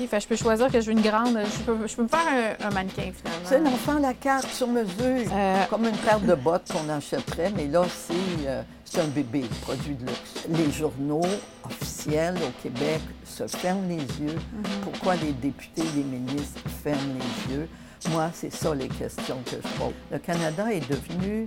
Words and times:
OK. 0.00 0.08
Fait, 0.08 0.20
je 0.20 0.26
peux 0.28 0.36
choisir 0.36 0.70
que 0.70 0.80
je 0.80 0.86
veux 0.86 0.92
une 0.92 1.00
grande. 1.00 1.38
Je 1.38 1.62
peux, 1.62 1.86
je 1.86 1.94
peux 1.96 2.02
me 2.02 2.08
faire 2.08 2.26
un, 2.60 2.66
un 2.66 2.70
mannequin, 2.70 3.12
finalement. 3.14 3.44
C'est 3.48 3.60
l'enfant 3.60 3.98
la 3.98 4.14
carte 4.14 4.48
sur 4.48 4.68
mesure, 4.68 5.30
Euh, 5.32 5.64
comme 5.70 5.84
une 5.86 5.96
paire 5.96 6.20
de 6.20 6.34
bottes 6.34 6.70
qu'on 6.72 6.88
achèterait, 6.88 7.52
mais 7.56 7.66
là, 7.66 7.84
c'est 7.88 8.46
euh, 8.46 8.62
un 9.00 9.08
bébé, 9.08 9.44
produit 9.62 9.94
de 9.94 10.06
luxe. 10.06 10.46
Les 10.48 10.70
journaux 10.70 11.26
officiels 11.64 12.36
au 12.36 12.62
Québec 12.62 13.00
se 13.24 13.46
ferment 13.46 13.88
les 13.88 13.96
yeux. 13.96 14.38
Pourquoi 14.82 15.16
les 15.16 15.32
députés, 15.32 15.82
les 15.96 16.02
ministres 16.02 16.60
ferment 16.82 17.14
les 17.48 17.54
yeux? 17.54 17.68
Moi, 18.10 18.30
c'est 18.34 18.52
ça 18.52 18.74
les 18.74 18.88
questions 18.88 19.38
que 19.46 19.56
je 19.56 19.68
pose. 19.78 19.94
Le 20.12 20.18
Canada 20.18 20.72
est 20.72 20.88
devenu 20.88 21.44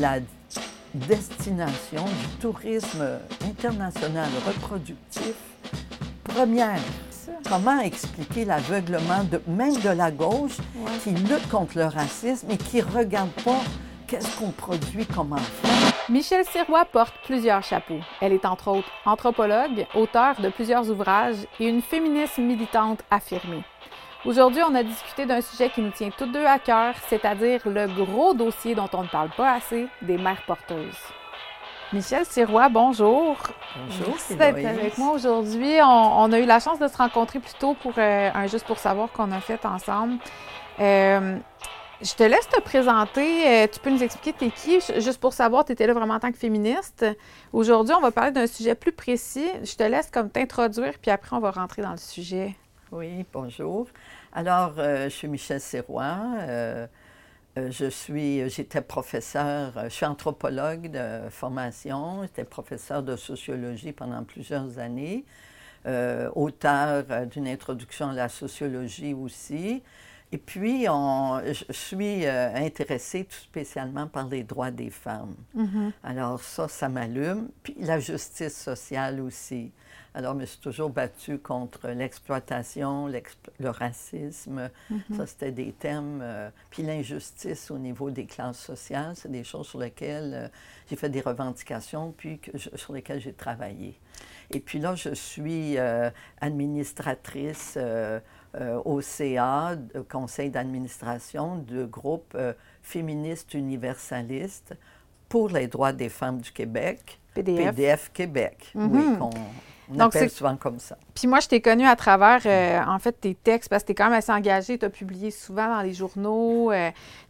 la 0.00 0.18
destination 0.94 2.04
du 2.04 2.36
tourisme 2.40 3.04
international 3.44 4.28
reproductif 4.46 5.34
première. 6.24 6.80
Comment 7.48 7.80
expliquer 7.80 8.44
l'aveuglement 8.44 9.24
de, 9.24 9.40
même 9.46 9.76
de 9.80 9.90
la 9.90 10.10
gauche 10.10 10.56
Ouais. 10.76 10.90
qui 11.02 11.10
lutte 11.10 11.48
contre 11.50 11.78
le 11.78 11.86
racisme 11.86 12.50
et 12.50 12.56
qui 12.56 12.78
ne 12.78 12.82
regarde 12.98 13.30
pas 13.44 13.60
qu'est-ce 14.06 14.38
qu'on 14.38 14.50
produit 14.50 15.06
comme 15.06 15.32
enfant? 15.32 15.68
Michelle 16.08 16.44
Sirois 16.46 16.84
porte 16.84 17.14
plusieurs 17.24 17.62
chapeaux. 17.64 17.98
Elle 18.20 18.32
est 18.32 18.44
entre 18.44 18.68
autres 18.68 18.90
anthropologue, 19.04 19.86
auteure 19.94 20.40
de 20.40 20.48
plusieurs 20.50 20.88
ouvrages 20.90 21.46
et 21.58 21.66
une 21.66 21.82
féministe 21.82 22.38
militante 22.38 23.00
affirmée. 23.10 23.64
Aujourd'hui, 24.24 24.62
on 24.68 24.74
a 24.74 24.82
discuté 24.82 25.24
d'un 25.26 25.40
sujet 25.40 25.70
qui 25.70 25.80
nous 25.82 25.90
tient 25.90 26.10
toutes 26.16 26.32
deux 26.32 26.44
à 26.46 26.58
cœur, 26.58 26.94
c'est-à-dire 27.08 27.60
le 27.64 27.86
gros 27.86 28.34
dossier 28.34 28.74
dont 28.74 28.88
on 28.92 29.02
ne 29.02 29.08
parle 29.08 29.30
pas 29.36 29.52
assez, 29.54 29.86
des 30.02 30.18
mères 30.18 30.42
porteuses. 30.46 30.96
Michelle 31.92 32.26
Sirois, 32.26 32.68
bonjour. 32.68 33.36
Bonjour, 33.76 34.08
Merci 34.08 34.34
d'être 34.34 34.66
avec 34.66 34.98
moi 34.98 35.12
aujourd'hui. 35.12 35.78
On, 35.80 36.24
on 36.24 36.32
a 36.32 36.38
eu 36.40 36.44
la 36.44 36.58
chance 36.58 36.80
de 36.80 36.88
se 36.88 36.96
rencontrer 36.96 37.38
plus 37.38 37.54
tôt 37.54 37.74
pour 37.74 37.92
euh, 37.96 38.30
un 38.34 38.46
Juste 38.48 38.66
pour 38.66 38.78
savoir 38.78 39.12
qu'on 39.12 39.30
a 39.30 39.40
fait 39.40 39.64
ensemble. 39.64 40.18
Euh, 40.80 41.38
je 42.02 42.14
te 42.14 42.24
laisse 42.24 42.48
te 42.48 42.60
présenter. 42.60 43.46
Euh, 43.46 43.66
tu 43.72 43.78
peux 43.78 43.90
nous 43.90 44.02
expliquer 44.02 44.32
t'es 44.32 44.50
qui? 44.50 44.80
Juste 45.00 45.18
pour 45.20 45.32
savoir, 45.32 45.64
tu 45.64 45.72
étais 45.72 45.86
là 45.86 45.94
vraiment 45.94 46.14
en 46.14 46.18
tant 46.18 46.32
que 46.32 46.38
féministe. 46.38 47.06
Aujourd'hui, 47.52 47.94
on 47.96 48.00
va 48.00 48.10
parler 48.10 48.32
d'un 48.32 48.48
sujet 48.48 48.74
plus 48.74 48.92
précis. 48.92 49.48
Je 49.62 49.76
te 49.76 49.84
laisse 49.84 50.10
comme 50.10 50.28
t'introduire, 50.28 50.94
puis 51.00 51.12
après, 51.12 51.36
on 51.36 51.40
va 51.40 51.52
rentrer 51.52 51.82
dans 51.82 51.92
le 51.92 51.98
sujet. 51.98 52.56
Oui, 52.90 53.24
bonjour. 53.32 53.86
Alors, 54.32 54.72
je 54.76 55.08
suis 55.08 55.28
Michel 55.28 55.60
Serrois. 55.60 56.18
Euh, 57.56 57.60
euh, 57.60 57.70
je 57.70 57.86
suis, 57.86 58.48
j'étais 58.50 58.80
professeur, 58.80 59.76
euh, 59.76 59.84
je 59.84 59.88
suis 59.94 60.06
anthropologue 60.06 60.90
de 60.90 61.28
formation, 61.30 62.22
j'étais 62.22 62.44
professeur 62.44 63.02
de 63.02 63.16
sociologie 63.16 63.92
pendant 63.92 64.22
plusieurs 64.24 64.78
années, 64.78 65.24
euh, 65.86 66.30
auteur 66.34 67.04
euh, 67.10 67.24
d'une 67.26 67.48
introduction 67.48 68.10
à 68.10 68.14
la 68.14 68.28
sociologie 68.28 69.14
aussi. 69.14 69.82
Et 70.32 70.38
puis, 70.38 70.86
on- 70.88 71.40
je 71.46 71.72
suis 71.72 72.26
euh, 72.26 72.52
intéressée 72.56 73.24
tout 73.24 73.36
spécialement 73.36 74.08
par 74.08 74.26
les 74.28 74.42
droits 74.42 74.72
des 74.72 74.90
femmes. 74.90 75.36
Alors 76.02 76.40
ça, 76.40 76.66
ça 76.68 76.88
m'allume. 76.88 77.48
Puis 77.62 77.76
la 77.80 78.00
justice 78.00 78.56
sociale 78.56 79.20
aussi. 79.20 79.70
Alors, 80.16 80.32
je 80.32 80.38
me 80.40 80.46
suis 80.46 80.60
toujours 80.60 80.88
battue 80.88 81.38
contre 81.38 81.88
l'exploitation, 81.90 83.06
l'explo- 83.06 83.52
le 83.60 83.68
racisme. 83.68 84.70
Ça, 85.14 85.26
c'était 85.26 85.52
des 85.52 85.72
thèmes. 85.72 86.20
euh, 86.22 86.48
puis 86.70 86.82
l'injustice 86.82 87.70
au 87.70 87.76
niveau 87.76 88.10
des 88.10 88.24
classes 88.24 88.58
sociales, 88.58 89.12
c'est 89.14 89.30
des 89.30 89.44
choses 89.44 89.66
sur 89.68 89.78
lesquelles 89.78 90.32
euh, 90.34 90.48
j'ai 90.88 90.96
fait 90.96 91.10
des 91.10 91.20
revendications, 91.20 92.14
puis 92.16 92.38
que 92.38 92.56
je- 92.56 92.70
sur 92.76 92.94
lesquelles 92.94 93.20
j'ai 93.20 93.34
travaillé. 93.34 94.00
Et 94.50 94.60
puis 94.60 94.78
là, 94.78 94.94
je 94.94 95.12
suis 95.12 95.76
euh, 95.76 96.08
administratrice 96.40 97.76
au 98.86 99.02
CA, 99.02 99.76
conseil 100.08 100.48
d'administration, 100.48 101.58
de 101.58 101.84
groupe 101.84 102.32
euh, 102.36 102.54
féministe 102.82 103.52
universaliste 103.52 104.74
pour 105.36 105.48
les 105.50 105.66
droits 105.66 105.92
des 105.92 106.08
femmes 106.08 106.38
du 106.40 106.50
Québec, 106.50 107.18
PDF. 107.34 107.74
PDF 107.74 108.10
Québec, 108.14 108.56
oui, 108.74 108.82
Mhm. 108.84 109.18
qu'on 109.18 109.30
on 109.90 109.94
Donc, 109.94 110.16
appelle 110.16 110.30
souvent 110.30 110.56
comme 110.56 110.78
ça. 110.80 110.96
Puis 111.14 111.28
moi, 111.28 111.40
je 111.40 111.46
t'ai 111.48 111.60
connue 111.60 111.86
à 111.86 111.94
travers, 111.94 112.40
euh, 112.46 112.80
en 112.90 112.98
fait, 112.98 113.12
tes 113.12 113.34
textes, 113.34 113.68
parce 113.68 113.82
que 113.82 113.88
tu 113.88 113.92
es 113.92 113.94
quand 113.94 114.04
même 114.06 114.14
assez 114.18 114.32
engagée. 114.32 114.78
Tu 114.78 114.84
as 114.86 114.90
publié 114.90 115.30
souvent 115.30 115.68
dans 115.68 115.82
les 115.82 115.92
journaux, 115.92 116.72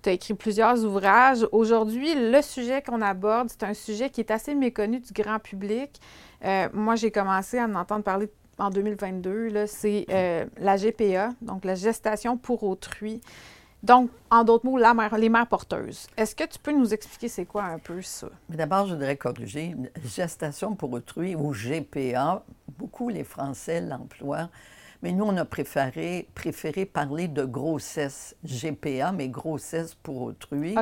tu 0.03 0.09
as 0.09 0.12
écrit 0.12 0.34
plusieurs 0.34 0.83
ouvrages. 0.84 1.47
Aujourd'hui, 1.53 2.15
le 2.15 2.41
sujet 2.43 2.81
qu'on 2.81 3.03
aborde, 3.03 3.49
c'est 3.50 3.65
un 3.65 3.75
sujet 3.75 4.09
qui 4.09 4.21
est 4.21 4.31
assez 4.31 4.55
méconnu 4.55 5.00
du 5.00 5.12
grand 5.12 5.39
public. 5.41 6.00
Euh, 6.45 6.69
moi, 6.72 6.95
j'ai 6.95 7.11
commencé 7.11 7.59
à 7.59 7.65
en 7.65 7.75
entendre 7.75 8.05
parler 8.05 8.28
en 8.59 8.71
2022. 8.71 9.49
là, 9.49 9.66
C'est 9.66 10.06
euh, 10.11 10.45
la 10.59 10.77
GPA, 10.77 11.31
donc 11.43 11.65
la 11.65 11.75
gestation 11.75 12.37
pour 12.39 12.62
autrui. 12.62 13.21
Donc, 13.83 14.11
en 14.31 14.43
d'autres 14.43 14.65
mots, 14.67 14.79
la 14.79 14.95
mère- 14.95 15.17
les 15.17 15.29
mères 15.29 15.47
porteuses. 15.47 16.09
Est-ce 16.17 16.35
que 16.35 16.45
tu 16.45 16.59
peux 16.59 16.73
nous 16.73 16.93
expliquer 16.93 17.29
c'est 17.29 17.45
quoi 17.45 17.65
un 17.65 17.79
peu 17.79 18.03
ça? 18.03 18.29
Mais 18.49 18.57
d'abord, 18.57 18.87
je 18.87 18.95
voudrais 18.95 19.17
corriger. 19.17 19.77
Gestation 20.05 20.75
pour 20.75 20.93
autrui 20.93 21.37
ou 21.37 21.53
GPA, 21.53 22.43
beaucoup 22.79 23.09
les 23.09 23.23
Français 23.25 23.81
l'emploient, 23.81 24.49
mais 25.03 25.13
nous, 25.13 25.25
on 25.25 25.37
a 25.37 25.45
préféré, 25.45 26.27
préféré 26.35 26.85
parler 26.87 27.29
de 27.29 27.45
grossesse 27.45 28.35
GPA, 28.45 29.13
mais 29.13 29.29
grossesse 29.29 29.95
pour 29.95 30.23
autrui. 30.23 30.75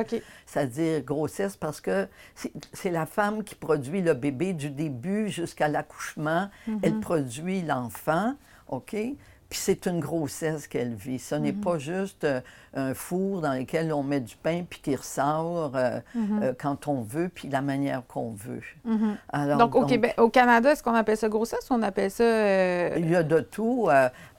C'est-à-dire 0.45 1.01
grossesse 1.03 1.57
parce 1.57 1.81
que 1.81 2.07
c'est 2.33 2.53
c'est 2.73 2.91
la 2.91 3.05
femme 3.05 3.43
qui 3.43 3.55
produit 3.55 4.01
le 4.01 4.13
bébé 4.13 4.53
du 4.53 4.69
début 4.71 5.29
jusqu'à 5.29 5.67
l'accouchement. 5.67 6.49
Elle 6.81 6.99
produit 7.01 7.61
l'enfant, 7.61 8.35
OK? 8.69 8.95
Puis 9.49 9.59
c'est 9.59 9.85
une 9.85 9.99
grossesse 9.99 10.67
qu'elle 10.67 10.95
vit. 10.95 11.19
Ce 11.19 11.35
n'est 11.35 11.53
pas 11.53 11.77
juste 11.77 12.23
euh, 12.23 12.41
un 12.73 12.93
four 12.95 13.41
dans 13.41 13.53
lequel 13.53 13.93
on 13.93 14.01
met 14.01 14.19
du 14.19 14.35
pain 14.35 14.63
puis 14.67 14.79
qui 14.81 14.95
ressort 14.95 15.73
euh, 15.75 15.99
euh, 16.17 16.53
quand 16.59 16.87
on 16.87 17.01
veut 17.01 17.29
puis 17.29 17.47
la 17.47 17.61
manière 17.61 18.01
qu'on 18.07 18.31
veut. 18.31 18.61
Alors, 19.29 19.57
Donc, 19.59 19.75
au, 19.75 19.85
Québec, 19.85 20.15
au 20.17 20.29
Canada, 20.29 20.71
est-ce 20.71 20.81
qu'on 20.81 20.95
appelle 20.95 21.17
ça 21.17 21.29
grossesse 21.29 21.69
ou 21.69 21.75
on 21.75 21.83
appelle 21.83 22.09
ça... 22.09 22.97
Il 22.97 23.09
y 23.09 23.15
a 23.15 23.23
de 23.23 23.39
tout. 23.39 23.87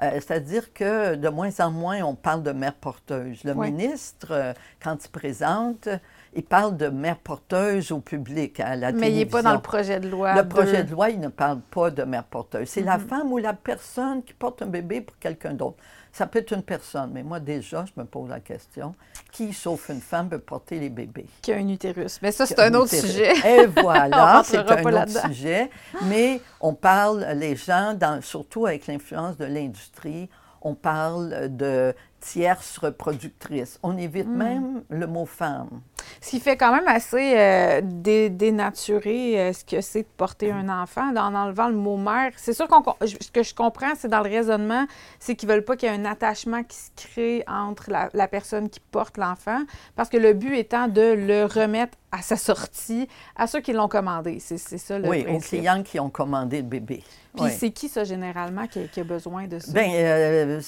C'est-à-dire 0.00 0.72
que 0.72 1.14
de 1.14 1.28
moins 1.28 1.50
en 1.60 1.70
moins, 1.70 2.02
on 2.02 2.14
parle 2.14 2.42
de 2.42 2.52
mère 2.52 2.74
porteuse. 2.74 3.44
Le 3.44 3.52
Oui. 3.52 3.70
ministre, 3.70 4.54
quand 4.82 5.04
il 5.04 5.10
présente, 5.10 5.88
il 6.36 6.44
parle 6.44 6.76
de 6.76 6.88
mère 6.88 7.16
porteuse 7.18 7.90
au 7.92 8.00
public 8.00 8.60
à 8.60 8.76
la 8.76 8.92
Mais 8.92 9.10
il 9.10 9.16
n'est 9.16 9.26
pas 9.26 9.42
dans 9.42 9.54
le 9.54 9.60
projet 9.60 9.98
de 10.00 10.08
loi. 10.08 10.34
Le 10.34 10.42
de- 10.42 10.48
projet 10.48 10.84
de 10.84 10.90
loi, 10.92 11.10
il 11.10 11.18
ne 11.18 11.28
parle 11.28 11.60
pas 11.60 11.90
de 11.90 12.02
mère 12.04 12.24
porteuse. 12.24 12.68
C'est 12.68 12.80
Mhm. 12.82 12.86
la 12.86 12.98
femme 12.98 13.32
ou 13.32 13.38
la 13.38 13.54
personne 13.54 14.22
qui 14.22 14.34
porte 14.34 14.62
un 14.62 14.66
bébé 14.66 15.00
pour 15.00 15.18
quelqu'un 15.18 15.54
d'autre. 15.54 15.76
Ça 16.12 16.26
peut 16.26 16.38
être 16.38 16.52
une 16.52 16.62
personne, 16.62 17.10
mais 17.12 17.22
moi 17.22 17.40
déjà, 17.40 17.84
je 17.84 18.00
me 18.00 18.06
pose 18.06 18.30
la 18.30 18.40
question, 18.40 18.94
qui, 19.32 19.52
sauf 19.52 19.88
une 19.90 20.00
femme, 20.00 20.28
peut 20.30 20.38
porter 20.38 20.78
les 20.78 20.88
bébés? 20.88 21.26
Qui 21.42 21.52
a 21.52 21.56
un 21.56 21.68
utérus. 21.68 22.20
Mais 22.22 22.32
ça, 22.32 22.46
c'est 22.46 22.58
un 22.58 22.72
autre 22.74 22.94
Utérus. 22.94 23.10
sujet. 23.10 23.32
Et 23.62 23.66
voilà, 23.66 24.42
c'est 24.44 24.56
un 24.58 24.82
autre 25.02 25.26
sujet. 25.28 25.70
Mais 26.04 26.40
on 26.60 26.72
parle, 26.72 27.26
les 27.34 27.54
gens, 27.56 27.92
dans- 27.94 28.22
surtout 28.22 28.64
avec 28.66 28.86
l'influence 28.86 29.36
de 29.36 29.44
l'industrie, 29.44 30.30
on 30.62 30.74
parle 30.74 31.48
de 31.54 31.94
tierces 32.20 32.78
reproductrices. 32.78 33.78
On 33.82 33.96
évite 33.96 34.26
Hmm. 34.26 34.36
même 34.36 34.82
le 34.88 35.06
mot 35.06 35.26
femme. 35.26 35.80
Ce 36.20 36.30
qui 36.30 36.40
fait 36.40 36.56
quand 36.56 36.72
même 36.72 36.86
assez 36.88 37.34
euh, 37.36 37.80
dé- 37.82 38.30
dénaturer 38.30 39.40
euh, 39.40 39.52
ce 39.52 39.64
que 39.64 39.80
c'est 39.80 40.02
de 40.02 40.08
porter 40.16 40.50
un 40.52 40.68
enfant 40.68 41.14
en 41.16 41.34
enlevant 41.34 41.68
le 41.68 41.76
mot 41.76 41.96
mère. 41.96 42.32
C'est 42.36 42.52
sûr 42.54 42.68
qu'on 42.68 42.82
ce 43.04 43.30
que 43.30 43.42
je 43.42 43.54
comprends, 43.54 43.92
c'est 43.96 44.08
dans 44.08 44.22
le 44.22 44.30
raisonnement, 44.30 44.86
c'est 45.18 45.34
qu'ils 45.36 45.48
veulent 45.48 45.64
pas 45.64 45.76
qu'il 45.76 45.88
y 45.90 45.92
ait 45.92 45.96
un 45.96 46.04
attachement 46.04 46.62
qui 46.62 46.76
se 46.76 46.90
crée 46.96 47.44
entre 47.46 47.90
la, 47.90 48.08
la 48.14 48.28
personne 48.28 48.68
qui 48.70 48.80
porte 48.80 49.16
l'enfant, 49.18 49.62
parce 49.94 50.08
que 50.08 50.16
le 50.16 50.32
but 50.32 50.54
étant 50.56 50.88
de 50.88 51.12
le 51.12 51.44
remettre 51.44 51.98
à 52.12 52.22
sa 52.22 52.36
sortie 52.36 53.08
à 53.36 53.46
ceux 53.46 53.60
qui 53.60 53.72
l'ont 53.72 53.88
commandé. 53.88 54.38
C'est 54.40 54.58
ça 54.58 54.98
le 54.98 55.08
oui, 55.08 55.26
aux 55.28 55.38
clients 55.38 55.82
qui 55.82 56.00
ont 56.00 56.10
commandé 56.10 56.58
le 56.58 56.62
bébé. 56.68 57.02
Puis 57.34 57.44
Oui. 57.44 57.50
c'est 57.50 57.70
qui 57.70 57.88
ça 57.88 58.04
généralement 58.04 58.66
qui, 58.66 58.78
a- 58.80 58.86
qui 58.88 59.00
a 59.00 59.04
besoin 59.04 59.46
de 59.46 59.58
ça? 59.58 59.72
Bien, 59.72 59.92
euh, 59.92 60.60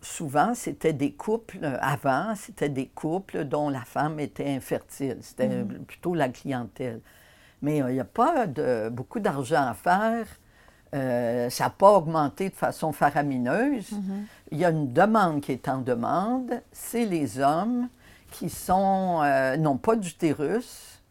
souvent, 0.00 0.54
c'était 0.54 0.92
des 0.92 1.12
couples, 1.12 1.58
euh, 1.62 1.76
avant, 1.80 2.34
c'était 2.34 2.68
des 2.68 2.86
couples 2.86 3.44
dont 3.44 3.68
la 3.68 3.82
femme 3.82 4.20
était 4.20 4.48
infertile. 4.48 5.18
C'était 5.22 5.48
Mm. 5.48 5.84
plutôt 5.86 6.14
la 6.14 6.28
clientèle. 6.28 7.00
Mais 7.62 7.82
euh, 7.82 7.90
il 7.90 7.94
n'y 7.94 8.00
a 8.00 8.04
pas 8.04 8.46
de, 8.46 8.88
beaucoup 8.88 9.20
d'argent 9.20 9.66
à 9.66 9.74
faire. 9.74 10.26
Euh, 10.94 11.50
ça 11.50 11.64
n'a 11.64 11.70
pas 11.70 11.92
augmenté 11.92 12.48
de 12.48 12.54
façon 12.54 12.92
faramineuse. 12.92 13.90
Mm-hmm. 13.90 14.24
Il 14.52 14.58
y 14.58 14.64
a 14.64 14.70
une 14.70 14.92
demande 14.92 15.40
qui 15.42 15.52
est 15.52 15.68
en 15.68 15.78
demande. 15.78 16.62
C'est 16.72 17.04
les 17.04 17.40
hommes 17.40 17.88
qui 18.30 18.48
sont 18.48 19.20
euh, 19.22 19.56
n'ont 19.56 19.76
pas 19.76 19.96
d'utérus 19.96 21.02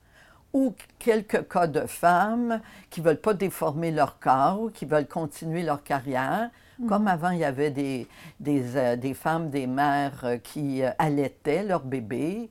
ou 0.53 0.73
quelques 0.97 1.47
cas 1.47 1.67
de 1.67 1.81
femmes 1.81 2.61
qui 2.89 3.01
ne 3.01 3.05
veulent 3.05 3.21
pas 3.21 3.33
déformer 3.33 3.91
leur 3.91 4.19
corps, 4.19 4.71
qui 4.73 4.85
veulent 4.85 5.07
continuer 5.07 5.61
leur 5.61 5.83
carrière. 5.83 6.49
Comme 6.87 7.07
avant, 7.07 7.31
il 7.31 7.39
y 7.39 7.43
avait 7.45 7.71
des, 7.71 8.07
des, 8.39 8.75
euh, 8.75 8.95
des 8.95 9.13
femmes, 9.13 9.49
des 9.49 9.65
mères 9.67 10.21
euh, 10.23 10.37
qui 10.37 10.83
euh, 10.83 10.91
allaitaient 10.99 11.63
leur 11.63 11.81
bébé, 11.83 12.49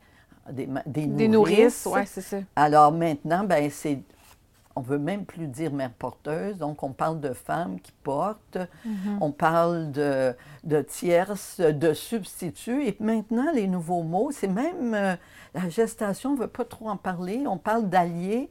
des, 0.51 0.69
des 0.87 1.07
Des 1.07 1.29
nourrices. 1.29 1.85
nourrices, 1.87 1.89
oui, 1.91 2.01
c'est 2.07 2.21
ça. 2.23 2.37
Alors 2.57 2.93
maintenant, 2.93 3.45
ben, 3.45 3.71
c'est 3.71 4.01
on 4.79 4.83
veut 4.83 4.99
même 4.99 5.25
plus 5.25 5.47
dire 5.47 5.73
mère 5.73 5.91
porteuse, 5.93 6.59
donc 6.59 6.83
on 6.83 6.93
parle 6.93 7.19
de 7.21 7.33
femmes 7.33 7.81
qui 7.81 7.93
portent, 8.03 8.59
Mhm. 8.85 9.19
on 9.23 9.31
parle 9.33 9.91
de, 9.91 10.35
de 10.65 10.83
tierces, 10.83 11.61
de 11.61 11.95
substituts, 11.95 12.87
et 12.87 12.97
maintenant, 13.01 13.51
les 13.55 13.69
nouveaux 13.69 14.03
mots, 14.03 14.31
c'est 14.33 14.49
même 14.49 14.93
euh, 14.95 15.17
la 15.55 15.69
gestation, 15.71 16.31
on 16.31 16.35
ne 16.35 16.41
veut 16.41 16.47
pas 16.49 16.67
trop 16.67 16.91
en 16.91 16.99
parler, 16.99 17.45
on 17.47 17.57
parle 17.57 17.89
d'alliés 17.89 18.51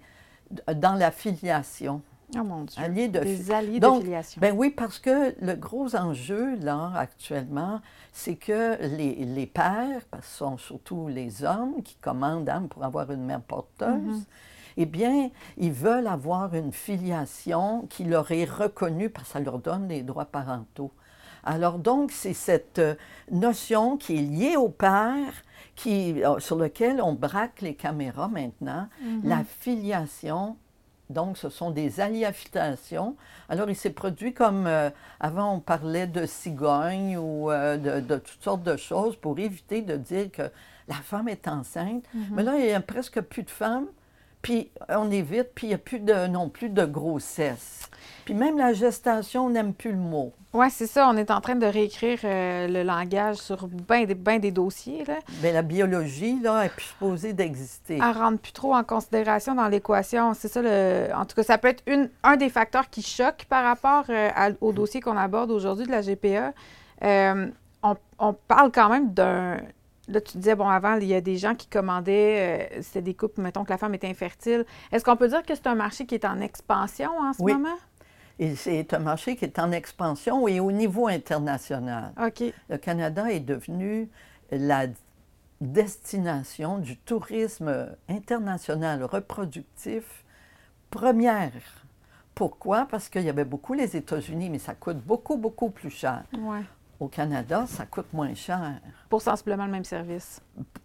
dans 0.75 0.95
la 0.95 1.11
filiation. 1.11 2.01
Oh 2.39 2.43
mon 2.43 2.63
Dieu. 2.63 2.81
Alliés 2.83 3.07
de 3.07 3.19
Des 3.19 3.35
fi- 3.37 3.53
alliés 3.53 3.79
Donc, 3.79 3.99
de 3.99 4.05
filiation. 4.05 4.39
Ben 4.41 4.55
oui, 4.57 4.69
parce 4.69 4.99
que 4.99 5.35
le 5.43 5.53
gros 5.55 5.95
enjeu, 5.95 6.55
là, 6.57 6.91
actuellement, 6.95 7.81
c'est 8.11 8.35
que 8.35 8.77
les, 8.95 9.15
les 9.25 9.45
pères, 9.47 10.01
parce 10.11 10.23
que 10.25 10.31
ce 10.31 10.37
sont 10.37 10.57
surtout 10.57 11.07
les 11.07 11.43
hommes 11.43 11.81
qui 11.83 11.95
commandent 11.95 12.49
hein, 12.49 12.67
pour 12.69 12.83
avoir 12.83 13.11
une 13.11 13.23
mère 13.25 13.41
porteuse, 13.41 13.89
Mhm. 14.19 14.23
eh 14.77 14.85
bien, 14.85 15.29
ils 15.57 15.71
veulent 15.71 16.07
avoir 16.07 16.53
une 16.55 16.71
filiation 16.71 17.85
qui 17.89 18.03
leur 18.03 18.31
est 18.31 18.45
reconnue 18.45 19.09
parce 19.09 19.27
que 19.27 19.33
ça 19.33 19.39
leur 19.39 19.59
donne 19.59 19.87
des 19.87 20.03
droits 20.03 20.25
parentaux. 20.25 20.91
Alors 21.43 21.77
donc, 21.77 22.11
c'est 22.11 22.33
cette 22.33 22.79
euh, 22.79 22.95
notion 23.31 23.97
qui 23.97 24.17
est 24.17 24.21
liée 24.21 24.55
au 24.57 24.67
père, 24.69 25.31
qui, 25.75 26.23
euh, 26.23 26.39
sur 26.39 26.55
lequel 26.55 27.01
on 27.01 27.13
braque 27.13 27.61
les 27.61 27.75
caméras 27.75 28.27
maintenant, 28.29 28.87
Mhm. 29.01 29.21
la 29.25 29.43
filiation. 29.43 30.57
Donc, 31.09 31.37
ce 31.37 31.49
sont 31.49 31.71
des 31.71 31.99
alliaffiliations. 31.99 33.15
Alors, 33.49 33.69
il 33.69 33.75
s'est 33.75 33.91
produit 33.91 34.33
comme 34.33 34.65
euh, 34.67 34.89
avant, 35.19 35.55
on 35.55 35.59
parlait 35.59 36.07
de 36.07 36.25
cigogne 36.25 37.17
ou 37.17 37.51
euh, 37.51 37.77
de, 37.77 37.99
de 37.99 38.17
toutes 38.17 38.43
sortes 38.43 38.63
de 38.63 38.75
choses 38.75 39.15
pour 39.15 39.37
éviter 39.37 39.81
de 39.81 39.97
dire 39.97 40.31
que 40.31 40.49
la 40.87 40.95
femme 40.95 41.27
est 41.27 41.47
enceinte. 41.47 42.03
Mhm. 42.13 42.27
Mais 42.31 42.43
là, 42.43 42.55
il 42.57 42.65
n'y 42.65 42.73
a 42.73 42.81
presque 42.81 43.21
plus 43.21 43.43
de 43.43 43.51
femmes. 43.51 43.87
Puis 44.45 44.69
on 44.89 45.09
évite, 45.09 45.49
puis 45.55 45.65
il 45.65 45.69
n'y 45.69 45.73
a 45.73 45.79
plus 45.79 45.99
de, 45.99 46.27
non 46.27 46.49
plus 46.49 46.69
de 46.69 46.85
grossesse. 46.85 47.89
Puis 48.25 48.35
même 48.35 48.59
la 48.59 48.73
gestation, 48.73 49.47
on 49.47 49.49
n'aime 49.49 49.73
plus 49.73 49.89
le 49.91 49.97
mot. 49.97 50.33
Oui, 50.53 50.67
c'est 50.69 50.85
ça. 50.85 51.09
On 51.09 51.17
est 51.17 51.31
en 51.31 51.41
train 51.41 51.55
de 51.55 51.65
réécrire 51.65 52.19
euh, 52.23 52.67
le 52.67 52.83
langage 52.83 53.37
sur 53.37 53.67
bien 53.67 54.05
des, 54.05 54.13
ben 54.13 54.39
des 54.39 54.51
dossiers. 54.51 55.03
Là. 55.03 55.15
Mais 55.41 55.51
la 55.51 55.63
biologie, 55.63 56.39
là, 56.43 56.63
est 56.63 56.69
plus 56.69 56.85
supposée 56.85 57.33
d'exister. 57.33 57.95
Elle 57.95 58.17
rentre 58.17 58.39
plus 58.39 58.51
trop 58.51 58.75
en 58.75 58.83
considération 58.83 59.55
dans 59.55 59.67
l'équation. 59.67 60.35
C'est 60.35 60.47
ça, 60.47 60.61
le... 60.61 61.07
en 61.15 61.25
tout 61.25 61.35
cas, 61.35 61.41
ça 61.43 61.57
peut 61.57 61.69
être 61.69 61.81
une, 61.87 62.09
un 62.21 62.35
des 62.37 62.49
facteurs 62.49 62.87
qui 62.91 63.01
choque 63.01 63.45
par 63.49 63.63
rapport 63.63 64.05
euh, 64.09 64.29
à- 64.35 64.51
au 64.61 64.71
dossier 64.73 65.01
qu'on 65.01 65.17
aborde 65.17 65.49
aujourd'hui 65.49 65.87
de 65.87 65.91
la 65.91 66.01
GPA. 66.01 66.53
Euh, 67.03 67.47
on, 67.81 67.95
on 68.19 68.33
parle 68.33 68.71
quand 68.71 68.89
même 68.89 69.11
d'un. 69.11 69.57
Là, 70.07 70.21
tu 70.21 70.37
disais, 70.37 70.55
bon, 70.55 70.67
avant, 70.67 70.95
il 70.95 71.07
y 71.07 71.15
a 71.15 71.21
des 71.21 71.37
gens 71.37 71.55
qui 71.55 71.67
commandaient, 71.67 72.69
euh, 72.77 72.81
c'était 72.81 73.01
des 73.01 73.13
couples, 73.15 73.41
mettons 73.41 73.63
que 73.63 73.71
la 73.71 73.77
femme 73.77 73.95
était 73.95 74.07
infertile. 74.09 74.65
Est-ce 74.91 75.03
qu'on 75.03 75.15
peut 75.17 75.27
dire 75.29 75.43
que 75.43 75.55
c'est 75.55 75.67
un 75.67 75.75
marché 75.75 76.05
qui 76.05 76.15
est 76.15 76.25
en 76.25 76.39
expansion 76.41 77.11
en 77.19 77.33
ce 77.33 77.41
Oui. 77.41 77.53
moment? 77.53 77.75
C'est 78.55 78.93
un 78.93 78.99
marché 78.99 79.35
qui 79.35 79.45
est 79.45 79.57
en 79.59 79.71
expansion 79.71 80.47
et 80.47 80.59
au 80.59 80.71
niveau 80.71 81.07
international. 81.07 82.11
OK. 82.21 82.43
Le 82.69 82.77
Canada 82.77 83.31
est 83.31 83.39
devenu 83.39 84.09
la 84.51 84.87
destination 85.61 86.77
du 86.79 86.97
tourisme 86.97 87.87
international 88.09 89.03
reproductif 89.03 90.25
première. 90.91 91.51
Pourquoi? 92.35 92.85
Parce 92.91 93.07
qu'il 93.09 93.21
y 93.23 93.29
avait 93.29 93.45
beaucoup 93.45 93.73
les 93.73 93.95
États-Unis, 93.95 94.49
mais 94.49 94.59
ça 94.59 94.75
coûte 94.75 94.97
beaucoup, 94.97 95.37
beaucoup 95.37 95.69
plus 95.69 95.89
cher. 95.89 96.23
Ouais. 96.37 96.63
Au 96.99 97.07
Canada, 97.07 97.65
ça 97.67 97.85
coûte 97.85 98.11
moins 98.13 98.33
cher 98.33 98.79
Pour 99.09 99.21
sensiblement 99.21 99.65
le 99.65 99.71
même 99.71 99.83
service. 99.83 100.41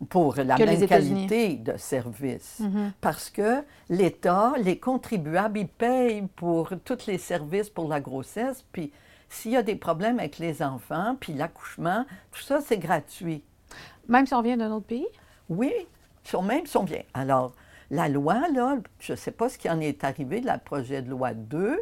pour 0.09 0.35
la 0.37 0.57
Que 0.57 0.65
même 0.65 0.87
qualité 0.87 1.55
de 1.57 1.77
service. 1.77 2.59
Mhm. 2.61 2.93
Parce 3.01 3.31
que 3.31 3.63
l'État, 3.89 4.55
les 4.59 4.79
contribuables, 4.79 5.59
ils 5.61 5.69
payent 5.69 6.27
pour 6.35 6.71
tous 6.85 7.07
les 7.07 7.19
services 7.19 7.71
pour 7.71 7.89
la 7.89 8.01
grossesse, 8.01 8.65
puis 8.73 8.93
s'il 9.29 9.53
y 9.53 9.57
a 9.57 9.63
des 9.63 9.77
problèmes 9.77 10.19
avec 10.19 10.39
les 10.39 10.63
enfants, 10.63 11.17
puis 11.21 11.33
l'accouchement, 11.33 12.05
tout 12.33 12.43
ça, 12.43 12.61
c'est 12.61 12.79
gratuit. 12.79 13.45
Même 14.09 14.27
si 14.27 14.35
on 14.35 14.43
vient 14.43 14.57
d'un 14.57 14.73
autre 14.73 14.87
pays? 14.87 15.07
Oui, 15.49 15.73
même 16.43 16.67
sont 16.67 16.83
bien. 16.85 17.03
Alors, 17.15 17.53
la 17.91 18.09
loi, 18.09 18.41
là, 18.53 18.77
je 18.99 19.13
ne 19.13 19.17
sais 19.17 19.31
pas 19.31 19.49
ce 19.49 19.59
qui 19.59 19.69
en 19.69 19.81
est 19.81 20.05
arrivé 20.05 20.41
de 20.41 20.47
la 20.47 20.59
projet 20.59 21.03
de 21.03 21.11
loi 21.11 21.35
2 21.35 21.81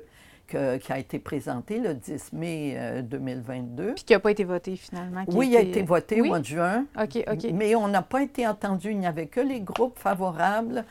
que- 0.48 0.76
qui 0.78 0.92
a 0.92 0.98
été 0.98 1.18
présenté 1.20 1.78
le 1.78 1.94
10 1.94 2.32
mai 2.32 2.74
euh, 2.76 3.02
2022. 3.02 3.94
Puis 3.94 4.04
qui 4.04 4.12
n'a 4.14 4.18
pas 4.20 4.30
été 4.32 4.42
voté 4.44 4.74
finalement. 4.76 5.24
qui 5.24 5.36
Oui, 5.36 5.48
il 5.50 5.56
a 5.56 5.60
été 5.60 5.82
voté 5.82 6.16
Oui? 6.20 6.26
au 6.28 6.30
mois 6.30 6.40
de 6.40 6.44
juin. 6.46 6.84
OK, 7.00 7.22
OK. 7.30 7.46
Mais 7.54 7.74
on 7.76 7.86
n'a 7.86 8.02
pas 8.02 8.22
été 8.22 8.46
entendu. 8.46 8.90
Il 8.90 8.98
n'y 8.98 9.06
avait 9.06 9.26
que 9.26 9.40
les 9.40 9.60
groupes 9.60 9.98
favorables 9.98 10.84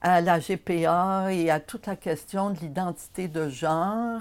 à 0.00 0.20
la 0.20 0.40
GPA 0.40 1.28
et 1.30 1.50
à 1.50 1.60
toute 1.60 1.86
la 1.86 1.94
question 1.94 2.50
de 2.50 2.58
l'identité 2.58 3.28
de 3.28 3.48
genre 3.48 4.20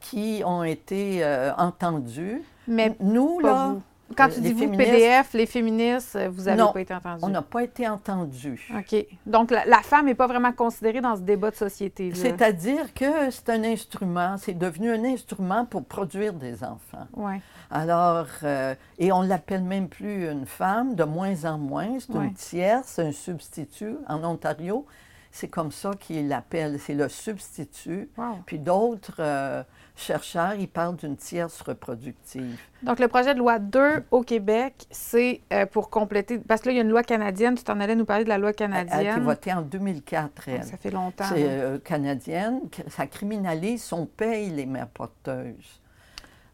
qui 0.00 0.42
ont 0.44 0.62
été 0.62 1.24
euh, 1.24 1.52
entendus. 1.56 2.42
Mais 2.68 2.94
nous, 3.00 3.40
pas 3.40 3.48
là, 3.48 3.68
vous. 3.70 3.82
Quand 4.16 4.28
tu 4.28 4.40
les 4.40 4.52
dis 4.52 4.66
vous, 4.66 4.76
PDF, 4.76 5.32
les 5.32 5.46
féministes, 5.46 6.14
euh, 6.16 6.28
vous 6.30 6.44
n'avez 6.44 6.62
pas 6.72 6.80
été 6.80 6.94
entendus. 6.94 7.24
on 7.24 7.28
n'a 7.28 7.42
pas 7.42 7.62
été 7.64 7.88
entendus. 7.88 8.68
OK. 8.76 9.06
Donc, 9.26 9.50
la, 9.50 9.64
la 9.64 9.82
femme 9.82 10.06
n'est 10.06 10.14
pas 10.14 10.26
vraiment 10.28 10.52
considérée 10.52 11.00
dans 11.00 11.16
ce 11.16 11.22
débat 11.22 11.50
de 11.50 11.56
société. 11.56 12.14
C'est-à-dire 12.14 12.94
que 12.94 13.30
c'est 13.30 13.48
un 13.48 13.64
instrument, 13.64 14.36
c'est 14.38 14.56
devenu 14.56 14.90
un 14.92 15.04
instrument 15.04 15.64
pour 15.64 15.84
produire 15.84 16.34
des 16.34 16.62
enfants. 16.62 17.06
Oui. 17.14 17.34
Alors, 17.70 18.26
euh, 18.44 18.74
et 18.98 19.10
on 19.10 19.22
l'appelle 19.22 19.62
même 19.64 19.88
plus 19.88 20.30
une 20.30 20.46
femme, 20.46 20.94
de 20.94 21.02
moins 21.04 21.44
en 21.44 21.58
moins, 21.58 21.98
c'est 21.98 22.12
Ouais. 22.14 22.26
une 22.26 22.34
tierce, 22.34 22.98
un 23.00 23.10
substitut. 23.12 23.96
En 24.08 24.22
Ontario, 24.22 24.86
c'est 25.32 25.48
comme 25.48 25.72
ça 25.72 25.90
qu'ils 25.98 26.28
l'appellent, 26.28 26.78
c'est 26.78 26.94
le 26.94 27.08
substitut. 27.08 28.08
Wow. 28.16 28.38
Puis 28.46 28.58
d'autres 28.60 29.16
euh, 29.18 29.62
chercheurs, 29.96 30.54
ils 30.54 30.68
parlent 30.68 30.96
d'une 30.96 31.16
tierce 31.16 31.60
reproductive. 31.62 32.58
Donc, 32.82 33.00
le 33.00 33.08
projet 33.08 33.32
de 33.34 33.38
loi 33.38 33.58
2 33.58 34.04
au 34.10 34.22
Québec, 34.22 34.86
c'est 34.90 35.40
euh, 35.52 35.64
pour 35.66 35.88
compléter. 35.90 36.38
Parce 36.38 36.60
que 36.60 36.66
là, 36.68 36.72
il 36.74 36.76
y 36.76 36.80
a 36.80 36.82
une 36.82 36.90
loi 36.90 37.02
canadienne. 37.02 37.54
Tu 37.56 37.64
t'en 37.64 37.80
allais 37.80 37.96
nous 37.96 38.04
parler 38.04 38.24
de 38.24 38.28
la 38.28 38.38
loi 38.38 38.52
Elle 38.58 38.72
a 38.72 38.80
été 38.82 38.90
canadienne. 38.90 39.24
votée 39.24 39.52
en 39.54 39.62
2004, 39.62 40.30
Ah, 40.36 40.50
elle. 40.50 40.64
Ça 40.64 40.76
fait 40.76 40.90
longtemps. 40.90 41.24
C'est 41.28 41.44
euh, 41.48 41.78
canadienne, 41.78 42.60
ça 42.88 43.06
criminalise, 43.06 43.90
on 43.92 44.06
paye 44.06 44.50
les 44.50 44.66
mères 44.66 44.88
porteuses. 44.88 45.80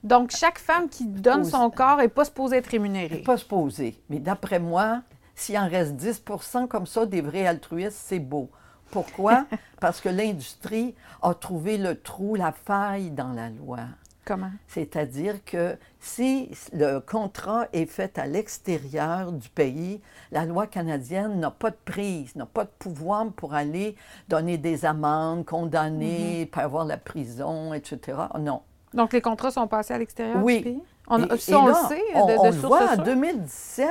Donc, 0.04 0.30
chaque 0.30 0.58
femme 0.58 0.88
qui 0.88 1.04
donne 1.06 1.42
Pose- 1.42 1.50
son 1.50 1.70
corps 1.70 1.98
n'est 1.98 2.08
pas 2.08 2.24
supposée 2.24 2.56
être 2.56 2.66
rémunérée. 2.68 3.16
n'est 3.16 3.22
pas 3.22 3.36
se 3.36 3.44
poser. 3.44 4.00
Mais 4.10 4.18
d'après 4.18 4.58
moi, 4.58 5.02
s'il 5.34 5.56
en 5.58 5.68
reste 5.68 5.94
10% 5.96 6.66
comme 6.68 6.86
ça, 6.86 7.06
des 7.06 7.20
vrais 7.20 7.46
altruistes, 7.46 7.98
c'est 8.04 8.18
beau. 8.18 8.50
Pourquoi? 8.92 9.46
Parce 9.80 10.00
que 10.00 10.08
l'industrie 10.08 10.94
a 11.22 11.34
trouvé 11.34 11.78
le 11.78 12.00
trou, 12.00 12.36
la 12.36 12.52
faille 12.52 13.10
dans 13.10 13.32
la 13.32 13.48
loi. 13.50 13.80
Comment? 14.24 14.52
C'est-à-dire 14.68 15.44
que 15.44 15.76
si 15.98 16.49
le 16.72 17.00
contrat 17.00 17.66
est 17.72 17.87
fait 17.87 18.16
à 18.20 18.26
l'extérieur 18.28 19.32
du 19.32 19.49
pays, 19.49 20.00
la 20.30 20.44
loi 20.44 20.68
canadienne 20.68 21.40
n'a 21.40 21.50
pas 21.50 21.70
de 21.70 21.76
prise, 21.84 22.37
n'a 22.37 22.46
pas 22.46 22.62
de 22.64 22.70
pouvoir 22.78 23.26
pour 23.32 23.54
aller 23.54 23.96
donner 24.28 24.58
des 24.58 24.84
amendes, 24.84 25.44
condamner, 25.44 26.46
puis 26.52 26.61
avoir 26.61 26.84
la 26.84 26.99
prison, 26.99 27.75
etc. 27.75 28.16
Non. 28.38 28.62
Donc, 28.94 29.12
les 29.12 29.20
contrats 29.20 29.50
sont 29.50 29.66
passés 29.66 29.94
à 29.94 29.99
l'extérieur 29.99 30.40
Oui. 30.44 30.58
du 30.58 30.62
pays? 30.64 30.82
On, 31.08 31.25
Et- 31.25 31.38
ça, 31.38 31.52
et 31.52 31.54
on 31.56 31.66
là, 31.66 31.72
le 31.82 31.88
sait, 31.96 32.02
on, 32.14 32.26
de, 32.26 32.32
on 32.38 32.50
voit, 32.68 32.84
en 32.90 32.94
sûre? 32.94 33.04
2017, 33.04 33.88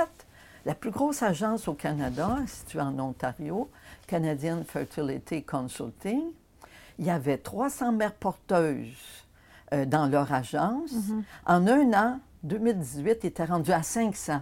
la 0.66 0.76
plus 0.76 0.92
grosse 0.92 1.24
agence 1.24 1.68
au 1.68 1.74
Canada, 1.74 2.38
située 2.48 2.80
en 2.80 2.98
Ontario, 3.00 3.70
Canadian 4.16 4.64
Fertility 4.68 5.42
Consulting, 5.44 6.22
il 7.00 7.06
y 7.06 7.10
avait 7.10 7.38
300 7.38 7.94
mères 7.94 8.14
porteuses 8.14 9.26
euh, 9.74 9.86
dans 9.86 10.08
leur 10.08 10.34
agence. 10.34 10.92
Mhm. 10.92 11.24
En 11.46 11.66
un 11.68 11.94
an, 11.94 12.20
2018, 12.44 13.20
il 13.24 13.28
était 13.28 13.46
rendu 13.46 13.72
à 13.72 13.84
500. 13.84 14.42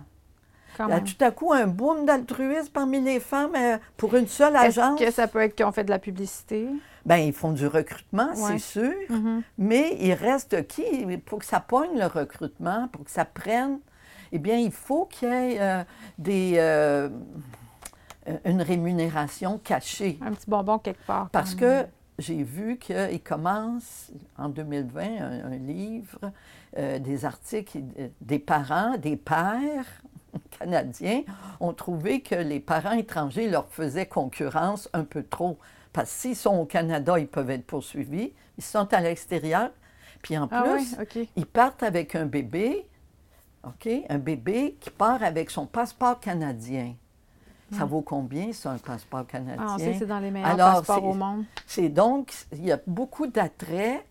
Quand 0.75 0.88
Il 0.88 0.91
y 0.91 0.93
a 0.93 1.01
tout 1.01 1.23
à 1.23 1.29
coup 1.29 1.53
un 1.53 1.67
boom 1.67 2.05
d'altruisme 2.05 2.71
parmi 2.73 2.99
les 2.99 3.19
femmes 3.19 3.53
euh, 3.55 3.77
pour 3.95 4.15
une 4.15 4.27
seule 4.27 4.55
Est-ce 4.55 4.79
agence. 4.79 4.99
que 4.99 5.11
ça 5.11 5.27
peut 5.27 5.39
être 5.41 5.53
qu'ils 5.55 5.65
ont 5.67 5.71
fait 5.71 5.83
de 5.83 5.91
la 5.91 5.99
publicité? 5.99 6.67
Ben, 7.05 7.17
ils 7.17 7.33
font 7.33 7.51
du 7.51 7.67
recrutement, 7.67 8.29
Ouais. 8.29 8.57
c'est 8.57 8.59
sûr. 8.59 8.93
Mhm. 9.09 9.43
Mais 9.59 9.95
il 9.99 10.13
reste 10.13 10.65
qui? 10.67 11.05
Pour 11.25 11.39
que 11.39 11.45
ça 11.45 11.59
pogne 11.59 11.95
le 11.99 12.07
recrutement, 12.07 12.88
pour 12.88 13.03
que 13.05 13.11
ça 13.11 13.23
prenne, 13.25 13.79
eh 14.31 14.39
bien, 14.39 14.57
il 14.57 14.71
faut 14.71 15.05
qu'il 15.05 15.27
y 15.29 15.31
ait 15.31 15.57
euh, 15.61 15.83
des, 16.17 16.53
euh, 16.57 17.09
une 18.45 18.62
rémunération 18.62 19.57
cachée. 19.57 20.19
Un 20.21 20.31
petit 20.31 20.50
bonbon 20.50 20.79
quelque 20.79 21.05
part. 21.05 21.29
Parce 21.29 21.55
quand 21.55 21.62
que 21.62 21.86
j'ai 22.19 22.43
vu 22.43 22.77
qu'il 22.77 23.21
commence 23.21 24.12
en 24.38 24.50
2020 24.50 25.01
un, 25.01 25.51
un 25.51 25.57
livre, 25.57 26.19
euh, 26.77 27.00
des 27.00 27.25
articles, 27.25 27.79
euh, 27.98 28.09
des 28.21 28.39
parents, 28.39 28.98
des 28.98 29.15
pères 29.15 29.86
canadiens 30.59 31.24
ont 31.59 31.74
trouvé 31.74 32.21
que 32.21 32.36
les 32.36 32.59
parents 32.59 32.91
étrangers 32.91 33.50
leur 33.50 33.67
faisaient 33.69 34.05
concurrence 34.05 34.89
un 34.93 35.03
peu 35.03 35.24
trop. 35.24 35.57
Parce 35.93 36.12
que 36.12 36.17
s'ils 36.17 36.36
sont 36.36 36.57
au 36.57 36.65
Canada, 36.65 37.17
ils 37.17 37.27
peuvent 37.27 37.50
être 37.50 37.65
poursuivis. 37.65 38.33
Ils 38.57 38.63
sont 38.63 38.93
à 38.93 39.01
l'extérieur. 39.01 39.71
Puis 40.21 40.38
en 40.38 40.48
Ah 40.51 40.63
plus, 40.63 40.95
oui, 41.15 41.29
ils 41.36 41.45
partent 41.45 41.81
avec 41.81 42.13
un 42.15 42.25
bébé, 42.25 42.86
OK? 43.63 43.89
Un 44.09 44.17
bébé 44.19 44.77
qui 44.79 44.89
part 44.89 45.24
avec 45.24 45.50
son 45.50 45.65
passeport 45.65 46.19
canadien. 46.19 46.93
Ça 47.71 47.85
vaut 47.85 48.01
combien, 48.01 48.51
c'est 48.51 48.67
un 48.67 48.77
passeport 48.77 49.25
canadien? 49.27 49.57
Ah, 49.59 49.75
on 49.75 49.77
sait 49.77 49.91
que 49.91 49.99
c'est 49.99 50.05
dans 50.05 50.19
les 50.19 50.31
meilleurs 50.31 50.57
passeports 50.57 51.03
au 51.03 51.13
monde. 51.13 51.45
C'est 51.67 51.89
donc, 51.89 52.33
il 52.51 52.65
y 52.65 52.71
a 52.71 52.79
beaucoup 52.88 53.27
d'attraits, 53.27 54.05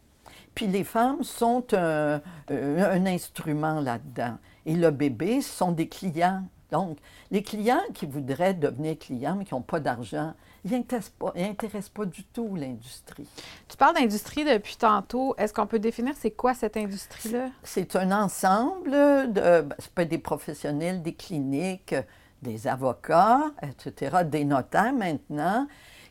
puis 0.55 0.67
les 0.67 0.85
femmes 0.85 1.23
sont 1.23 1.65
un, 1.73 2.21
un 2.49 3.07
instrument 3.07 3.81
là-dedans. 3.81 4.39
Et 4.67 4.75
le 4.75 4.91
bébé 4.91 5.41
sont 5.41 5.73
des 5.73 5.89
clients. 5.89 6.43
Donc, 6.71 6.99
les 7.31 7.43
clients 7.43 7.81
qui 7.95 8.05
voudraient 8.05 8.53
devenir 8.53 8.99
clients, 8.99 9.37
mais 9.37 9.47
qui 9.47 9.55
n'ont 9.55 9.63
pas 9.63 9.81
d'argent, 9.81 10.35
ils 10.65 10.71
n'intéressent 10.73 11.89
pas, 11.89 12.05
du 12.05 12.25
tout 12.25 12.55
l'industrie. 12.57 13.27
Tu 13.69 13.77
parles 13.77 13.95
d'industrie 13.95 14.45
depuis 14.45 14.77
tantôt. 14.77 15.35
Est-ce 15.39 15.55
qu'on 15.55 15.67
peut 15.67 15.79
définir 15.79 16.15
c'est 16.19 16.33
quoi 16.33 16.53
cette 16.53 16.77
industrie-là? 16.77 17.49
C'est 17.63 17.97
un 17.97 18.13
ensemble 18.13 18.91
de. 18.91 19.63
Ben, 19.63 19.75
c'est 19.79 19.93
pas 19.93 20.05
des 20.05 20.19
professionnels, 20.19 21.01
des 21.01 21.15
cliniques, 21.15 21.95
des 22.43 22.67
avocats, 22.67 23.51
etc., 23.63 24.19
des 24.25 24.45
notaires 24.45 24.93
maintenant, 24.93 25.67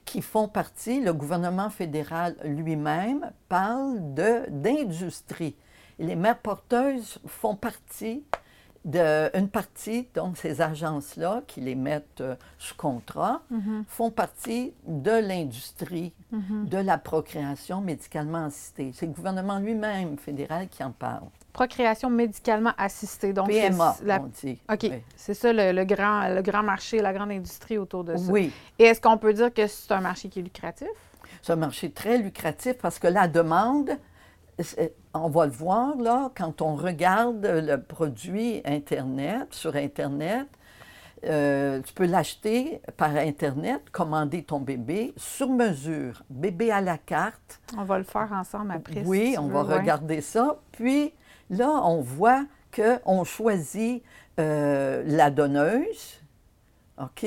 qui 0.05 0.21
font 0.21 0.47
partie, 0.47 1.01
le 1.01 1.13
gouvernement 1.13 1.69
fédéral 1.69 2.35
lui-même 2.43 3.31
parle 3.49 3.99
d'industrie. 4.13 5.55
Les 5.99 6.15
mères 6.15 6.39
porteuses 6.39 7.19
font 7.25 7.55
partie 7.55 8.23
une 8.85 9.49
partie, 9.49 10.07
donc 10.13 10.37
ces 10.37 10.61
agences-là 10.61 11.41
qui 11.47 11.61
les 11.61 11.75
mettent 11.75 12.21
euh, 12.21 12.35
sous 12.57 12.75
contrat, 12.75 13.41
mhm. 13.49 13.83
font 13.87 14.11
partie 14.11 14.73
de 14.85 15.11
l'industrie 15.11 16.13
mhm. 16.31 16.67
de 16.67 16.77
la 16.77 16.97
procréation 16.97 17.81
médicalement 17.81 18.45
assistée. 18.45 18.91
C'est 18.93 19.05
le 19.05 19.11
gouvernement 19.11 19.59
lui-même 19.59 20.17
fédéral 20.17 20.67
qui 20.69 20.83
en 20.83 20.91
parle. 20.91 21.27
Procréation 21.53 22.09
médicalement 22.09 22.73
assistée. 22.77 23.33
Donc 23.33 23.47
PMA, 23.47 23.97
on 24.07 24.29
dit. 24.41 24.59
OK. 24.71 24.91
C'est 25.15 25.33
ça 25.33 25.51
le, 25.51 25.83
grand, 25.85 26.27
le 26.29 26.41
grand 26.41 26.63
marché, 26.63 26.99
la 27.01 27.13
grande 27.13 27.31
industrie 27.31 27.77
autour 27.77 28.03
de 28.03 28.15
ça. 28.15 28.31
Oui. 28.31 28.51
Et 28.77 28.83
est-ce 28.83 29.01
qu'on 29.01 29.17
peut 29.17 29.33
dire 29.33 29.51
que 29.51 29.65
c'est 29.65 29.91
un 29.91 30.01
marché 30.01 30.29
qui 30.29 30.39
est 30.39 30.43
lucratif? 30.43 30.87
C'est 31.41 31.53
un 31.53 31.57
marché 31.57 31.89
très 31.91 32.19
lucratif 32.19 32.73
parce 32.73 32.99
que 32.99 33.07
la 33.07 33.27
demande 33.27 33.91
on 35.13 35.29
va 35.29 35.45
le 35.45 35.51
voir 35.51 35.97
là, 35.97 36.31
quand 36.35 36.61
on 36.61 36.75
regarde 36.75 37.45
le 37.45 37.77
produit 37.77 38.61
Internet, 38.65 39.53
sur 39.53 39.75
Internet, 39.75 40.47
euh, 41.25 41.81
tu 41.81 41.93
peux 41.93 42.05
l'acheter 42.05 42.81
par 42.95 43.15
Internet, 43.15 43.89
commander 43.91 44.43
ton 44.43 44.59
bébé 44.59 45.13
sur 45.17 45.49
mesure, 45.49 46.23
bébé 46.29 46.71
à 46.71 46.81
la 46.81 46.97
carte. 46.97 47.59
On 47.77 47.83
va 47.83 47.97
le 47.97 48.03
faire 48.03 48.31
ensemble 48.31 48.71
après. 48.71 49.03
Oui, 49.05 49.35
on 49.39 49.47
va 49.47 49.63
regarder 49.63 50.21
ça. 50.21 50.59
Puis 50.71 51.13
là, 51.49 51.69
on 51.83 52.01
voit 52.01 52.45
qu'on 52.75 53.23
choisit 53.23 54.03
euh, 54.39 55.03
la 55.05 55.31
donneuse, 55.31 56.21
OK? 57.01 57.25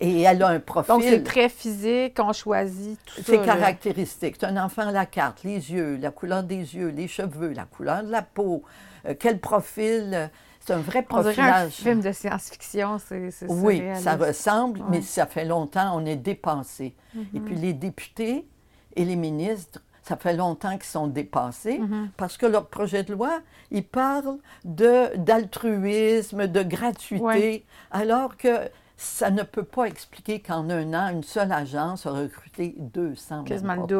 Et 0.00 0.22
elle 0.22 0.42
a 0.42 0.48
un 0.48 0.60
profil. 0.60 0.94
Donc, 0.94 1.02
c'est 1.02 1.22
très 1.22 1.48
physique, 1.48 2.16
on 2.18 2.32
choisit 2.32 2.98
tout 3.06 3.16
ça. 3.16 3.22
C'est 3.24 3.42
caractéristique. 3.42 4.36
C'est 4.38 4.46
un 4.46 4.62
enfant 4.62 4.88
à 4.88 4.92
la 4.92 5.06
carte, 5.06 5.42
les 5.44 5.72
yeux, 5.72 5.96
la 5.96 6.10
couleur 6.10 6.42
des 6.42 6.76
yeux, 6.76 6.88
les 6.88 7.08
cheveux, 7.08 7.52
la 7.52 7.64
couleur 7.64 8.02
de 8.02 8.10
la 8.10 8.22
peau, 8.22 8.62
euh, 9.06 9.14
quel 9.18 9.40
profil? 9.40 10.30
C'est 10.60 10.72
un 10.72 10.78
vrai 10.78 11.02
profilage. 11.02 11.62
On 11.62 11.66
un 11.66 11.70
film 11.70 12.00
de 12.00 12.10
science-fiction, 12.10 12.98
c'est 12.98 13.30
Oui, 13.48 13.82
ça 13.94 14.16
ressemble, 14.16 14.82
mais 14.90 15.00
ça 15.00 15.26
fait 15.26 15.44
longtemps, 15.44 15.96
on 15.96 16.04
est 16.04 16.16
dépensé. 16.16 16.96
Et 17.34 17.40
puis 17.40 17.54
mhm. 17.54 17.60
les 17.60 17.72
députés 17.72 18.48
et 18.96 19.04
les 19.04 19.14
ministres, 19.14 19.80
ça 20.02 20.16
fait 20.16 20.34
longtemps 20.34 20.72
qu'ils 20.72 20.84
sont 20.84 21.06
dépassés 21.06 21.78
mhm. 21.78 22.10
parce 22.16 22.36
que 22.36 22.46
leur 22.46 22.66
projet 22.66 23.04
de 23.04 23.12
loi, 23.12 23.40
ils 23.70 23.84
parlent 23.84 24.38
d'altruisme, 24.64 26.46
de, 26.48 26.62
gratuité, 26.62 27.64
alors 27.92 28.36
que 28.36 28.68
ça 28.96 29.30
ne 29.30 29.42
peut 29.42 29.64
pas 29.64 29.84
expliquer 29.84 30.40
qu'en 30.40 30.70
un 30.70 30.94
an, 30.94 31.12
une 31.12 31.22
seule 31.22 31.52
agence 31.52 32.06
a 32.06 32.12
recruté 32.12 32.74
200 32.78 33.44
Quasiment 33.44 33.86
de 33.86 33.98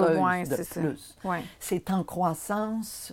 plus. 0.80 1.16
C'est 1.60 1.90
en 1.90 2.02
croissance 2.02 3.12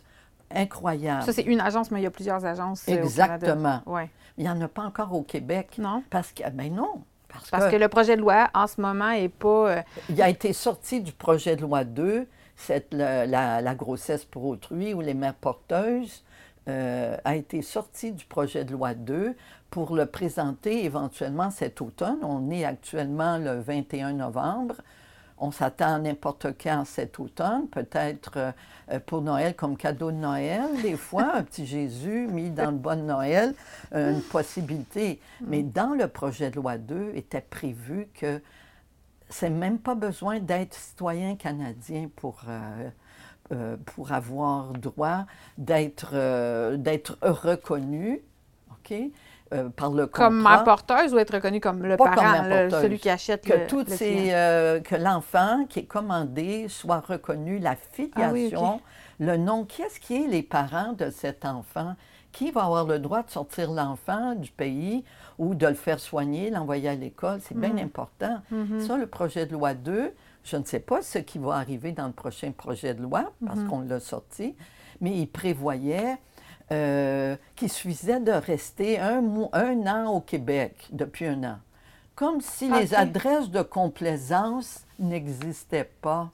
incroyable. 0.53 1.23
Ça, 1.23 1.33
c'est 1.33 1.41
une 1.41 1.59
agence, 1.59 1.91
mais 1.91 1.99
il 1.99 2.03
y 2.03 2.07
a 2.07 2.11
plusieurs 2.11 2.45
agences. 2.45 2.87
Euh, 2.87 2.93
Exactement. 2.93 3.81
Il 4.37 4.43
n'y 4.43 4.49
en 4.49 4.59
a 4.61 4.67
pas 4.67 4.83
encore 4.83 5.13
au 5.13 5.23
Québec. 5.23 5.75
Non. 5.77 6.03
Parce 6.09 6.31
que, 6.31 6.49
ben 6.49 6.73
non. 6.73 7.03
Parce, 7.27 7.71
que, 7.71 7.75
le 7.75 7.87
projet 7.87 8.15
de 8.15 8.21
loi, 8.21 8.49
en 8.53 8.67
ce 8.67 8.79
moment, 8.79 9.09
n'est 9.09 9.27
pas. 9.27 9.71
Euh, 9.71 9.81
il 10.09 10.21
a 10.21 10.29
été 10.29 10.53
sorti 10.53 11.01
du 11.01 11.11
projet 11.11 11.55
de 11.55 11.63
loi 11.63 11.83
2, 11.83 12.27
cette, 12.55 12.93
la, 12.93 13.75
grossesse 13.75 14.23
pour 14.23 14.45
autrui 14.45 14.93
ou 14.93 15.01
les 15.01 15.15
mères 15.15 15.33
porteuses. 15.33 16.23
Euh, 16.69 17.17
a 17.25 17.35
été 17.35 17.61
sorti 17.61 18.13
du 18.13 18.23
projet 18.23 18.63
de 18.63 18.71
loi 18.71 18.93
2 18.93 19.35
pour 19.73 19.95
le 19.95 20.05
présenter 20.05 20.85
éventuellement 20.85 21.49
cet 21.49 21.81
automne. 21.81 22.19
On 22.21 22.51
est 22.51 22.63
actuellement 22.63 23.39
le 23.39 23.59
21 23.59 24.13
novembre. 24.13 24.75
On 25.39 25.49
s'attend 25.49 25.97
n'importe 25.97 26.45
quand 26.61 26.85
cet 26.85 27.19
automne, 27.19 27.67
peut-être 27.69 28.53
euh, 28.91 28.99
pour 29.07 29.23
Noël 29.23 29.55
comme 29.55 29.75
cadeau 29.75 30.11
de 30.11 30.17
Noël, 30.17 30.61
des 30.83 30.95
fois, 30.95 31.33
un 31.33 31.41
petit 31.41 31.65
Jésus 31.65 32.27
mis 32.27 32.51
dans 32.51 32.69
le 32.69 32.77
bon 32.77 33.03
Noël, 33.03 33.55
une 33.95 34.21
possibilité. 34.21 35.19
Mais 35.41 35.63
dans 35.63 35.95
le 35.95 36.07
projet 36.07 36.51
de 36.51 36.57
loi 36.57 36.77
2 36.77 37.13
était 37.15 37.41
prévu 37.41 38.09
que 38.13 38.43
c'est 39.29 39.49
même 39.49 39.79
pas 39.79 39.95
besoin 39.95 40.39
d'être 40.39 40.75
citoyen 40.75 41.35
canadien 41.35 42.11
pour, 42.15 42.41
euh, 42.47 42.89
euh, 43.51 43.77
pour 43.87 44.11
avoir 44.11 44.73
droit 44.73 45.25
d'être 45.57 46.75
d'être 46.75 47.17
reconnu. 47.23 48.21
OK? 48.69 48.93
Euh, 49.53 49.69
par 49.69 49.91
le 49.91 50.07
contrat. 50.07 50.25
Comme 50.25 50.41
mère 50.41 50.63
porteuse 50.63 51.13
ou 51.13 51.19
être 51.19 51.33
reconnue 51.33 51.59
comme 51.59 51.83
le 51.83 51.97
parent, 51.97 52.43
celui 52.69 52.99
qui 52.99 53.09
achète 53.09 53.45
que 53.45 53.53
le, 53.53 53.67
toutes 53.67 53.89
euh, 54.01 54.79
que 54.79 54.95
l'enfant 54.95 55.65
qui 55.69 55.79
est 55.79 55.85
commandé 55.85 56.67
soit 56.69 57.01
reconnu, 57.01 57.59
la 57.59 57.71
ah 57.71 57.75
filiation, 57.75 58.81
le 59.19 59.37
nom. 59.37 59.65
Qui 59.65 59.83
est-ce 59.83 59.99
qui 59.99 60.23
est 60.23 60.27
les 60.27 60.43
parents 60.43 60.93
de 60.93 61.09
cet 61.09 61.45
enfant? 61.45 61.95
Qui 62.31 62.49
va 62.49 62.63
avoir 62.63 62.85
le 62.85 62.97
droit 62.97 63.21
de 63.21 63.29
sortir 63.29 63.71
l'enfant 63.71 64.33
du 64.33 64.49
pays 64.51 65.03
ou 65.37 65.53
de 65.53 65.67
le 65.67 65.75
faire 65.75 65.99
soigner, 65.99 66.49
l'envoyer 66.49 66.89
à 66.89 66.95
l'école? 66.95 67.39
C'est 67.41 67.57
bien 67.57 67.73
mm-hmm. 67.73 67.83
important. 67.85 68.41
Mm-hmm. 68.51 68.87
Ça, 68.87 68.97
le 68.97 69.05
projet 69.05 69.45
de 69.45 69.53
loi 69.53 69.75
2, 69.75 70.13
je 70.43 70.57
ne 70.57 70.63
sais 70.63 70.79
pas 70.79 71.03
ce 71.03 71.19
qui 71.19 71.37
va 71.37 71.55
arriver 71.55 71.91
dans 71.91 72.07
le 72.07 72.13
prochain 72.13 72.51
projet 72.51 72.95
de 72.95 73.03
loi 73.03 73.31
parce 73.45 73.59
mm-hmm. 73.59 73.67
qu'on 73.67 73.81
l'a 73.81 73.99
sorti, 73.99 74.55
mais 74.99 75.11
il 75.11 75.27
prévoyait 75.27 76.17
euh, 76.73 77.35
qu'il 77.55 77.69
suffisait 77.69 78.19
de 78.19 78.31
rester 78.31 78.99
un, 78.99 79.23
un, 79.53 79.87
an 79.87 80.07
au 80.11 80.21
Québec 80.21 80.87
depuis 80.91 81.25
un 81.27 81.43
an. 81.43 81.57
Comme 82.15 82.41
si 82.41 82.69
les 82.69 82.93
adresses 82.93 83.49
de 83.49 83.61
complaisance 83.61 84.81
n'existaient 84.99 85.89
pas. 86.01 86.31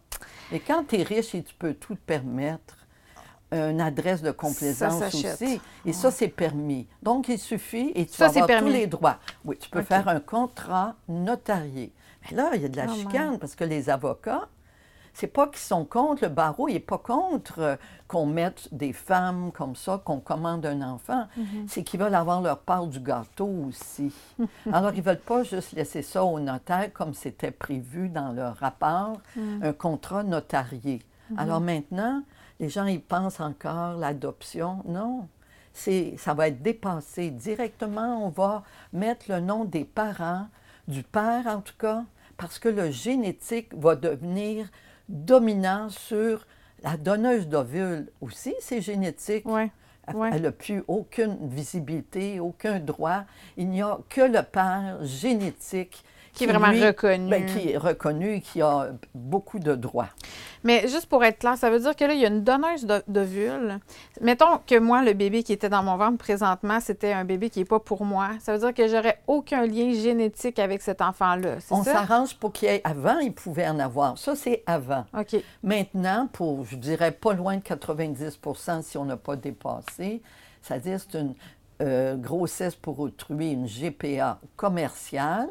Et 0.51 0.60
quand 0.60 0.86
tu 0.88 1.00
es 1.00 1.03
riche 1.03 1.36
et 1.36 1.43
tu 1.43 1.53
peux 1.53 1.74
tout 1.74 1.96
te 1.96 2.00
permettre, 2.00 2.79
une 3.51 3.81
adresse 3.81 4.22
de 4.22 4.31
complaisance 4.31 5.01
aussi. 5.01 5.60
Et 5.86 5.93
ça, 5.93 6.12
c'est 6.12 6.27
permis. 6.27 6.88
Donc, 7.01 7.27
il 7.29 7.39
suffit 7.39 7.91
et 7.96 8.05
tu 8.05 8.13
ça, 8.13 8.27
vas 8.27 8.43
avoir 8.43 8.60
tous 8.60 8.67
les 8.67 8.88
droits. 8.88 9.17
Oui, 9.43 9.58
tu 9.58 9.69
peux 9.69 9.81
faire 9.81 10.08
un 10.08 10.19
contrat 10.19 10.96
notarié. 11.08 11.91
Mais 12.24 12.38
là, 12.38 12.51
il 12.53 12.62
y 12.62 12.65
a 12.65 12.69
de 12.69 12.77
la 12.77 12.86
oh, 12.88 12.93
chicane 12.93 13.39
parce 13.39 13.55
que 13.55 13.63
les 13.63 13.89
avocats, 13.89 14.48
c'est 15.19 15.27
pas 15.27 15.47
qu'ils 15.47 15.57
sont 15.57 15.83
contre, 15.83 16.23
le 16.23 16.29
barreau, 16.29 16.69
n'est 16.69 16.79
pas 16.79 16.97
contre 16.97 17.59
euh, 17.59 17.75
qu'on 18.07 18.25
mette 18.25 18.69
des 18.71 18.93
femmes 18.93 19.51
comme 19.51 19.75
ça, 19.75 20.01
qu'on 20.05 20.21
commande 20.21 20.65
un 20.65 20.81
enfant. 20.81 21.27
Mhm. 21.35 21.65
C'est 21.67 21.83
qu'ils 21.83 21.99
veulent 21.99 22.15
avoir 22.15 22.41
leur 22.41 22.59
part 22.59 22.88
du 22.88 23.01
gâteau 23.01 23.65
aussi. 23.67 24.13
Alors, 24.71 24.93
ils 24.93 24.99
ne 24.99 25.03
veulent 25.03 25.19
pas 25.19 25.43
juste 25.43 25.73
laisser 25.73 26.03
ça 26.03 26.23
au 26.23 26.39
notaire 26.39 26.93
comme 26.93 27.13
c'était 27.13 27.51
prévu 27.51 28.07
dans 28.07 28.31
leur 28.31 28.55
rapport, 28.55 29.19
mhm. 29.35 29.61
un 29.61 29.73
contrat 29.73 30.23
notarié. 30.23 31.01
Mhm. 31.31 31.39
Alors 31.39 31.59
maintenant, 31.59 32.23
les 32.61 32.69
gens, 32.69 32.85
ils 32.85 33.01
pensent 33.01 33.41
encore 33.41 33.97
l'adoption. 33.97 34.83
Non, 34.85 35.27
ça 35.73 36.33
va 36.33 36.47
être 36.47 36.61
dépassé. 36.61 37.29
Directement, 37.29 38.25
on 38.25 38.29
va 38.29 38.63
mettre 38.93 39.25
le 39.29 39.41
nom 39.41 39.65
des 39.65 39.83
parents, 39.83 40.47
du 40.88 41.03
père 41.03 41.45
en 41.47 41.59
tout 41.59 41.75
cas, 41.77 42.05
parce 42.38 42.57
que 42.57 42.69
le 42.69 42.89
génétique 42.89 43.73
va 43.75 43.97
devenir 43.97 44.69
dominant 45.09 45.89
sur 45.89 46.47
la 46.83 46.95
donneuse 46.95 47.47
d'ovules 47.47 48.09
aussi, 48.21 48.55
c'est 48.61 48.81
génétique. 48.81 49.45
Elle 50.07 50.41
n'a 50.41 50.51
plus 50.51 50.83
aucune 50.87 51.37
visibilité, 51.49 52.39
aucun 52.39 52.79
droit. 52.79 53.25
Il 53.57 53.69
n'y 53.69 53.81
a 53.81 53.99
que 54.09 54.21
le 54.21 54.41
père 54.41 55.03
génétique 55.03 56.03
qui 56.33 56.43
est 56.43 56.48
vraiment 56.48 56.67
reconnu. 56.67 57.29
Ben, 57.29 57.45
qui 57.45 57.71
est 57.71 57.77
reconnu 57.77 58.36
et 58.36 58.41
qui 58.41 58.62
a 58.62 58.89
beaucoup 59.13 59.59
de 59.59 59.75
droits. 59.75 60.09
Mais 60.63 60.88
juste 60.88 61.05
pour 61.05 61.24
être 61.24 61.39
clair, 61.39 61.57
ça 61.57 61.69
veut 61.69 61.79
dire 61.79 61.95
que 61.95 62.03
là, 62.03 62.13
il 62.13 62.19
y 62.19 62.25
a 62.25 62.27
une 62.27 62.43
donneuse 62.43 62.86
d'ovules. 63.07 63.79
Mettons 64.21 64.59
que 64.65 64.77
moi, 64.77 65.03
le 65.03 65.13
bébé 65.13 65.43
qui 65.43 65.53
était 65.53 65.69
dans 65.69 65.83
mon 65.83 65.95
ventre 65.95 66.17
présentement, 66.17 66.79
c'était 66.79 67.13
un 67.13 67.24
bébé 67.24 67.50
qui 67.50 67.59
n'est 67.59 67.65
pas 67.65 67.79
pour 67.79 68.03
moi. 68.03 68.31
Ça 68.39 68.53
veut 68.53 68.59
dire 68.59 68.74
que 68.74 68.88
j'aurais 68.88 69.19
aucun 69.27 69.65
lien 69.65 69.93
génétique 69.93 70.59
avec 70.59 70.81
cet 70.81 71.01
enfant-là. 71.01 71.57
On 71.71 71.83
s'arrange 71.83 72.36
pour 72.36 72.51
qu'il 72.51 72.69
y 72.69 72.71
ait. 72.71 72.81
Avant, 72.83 73.19
il 73.19 73.33
pouvait 73.33 73.67
en 73.67 73.79
avoir. 73.79 74.17
Ça, 74.17 74.36
c'est 74.36 74.63
avant. 74.65 75.05
OK. 75.17 75.41
Maintenant, 75.63 76.27
pour, 76.31 76.65
je 76.65 76.75
dirais, 76.75 77.12
pas 77.12 77.33
loin 77.33 77.57
de 77.57 77.63
90% 77.63 78.81
si 78.81 78.98
on 78.98 79.05
n'a 79.05 79.17
pas 79.17 79.36
dépassé, 79.36 80.21
c'est-à-dire 80.62 81.00
c'est 81.00 81.17
une 81.17 81.36
euh, 81.81 82.15
grossesse 82.17 82.75
pour 82.75 83.00
autrui, 83.00 83.51
une 83.51 83.65
GPA 83.65 84.39
commerciale 84.57 85.48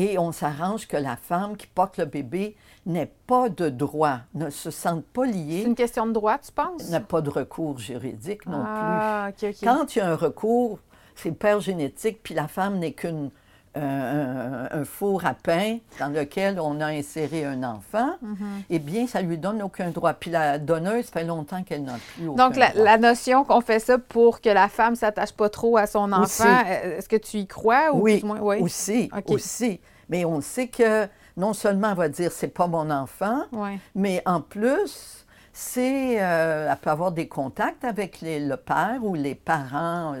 et 0.00 0.18
on 0.18 0.32
s'arrange 0.32 0.88
que 0.88 0.96
la 0.96 1.16
femme 1.16 1.56
qui 1.56 1.66
porte 1.66 1.98
le 1.98 2.06
bébé 2.06 2.56
n'ait 2.86 3.12
pas 3.26 3.50
de 3.50 3.68
droit, 3.68 4.20
ne 4.34 4.48
se 4.48 4.70
sente 4.70 5.04
pas 5.04 5.26
liée. 5.26 5.60
C'est 5.62 5.68
une 5.68 5.74
question 5.74 6.06
de 6.06 6.12
droit, 6.12 6.38
tu 6.38 6.52
penses? 6.52 6.88
N'a 6.88 7.00
pas 7.00 7.20
de 7.20 7.28
recours 7.28 7.78
juridique 7.78 8.46
non 8.46 8.62
ah, 8.64 9.30
plus. 9.36 9.48
OK, 9.48 9.54
OK. 9.54 9.64
Quand 9.64 9.94
il 9.94 9.98
y 9.98 10.02
a 10.02 10.10
un 10.10 10.16
recours, 10.16 10.78
c'est 11.14 11.28
le 11.28 11.34
père 11.34 11.60
génétique, 11.60 12.20
puis 12.22 12.34
la 12.34 12.48
femme 12.48 12.78
n'est 12.78 12.92
qu'une 12.92 13.30
un, 13.74 14.68
un, 14.70 14.84
four 14.84 15.24
à 15.26 15.34
pain 15.34 15.78
dans 15.98 16.08
lequel 16.08 16.58
on 16.60 16.80
a 16.80 16.86
inséré 16.86 17.44
un 17.44 17.62
enfant, 17.62 18.10
Mhm. 18.22 18.62
eh 18.68 18.78
bien, 18.78 19.06
ça 19.06 19.22
lui 19.22 19.38
donne 19.38 19.62
aucun 19.62 19.90
droit. 19.90 20.12
Puis 20.14 20.30
la 20.30 20.58
donneuse, 20.58 21.06
ça 21.06 21.12
fait 21.20 21.24
longtemps 21.24 21.62
qu'elle 21.62 21.84
n'a 21.84 21.94
plus 22.16 22.26
aucun 22.28 22.46
Donc, 22.48 22.56
la, 22.56 22.70
droit. 22.70 22.84
la 22.84 22.98
notion 22.98 23.44
qu'on 23.44 23.60
fait 23.60 23.78
ça 23.78 23.98
pour 23.98 24.40
que 24.40 24.48
la 24.48 24.68
femme 24.68 24.96
s'attache 24.96 25.32
pas 25.32 25.48
trop 25.48 25.76
à 25.76 25.86
son 25.86 26.12
enfant, 26.12 26.44
euh, 26.66 26.98
est-ce 26.98 27.08
que 27.08 27.16
tu 27.16 27.38
y 27.38 27.46
crois? 27.46 27.92
Ou 27.92 28.00
Oui, 28.02 28.20
moins? 28.24 28.40
Oui? 28.40 28.58
aussi, 28.60 29.10
aussi. 29.26 29.80
Mais 30.08 30.24
on 30.24 30.40
sait 30.40 30.66
que 30.68 31.06
non 31.36 31.52
seulement 31.52 31.90
elle 31.90 31.96
va 31.96 32.08
dire 32.08 32.32
c'est 32.32 32.48
pas 32.48 32.66
mon 32.66 32.90
enfant, 32.90 33.42
Ouais. 33.52 33.78
mais 33.94 34.20
en 34.26 34.40
plus, 34.40 35.24
c'est, 35.52 36.20
euh, 36.20 36.68
elle 36.70 36.76
peut 36.78 36.90
avoir 36.90 37.12
des 37.12 37.28
contacts 37.28 37.84
avec 37.84 38.20
les- 38.20 38.40
le 38.40 38.56
père 38.56 38.98
ou 39.02 39.14
les 39.14 39.34
parents. 39.36 40.14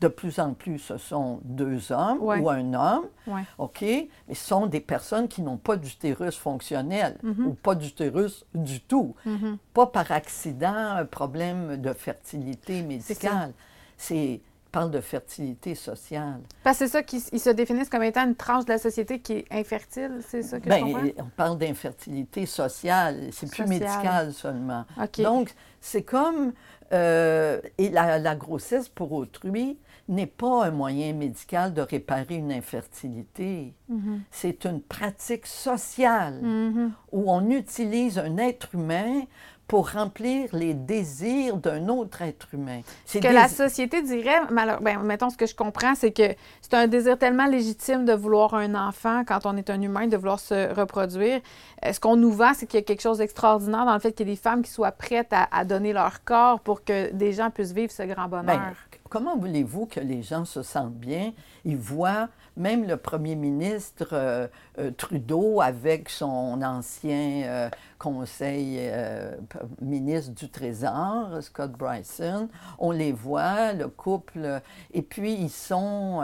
De 0.00 0.08
plus 0.08 0.38
en 0.40 0.54
plus, 0.54 0.78
ce 0.78 0.96
sont 0.96 1.40
deux 1.44 1.92
hommes 1.92 2.22
Ouais. 2.22 2.38
ou 2.40 2.48
un 2.48 2.72
homme. 2.72 3.04
Ouais. 3.26 3.42
OK? 3.58 3.82
Mais 3.82 4.08
ce 4.34 4.46
sont 4.46 4.66
des 4.66 4.80
personnes 4.80 5.28
qui 5.28 5.42
n'ont 5.42 5.58
pas 5.58 5.76
d'utérus 5.76 6.36
fonctionnel 6.36 7.18
Mhm. 7.22 7.46
ou 7.48 7.52
pas 7.54 7.74
d'utérus 7.74 8.46
du 8.54 8.80
tout. 8.80 9.14
Mhm. 9.26 9.58
Pas 9.74 9.86
par 9.86 10.10
accident, 10.10 10.74
un 10.74 11.04
problème 11.04 11.76
de 11.76 11.92
fertilité 11.92 12.82
médicale. 12.82 13.52
C'est 13.98 14.40
ils 14.70 14.72
parlent 14.72 14.90
de 14.92 15.00
fertilité 15.00 15.74
sociale. 15.74 16.40
Parce 16.62 16.78
que 16.78 16.86
c'est 16.86 16.92
ça 16.92 17.02
qu'ils 17.02 17.20
ils 17.32 17.40
se 17.40 17.50
définissent 17.50 17.88
comme 17.88 18.04
étant 18.04 18.24
une 18.24 18.36
tranche 18.36 18.64
de 18.66 18.70
la 18.72 18.78
société 18.78 19.18
qui 19.18 19.32
est 19.32 19.46
infertile, 19.50 20.20
c'est 20.26 20.42
ça 20.44 20.60
que 20.60 20.70
je 20.72 20.78
comprends? 20.80 21.02
Ben, 21.02 21.12
on 21.18 21.24
parle 21.36 21.58
d'infertilité 21.58 22.46
sociale, 22.46 23.30
c'est 23.32 23.50
plus 23.50 23.66
médical 23.66 24.32
seulement. 24.32 24.84
Donc, 25.18 25.52
c'est 25.80 26.02
comme. 26.02 26.52
euh, 26.92 27.60
et 27.78 27.88
la, 27.88 28.18
la 28.18 28.34
grossesse 28.34 28.88
pour 28.88 29.12
autrui 29.12 29.78
n'est 30.10 30.26
pas 30.26 30.66
un 30.66 30.70
moyen 30.70 31.12
médical 31.14 31.72
de 31.72 31.80
réparer 31.80 32.34
une 32.34 32.52
infertilité. 32.52 33.74
Mhm. 33.88 34.20
C'est 34.30 34.64
une 34.64 34.80
pratique 34.82 35.46
sociale 35.46 36.40
Mhm. 36.42 36.92
où 37.12 37.30
on 37.32 37.48
utilise 37.50 38.18
un 38.18 38.36
être 38.36 38.74
humain 38.74 39.22
pour 39.68 39.90
remplir 39.92 40.48
les 40.52 40.74
désirs 40.74 41.56
d'un 41.56 41.86
autre 41.88 42.22
être 42.22 42.48
humain. 42.52 42.80
C'est 43.04 43.20
que 43.20 43.28
la 43.28 43.46
société 43.46 44.02
dirait, 44.02 44.40
malheur- 44.50 44.80
ben, 44.80 44.98
mettons 45.04 45.30
ce 45.30 45.36
que 45.36 45.46
je 45.46 45.54
comprends, 45.54 45.94
c'est 45.94 46.10
que 46.10 46.34
c'est 46.60 46.74
un 46.74 46.88
désir 46.88 47.16
tellement 47.16 47.46
légitime 47.46 48.04
de 48.04 48.12
vouloir 48.12 48.54
un 48.54 48.74
enfant 48.74 49.22
quand 49.24 49.46
on 49.46 49.56
est 49.56 49.70
un 49.70 49.80
humain, 49.80 50.08
de 50.08 50.16
vouloir 50.16 50.40
se 50.40 50.74
reproduire. 50.74 51.40
Euh, 51.84 51.92
Ce 51.92 52.00
qu'on 52.00 52.16
nous 52.16 52.32
vend, 52.32 52.50
c'est 52.52 52.66
qu'il 52.66 52.78
y 52.80 52.82
a 52.82 52.84
quelque 52.84 53.00
chose 53.00 53.18
d'extraordinaire 53.18 53.84
dans 53.86 53.94
le 53.94 54.00
fait 54.00 54.10
qu'il 54.12 54.26
y 54.26 54.32
ait 54.32 54.34
des 54.34 54.40
femmes 54.40 54.62
qui 54.62 54.72
soient 54.72 54.90
prêtes 54.90 55.32
à, 55.32 55.48
à 55.56 55.64
donner 55.64 55.92
leur 55.92 56.24
corps 56.24 56.58
pour 56.58 56.82
que 56.82 57.12
des 57.12 57.32
gens 57.32 57.50
puissent 57.50 57.72
vivre 57.72 57.92
ce 57.92 58.02
grand 58.02 58.26
bonheur. 58.26 58.44
Ben, 58.46 58.74
comment 59.10 59.36
voulez-vous 59.36 59.86
que 59.86 60.00
les 60.00 60.22
gens 60.22 60.46
se 60.46 60.62
sentent 60.62 60.94
bien? 60.94 61.32
Ils 61.64 61.76
voient 61.76 62.28
même 62.56 62.86
le 62.86 62.96
premier 62.96 63.34
ministre 63.34 64.08
euh, 64.12 64.46
euh, 64.78 64.90
Trudeau 64.92 65.60
avec 65.60 66.08
son 66.08 66.62
ancien 66.62 67.42
euh, 67.44 67.70
conseil 67.98 68.90
ministre 69.82 70.32
du 70.32 70.48
Trésor, 70.48 71.42
Scott 71.42 71.72
Bryson. 71.72 72.48
On 72.78 72.92
les 72.92 73.12
voit, 73.12 73.74
le 73.74 73.88
couple, 73.88 74.62
et 74.94 75.02
puis 75.02 75.34
ils 75.34 75.50
sont 75.50 76.22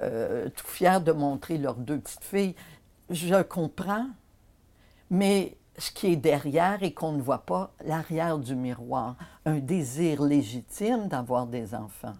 tout 0.00 0.66
fiers 0.66 1.00
de 1.04 1.12
montrer 1.12 1.58
leurs 1.58 1.74
deux 1.74 1.98
petites 1.98 2.24
filles. 2.24 2.54
Je 3.10 3.42
comprends, 3.42 4.06
mais 5.10 5.58
ce 5.78 5.90
qui 5.90 6.08
est 6.12 6.16
derrière 6.16 6.82
et 6.82 6.92
qu'on 6.92 7.12
ne 7.12 7.22
voit 7.22 7.44
pas, 7.46 7.72
l'arrière 7.84 8.38
du 8.38 8.54
miroir, 8.54 9.16
un 9.44 9.58
désir 9.58 10.22
légitime 10.22 11.08
d'avoir 11.08 11.46
des 11.46 11.74
enfants. 11.74 12.14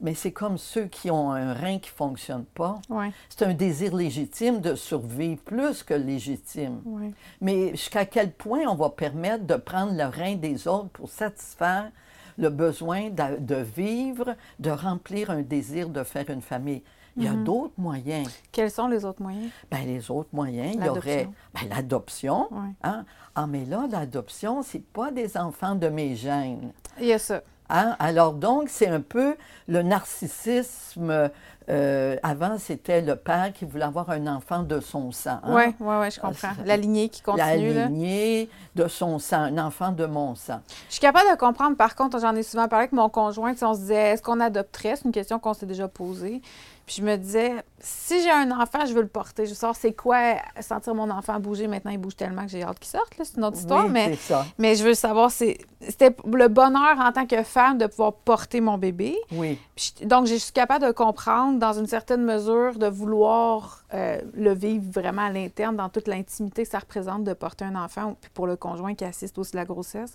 Mais 0.00 0.14
c'est 0.14 0.32
comme 0.32 0.58
ceux 0.58 0.86
qui 0.86 1.10
ont 1.10 1.30
un 1.32 1.54
rein 1.54 1.78
qui 1.78 1.90
ne 1.90 1.96
fonctionne 1.96 2.44
pas. 2.44 2.80
Ouais, 2.90 3.12
C'est 3.28 3.44
un 3.46 3.54
désir 3.54 3.94
légitime 3.94 4.60
de 4.60 4.74
survivre, 4.74 5.40
plus 5.42 5.82
que 5.82 5.94
légitime. 5.94 6.82
ouais. 6.84 7.12
Mais 7.40 7.70
jusqu'à 7.70 8.04
quel 8.04 8.32
point 8.32 8.66
on 8.68 8.74
va 8.74 8.90
permettre 8.90 9.44
de 9.46 9.54
prendre 9.54 9.92
le 9.96 10.04
rein 10.04 10.34
des 10.34 10.66
autres 10.68 10.88
pour 10.90 11.08
satisfaire 11.08 11.90
le 12.36 12.50
besoin 12.50 13.10
de, 13.10 13.38
de 13.38 13.54
vivre, 13.54 14.34
de 14.58 14.70
remplir 14.70 15.30
un 15.30 15.42
désir 15.42 15.88
de 15.88 16.02
faire 16.02 16.28
une 16.28 16.42
famille? 16.42 16.82
Il 17.16 17.22
y 17.24 17.28
a 17.28 17.32
Mhm. 17.32 17.44
d'autres 17.44 17.74
moyens. 17.78 18.28
Quels 18.50 18.70
sont 18.70 18.88
les 18.88 19.04
autres 19.04 19.22
moyens? 19.22 19.50
Ben, 19.70 19.86
les 19.86 20.10
autres 20.10 20.30
moyens, 20.32 20.74
il 20.74 20.84
y 20.84 20.88
aurait 20.88 21.28
ben, 21.54 21.68
l'adoption. 21.70 22.48
Ouais. 22.50 22.70
Hein? 22.82 23.04
Ah, 23.36 23.46
mais 23.46 23.64
là, 23.64 23.86
l'adoption, 23.90 24.62
c'est 24.62 24.82
pas 24.84 25.10
des 25.12 25.36
enfants 25.36 25.74
de 25.76 25.88
mes 25.88 26.16
gènes. 26.16 26.72
Il 26.98 27.06
y 27.06 27.12
a 27.12 27.18
ça. 27.18 27.40
Hein? 27.70 27.96
Alors 27.98 28.32
donc, 28.34 28.68
c'est 28.68 28.88
un 28.88 29.00
peu 29.00 29.36
le 29.68 29.82
narcissisme. 29.82 31.30
euh, 31.70 32.16
avant, 32.22 32.58
c'était 32.58 33.00
le 33.00 33.16
père 33.16 33.50
qui 33.54 33.64
voulait 33.64 33.84
avoir 33.86 34.10
un 34.10 34.26
enfant 34.26 34.62
de 34.62 34.80
son 34.80 35.10
sang. 35.12 35.38
hein? 35.42 35.54
Oui, 35.54 35.74
oui, 35.80 35.94
oui, 35.98 36.10
je 36.10 36.20
comprends. 36.20 36.34
ça- 36.54 36.62
La 36.66 36.76
lignée 36.76 37.08
qui 37.08 37.22
La 37.26 37.32
continue. 37.52 37.72
là. 37.72 37.86
lignée 37.86 38.50
de 38.74 38.86
son 38.86 39.18
sang, 39.18 39.44
un 39.44 39.56
enfant 39.56 39.90
de 39.90 40.04
mon 40.04 40.34
sang. 40.34 40.60
Je 40.88 40.92
suis 40.92 41.00
capable 41.00 41.30
de 41.30 41.36
comprendre, 41.38 41.74
par 41.78 41.94
contre, 41.94 42.20
j'en 42.20 42.34
ai 42.36 42.42
souvent 42.42 42.68
parlé 42.68 42.82
avec 42.82 42.92
mon 42.92 43.08
conjoint, 43.08 43.56
sais, 43.56 43.64
on 43.64 43.72
se 43.72 43.78
disait, 43.80 44.10
est-ce 44.12 44.22
qu'on 44.22 44.40
adopterait? 44.40 44.96
C'est 44.96 45.06
une 45.06 45.12
question 45.12 45.38
qu'on 45.38 45.54
s'est 45.54 45.64
déjà 45.64 45.88
posée. 45.88 46.42
Puis 46.86 46.96
je 46.98 47.02
me 47.02 47.16
disais, 47.16 47.52
si 47.80 48.22
j'ai 48.22 48.30
un 48.30 48.50
enfant, 48.50 48.84
je 48.86 48.92
veux 48.92 49.00
le 49.00 49.08
porter. 49.08 49.44
Je 49.46 49.50
veux 49.50 49.54
savoir 49.56 49.74
c'est 49.74 49.94
quoi 49.94 50.34
sentir 50.60 50.94
mon 50.94 51.08
enfant 51.10 51.40
bouger. 51.40 51.66
Maintenant, 51.66 51.90
il 51.90 51.96
bouge 51.98 52.14
tellement 52.16 52.42
que 52.44 52.50
j'ai 52.50 52.62
hâte 52.62 52.78
qu'il 52.78 52.90
sorte. 52.90 53.10
C'est 53.22 53.36
une 53.38 53.44
autre 53.44 53.56
histoire. 53.56 53.86
Oui, 53.86 53.90
mais, 53.90 54.10
c'est 54.16 54.34
ça. 54.34 54.44
mais 54.58 54.74
je 54.74 54.84
veux 54.84 54.92
savoir, 54.92 55.30
c'était 55.30 56.14
le 56.30 56.48
bonheur 56.48 56.98
en 57.00 57.10
tant 57.10 57.26
que 57.26 57.42
femme 57.42 57.78
de 57.78 57.86
pouvoir 57.86 58.12
porter 58.12 58.60
mon 58.60 58.76
bébé. 58.76 59.16
Oui. 59.32 59.58
Puis 59.74 59.94
je- 60.00 60.06
donc, 60.06 60.26
je 60.26 60.34
suis 60.34 60.52
capable 60.52 60.84
de 60.86 60.92
comprendre, 60.92 61.58
dans 61.58 61.72
une 61.72 61.86
certaine 61.86 62.22
mesure, 62.22 62.78
de 62.78 62.86
vouloir 62.86 63.84
euh, 63.94 64.20
le 64.34 64.52
vivre 64.54 64.84
vraiment 64.92 65.22
à 65.22 65.30
l'interne, 65.30 65.76
dans 65.76 65.88
toute 65.88 66.06
l'intimité 66.08 66.64
que 66.64 66.68
ça 66.68 66.80
représente 66.80 67.24
de 67.24 67.32
porter 67.32 67.64
un 67.64 67.76
enfant, 67.76 68.16
puis 68.20 68.30
pour 68.34 68.46
le 68.46 68.56
conjoint 68.56 68.94
qui 68.94 69.04
assiste 69.04 69.38
aussi 69.38 69.56
à 69.56 69.60
la 69.60 69.64
grossesse. 69.64 70.14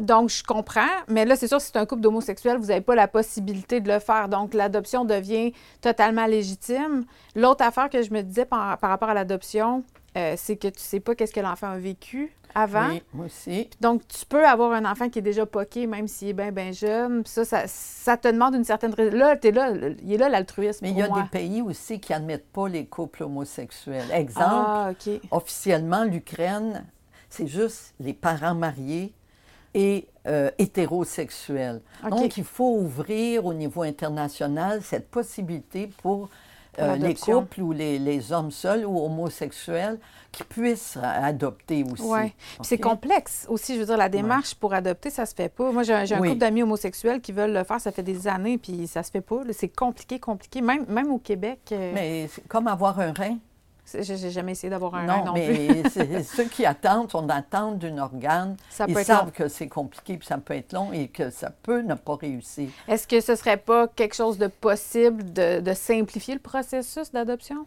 Donc, 0.00 0.30
je 0.30 0.42
comprends, 0.42 0.80
mais 1.08 1.24
là, 1.26 1.36
c'est 1.36 1.46
sûr, 1.46 1.60
si 1.60 1.68
c'est 1.68 1.78
un 1.78 1.84
couple 1.86 2.00
d'homosexuels, 2.02 2.56
vous 2.58 2.66
n'avez 2.68 2.80
pas 2.80 2.94
la 2.94 3.06
possibilité 3.06 3.80
de 3.80 3.92
le 3.92 3.98
faire. 4.00 4.28
Donc, 4.28 4.54
l'adoption 4.54 5.04
devient 5.04 5.52
totalement 5.82 6.26
légitime. 6.26 7.04
L'autre 7.36 7.62
affaire 7.64 7.90
que 7.90 8.02
je 8.02 8.10
me 8.10 8.22
disais 8.22 8.46
par, 8.46 8.78
par 8.78 8.90
rapport 8.90 9.10
à 9.10 9.14
l'adoption, 9.14 9.84
euh, 10.16 10.34
c'est 10.36 10.56
que 10.56 10.68
tu 10.68 10.80
sais 10.80 11.00
pas 11.00 11.14
qu'est-ce 11.14 11.32
que 11.34 11.40
l'enfant 11.40 11.68
a 11.68 11.76
vécu 11.78 12.34
avant. 12.54 12.88
Oui, 12.88 13.02
moi 13.12 13.26
aussi. 13.26 13.68
Donc, 13.80 14.08
tu 14.08 14.24
peux 14.26 14.44
avoir 14.44 14.72
un 14.72 14.84
enfant 14.90 15.08
qui 15.08 15.20
est 15.20 15.22
déjà 15.22 15.44
poqué, 15.46 15.86
même 15.86 16.08
s'il 16.08 16.28
est 16.28 16.32
bien, 16.32 16.50
bien 16.50 16.72
jeune. 16.72 17.22
Ça, 17.26 17.44
ça, 17.44 17.64
ça 17.66 18.16
te 18.16 18.26
demande 18.26 18.54
une 18.56 18.64
certaine... 18.64 18.92
Là, 18.96 19.36
t'es 19.36 19.52
là, 19.52 19.70
il 20.02 20.12
est 20.12 20.16
là 20.16 20.28
l'altruisme 20.28 20.78
Mais 20.82 20.90
il 20.90 20.96
y 20.98 21.02
a 21.02 21.08
moi. 21.08 21.22
des 21.22 21.28
pays 21.28 21.62
aussi 21.62 22.00
qui 22.00 22.10
n'admettent 22.12 22.50
pas 22.50 22.68
les 22.68 22.86
couples 22.86 23.22
homosexuels. 23.22 24.10
Exemple, 24.12 24.46
Ah, 24.48 24.90
OK. 24.92 25.20
officiellement, 25.30 26.02
l'Ukraine, 26.04 26.86
c'est 27.28 27.46
juste 27.46 27.94
les 28.00 28.14
parents 28.14 28.54
mariés 28.56 29.12
et 29.74 30.06
euh, 30.26 30.50
hétérosexuels. 30.58 31.80
Donc, 32.08 32.36
il 32.36 32.44
faut 32.44 32.76
ouvrir 32.76 33.46
au 33.46 33.54
niveau 33.54 33.82
international 33.82 34.80
cette 34.82 35.08
possibilité 35.10 35.90
pour 36.02 36.28
euh, 36.78 36.96
les 36.96 37.14
couples 37.14 37.62
ou 37.62 37.72
les, 37.72 37.98
les 37.98 38.32
hommes 38.32 38.50
seuls 38.50 38.86
ou 38.86 38.98
homosexuels 39.04 39.98
qui 40.30 40.44
puissent 40.44 40.96
adopter 41.02 41.84
aussi. 41.84 42.02
Oui. 42.04 42.32
C'est 42.62 42.76
OK? 42.76 42.82
complexe 42.82 43.44
aussi. 43.48 43.74
Je 43.74 43.80
veux 43.80 43.86
dire, 43.86 43.96
la 43.96 44.08
démarche 44.08 44.54
pour 44.54 44.72
adopter, 44.72 45.10
ça 45.10 45.26
se 45.26 45.34
fait 45.34 45.48
pas. 45.48 45.72
Moi, 45.72 45.82
j'ai 45.82 45.94
un, 45.94 46.20
Oui. 46.20 46.28
couple 46.28 46.38
d'amis 46.40 46.62
homosexuels 46.62 47.20
qui 47.20 47.32
veulent 47.32 47.52
le 47.52 47.64
faire, 47.64 47.80
ça 47.80 47.90
fait 47.90 48.04
des 48.04 48.28
années, 48.28 48.56
puis 48.56 48.86
ça 48.86 49.02
se 49.02 49.10
fait 49.10 49.20
pas. 49.20 49.40
C'est 49.52 49.68
compliqué, 49.74 50.20
compliqué. 50.20 50.60
Même, 50.60 50.84
même 50.88 51.10
au 51.10 51.18
Québec, 51.18 51.58
euh, 51.72 51.92
Mais 51.94 52.28
c'est 52.32 52.46
comme 52.46 52.68
avoir 52.68 53.00
un 53.00 53.12
rein. 53.12 53.38
J'ai 54.00 54.30
jamais 54.30 54.52
essayé 54.52 54.70
d'avoir 54.70 54.94
un 54.94 55.04
non, 55.06 55.24
non 55.26 55.32
mais 55.34 55.82
ceux 56.22 56.44
qui 56.44 56.64
attendent 56.66 57.10
sont 57.10 57.22
d'attente 57.22 57.78
d'un 57.78 57.98
organe. 57.98 58.56
Ça 58.70 58.84
Ils 58.88 58.94
peut 58.94 59.02
savent 59.04 59.26
long. 59.26 59.30
que 59.34 59.48
c'est 59.48 59.68
compliqué, 59.68 60.16
puis 60.16 60.26
ça 60.26 60.38
peut 60.38 60.54
être 60.54 60.72
long 60.72 60.92
et 60.92 61.08
que 61.08 61.30
ça 61.30 61.50
peut 61.50 61.80
ne 61.82 61.94
pas 61.94 62.16
réussir. 62.16 62.70
Est-ce 62.88 63.06
que 63.06 63.20
ce 63.20 63.34
serait 63.36 63.56
pas 63.56 63.88
quelque 63.88 64.14
chose 64.14 64.38
de 64.38 64.46
possible 64.46 65.32
de, 65.32 65.60
de 65.60 65.72
simplifier 65.74 66.34
le 66.34 66.40
processus 66.40 67.10
d'adoption? 67.12 67.66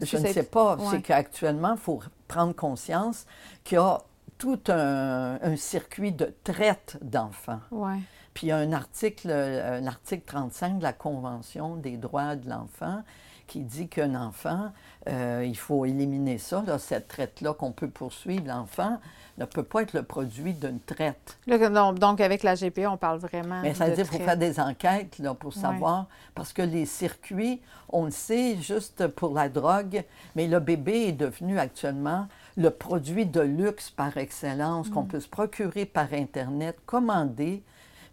Je 0.00 0.16
ne 0.16 0.26
sais 0.28 0.42
pas. 0.44 0.76
Ouais. 0.76 0.84
C'est 0.90 1.02
qu'actuellement, 1.02 1.72
il 1.72 1.78
faut 1.80 2.00
prendre 2.26 2.54
conscience 2.54 3.26
qu'il 3.64 3.76
y 3.76 3.80
a 3.80 3.98
tout 4.38 4.60
un, 4.68 5.38
un 5.42 5.56
circuit 5.56 6.12
de 6.12 6.34
traite 6.44 6.96
d'enfants. 7.02 7.60
Oui. 7.70 7.92
Puis 8.32 8.46
il 8.46 8.50
y 8.50 8.52
a 8.52 8.56
un 8.56 8.72
article, 8.72 9.28
euh, 9.30 9.80
l'article 9.80 10.22
35 10.24 10.78
de 10.78 10.82
la 10.82 10.92
Convention 10.94 11.76
des 11.76 11.96
droits 11.98 12.36
de 12.36 12.48
l'enfant 12.48 13.02
qui 13.50 13.60
dit 13.60 13.88
qu'un 13.88 14.14
enfant, 14.14 14.70
euh, 15.08 15.44
il 15.44 15.56
faut 15.56 15.84
éliminer 15.84 16.38
ça, 16.38 16.62
là, 16.68 16.78
cette 16.78 17.08
traite-là 17.08 17.52
qu'on 17.52 17.72
peut 17.72 17.88
poursuivre. 17.88 18.46
L'enfant 18.46 19.00
ne 19.38 19.44
peut 19.44 19.64
pas 19.64 19.82
être 19.82 19.92
le 19.92 20.04
produit 20.04 20.54
d'une 20.54 20.78
traite. 20.78 21.36
Donc, 21.48 22.20
avec 22.20 22.44
la 22.44 22.54
GPA, 22.54 22.92
on 22.92 22.96
parle 22.96 23.18
vraiment. 23.18 23.60
Mais 23.60 23.74
ça 23.74 23.86
veut 23.86 23.90
de 23.90 23.96
dire 23.96 24.08
qu'il 24.08 24.20
faut 24.20 24.24
faire 24.24 24.36
des 24.36 24.60
enquêtes 24.60 25.18
là, 25.18 25.34
pour 25.34 25.52
savoir, 25.52 26.06
parce 26.36 26.52
que 26.52 26.62
les 26.62 26.86
circuits, 26.86 27.60
on 27.88 28.04
le 28.04 28.12
sait 28.12 28.56
juste 28.58 29.08
pour 29.08 29.34
la 29.34 29.48
drogue, 29.48 30.04
mais 30.36 30.46
le 30.46 30.60
bébé 30.60 31.08
est 31.08 31.12
devenu 31.12 31.58
actuellement 31.58 32.28
le 32.56 32.70
produit 32.70 33.26
de 33.26 33.40
luxe 33.40 33.90
par 33.90 34.16
excellence 34.16 34.90
Mm. 34.90 34.92
qu'on 34.92 35.04
peut 35.04 35.20
se 35.20 35.28
procurer 35.28 35.86
par 35.86 36.12
Internet, 36.12 36.78
commander, 36.86 37.64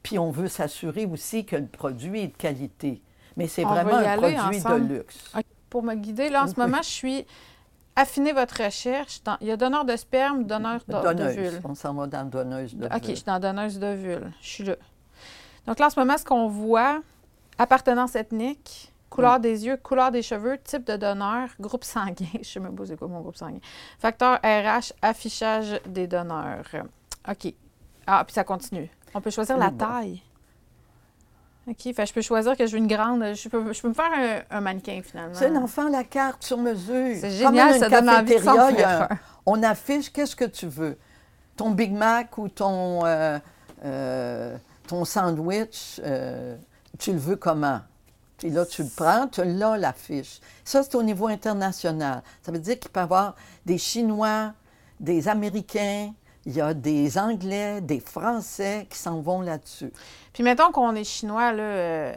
puis 0.02 0.18
on 0.18 0.32
veut 0.32 0.48
s'assurer 0.48 1.06
aussi 1.06 1.46
que 1.46 1.56
le 1.58 1.68
produit 1.68 2.22
est 2.22 2.28
de 2.30 2.38
qualité. 2.38 3.02
Mais 3.38 3.48
c'est 3.48 3.64
vraiment 3.64 3.96
un 3.96 4.18
produit 4.18 4.38
ensemble. 4.40 4.88
de 4.90 4.94
luxe. 4.96 5.32
Pour 5.70 5.84
me 5.84 5.94
guider, 5.96 6.30
là, 6.30 6.44
en 6.44 6.48
ce 6.48 6.60
moment, 6.60 6.82
je 6.82 6.90
suis. 6.90 7.26
Affinez 7.96 8.32
votre 8.34 8.64
recherche. 8.64 9.24
Dans- 9.24 9.38
Il 9.42 9.48
y 9.48 9.52
a 9.52 9.58
donneur 9.58 9.84
de 9.86 9.96
sperme, 9.96 10.44
donneur 10.44 10.82
d'o- 10.88 11.02
Donneuse. 11.02 11.60
On 11.64 11.74
s'en 11.74 11.94
va 11.96 12.06
dans 12.08 12.24
donneuse 12.30 12.76
de 12.76 12.86
OK, 12.86 12.92
je 13.08 13.14
suis 13.14 13.24
dans 13.24 13.40
donneuse 13.40 13.80
d'ovule. 13.80 14.32
Je 14.42 14.48
suis 14.48 14.64
là. 14.64 14.76
Donc 15.66 15.80
là, 15.80 15.88
en 15.88 15.90
ce 15.90 16.00
moment, 16.00 16.16
ce 16.18 16.24
qu'on 16.24 16.48
voit, 16.48 17.02
appartenance 17.58 18.16
ethnique, 18.16 18.94
couleur 19.10 19.40
des 19.40 19.66
yeux, 19.66 19.78
couleur 19.78 20.12
des 20.12 20.22
cheveux, 20.22 20.58
type 20.64 20.86
de 20.86 20.96
donneur, 20.96 21.50
groupe 21.60 21.84
sanguin. 21.84 22.28
Je 22.42 22.48
sais 22.48 22.60
même 22.60 22.76
pas 22.76 22.86
c'est 22.86 22.98
quoi 22.98 23.08
mon 23.08 23.22
groupe 23.22 23.36
sanguin. 23.36 23.60
Facteur 24.00 24.40
RH, 24.44 24.94
affichage 25.02 25.80
des 25.88 26.06
donneurs. 26.08 26.66
OK. 27.28 27.54
Ah, 28.06 28.24
puis 28.26 28.34
ça 28.34 28.44
continue. 28.44 28.90
On 29.16 29.22
peut 29.22 29.32
choisir 29.32 29.58
la 29.58 29.70
bon. 29.72 29.78
taille. 29.86 30.22
OK, 31.70 31.94
fait, 31.94 32.06
je 32.06 32.14
peux 32.14 32.22
choisir 32.22 32.56
que 32.56 32.66
je 32.66 32.72
veux 32.72 32.78
une 32.78 32.88
grande. 32.88 33.36
Je 33.36 33.50
peux, 33.50 33.74
je 33.74 33.82
peux 33.82 33.90
me 33.90 33.94
faire 33.94 34.12
un, 34.50 34.58
un 34.58 34.62
mannequin, 34.62 35.02
finalement. 35.04 35.34
C'est 35.34 35.48
un 35.48 35.56
enfant 35.58 35.88
à 35.88 35.90
la 35.90 36.04
carte 36.06 36.44
sur 36.44 36.58
mesure. 36.58 37.16
C'est 37.16 37.44
Comme 37.44 37.56
génial, 37.56 37.74
dans 37.74 37.80
ça 37.80 37.90
donne 37.90 38.10
envie 38.10 38.36
de 38.36 38.40
faire 38.40 39.10
un. 39.10 39.10
On 39.46 39.62
affiche 39.64 40.12
qu'est-ce 40.12 40.36
que 40.36 40.46
tu 40.46 40.68
veux. 40.68 40.98
Ton 41.58 41.72
Big 41.72 41.92
Mac 41.92 42.38
ou 42.38 42.48
ton, 42.48 43.06
euh, 43.06 43.38
euh, 43.84 44.56
ton 44.88 45.04
sandwich, 45.04 46.00
euh, 46.04 46.56
tu 47.00 47.12
le 47.12 47.18
veux 47.18 47.36
comment? 47.36 47.82
Puis 48.38 48.50
là, 48.50 48.66
tu 48.66 48.84
le 48.84 48.90
prends, 48.96 49.28
tu 49.28 49.42
l'as, 49.44 49.78
l'affiche. 49.78 50.40
Ça, 50.64 50.84
c'est 50.84 50.96
au 50.96 51.04
niveau 51.04 51.28
international. 51.28 52.22
Ça 52.44 52.52
veut 52.52 52.60
dire 52.60 52.80
qu'il 52.80 52.92
peut 52.92 53.00
y 53.00 53.04
avoir 53.04 53.36
des 53.66 53.78
Chinois, 53.78 54.54
des 55.00 55.28
Américains, 55.28 56.14
il 56.48 56.56
y 56.56 56.62
a 56.62 56.74
des 56.74 57.18
Anglais, 57.18 57.82
des 57.82 58.00
Français 58.00 58.88
qui 58.90 58.98
s'en 58.98 59.20
vont 59.22 59.42
là-dessus. 59.42 59.92
Puis 60.32 60.44
mettons 60.44 60.72
qu'on 60.72 60.96
est 60.96 61.04
chinois, 61.04 61.52
là. 61.52 61.62
euh, 61.64 62.14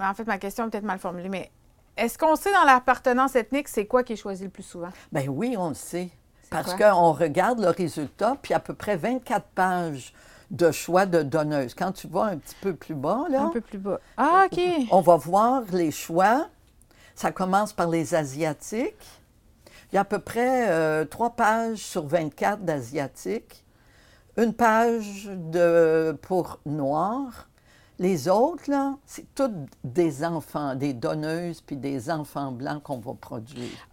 en 0.00 0.14
fait, 0.14 0.24
ma 0.24 0.38
question 0.38 0.66
est 0.66 0.70
peut-être 0.70 0.84
mal 0.84 1.00
formulée, 1.00 1.28
mais 1.28 1.50
est-ce 1.96 2.16
qu'on 2.16 2.36
sait 2.36 2.52
dans 2.52 2.64
l'appartenance 2.64 3.34
ethnique, 3.34 3.68
c'est 3.68 3.86
quoi 3.86 4.04
qui 4.04 4.12
est 4.12 4.16
choisi 4.16 4.44
le 4.44 4.50
plus 4.50 4.62
souvent? 4.62 4.90
Ben 5.10 5.28
oui, 5.28 5.56
on 5.58 5.68
le 5.70 5.74
sait. 5.74 6.08
Parce 6.50 6.74
qu'on 6.74 7.12
regarde 7.12 7.58
le 7.58 7.70
résultat, 7.70 8.36
puis 8.40 8.54
à 8.54 8.60
peu 8.60 8.74
près 8.74 8.96
24 8.96 9.44
pages 9.56 10.14
de 10.52 10.70
choix 10.70 11.04
de 11.04 11.22
donneuses. 11.24 11.74
Quand 11.74 11.90
tu 11.90 12.06
vas 12.06 12.26
un 12.26 12.36
petit 12.38 12.54
peu 12.60 12.74
plus 12.74 12.94
bas, 12.94 13.24
là, 13.28 13.42
Un 13.42 13.48
peu 13.48 13.60
plus 13.60 13.78
bas. 13.78 13.98
Ah, 14.16 14.46
OK. 14.46 14.60
on 14.92 15.00
va 15.00 15.16
voir 15.16 15.62
les 15.72 15.90
choix. 15.90 16.46
Ça 17.16 17.32
commence 17.32 17.72
par 17.72 17.88
les 17.88 18.14
Asiatiques. 18.14 18.94
Il 19.90 19.96
y 19.96 19.98
a 19.98 20.02
à 20.02 20.04
peu 20.04 20.20
près 20.20 20.68
euh, 20.70 21.04
trois 21.04 21.30
pages 21.30 21.78
sur 21.78 22.06
24 22.06 22.60
d'Asiatiques. 22.62 23.63
Une 24.36 24.52
page 24.52 25.30
de, 25.32 26.16
pour 26.22 26.58
Noirs. 26.66 27.48
Les 28.00 28.28
autres, 28.28 28.68
là, 28.68 28.96
c'est 29.06 29.32
toutes 29.34 29.52
des 29.84 30.24
enfants, 30.24 30.74
des 30.74 30.92
donneuses, 30.92 31.60
puis 31.60 31.76
des 31.76 32.10
enfants 32.10 32.50
blancs 32.50 32.82
qu'on 32.82 32.98
va 32.98 33.14
produire. 33.14 33.88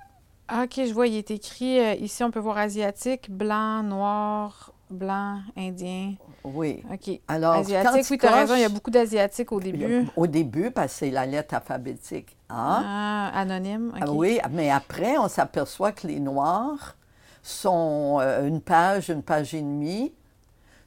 Ah, 0.47 0.63
OK, 0.63 0.73
je 0.86 0.91
vois, 0.93 1.08
il 1.08 1.15
est 1.17 1.30
écrit 1.32 1.80
euh, 1.80 1.93
ici, 1.93 2.23
on 2.23 2.32
peut 2.32 2.39
voir 2.39 2.58
asiatique, 2.58 3.30
blanc, 3.30 3.84
noir, 3.84 4.73
blanc, 4.89 5.38
indien. 5.56 6.15
Oui. 6.43 6.84
OK. 6.91 7.19
Alors, 7.27 7.54
quand 7.54 7.62
Asiatique, 7.62 8.06
tu 8.06 8.13
oui, 8.13 8.17
tu 8.17 8.25
as 8.25 8.36
raison, 8.36 8.56
il 8.56 8.62
y 8.62 8.65
a 8.65 8.69
beaucoup 8.69 8.89
d'asiatiques 8.91 9.51
au 9.51 9.60
a- 9.60 9.63
début. 9.63 10.08
Au 10.17 10.25
début, 10.27 10.71
parce 10.71 10.93
que 10.93 10.99
c'est 10.99 11.12
la 11.12 11.27
lettre 11.27 11.54
alphabétique 11.54 12.36
A. 12.49 12.82
Ah, 12.84 13.39
anonyme. 13.39 13.91
OK. 13.95 14.01
Ah 14.01 14.12
oui, 14.12 14.39
mais 14.51 14.71
après, 14.71 15.17
on 15.19 15.27
s'aperçoit 15.30 15.91
que 15.91 16.08
les 16.08 16.19
Noirs 16.19 16.95
sont 17.43 18.17
euh, 18.19 18.47
une 18.47 18.62
page, 18.62 19.10
une 19.10 19.23
page 19.23 19.54
et 19.54 19.62
demie 19.62 20.12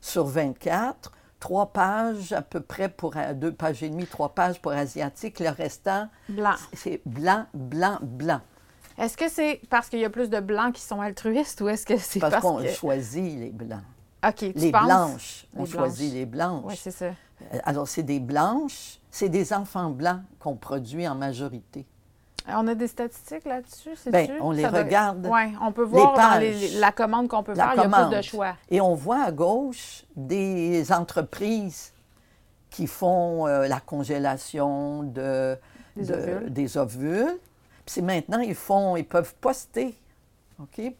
sur 0.04 0.26
24, 0.26 1.12
trois 1.40 1.72
pages 1.72 2.32
à 2.34 2.42
peu 2.42 2.60
près 2.60 2.90
pour 2.90 3.14
deux 3.34 3.52
pages 3.52 3.82
et 3.82 3.88
demie, 3.88 4.06
trois 4.06 4.34
pages 4.34 4.60
pour 4.60 4.72
Asiatique. 4.72 5.40
Le 5.40 5.48
restant, 5.48 6.08
Blanc. 6.28 6.54
c'est 6.74 7.00
blanc, 7.06 7.46
blanc, 7.54 7.98
blanc. 8.02 8.40
Est-ce 8.98 9.16
que 9.16 9.30
c'est 9.30 9.62
parce 9.70 9.88
qu'il 9.88 10.00
y 10.00 10.04
a 10.04 10.10
plus 10.10 10.28
de 10.28 10.40
blancs 10.40 10.74
qui 10.74 10.82
sont 10.82 11.00
altruistes 11.00 11.62
ou 11.62 11.68
est-ce 11.68 11.86
que 11.86 11.96
c'est 11.96 12.20
Parce 12.20 12.32
parce, 12.34 12.42
qu'on 12.44 12.58
que... 12.62 12.68
choisit 12.68 13.38
les 13.40 13.50
blancs. 13.50 13.80
OK, 14.26 14.34
tu 14.36 14.52
Les 14.52 14.70
penses? 14.70 14.84
blanches, 14.84 15.46
on 15.56 15.64
choisit 15.64 16.12
les 16.12 16.26
blanches. 16.26 16.64
Oui, 16.66 16.76
c'est 16.80 16.90
ça. 16.90 17.06
Euh, 17.06 17.58
Alors, 17.64 17.88
c'est 17.88 18.02
des 18.02 18.20
blanches, 18.20 18.98
c'est 19.10 19.30
des 19.30 19.52
enfants 19.54 19.88
blancs 19.90 20.20
qu'on 20.38 20.54
produit 20.56 21.08
en 21.08 21.14
majorité. 21.14 21.86
On 22.46 22.66
a 22.68 22.74
des 22.74 22.88
statistiques 22.88 23.46
là-dessus, 23.46 23.90
c'est 23.96 24.10
Ben, 24.10 24.30
on 24.40 24.50
les 24.50 24.66
regarde. 24.66 25.26
Oui, 25.32 25.54
on 25.62 25.72
peut 25.72 25.82
voir 25.84 26.08
dans 26.12 26.14
pages. 26.16 26.42
les- 26.42 26.78
la 26.78 26.92
commande 26.92 27.26
qu'on 27.28 27.42
peut 27.42 27.54
faire, 27.54 27.70
il 27.74 27.76
y 27.78 27.80
a 27.80 27.82
commande. 27.84 28.08
plus 28.10 28.16
de 28.18 28.22
choix. 28.22 28.54
Et 28.70 28.80
on 28.82 28.94
voit 28.94 29.22
à 29.24 29.32
gauche 29.32 30.04
des 30.14 30.92
entreprises 30.92 31.92
qui 32.68 32.86
font 32.86 33.46
euh, 33.46 33.66
la 33.66 33.80
congélation 33.80 35.04
de, 35.04 35.56
Des 35.96 36.04
de- 36.06 36.14
ovules. 36.14 36.52
des 36.52 36.76
ovules. 36.76 37.38
Puis 37.86 38.02
maintenant, 38.02 38.40
ils 38.40 38.54
font, 38.54 38.96
ils 38.96 39.06
peuvent 39.06 39.34
poster. 39.40 39.94
OK? 40.60 40.78
Ils 40.78 40.94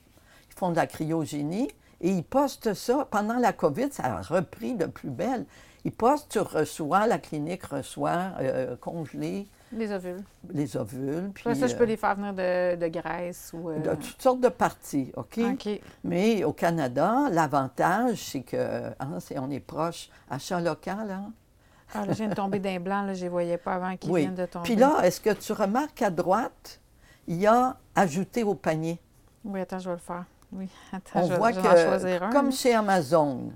font 0.57 0.71
de 0.71 0.77
la 0.77 0.87
cryogénie 0.87 1.71
et 2.01 2.11
ils 2.11 2.25
postent 2.25 2.73
ça. 2.75 3.07
Pendant 3.11 3.39
la 3.39 3.53
COVID, 3.53 3.89
ça 3.93 4.05
a 4.05 4.23
repris 4.23 4.75
de 4.75 4.87
plus 4.87 5.11
belle. 5.11 5.45
Ils 5.85 5.93
postent, 5.93 6.31
tu 6.31 6.39
reçois, 6.39 7.07
la 7.07 7.19
clinique 7.19 7.65
reçoit 7.67 8.31
euh, 8.41 8.77
congelé 8.77 9.47
Les 9.77 9.93
ovules. 9.93 10.23
les 10.51 10.77
ovules. 10.77 11.31
Puis, 11.35 11.43
Ça, 11.45 11.55
ça, 11.55 11.67
je 11.67 11.75
peux 11.77 11.83
euh, 11.83 11.87
les 11.87 11.97
faire 11.97 12.15
venir 12.15 12.33
de, 12.33 12.77
de 12.77 12.87
Grèce 12.89 13.51
ou... 13.53 13.71
euh, 13.71 13.79
de 13.81 13.95
toutes 13.97 14.23
sortes 14.23 14.41
de 14.41 14.49
parties, 14.49 15.11
OK? 15.17 15.39
OK. 15.53 15.81
Mais 16.05 16.45
au 16.45 16.53
Canada, 16.53 17.29
l'avantage, 17.31 18.17
c'est 18.31 18.43
que 18.43 18.91
hein, 19.01 19.19
c'est- 19.21 19.39
on 19.39 19.51
est 19.51 19.61
proche 19.61 20.09
achat 20.31 20.61
local. 20.61 21.11
Hein? 21.11 21.33
Ah, 21.95 22.07
là, 22.07 22.13
je 22.13 22.19
viens 22.19 22.29
de 22.29 22.35
tomber 22.35 22.59
d'un 22.61 22.81
blanc, 22.81 23.03
là, 23.03 23.15
je 23.15 23.23
les 23.23 23.29
voyais 23.29 23.59
pas 23.59 23.75
avant 23.75 23.97
qu'ils 23.97 24.11
Oui. 24.11 24.21
viennent 24.23 24.35
de 24.35 24.47
tomber. 24.47 24.65
Puis 24.65 24.77
là, 24.77 25.01
est-ce 25.03 25.21
que 25.21 25.31
tu 25.31 25.53
remarques 25.53 26.03
à 26.03 26.11
droite, 26.11 26.81
il 27.27 27.37
y 27.37 27.47
a 27.47 27.77
ajouté 27.95 28.43
au 28.45 28.55
panier? 28.55 28.99
Oui, 29.45 29.61
attends, 29.61 29.79
je 29.79 29.89
vais 29.89 29.95
le 29.97 30.01
faire. 30.01 30.25
Oui, 30.53 30.69
attends, 30.93 31.21
On 31.21 31.25
je 31.27 31.33
vais, 31.33 31.39
voit 31.39 31.53
je 31.53 31.61
vais 31.61 31.69
en 31.69 31.77
choisir 31.89 32.21
que, 32.21 32.25
un. 32.27 32.31
comme 32.31 32.53
chez 32.53 32.75
Amazon, 32.75 33.51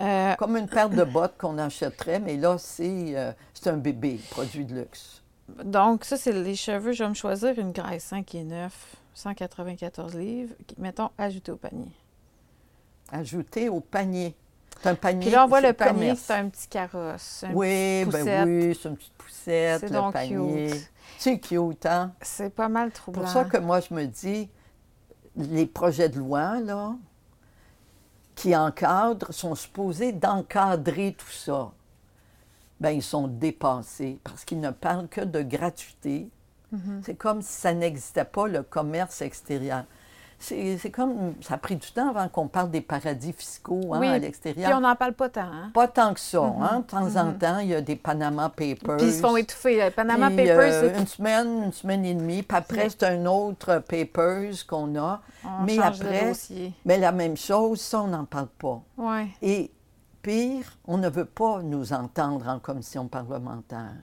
Euh, 0.00 0.34
comme 0.36 0.56
une 0.56 0.68
paire 0.68 0.90
de 0.90 1.04
bottes 1.04 1.36
qu'on 1.38 1.56
achèterait, 1.58 2.18
mais 2.18 2.36
là, 2.36 2.56
c'est 2.58 3.16
euh, 3.16 3.32
c'est 3.52 3.70
un 3.70 3.76
bébé, 3.76 4.18
produit 4.30 4.64
de 4.64 4.74
luxe. 4.74 5.22
donc, 5.64 6.04
ça, 6.04 6.16
c'est 6.16 6.32
les 6.32 6.56
cheveux. 6.56 6.92
Je 6.92 7.04
vais 7.04 7.10
me 7.10 7.14
choisir 7.14 7.58
une 7.58 7.70
graisse 7.72 8.12
hein, 8.12 8.22
qui 8.24 8.38
est 8.38 8.44
9, 8.44 8.96
194 9.14 10.14
livres. 10.16 10.54
Mettons, 10.78 11.10
ajouter 11.16 11.52
au 11.52 11.56
panier. 11.56 11.92
Ajouté 13.12 13.68
au 13.68 13.80
panier. 13.80 14.34
C'est 14.82 14.88
un 14.88 14.94
panier. 14.96 15.20
Puis 15.20 15.30
là, 15.30 15.44
on 15.44 15.48
voit 15.48 15.60
c'est 15.60 15.68
le 15.68 15.72
panier, 15.74 16.14
c'est 16.16 16.32
un 16.32 16.48
petit 16.48 16.66
carrosse. 16.68 17.44
un 17.46 17.52
Oui, 17.54 18.04
ben 18.06 18.46
oui, 18.48 18.76
c'est 18.80 18.88
une 18.88 18.96
petite 18.96 19.12
poussette, 19.14 19.80
C'est 19.80 19.88
le 19.88 19.92
donc 19.92 20.12
panier. 20.12 20.70
cute. 20.70 20.90
C'est 21.18 21.38
cute, 21.38 21.86
hein? 21.86 22.12
C'est 22.20 22.50
pas 22.50 22.68
mal 22.68 22.90
troublant. 22.90 23.22
pour 23.22 23.30
ça 23.30 23.44
que 23.44 23.58
moi, 23.58 23.78
je 23.80 23.94
me 23.94 24.04
dis, 24.06 24.50
les 25.36 25.66
projets 25.66 26.08
de 26.08 26.18
loi, 26.18 26.58
là, 26.60 26.96
qui 28.34 28.54
encadrent, 28.56 29.32
sont 29.32 29.54
supposés 29.54 30.12
d'encadrer 30.12 31.14
tout 31.16 31.30
ça. 31.30 31.72
Bien, 32.80 32.90
ils 32.90 33.02
sont 33.02 33.28
dépassés 33.28 34.18
parce 34.24 34.44
qu'ils 34.44 34.60
ne 34.60 34.70
parlent 34.70 35.08
que 35.08 35.20
de 35.20 35.42
gratuité. 35.42 36.28
Mhm. 36.72 37.02
C'est 37.04 37.14
comme 37.14 37.42
si 37.42 37.52
ça 37.52 37.72
n'existait 37.72 38.24
pas, 38.24 38.48
le 38.48 38.62
commerce 38.62 39.22
extérieur. 39.22 39.84
C'est 40.46 40.90
comme, 40.90 41.34
ça 41.40 41.54
a 41.54 41.58
pris 41.58 41.76
du 41.76 41.90
temps 41.90 42.10
avant 42.10 42.28
qu'on 42.28 42.48
parle 42.48 42.70
des 42.70 42.82
paradis 42.82 43.32
fiscaux 43.32 43.80
hein, 43.94 43.98
Oui, 44.00 44.08
à 44.08 44.12
Puis 44.12 44.20
l'extérieur. 44.20 44.72
on 44.76 44.80
n'en 44.80 44.94
parle 44.94 45.14
pas 45.14 45.28
tant. 45.30 45.40
Hein? 45.42 45.70
Pas 45.72 45.88
tant 45.88 46.12
que 46.12 46.20
ça. 46.20 46.42
Hein. 46.42 46.80
De 46.80 46.84
temps 46.84 47.16
en 47.16 47.32
temps, 47.32 47.58
il 47.60 47.68
y 47.68 47.74
a 47.74 47.80
des 47.80 47.96
Panama 47.96 48.50
Papers. 48.50 48.98
Puis 48.98 49.06
ils 49.06 49.12
se 49.14 49.20
font 49.20 49.36
étouffer. 49.36 49.82
Le 49.84 49.90
Panama 49.90 50.28
Puis, 50.28 50.36
Papers, 50.46 50.84
euh, 50.84 50.98
une 50.98 51.06
semaine, 51.06 51.62
une 51.64 51.72
semaine 51.72 52.04
et 52.04 52.14
demie. 52.14 52.42
Puis 52.42 52.56
après, 52.58 52.90
C'est- 52.90 53.04
un 53.04 53.24
autre 53.26 53.78
Papers 53.88 54.52
qu'on 54.68 54.94
a. 54.96 55.22
on 55.44 55.64
mais 55.64 55.76
change 55.76 55.98
de 56.00 56.04
après- 56.04 56.28
dossier. 56.28 56.72
Mais 56.84 56.98
la 56.98 57.12
même 57.12 57.36
chose, 57.36 57.80
ça, 57.80 58.02
on 58.02 58.08
n'en 58.08 58.24
parle 58.26 58.48
pas. 58.58 58.82
Ouais. 58.98 59.28
Et 59.40 59.70
pire, 60.20 60.64
on 60.86 60.98
ne 60.98 61.08
veut 61.08 61.24
pas 61.24 61.60
nous 61.62 61.92
entendre 61.92 62.48
en 62.48 62.58
commission 62.58 63.08
parlementaire. 63.08 63.94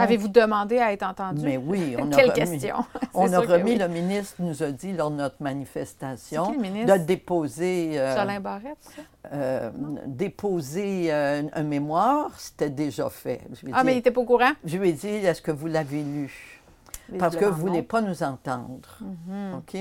Avez-vous 0.00 0.28
demandé 0.28 0.78
à 0.78 0.92
être 0.92 1.02
entendu? 1.02 1.42
Mais 1.44 1.56
oui, 1.56 1.94
on 1.98 2.06
a 2.12 2.14
Quelle 2.16 2.30
remis, 2.30 2.58
question! 2.58 2.76
on 3.14 3.32
a 3.32 3.38
remis, 3.40 3.72
oui. 3.72 3.78
le 3.78 3.88
ministre 3.88 4.36
nous 4.38 4.62
a 4.62 4.70
dit 4.70 4.92
lors 4.92 5.10
de 5.10 5.16
notre 5.16 5.36
manifestation 5.40 6.52
qui 6.52 6.84
de 6.84 6.96
déposer, 6.98 7.98
euh, 8.00 8.16
Jolin 8.16 8.40
Barrette, 8.40 8.78
ça? 8.80 9.02
euh, 9.32 9.70
déposer 10.06 11.12
euh, 11.12 11.42
un 11.52 11.62
mémoire. 11.62 12.30
C'était 12.38 12.70
déjà 12.70 13.08
fait. 13.10 13.40
Je 13.52 13.64
lui 13.66 13.72
ai 13.72 13.74
Ah, 13.76 13.80
dit- 13.80 13.86
mais 13.86 13.94
il 13.94 13.98
était 13.98 14.10
pas 14.10 14.20
au 14.20 14.24
courant? 14.24 14.52
Je 14.64 14.76
lui 14.78 14.90
ai 14.90 14.92
dit, 14.92 15.08
est-ce 15.08 15.42
que 15.42 15.50
vous 15.50 15.66
l'avez 15.66 16.02
lu? 16.02 16.58
parce 17.18 17.36
que 17.36 17.44
vous 17.44 17.64
ne 17.64 17.68
voulez 17.68 17.82
pas 17.82 18.00
nous 18.00 18.22
entendre. 18.22 18.98
Mhm. 19.00 19.54
OK? 19.58 19.76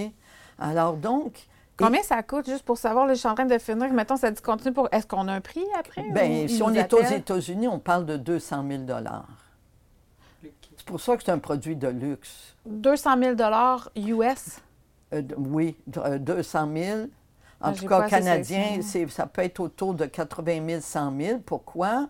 Alors 0.60 0.94
donc, 0.96 1.48
Combien 1.78 2.04
ça 2.04 2.22
coûte, 2.22 2.46
juste 2.48 2.64
pour 2.64 2.78
savoir, 2.78 3.08
là, 3.08 3.14
je 3.16 3.20
suis 3.20 3.28
en 3.30 3.34
train 3.34 3.46
de 3.46 3.58
finir, 3.58 3.92
mettons, 3.92 4.16
ça 4.18 4.30
dit 4.30 4.42
continue 4.42 4.74
pour... 4.74 4.88
Est-ce 4.92 5.08
qu'on 5.08 5.28
a 5.28 5.34
un 5.34 5.42
prix 5.42 5.64
après? 5.80 6.04
ou 6.44 6.48
si 6.48 6.62
on 6.62 6.72
est 6.74 6.94
aux? 6.94 7.02
États-Unis, 7.02 7.68
on 7.68 7.80
parle 7.80 8.06
de 8.06 8.18
200 8.18 8.64
000 8.70 8.84
C'est 10.82 10.88
pour 10.88 11.00
ça 11.00 11.16
que 11.16 11.22
c'est 11.24 11.32
un 11.32 11.38
produit 11.38 11.76
de 11.76 11.90
luxe. 11.90 12.56
200 12.66 13.12
000 13.22 13.36
US. 13.96 14.60
Euh, 15.14 15.22
oui, 15.38 15.78
d- 15.86 16.00
euh, 16.04 16.18
200 16.18 16.68
000. 16.76 17.02
En 17.04 17.08
Ah, 17.62 17.74
tout 17.74 17.86
cas, 17.86 18.08
canadien, 18.10 18.80
ça 18.82 19.28
peut 19.28 19.44
être 19.44 19.60
autour 19.60 19.94
de 19.94 20.08
80 20.08 20.66
000, 20.68 20.82
100 20.82 21.16
000. 21.16 21.40
Pourquoi? 21.46 22.10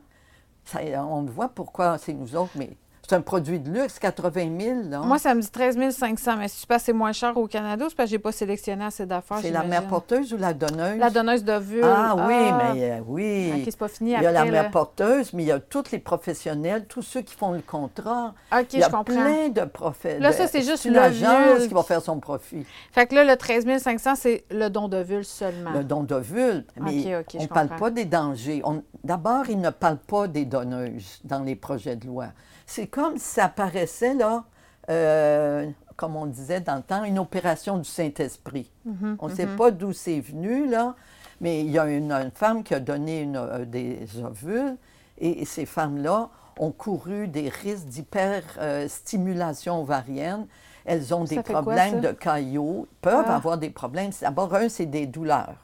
Ça- 0.63 0.79
on 1.05 1.23
voit 1.23 1.49
pourquoi 1.49 1.97
c'est 1.97 2.13
nous 2.13 2.33
autres, 2.33 2.53
mais 2.55 2.77
c'est 3.11 3.17
un 3.17 3.21
produit 3.21 3.59
de 3.59 3.69
luxe, 3.69 3.99
80 3.99 4.57
000. 4.57 4.75
Là. 4.89 4.99
Moi, 4.99 5.19
ça 5.19 5.35
me 5.35 5.41
dit 5.41 5.51
13 5.51 5.77
500, 5.93 6.37
mais 6.37 6.47
si 6.47 6.61
tu 6.61 6.67
passes, 6.67 6.83
c'est 6.83 6.93
moins 6.93 7.11
cher 7.11 7.35
au 7.35 7.45
Canada 7.45 7.85
c'est 7.89 7.95
parce 7.95 8.07
que 8.07 8.11
j'ai 8.11 8.19
pas 8.19 8.31
sélectionné 8.31 8.85
assez 8.85 9.05
d'affaires? 9.05 9.39
c'est 9.41 9.51
la 9.51 9.63
mère 9.63 9.85
porteuse 9.87 10.33
ou 10.33 10.37
la 10.37 10.53
donneuse? 10.53 10.97
La 10.97 11.09
donneuse 11.09 11.43
d'ovules. 11.43 11.83
Ah 11.83 12.15
oui, 12.25 12.33
mais 12.73 12.91
euh, 12.91 12.99
oui. 13.05 13.51
OK, 13.53 13.61
c'est 13.65 13.77
pas 13.77 13.89
fini 13.89 14.11
il 14.11 14.13
y 14.13 14.15
a 14.15 14.19
après. 14.19 14.31
la 14.31 14.45
là. 14.45 14.51
mère 14.51 14.71
porteuse, 14.71 15.33
mais 15.33 15.43
il 15.43 15.47
y 15.47 15.51
a 15.51 15.59
tous 15.59 15.91
les 15.91 15.99
professionnels, 15.99 16.85
tous 16.87 17.01
ceux 17.01 17.19
qui 17.21 17.35
font 17.35 17.51
le 17.51 17.59
contrat. 17.61 18.33
OK, 18.53 18.67
il 18.71 18.79
y 18.79 18.83
a 18.83 18.85
je 18.87 18.91
comprends. 18.91 19.03
plein 19.13 19.49
de 19.49 19.65
profils. 19.65 20.17
Là, 20.19 20.31
ça, 20.31 20.47
c'est 20.47 20.61
juste 20.61 20.85
une 20.85 20.93
l'ovule. 20.93 21.25
agence 21.25 21.67
qui 21.67 21.73
va 21.73 21.83
faire 21.83 22.01
son 22.01 22.17
profit? 22.21 22.65
Fait 22.93 23.07
que 23.07 23.15
là, 23.15 23.25
le 23.25 23.35
13 23.35 23.65
500, 23.77 24.15
c'est 24.15 24.45
le 24.51 24.69
don 24.69 24.87
d'ovule 24.87 25.25
seulement. 25.25 25.71
Le 25.71 25.83
don 25.83 26.03
d'ovule. 26.03 26.63
Mais 26.79 27.03
Ah. 27.13 27.19
Ok, 27.19 27.25
ok, 27.27 27.35
on 27.35 27.39
je 27.39 27.43
ne 27.43 27.49
parle 27.49 27.67
pas 27.77 27.89
des 27.89 28.05
dangers. 28.05 28.61
On- 28.63 28.81
D'abord, 29.03 29.49
ils 29.49 29.59
ne 29.59 29.71
parlent 29.71 29.97
pas 29.97 30.27
des 30.27 30.45
donneuses 30.45 31.19
dans 31.25 31.43
les 31.43 31.55
projets 31.55 31.97
de 31.97 32.05
loi. 32.07 32.27
C'est 32.71 32.87
comme 32.87 33.17
si 33.17 33.25
ça 33.27 33.49
paraissait, 33.49 34.13
là, 34.13 34.45
euh, 34.89 35.69
comme 35.97 36.15
on 36.15 36.25
disait 36.25 36.61
dans 36.61 36.77
le 36.77 36.81
temps, 36.81 37.03
une 37.03 37.19
opération 37.19 37.77
du 37.77 37.83
Saint-Esprit. 37.83 38.71
Mhm, 38.85 39.17
On 39.19 39.27
ne 39.27 39.35
sait 39.35 39.45
pas 39.45 39.71
d'où 39.71 39.91
c'est 39.91 40.21
venu, 40.21 40.69
là, 40.69 40.95
mais 41.41 41.59
il 41.65 41.69
y 41.69 41.77
a 41.77 41.85
une, 41.87 42.13
une 42.13 42.31
femme 42.31 42.63
qui 42.63 42.73
a 42.73 42.79
donné 42.79 43.23
une, 43.23 43.35
euh, 43.35 43.65
des 43.65 44.07
ovules 44.23 44.77
et, 45.17 45.43
ces 45.43 45.65
femmes-là 45.65 46.29
ont 46.59 46.71
couru 46.71 47.27
des 47.27 47.49
risques 47.49 47.87
d'hyperstimulation 47.87 49.81
ovarienne. 49.81 50.47
Elles 50.85 51.13
ont 51.13 51.25
Ça 51.25 51.35
des 51.35 51.43
quoi, 51.43 51.61
problèmes 51.61 51.99
de 51.99 52.11
caillots, 52.13 52.87
peuvent 53.01 53.25
Ah. 53.27 53.35
avoir 53.35 53.57
des 53.57 53.69
problèmes. 53.69 54.11
D'abord, 54.21 54.55
un, 54.55 54.69
c'est 54.69 54.85
des 54.85 55.07
douleurs. 55.07 55.57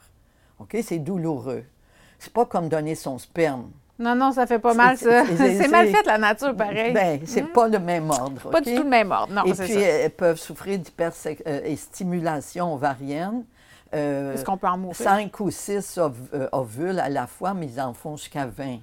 OK? 0.59 0.75
C'est 0.83 0.99
douloureux. 0.99 1.63
C'est 2.19 2.33
pas 2.33 2.45
comme 2.45 2.67
donner 2.67 2.95
son 2.95 3.17
sperme. 3.17 3.71
Non, 3.99 4.13
non, 4.15 4.31
ça 4.31 4.45
fait 4.45 4.59
pas 4.59 4.73
mal, 4.75 4.95
ça. 4.97 5.25
c'est- 5.25 5.67
mal 5.71 5.87
fait, 5.89 6.03
la 6.05 6.17
nature, 6.19 6.55
pareil. 6.55 6.93
Ben, 6.93 7.19
c'est 7.25 7.51
pas 7.51 7.67
le 7.67 7.79
même 7.79 8.09
ordre. 8.11 8.49
pas 8.51 8.61
du 8.61 8.75
tout 8.75 8.83
le 8.83 8.89
même 8.89 9.11
ordre. 9.11 9.33
Non, 9.33 9.43
Et 9.45 9.53
puis, 9.53 9.73
ça. 9.73 9.79
elles 9.79 10.11
peuvent 10.11 10.37
souffrir 10.39 10.77
d'hyperstimulation 10.79 12.73
ovarienne. 12.73 13.43
Euh, 13.95 14.33
Est-ce 14.33 14.43
qu'on 14.45 14.57
peut 14.57 14.67
en 14.67 14.77
mourir? 14.77 14.95
Cinq 14.97 15.39
ou 15.39 15.49
six 15.49 15.97
ov- 15.97 16.13
euh, 16.33 16.49
ovules 16.51 16.99
à 16.99 17.09
la 17.09 17.25
fois, 17.25 17.53
mais 17.53 17.67
ils 17.67 17.79
en 17.81 17.93
font 17.93 18.17
jusqu'à 18.17 18.45
20 18.45 18.79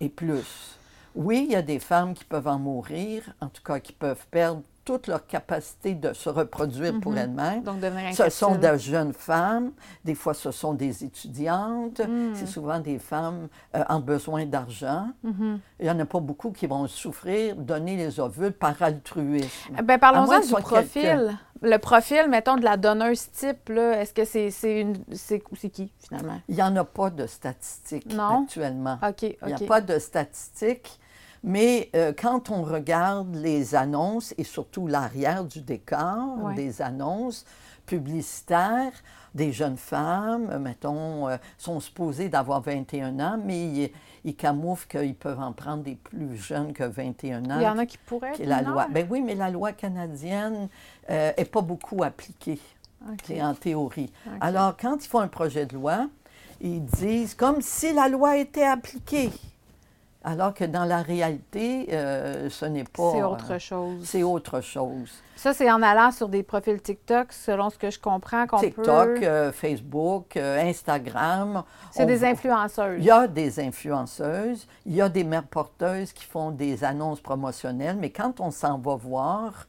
et 0.00 0.08
plus. 0.08 0.76
Oui, 1.14 1.44
il 1.48 1.52
y 1.52 1.56
a 1.56 1.62
des 1.62 1.78
femmes 1.78 2.14
qui 2.14 2.24
peuvent 2.24 2.48
en 2.48 2.58
mourir, 2.58 3.22
en 3.40 3.46
tout 3.48 3.62
cas 3.62 3.78
qui 3.78 3.92
peuvent 3.92 4.26
perdre 4.30 4.62
toute 4.84 5.06
leur 5.06 5.26
capacité 5.26 5.94
de 5.94 6.12
se 6.12 6.28
reproduire 6.28 6.98
pour 7.00 7.12
Mhm. 7.12 7.18
elles-mêmes. 7.18 7.62
Donc, 7.62 7.80
devenir 7.80 8.14
Ce 8.14 8.28
sont 8.30 8.56
de 8.56 8.76
jeunes 8.76 9.12
femmes, 9.12 9.72
des 10.04 10.14
fois 10.14 10.34
ce 10.34 10.50
sont 10.50 10.74
des 10.74 11.04
étudiantes, 11.04 12.00
Mm. 12.00 12.34
c'est 12.34 12.46
souvent 12.46 12.80
des 12.80 12.98
femmes 12.98 13.48
euh, 13.76 13.84
en 13.88 14.00
besoin 14.00 14.44
d'argent. 14.46 15.08
Mhm. 15.22 15.60
Il 15.78 15.84
n'y 15.84 15.90
en 15.90 15.98
a 16.00 16.04
pas 16.04 16.20
beaucoup 16.20 16.50
qui 16.50 16.66
vont 16.66 16.86
souffrir, 16.88 17.54
donner 17.56 17.96
les 17.96 18.18
ovules 18.18 18.52
par 18.52 18.80
altruisme. 18.82 19.74
Ben, 19.84 19.98
parlons-en 19.98 20.40
du 20.40 20.52
profil. 20.62 21.36
Le 21.64 21.76
profil, 21.76 22.26
mettons, 22.28 22.56
de 22.56 22.64
la 22.64 22.76
donneuse 22.76 23.30
type, 23.30 23.70
est-ce 23.70 24.12
que 24.12 24.24
c'est 24.24 24.50
c'est 24.50 24.80
une... 24.80 24.96
C'est 25.12 25.40
c'est 25.56 25.70
qui, 25.70 25.92
finalement? 26.00 26.40
Il 26.48 26.56
n'y 26.56 26.62
en 26.62 26.74
a 26.74 26.84
pas 26.84 27.08
de 27.10 27.24
statistiques 27.28 28.12
Non? 28.12 28.42
actuellement. 28.42 28.98
Il 29.22 29.36
n'y 29.46 29.52
a 29.54 29.58
pas 29.68 29.80
de 29.80 29.96
statistiques, 30.00 30.98
mais 31.44 31.90
euh, 31.96 32.12
quand 32.16 32.50
on 32.50 32.62
regarde 32.62 33.34
les 33.34 33.74
annonces 33.74 34.34
et 34.38 34.44
surtout 34.44 34.86
l'arrière 34.86 35.44
du 35.44 35.60
décor 35.60 36.38
Ouais. 36.42 36.54
des 36.54 36.82
annonces 36.82 37.44
publicitaires, 37.86 38.92
des 39.34 39.52
jeunes 39.52 39.76
femmes, 39.76 40.48
euh, 40.50 40.58
mettons, 40.58 41.28
euh, 41.28 41.36
sont 41.58 41.80
supposées 41.80 42.28
d'avoir 42.28 42.60
21 42.60 43.18
ans, 43.20 43.38
mais 43.44 43.60
ils, 43.66 43.90
ils 44.24 44.36
camouflent 44.36 44.86
qu'ils 44.86 45.14
peuvent 45.14 45.40
en 45.40 45.52
prendre 45.52 45.82
des 45.82 45.96
plus 45.96 46.36
jeunes 46.36 46.72
que 46.72 46.84
21 46.84 47.44
ans. 47.50 47.56
Il 47.56 47.62
y 47.62 47.68
en 47.68 47.78
a 47.78 47.86
qui 47.86 47.98
pourraient 47.98 48.30
être 48.34 48.44
la 48.46 48.62
loi. 48.62 48.86
Ben 48.90 49.06
oui, 49.10 49.20
mais 49.20 49.34
la 49.34 49.50
loi 49.50 49.72
canadienne 49.72 50.68
n'est 51.08 51.44
pas 51.50 51.60
beaucoup 51.62 52.02
appliquée, 52.04 52.60
OK. 53.10 53.18
c'est 53.24 53.42
en 53.42 53.54
théorie. 53.54 54.12
Alors, 54.40 54.76
quand 54.76 55.04
ils 55.04 55.08
font 55.08 55.20
un 55.20 55.28
projet 55.28 55.66
de 55.66 55.74
loi, 55.74 56.08
ils 56.60 56.84
disent 56.84 57.34
comme 57.34 57.60
si 57.62 57.92
la 57.92 58.08
loi 58.08 58.36
était 58.36 58.64
appliquée. 58.66 59.30
Alors 60.24 60.54
que 60.54 60.64
dans 60.64 60.84
la 60.84 61.02
réalité, 61.02 61.88
euh, 61.92 62.48
ce 62.48 62.64
n'est 62.64 62.84
pas. 62.84 63.10
C'est 63.12 63.22
euh, 63.22 63.28
autre 63.28 63.58
chose. 63.58 64.04
C'est 64.04 64.22
autre 64.22 64.60
chose. 64.60 65.10
Ça, 65.34 65.52
c'est 65.52 65.70
en 65.70 65.82
allant 65.82 66.12
sur 66.12 66.28
des 66.28 66.44
profils 66.44 66.80
TikTok, 66.80 67.32
selon 67.32 67.70
ce 67.70 67.78
que 67.78 67.90
je 67.90 67.98
comprends, 67.98 68.46
qu'on 68.46 68.58
TikTok, 68.58 69.20
peut... 69.20 69.26
euh, 69.26 69.52
Facebook, 69.52 70.36
Instagram. 70.36 71.64
C'est 71.90 72.04
on 72.04 72.06
des 72.06 72.24
influenceuses. 72.24 72.98
Il 72.98 73.04
y 73.04 73.10
a 73.10 73.26
des 73.26 73.58
influenceuses, 73.58 74.68
il 74.86 74.94
y 74.94 75.02
a 75.02 75.08
des 75.08 75.24
mères 75.24 75.46
porteuses 75.46 76.12
qui 76.12 76.24
font 76.24 76.52
des 76.52 76.84
annonces 76.84 77.20
promotionnelles, 77.20 77.96
mais 77.98 78.10
quand 78.10 78.38
on 78.40 78.52
s'en 78.52 78.78
va 78.78 78.94
voir, 78.94 79.66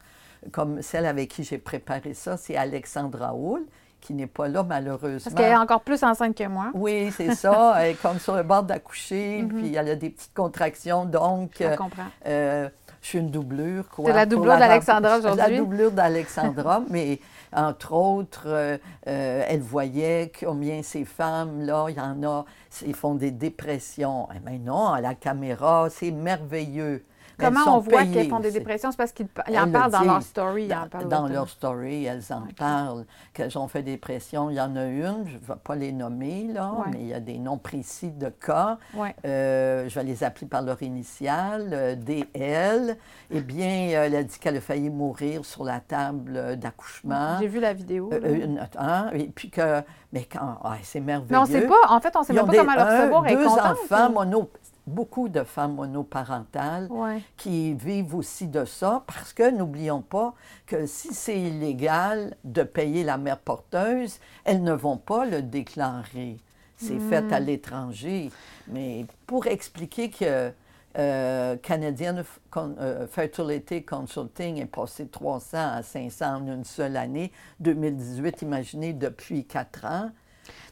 comme 0.51 0.83
celle 0.83 1.07
avec 1.07 1.29
qui 1.29 1.43
j'ai 1.43 1.57
préparé 1.57 2.13
ça, 2.13 2.37
c'est 2.37 2.55
Alexandra 2.55 3.33
Houle, 3.33 3.65
qui 4.03 4.13
n'est 4.13 4.27
pas 4.27 4.47
là 4.47 4.63
malheureusement. 4.63 5.19
Parce 5.23 5.35
qu'elle 5.35 5.51
est 5.53 5.55
encore 5.55 5.81
plus 5.81 6.03
enceinte 6.03 6.35
que 6.37 6.47
moi. 6.47 6.71
Oui, 6.73 7.11
c'est 7.15 7.33
ça. 7.35 7.73
Elle 7.79 7.91
est 7.91 8.01
comme 8.01 8.19
sur 8.19 8.35
le 8.35 8.43
bord 8.43 8.63
d'accoucher, 8.63 9.41
Mhm. 9.41 9.47
puis 9.49 9.75
elle 9.75 9.89
a 9.89 9.95
des 9.95 10.09
petites 10.09 10.33
contractions. 10.33 11.05
Donc, 11.05 11.51
Je 11.59 11.63
euh, 11.65 11.75
comprends. 11.75 12.03
euh, 12.27 12.69
je 13.01 13.07
suis 13.07 13.19
une 13.19 13.29
doublure. 13.31 13.87
quoi, 13.89 14.05
T'es 14.05 14.13
la 14.13 14.25
doublure 14.25 14.57
d'Alexandra 14.57 15.15
rem- 15.17 15.23
La 15.23 15.31
aujourd'hui? 15.33 15.57
doublure 15.57 15.91
d'Alexandra, 15.91 16.81
mais 16.89 17.19
entre 17.55 17.93
autres, 17.93 18.43
euh, 18.47 18.77
elle 19.05 19.61
voyait 19.61 20.31
combien 20.39 20.81
ces 20.83 21.05
femmes-là, 21.05 21.85
il 21.89 21.95
y 21.97 21.99
en 22.01 22.23
a, 22.23 22.45
ils 22.85 22.95
font 22.95 23.13
des 23.15 23.31
dépressions. 23.31 24.27
Eh 24.35 24.39
bien 24.39 24.59
non, 24.59 24.87
à 24.89 25.01
la 25.01 25.13
caméra, 25.15 25.87
c'est 25.89 26.11
merveilleux. 26.11 27.03
Comment 27.43 27.77
on 27.77 27.79
voit 27.79 28.05
qu'elles 28.05 28.29
font 28.29 28.39
des 28.39 28.49
aussi. 28.49 28.57
dépressions? 28.59 28.91
C'est 28.91 28.97
parce 28.97 29.11
qu'ils 29.11 29.27
en 29.57 29.65
le 29.65 29.71
parlent 29.71 29.91
dans 29.91 30.01
leur 30.03 30.21
story. 30.21 30.67
Dans, 30.67 30.87
parlent 30.87 31.03
dans 31.07 31.17
ouvertement. 31.19 31.27
leur 31.29 31.49
story, 31.49 32.05
elles 32.05 32.23
en 32.31 32.43
parlent, 32.55 33.05
qu'elles 33.33 33.57
ont 33.57 33.67
fait 33.67 33.83
des 33.83 33.97
pressions. 33.97 34.49
Il 34.49 34.55
y 34.55 34.61
en 34.61 34.75
a 34.75 34.85
une, 34.85 35.25
je 35.27 35.33
ne 35.35 35.39
vais 35.39 35.59
pas 35.63 35.75
les 35.75 35.91
nommer, 35.91 36.47
là, 36.53 36.71
Ouais. 36.73 36.85
mais 36.91 36.99
il 37.01 37.07
y 37.07 37.13
a 37.13 37.19
des 37.19 37.37
noms 37.37 37.57
précis 37.57 38.11
de 38.11 38.29
cas. 38.29 38.77
Ouais. 38.95 39.15
Euh, 39.25 39.87
je 39.89 39.95
vais 39.95 40.03
les 40.03 40.23
appeler 40.23 40.47
par 40.47 40.61
leur 40.61 40.81
initiale, 40.83 41.69
euh, 41.73 41.95
DL. 41.95 42.97
Eh 43.31 43.41
bien, 43.41 43.89
elle 44.03 44.15
a 44.15 44.23
dit 44.23 44.37
qu'elle 44.39 44.57
a 44.57 44.61
failli 44.61 44.89
mourir 44.89 45.45
sur 45.45 45.63
la 45.63 45.79
table 45.79 46.57
d'accouchement. 46.57 47.37
J'ai 47.39 47.47
vu 47.47 47.59
la 47.59 47.73
vidéo. 47.73 48.09
Euh, 48.13 48.35
une- 48.45 48.67
hein, 48.77 49.09
et 49.13 49.25
puis 49.27 49.49
que, 49.49 49.81
mais 50.11 50.25
quand, 50.31 50.57
ah, 50.63 50.73
c'est 50.83 50.99
merveilleux. 50.99 51.27
Mais 51.31 51.37
on 51.37 51.45
sait 51.45 51.61
pas, 51.67 51.75
en 51.89 51.99
fait, 51.99 52.15
on 52.15 52.23
sait 52.23 52.33
Ils 52.33 52.37
même 52.37 52.45
pas 52.45 52.51
des- 52.51 52.57
comment 52.59 52.73
le 52.73 52.79
un, 52.81 52.97
recevoir. 52.99 53.25
Elle 53.27 53.33
est 53.33 53.37
deux 53.37 53.45
contente, 53.47 53.65
enfants 53.65 54.09
ou- 54.09 54.13
mono, 54.13 54.49
beaucoup 54.85 55.29
de 55.29 55.43
femmes 55.43 55.75
monoparentales 55.75 56.87
Ouais. 56.91 57.21
qui 57.37 57.73
vivent 57.73 58.15
aussi 58.15 58.47
de 58.47 58.65
ça, 58.65 59.03
parce 59.07 59.33
que 59.33 59.49
n'oublions 59.49 60.01
pas 60.01 60.33
que 60.65 60.85
si 60.85 61.13
c'est 61.13 61.39
illégal 61.39 62.35
de 62.43 62.63
payer 62.63 63.03
la 63.03 63.17
mère 63.17 63.39
porteuse, 63.39 64.19
elles 64.43 64.63
ne 64.63 64.73
vont 64.73 64.97
pas 64.97 65.25
le 65.25 65.41
déclarer. 65.41 66.37
C'est 66.77 66.95
Hmm. 66.95 67.09
fait 67.09 67.31
à 67.33 67.39
l'étranger. 67.39 68.29
Mais 68.67 69.05
pour 69.27 69.47
expliquer 69.47 70.09
que 70.09 70.51
euh, 70.97 71.55
Canadian 71.57 72.23
euh, 72.57 73.07
Fertility 73.07 73.83
Consulting 73.83 74.57
est 74.61 74.65
passé 74.65 75.05
de 75.05 75.09
300 75.09 75.57
à 75.57 75.81
500 75.81 76.35
en 76.35 76.47
une 76.47 76.63
seule 76.65 76.97
année, 76.97 77.31
2018, 77.61 78.41
imaginez, 78.43 78.93
depuis 78.93 79.45
quatre 79.45 79.85
ans. 79.85 80.11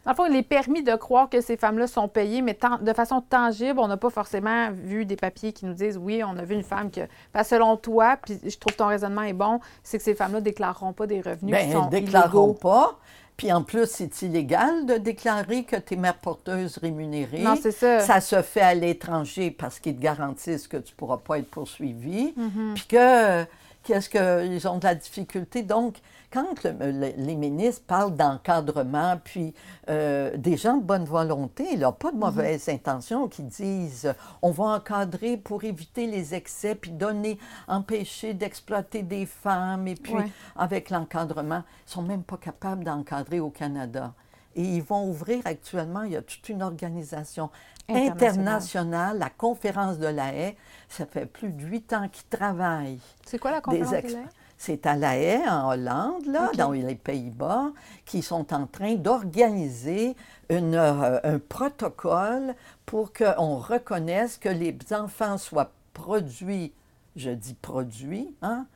Dans 0.05 0.11
le 0.11 0.15
fond, 0.15 0.25
il 0.25 0.35
est 0.35 0.41
permis 0.43 0.81
de 0.81 0.95
croire 0.95 1.29
que 1.29 1.41
ces 1.41 1.57
femmes-là 1.57 1.85
sont 1.85 2.07
payées, 2.07 2.41
mais 2.41 2.57
de 2.81 2.93
façon 2.93 3.21
tangible, 3.21 3.79
on 3.79 3.87
n'a 3.87 3.97
pas 3.97 4.09
forcément 4.09 4.69
vu 4.71 5.05
des 5.05 5.15
papiers 5.15 5.53
qui 5.53 5.65
nous 5.65 5.73
disent 5.73 5.97
oui, 5.97 6.23
on 6.23 6.37
a 6.37 6.43
vu 6.43 6.55
une 6.55 6.63
femme 6.63 6.89
que. 6.89 7.01
Que 7.33 7.43
selon 7.43 7.77
toi, 7.77 8.17
puis 8.21 8.39
je 8.43 8.57
trouve 8.57 8.73
que 8.73 8.77
ton 8.77 8.87
raisonnement 8.87 9.21
est 9.21 9.33
bon, 9.33 9.59
c'est 9.83 9.97
que 9.97 10.03
ces 10.03 10.15
femmes-là 10.15 10.39
ne 10.39 10.43
déclareront 10.45 10.93
pas 10.93 11.05
des 11.05 11.21
revenus 11.21 11.55
Bien, 11.55 11.65
qui 11.65 11.71
sont 11.71 11.89
elles 11.91 12.01
ne 12.01 12.05
déclareront 12.05 12.47
illégaux. 12.47 12.59
pas. 12.59 12.99
Puis 13.37 13.51
en 13.51 13.63
plus, 13.63 13.87
c'est 13.89 14.21
illégal 14.21 14.85
de 14.85 14.97
déclarer 14.97 15.63
que 15.63 15.75
tu 15.75 15.93
es 15.93 15.97
mère 15.97 16.17
porteuse 16.17 16.77
rémunérée. 16.77 17.39
Non, 17.39 17.55
c'est 17.59 17.71
ça. 17.71 17.99
Ça 18.01 18.21
se 18.21 18.41
fait 18.41 18.61
à 18.61 18.75
l'étranger 18.75 19.51
parce 19.51 19.79
qu'ils 19.79 19.95
te 19.95 20.01
garantissent 20.01 20.67
que 20.67 20.77
tu 20.77 20.93
ne 20.93 20.95
pourras 20.97 21.17
pas 21.17 21.39
être 21.39 21.49
poursuivi. 21.49 22.33
Mhm. 22.35 22.73
Puis 22.75 22.85
que 22.87 23.45
Qu'est-ce 23.83 24.09
qu'ils 24.09 24.67
ont 24.67 24.77
de 24.77 24.83
la 24.83 24.95
difficulté? 24.95 25.63
Donc, 25.63 25.95
quand 26.32 26.63
les 26.63 27.36
ministres 27.36 27.84
parlent 27.86 28.15
d'encadrement, 28.15 29.20
puis 29.24 29.54
euh, 29.89 30.36
des 30.38 30.58
gens 30.58 30.78
de 30.78 30.84
bonne 30.84 31.06
volonté, 31.06 31.65
il 31.74 31.84
a 31.84 31.91
pas 31.91 32.12
de 32.12 32.17
mauvaise 32.17 32.70
intentions, 32.70 32.82
intention, 32.82 33.28
qui 33.28 33.44
disent 33.44 34.13
on 34.41 34.52
va 34.52 34.63
encadrer 34.65 35.38
pour 35.38 35.63
éviter 35.63 36.08
les 36.08 36.34
excès, 36.34 36.76
puis 36.76 36.91
donner, 36.91 37.38
empêcher 37.67 38.34
d'exploiter 38.34 39.04
des 39.04 39.26
femmes, 39.26 39.88
et 39.88 39.96
puis 39.96 40.15
avec 40.56 40.89
l'encadrement, 40.89 41.63
ils 41.88 41.91
sont 41.91 42.02
même 42.02 42.24
pas 42.24 42.38
capables 42.38 42.84
d'encadrer 42.84 43.39
au 43.39 43.50
Canada. 43.50 44.13
Et 44.56 44.63
ils 44.63 44.84
vont 44.84 45.08
ouvrir 45.08 45.41
actuellement, 45.46 46.04
il 46.04 46.12
y 46.12 46.17
a 46.17 46.22
toute 46.22 46.50
une 46.50 46.62
organisation 46.62 47.50
internationale, 47.88 49.17
la 49.17 49.30
conférence 49.30 49.98
de 49.98 50.08
la 50.08 50.34
haie. 50.34 50.58
Ça 50.89 51.06
fait 51.06 51.26
plus 51.26 51.52
de 51.52 51.63
huit 51.63 51.94
ans 51.94 52.10
qu'ils 52.10 52.28
travaillent. 52.28 53.00
C'est 53.26 53.39
quoi 53.39 53.52
la 53.52 53.62
conférence 53.62 53.91
de 53.91 53.96
la 53.96 54.02
haie? 54.02 54.26
C'est 54.63 54.86
à 54.86 54.95
La 54.95 55.17
Haye, 55.17 55.41
en 55.50 55.71
Hollande, 55.71 56.28
là, 56.28 56.52
dans 56.56 56.71
les 56.71 56.93
Pays-Bas, 56.93 57.71
qui 58.06 58.21
sont 58.21 58.54
en 58.54 58.67
train 58.67 58.93
d'organiser 58.93 60.15
euh, 60.52 61.19
un 61.24 61.39
protocole 61.39 62.54
pour 62.86 63.12
qu'on 63.12 63.56
reconnaisse 63.56 64.38
que 64.38 64.50
les 64.50 64.78
enfants 64.91 65.39
soient 65.39 65.71
produits, 65.95 66.74
je 67.15 67.32
dis 67.32 67.56
produits, 67.56 68.36
hein, 68.43 68.67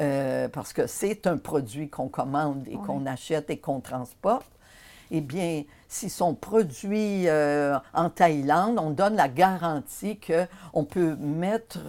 euh, 0.00 0.48
parce 0.50 0.72
que 0.72 0.86
c'est 0.86 1.26
un 1.26 1.36
produit 1.36 1.88
qu'on 1.88 2.06
commande 2.06 2.62
et 2.68 2.76
qu'on 2.76 3.04
achète 3.04 3.50
et 3.50 3.58
qu'on 3.58 3.80
transporte, 3.80 4.52
eh 5.10 5.20
bien, 5.20 5.64
s'ils 5.88 6.10
sont 6.10 6.34
produits 6.34 7.26
euh, 7.26 7.76
en 7.92 8.08
Thaïlande, 8.08 8.78
on 8.78 8.90
donne 8.90 9.16
la 9.16 9.28
garantie 9.28 10.20
qu'on 10.20 10.84
peut 10.84 11.16
mettre, 11.16 11.80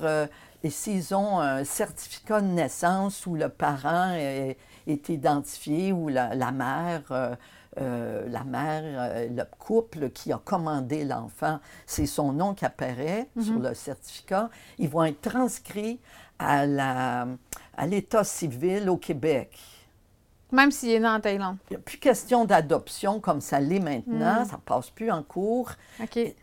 et 0.64 0.70
s'ils 0.70 1.16
ont 1.16 1.40
un 1.40 1.64
certificat 1.64 2.42
de 2.42 2.48
naissance 2.48 3.26
où 3.26 3.36
le 3.36 3.50
parent 3.50 4.14
est, 4.14 4.58
identifié, 4.88 5.94
ou 5.94 6.10
la, 6.10 6.52
mère, 6.52 7.04
euh, 7.12 8.28
la 8.28 8.44
mère, 8.44 9.30
le 9.30 9.44
couple 9.58 10.10
qui 10.10 10.34
a 10.34 10.38
commandé 10.44 11.06
l'enfant, 11.06 11.60
c'est 11.86 12.08
son 12.08 12.34
nom 12.34 12.54
qui 12.54 12.66
apparaît 12.66 13.30
mm-hmm. 13.38 13.44
sur 13.44 13.60
le 13.60 13.74
certificat, 13.74 14.50
ils 14.78 14.90
vont 14.90 15.04
être 15.06 15.22
transcrits 15.22 16.00
à 16.40 16.66
l'État 17.86 18.24
civil 18.24 18.90
au 18.90 18.98
Québec. 18.98 19.58
Même 20.52 20.72
s'il 20.72 20.90
est 20.90 21.00
né 21.00 21.08
en 21.08 21.20
Thaïlande. 21.20 21.58
Il 21.70 21.74
n'y 21.74 21.78
a 21.78 21.80
plus 21.80 21.98
question 21.98 22.46
d'adoption 22.46 23.20
comme 23.20 23.42
ça 23.42 23.60
l'est 23.60 23.80
maintenant. 23.80 24.42
Hmm. 24.42 24.46
Ça 24.46 24.56
ne 24.56 24.62
passe 24.62 24.90
plus 24.90 25.12
en 25.12 25.22
cours. 25.22 25.72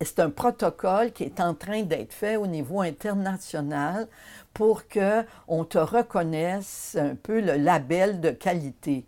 C'est 0.00 0.20
un 0.20 0.30
protocole 0.30 1.12
qui 1.12 1.24
est 1.24 1.40
en 1.40 1.54
train 1.54 1.82
d'être 1.82 2.12
fait 2.12 2.36
au 2.36 2.46
niveau 2.46 2.80
international 2.80 4.06
pour 4.54 4.84
qu'on 4.88 5.64
te 5.64 5.78
reconnaisse 5.78 6.96
un 6.98 7.14
peu 7.14 7.40
le 7.40 7.56
label 7.56 8.20
de 8.20 8.30
qualité. 8.30 9.04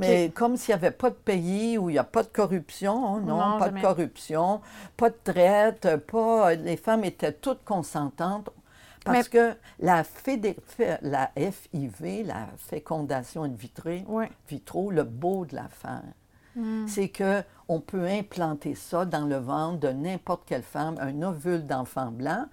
Mais 0.00 0.30
comme 0.34 0.56
s'il 0.56 0.74
n'y 0.74 0.80
avait 0.80 0.90
pas 0.90 1.10
de 1.10 1.14
pays 1.14 1.78
où 1.78 1.88
il 1.88 1.92
n'y 1.92 1.98
a 1.98 2.04
pas 2.04 2.22
de 2.22 2.28
corruption, 2.28 3.16
hein, 3.16 3.22
non, 3.24 3.58
pas 3.58 3.68
de 3.68 3.80
corruption, 3.80 4.60
pas 4.96 5.10
de 5.10 5.16
traite, 5.22 5.96
pas, 6.10 6.54
les 6.54 6.76
femmes 6.76 7.04
étaient 7.04 7.32
toutes 7.32 7.64
consentantes. 7.64 8.50
Parce 9.04 9.28
que 9.28 9.54
la, 9.80 10.04
la 11.02 11.30
FIV, 11.34 12.26
la 12.26 12.48
fécondation 12.56 13.44
in 13.44 13.54
vitro, 14.48 14.90
le 14.90 15.02
beau 15.02 15.44
de 15.44 15.56
l'affaire, 15.56 16.02
hmm. 16.56 16.86
c'est 16.86 17.10
qu'on 17.10 17.80
peut 17.80 18.06
implanter 18.06 18.74
ça 18.74 19.04
dans 19.04 19.26
le 19.26 19.36
ventre 19.36 19.80
de 19.80 19.88
n'importe 19.88 20.44
quelle 20.46 20.62
femme, 20.62 20.96
un 21.00 21.22
ovule 21.22 21.66
d'enfant 21.66 22.10
blanc. 22.10 22.46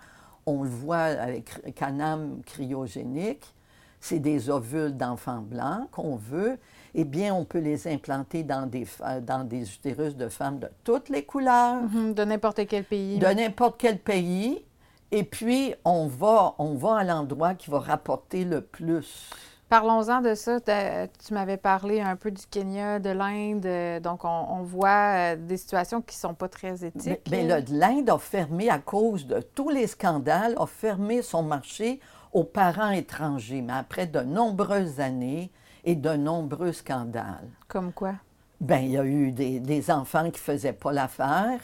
On 0.45 0.63
le 0.63 0.69
voit 0.69 0.97
avec 0.97 1.75
Canam 1.75 2.41
cryogénique. 2.45 3.53
C'est 4.01 4.19
des 4.19 4.49
ovules 4.49 4.95
d'enfants 4.95 5.41
blancs 5.41 5.89
qu'on 5.91 6.15
veut. 6.15 6.57
Eh 6.95 7.03
bien, 7.03 7.35
on 7.35 7.43
peut 7.43 7.59
les 7.59 7.85
implanter 7.87 8.43
dans 8.43 8.65
des, 8.65 8.87
dans 9.21 9.43
des 9.43 9.73
utérus 9.73 10.15
de 10.15 10.29
femmes 10.29 10.59
de 10.59 10.69
toutes 10.83 11.09
les 11.09 11.23
couleurs. 11.23 11.83
Mhm, 11.83 12.13
de 12.13 12.23
n'importe 12.23 12.65
quel 12.65 12.85
pays. 12.85 13.19
De 13.19 13.27
n'importe 13.27 13.75
quel 13.77 13.99
pays. 13.99 14.63
Et 15.11 15.23
puis, 15.23 15.73
on 15.85 16.07
va, 16.07 16.55
on 16.59 16.75
va 16.75 16.97
à 16.97 17.03
l'endroit 17.03 17.55
qui 17.55 17.69
va 17.71 17.79
rapporter 17.79 18.45
le 18.45 18.61
plus. 18.61 19.29
Parlons-en 19.69 20.21
de 20.21 20.33
ça. 20.33 20.59
Tu 20.59 21.33
m'avais 21.33 21.57
parlé 21.57 22.01
un 22.01 22.15
peu 22.15 22.31
du 22.31 22.41
Kenya, 22.49 22.99
de 22.99 23.11
l'Inde. 23.11 23.65
Euh, 23.65 23.99
donc, 23.99 24.21
on, 24.23 24.63
voit 24.63 25.33
euh, 25.33 25.35
des 25.35 25.57
situations 25.57 26.01
qui 26.01 26.15
ne 26.15 26.19
sont 26.19 26.33
pas 26.33 26.49
très 26.49 26.83
éthiques. 26.85 27.29
Mais, 27.29 27.47
l'Inde 27.69 28.09
a 28.09 28.17
fermé, 28.17 28.69
à 28.69 28.79
cause 28.79 29.27
de 29.27 29.41
tous 29.41 29.69
les 29.69 29.85
scandales, 29.85 30.55
a 30.57 30.65
fermé 30.65 31.21
son 31.21 31.43
marché 31.43 31.99
aux 32.33 32.43
parents 32.43 32.89
étrangers. 32.89 33.61
Mais 33.61 33.73
après 33.73 34.07
de 34.07 34.21
nombreuses 34.21 34.99
années 34.99 35.51
et 35.83 35.95
de 35.95 36.13
nombreux 36.15 36.71
scandales. 36.71 37.49
Comme 37.67 37.93
quoi? 37.93 38.13
Bien, 38.59 38.79
il 38.79 38.91
y 38.91 38.97
a 38.97 39.05
eu 39.05 39.31
des, 39.31 39.59
des 39.59 39.91
enfants 39.91 40.25
qui 40.25 40.39
ne 40.41 40.55
faisaient 40.55 40.73
pas 40.73 40.91
l'affaire 40.91 41.61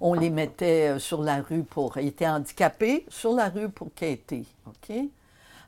on 0.00 0.14
les 0.14 0.30
mettait 0.30 0.90
euh, 0.90 0.98
sur 0.98 1.22
la 1.22 1.42
rue 1.42 1.62
pour. 1.62 1.98
Ils 1.98 2.08
étaient 2.08 2.28
handicapés 2.28 3.04
sur 3.08 3.32
la 3.32 3.48
rue 3.48 3.68
pour 3.68 3.92
quêter. 3.94 4.44
OK? 4.66 4.96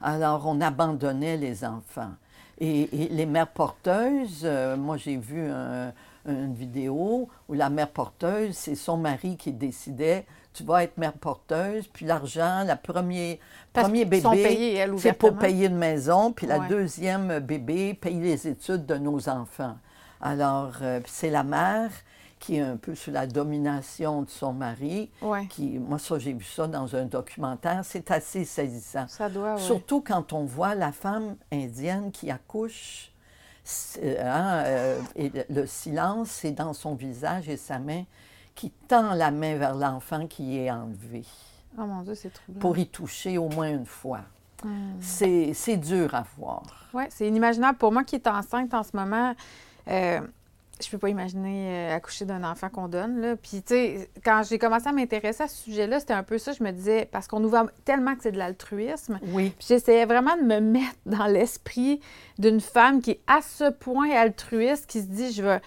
Alors, 0.00 0.46
on 0.46 0.60
abandonnait 0.60 1.36
les 1.36 1.64
enfants. 1.64 2.12
Et, 2.58 2.88
les 2.92 3.26
mères 3.26 3.48
porteuses, 3.48 4.42
euh, 4.44 4.76
moi, 4.76 4.96
j'ai 4.96 5.16
vu 5.16 5.50
une 6.26 6.54
vidéo 6.54 7.28
où 7.48 7.54
la 7.54 7.70
mère 7.70 7.88
porteuse, 7.88 8.54
c'est 8.54 8.74
son 8.74 8.96
mari 8.96 9.36
qui 9.36 9.52
décidait 9.52 10.24
tu 10.52 10.64
vas 10.64 10.84
être 10.84 10.98
mère 10.98 11.14
porteuse, 11.14 11.86
puis 11.86 12.04
l'argent, 12.06 12.64
le 12.66 12.74
premier, 12.76 13.40
premier 13.72 14.04
bébé, 14.04 14.86
c'est 14.98 15.12
pour 15.14 15.36
payer 15.36 15.66
une 15.66 15.76
maison, 15.76 16.32
puis 16.32 16.46
la 16.46 16.60
deuxième 16.60 17.38
bébé 17.40 17.94
paye 17.94 18.20
les 18.20 18.48
études 18.48 18.86
de 18.86 18.96
nos 18.96 19.28
enfants. 19.28 19.76
Alors, 20.20 20.74
euh, 20.82 21.00
c'est 21.06 21.30
la 21.30 21.42
mère 21.42 21.90
qui 22.42 22.56
est 22.56 22.60
un 22.60 22.76
peu 22.76 22.96
sous 22.96 23.12
la 23.12 23.28
domination 23.28 24.22
de 24.22 24.28
son 24.28 24.52
mari. 24.52 25.08
Qui, 25.48 25.78
moi, 25.78 26.00
ça, 26.00 26.18
j'ai 26.18 26.32
vu 26.32 26.44
ça 26.44 26.66
dans 26.66 26.96
un 26.96 27.04
documentaire. 27.04 27.82
C'est 27.84 28.10
assez 28.10 28.44
saisissant. 28.44 29.06
Ça 29.06 29.28
doit, 29.28 29.58
Surtout 29.58 30.00
quand 30.00 30.32
on 30.32 30.44
voit 30.44 30.74
la 30.74 30.90
femme 30.90 31.36
indienne 31.52 32.10
qui 32.10 32.32
accouche. 32.32 33.12
Hein, 34.02 34.64
euh, 34.66 35.00
et 35.14 35.30
le 35.48 35.66
silence, 35.66 36.30
c'est 36.30 36.50
dans 36.50 36.72
son 36.72 36.96
visage 36.96 37.48
et 37.48 37.56
sa 37.56 37.78
main 37.78 38.02
qui 38.56 38.70
tend 38.88 39.14
la 39.14 39.30
main 39.30 39.56
vers 39.56 39.76
l'enfant 39.76 40.26
qui 40.26 40.58
est 40.58 40.70
enlevé. 40.70 41.24
Oh 41.78 41.82
mon 41.82 42.02
Dieu, 42.02 42.16
c'est 42.16 42.30
troublant. 42.30 42.60
Pour 42.60 42.76
y 42.76 42.88
toucher 42.88 43.38
au 43.38 43.48
moins 43.50 43.70
une 43.70 43.86
fois. 43.86 44.22
Hmm. 44.64 44.98
C'est 45.00 45.76
dur 45.76 46.12
à 46.12 46.24
voir. 46.36 46.88
Oui, 46.92 47.04
c'est 47.08 47.28
inimaginable. 47.28 47.78
Pour 47.78 47.92
moi 47.92 48.02
qui 48.02 48.16
est 48.16 48.26
enceinte 48.26 48.74
en 48.74 48.82
ce 48.82 48.96
moment, 48.96 49.32
euh, 49.86 50.20
je 50.84 50.90
peux 50.90 50.98
pas 50.98 51.08
imaginer 51.08 51.90
euh, 51.90 51.96
accoucher 51.96 52.24
d'un 52.24 52.44
enfant 52.44 52.68
qu'on 52.68 52.88
donne. 52.88 53.20
Là. 53.20 53.36
Puis, 53.36 53.62
tu 53.62 53.74
sais, 53.74 54.10
quand 54.24 54.42
j'ai 54.48 54.58
commencé 54.58 54.88
à 54.88 54.92
m'intéresser 54.92 55.44
à 55.44 55.48
ce 55.48 55.56
sujet-là, 55.62 56.00
c'était 56.00 56.14
un 56.14 56.22
peu 56.22 56.38
ça. 56.38 56.52
Je 56.52 56.62
me 56.62 56.70
disais, 56.70 57.08
parce 57.10 57.26
qu'on 57.26 57.40
nous 57.40 57.48
voit 57.48 57.66
tellement 57.84 58.14
que 58.14 58.22
c'est 58.22 58.32
de 58.32 58.38
l'altruisme. 58.38 59.18
Oui. 59.28 59.52
Puis, 59.58 59.68
j'essayais 59.68 60.06
vraiment 60.06 60.36
de 60.36 60.42
me 60.42 60.60
mettre 60.60 60.96
dans 61.06 61.26
l'esprit 61.26 62.00
d'une 62.38 62.60
femme 62.60 63.00
qui 63.00 63.12
est 63.12 63.20
à 63.26 63.40
ce 63.42 63.70
point 63.70 64.10
altruiste, 64.10 64.86
qui 64.86 65.00
se 65.00 65.06
dit, 65.06 65.32
je 65.32 65.42
veux 65.42 65.60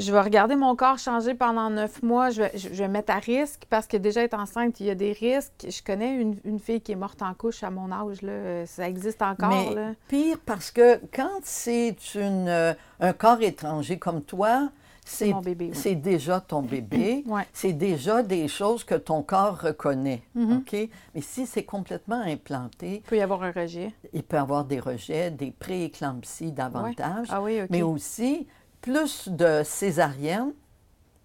je 0.00 0.12
vais 0.12 0.20
regarder 0.20 0.56
mon 0.56 0.74
corps 0.74 0.98
changer 0.98 1.34
pendant 1.34 1.70
neuf 1.70 2.02
mois, 2.02 2.30
je 2.30 2.42
vais, 2.42 2.52
je 2.54 2.68
vais 2.68 2.88
mettre 2.88 3.12
à 3.12 3.18
risque 3.18 3.62
parce 3.68 3.86
que 3.86 3.96
déjà 3.96 4.22
être 4.22 4.34
enceinte, 4.34 4.80
il 4.80 4.86
y 4.86 4.90
a 4.90 4.94
des 4.94 5.12
risques. 5.12 5.66
Je 5.68 5.82
connais 5.82 6.14
une, 6.16 6.58
fille 6.58 6.80
qui 6.80 6.92
est 6.92 6.96
morte 6.96 7.22
en 7.22 7.34
couche 7.34 7.62
à 7.62 7.70
mon 7.70 7.92
âge, 7.92 8.22
là. 8.22 8.66
ça 8.66 8.88
existe 8.88 9.22
encore. 9.22 9.50
Mais 9.50 9.94
pire 10.08 10.38
parce 10.44 10.70
que 10.70 11.00
quand 11.14 11.40
c'est 11.42 11.96
une, 12.14 12.48
euh, 12.48 12.74
un 13.00 13.12
corps 13.12 13.42
étranger 13.42 13.98
comme 13.98 14.22
toi, 14.22 14.70
c'est 15.10 15.34
C'est 15.72 15.94
déjà 15.94 16.40
ton 16.40 16.62
bébé. 16.62 17.24
C'est 17.52 17.72
déjà 17.72 18.22
des 18.22 18.48
choses 18.48 18.84
que 18.84 18.94
ton 18.94 19.22
corps 19.22 19.60
reconnaît. 19.60 20.22
Mm-hmm. 20.36 20.58
OK? 20.58 20.90
Mais 21.14 21.20
si 21.20 21.46
c'est 21.46 21.64
complètement 21.64 22.20
implanté. 22.20 22.96
Il 22.96 23.02
peut 23.02 23.16
y 23.16 23.20
avoir 23.20 23.42
un 23.42 23.50
rejet. 23.50 23.92
Il 24.12 24.22
peut 24.22 24.36
y 24.36 24.40
avoir 24.40 24.64
des 24.64 24.78
rejets, 24.78 25.30
des 25.30 25.50
prééclampsies 25.50 26.52
davantage. 26.52 27.26
Ah 27.30 27.42
oui, 27.42 27.60
OK. 27.62 27.68
Mais 27.70 27.82
aussi, 27.82 28.46
plus 28.80 29.28
de 29.28 29.62
césariennes. 29.64 30.52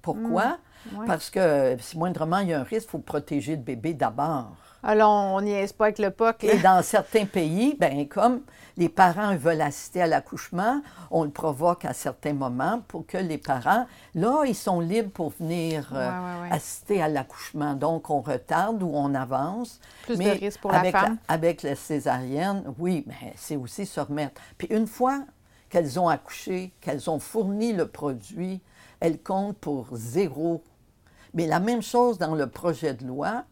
Pourquoi? 0.01 0.57
Mm, 0.91 1.05
Parce 1.07 1.29
que 1.29 1.75
si 1.79 1.97
moindrement 1.97 2.39
il 2.39 2.49
y 2.49 2.53
a 2.53 2.59
un 2.59 2.63
risque, 2.63 2.87
il 2.87 2.91
faut 2.91 2.99
protéger 2.99 3.55
le 3.55 3.61
bébé 3.61 3.93
d'abord. 3.93 4.55
Alors, 4.87 5.33
on 5.33 5.41
n'y 5.41 5.51
est 5.51 5.75
pas 5.75 5.85
avec 5.85 5.97
le 5.97 6.11
POC. 6.11 6.43
Et 6.43 6.59
dans 6.59 6.83
certains 6.83 7.25
pays, 7.25 7.75
ben 7.79 8.07
comme 8.07 8.41
les 8.77 8.87
parents 8.87 9.35
veulent 9.35 9.61
assister 9.61 10.03
à 10.03 10.05
l'accouchement, 10.05 10.81
on 11.09 11.23
le 11.23 11.31
provoque 11.31 11.85
à 11.85 11.93
certains 11.93 12.33
moments 12.33 12.81
pour 12.87 13.07
que 13.07 13.17
les 13.17 13.39
parents, 13.39 13.87
là, 14.13 14.43
ils 14.45 14.53
sont 14.53 14.79
libres 14.79 15.09
pour 15.09 15.31
venir 15.31 15.89
euh, 15.95 16.11
assister 16.51 17.01
à 17.01 17.07
l'accouchement. 17.07 17.73
Donc, 17.73 18.11
on 18.11 18.21
retarde 18.21 18.83
ou 18.83 18.91
on 18.93 19.15
avance. 19.15 19.79
Plus 20.03 20.19
de 20.19 20.29
risque 20.29 20.59
pour 20.59 20.71
la 20.71 20.83
femme. 20.91 21.17
avec 21.27 21.63
la 21.63 21.75
césarienne, 21.75 22.63
oui, 22.77 23.03
mais 23.07 23.33
c'est 23.37 23.55
aussi 23.55 23.87
se 23.87 23.99
remettre. 23.99 24.39
Puis 24.59 24.67
une 24.69 24.85
fois 24.85 25.23
qu'elles 25.69 25.99
ont 25.99 26.07
accouché, 26.07 26.73
qu'elles 26.81 27.09
ont 27.09 27.19
fourni 27.19 27.73
le 27.73 27.87
produit, 27.87 28.61
elles 28.99 29.21
comptent 29.21 29.57
pour 29.57 29.87
zéro. 29.93 30.63
Mais 31.33 31.47
la 31.47 31.59
même 31.59 31.81
chose 31.81 32.17
dans 32.17 32.35
le 32.35 32.47
projet 32.47 32.93
de 32.93 33.05
loi, 33.05 33.45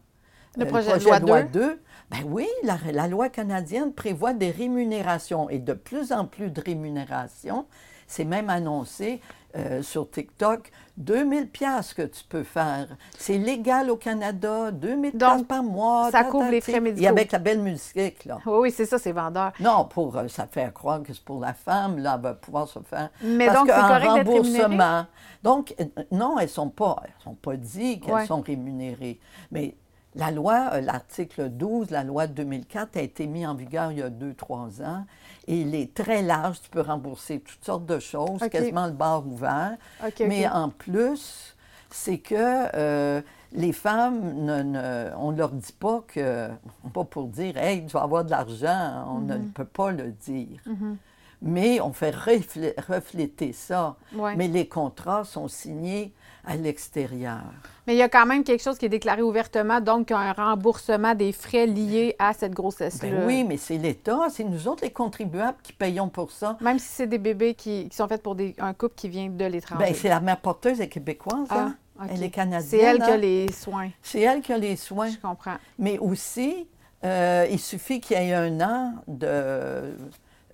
Le 0.56 0.64
euh, 0.64 0.68
projet 0.68 0.98
de 0.98 1.04
loi 1.04 1.18
loi 1.18 1.42
2. 1.42 1.60
2, 1.60 1.82
ben 2.10 2.18
oui, 2.26 2.48
la, 2.62 2.78
la 2.92 3.08
loi 3.08 3.28
canadienne 3.28 3.92
prévoit 3.92 4.32
des 4.32 4.50
rémunérations 4.50 5.50
et 5.50 5.58
de 5.58 5.72
plus 5.72 6.12
en 6.12 6.26
plus 6.26 6.50
de 6.50 6.60
rémunérations. 6.60 7.66
C'est 8.06 8.24
même 8.24 8.50
annoncé 8.50 9.20
euh, 9.56 9.82
sur 9.82 10.10
TikTok 10.10 10.70
2000 10.96 11.48
pièces 11.48 11.94
que 11.94 12.02
tu 12.02 12.24
peux 12.24 12.42
faire. 12.44 12.86
C'est 13.18 13.38
légal 13.38 13.90
au 13.90 13.96
Canada, 13.96 14.70
2000 14.70 15.16
Donc, 15.16 15.34
pièces 15.36 15.46
par 15.46 15.62
mois. 15.62 16.10
ça 16.10 16.24
couvre 16.24 16.50
les 16.50 16.60
frais 16.60 16.74
Et 16.74 16.80
médicaux. 16.80 17.08
avec 17.08 17.32
la 17.32 17.38
belle 17.38 17.60
musique, 17.60 18.24
là. 18.24 18.38
Oui, 18.46 18.58
oui, 18.62 18.70
c'est 18.70 18.86
ça, 18.86 18.98
c'est 18.98 19.12
vendeur. 19.12 19.52
Non, 19.60 19.84
pour, 19.84 20.16
euh, 20.16 20.28
ça 20.28 20.46
fait 20.46 20.72
croire 20.72 21.02
que 21.02 21.12
c'est 21.12 21.24
pour 21.24 21.40
la 21.40 21.54
femme, 21.54 21.98
là, 21.98 22.14
elle 22.16 22.22
va 22.22 22.34
pouvoir 22.34 22.68
se 22.68 22.78
faire. 22.80 23.10
Mais 23.22 23.46
Parce 23.46 23.58
donc, 23.58 23.68
c'est 23.70 23.80
correct 23.80 24.26
remboursement. 24.28 25.06
Donc, 25.42 25.74
euh, 25.80 25.84
non, 26.12 26.38
elles 26.38 26.44
ne 26.46 26.50
sont 26.50 26.68
pas, 26.70 26.96
elles 27.04 27.12
sont 27.22 27.34
pas 27.34 27.56
dit 27.56 28.00
qu'elles 28.00 28.14
Ouais. 28.14 28.26
sont 28.26 28.40
rémunérées. 28.40 29.18
Mais 29.50 29.76
la 30.16 30.30
loi, 30.30 30.80
l'article 30.80 31.48
12, 31.48 31.90
la 31.90 32.04
loi 32.04 32.26
de 32.28 32.32
2004, 32.34 32.96
a 32.96 33.00
été 33.02 33.26
mis 33.26 33.44
en 33.46 33.54
vigueur 33.54 33.90
il 33.90 33.98
y 33.98 34.02
a 34.02 34.10
deux, 34.10 34.32
trois 34.34 34.80
ans. 34.82 35.04
Il 35.46 35.74
est 35.74 35.92
très 35.94 36.22
large. 36.22 36.60
Tu 36.62 36.70
peux 36.70 36.80
rembourser 36.80 37.40
toutes 37.40 37.64
sortes 37.64 37.86
de 37.86 37.98
choses, 37.98 38.40
quasiment 38.50 38.86
le 38.86 38.92
bar 38.92 39.26
ouvert. 39.26 39.76
Mais 40.20 40.48
en 40.48 40.70
plus, 40.70 41.54
c'est 41.90 42.18
que 42.18 42.34
euh, 42.74 43.20
les 43.52 43.72
femmes, 43.72 44.20
ne, 44.44 44.62
ne- 44.62 45.10
on 45.18 45.32
ne 45.32 45.36
leur 45.38 45.50
dit 45.50 45.72
pas 45.78 46.02
que, 46.06 46.48
pas 46.92 47.04
pour 47.04 47.28
dire, 47.28 47.56
hey, 47.56 47.84
tu 47.86 47.92
vas 47.92 48.02
avoir 48.02 48.24
de 48.24 48.30
l'argent, 48.30 49.04
on 49.08 49.20
ne 49.20 49.36
Mhm. 49.36 49.50
peut 49.50 49.64
pas 49.64 49.90
le 49.92 50.10
dire. 50.10 50.58
Mhm. 50.66 50.96
Mais 51.42 51.80
on 51.80 51.92
fait 51.92 52.10
reflé- 52.14 52.74
refléter 52.88 53.52
ça. 53.52 53.96
Ouais. 54.14 54.34
Mais 54.34 54.48
les 54.48 54.66
contrats 54.66 55.24
sont 55.24 55.46
signés 55.46 56.12
à 56.46 56.56
l'extérieur. 56.56 57.42
Mais 57.86 57.94
il 57.94 57.98
y 57.98 58.02
a 58.02 58.08
quand 58.08 58.26
même 58.26 58.44
quelque 58.44 58.62
chose 58.62 58.78
qui 58.78 58.86
est 58.86 58.90
déclaré 58.90 59.22
ouvertement, 59.22 59.80
donc 59.80 60.10
un 60.10 60.32
remboursement 60.32 61.14
des 61.14 61.32
frais 61.32 61.66
liés 61.66 62.16
à 62.18 62.32
cette 62.32 62.52
grossesse-là. 62.52 63.10
Ben 63.10 63.26
oui, 63.26 63.44
mais 63.44 63.56
c'est 63.56 63.76
l'État, 63.76 64.26
c'est 64.30 64.44
nous 64.44 64.68
autres 64.68 64.84
les 64.84 64.90
contribuables 64.90 65.58
qui 65.62 65.72
payons 65.72 66.08
pour 66.08 66.30
ça. 66.30 66.56
Même 66.60 66.78
si 66.78 66.88
c'est 66.88 67.06
des 67.06 67.18
bébés 67.18 67.54
qui, 67.54 67.88
qui 67.88 67.96
sont 67.96 68.08
faits 68.08 68.22
pour 68.22 68.34
des, 68.34 68.54
un 68.58 68.72
couple 68.72 68.94
qui 68.96 69.08
vient 69.08 69.28
de 69.28 69.44
l'étranger. 69.44 69.84
Ben, 69.84 69.94
c'est 69.94 70.08
la 70.08 70.20
mère 70.20 70.40
porteuse 70.40 70.80
elle 70.80 70.86
est 70.86 70.88
québécoise, 70.88 71.46
Ah, 71.50 71.68
hein? 71.68 71.76
Elle 72.10 72.22
est 72.22 72.30
canadienne. 72.30 72.68
C'est 72.68 72.78
elle 72.78 72.96
qui 72.98 73.02
a 73.02 73.14
hein? 73.14 73.16
les 73.16 73.52
soins. 73.52 73.90
C'est 74.02 74.20
elle 74.20 74.40
qui 74.40 74.52
a 74.52 74.58
les 74.58 74.76
soins. 74.76 75.10
Je 75.10 75.18
comprends. 75.18 75.56
Mais 75.78 75.98
aussi, 75.98 76.66
euh, 77.04 77.46
il 77.50 77.60
suffit 77.60 78.00
qu'il 78.00 78.16
y 78.16 78.20
ait 78.20 78.34
un 78.34 78.60
an 78.60 78.94
de, 79.06 79.94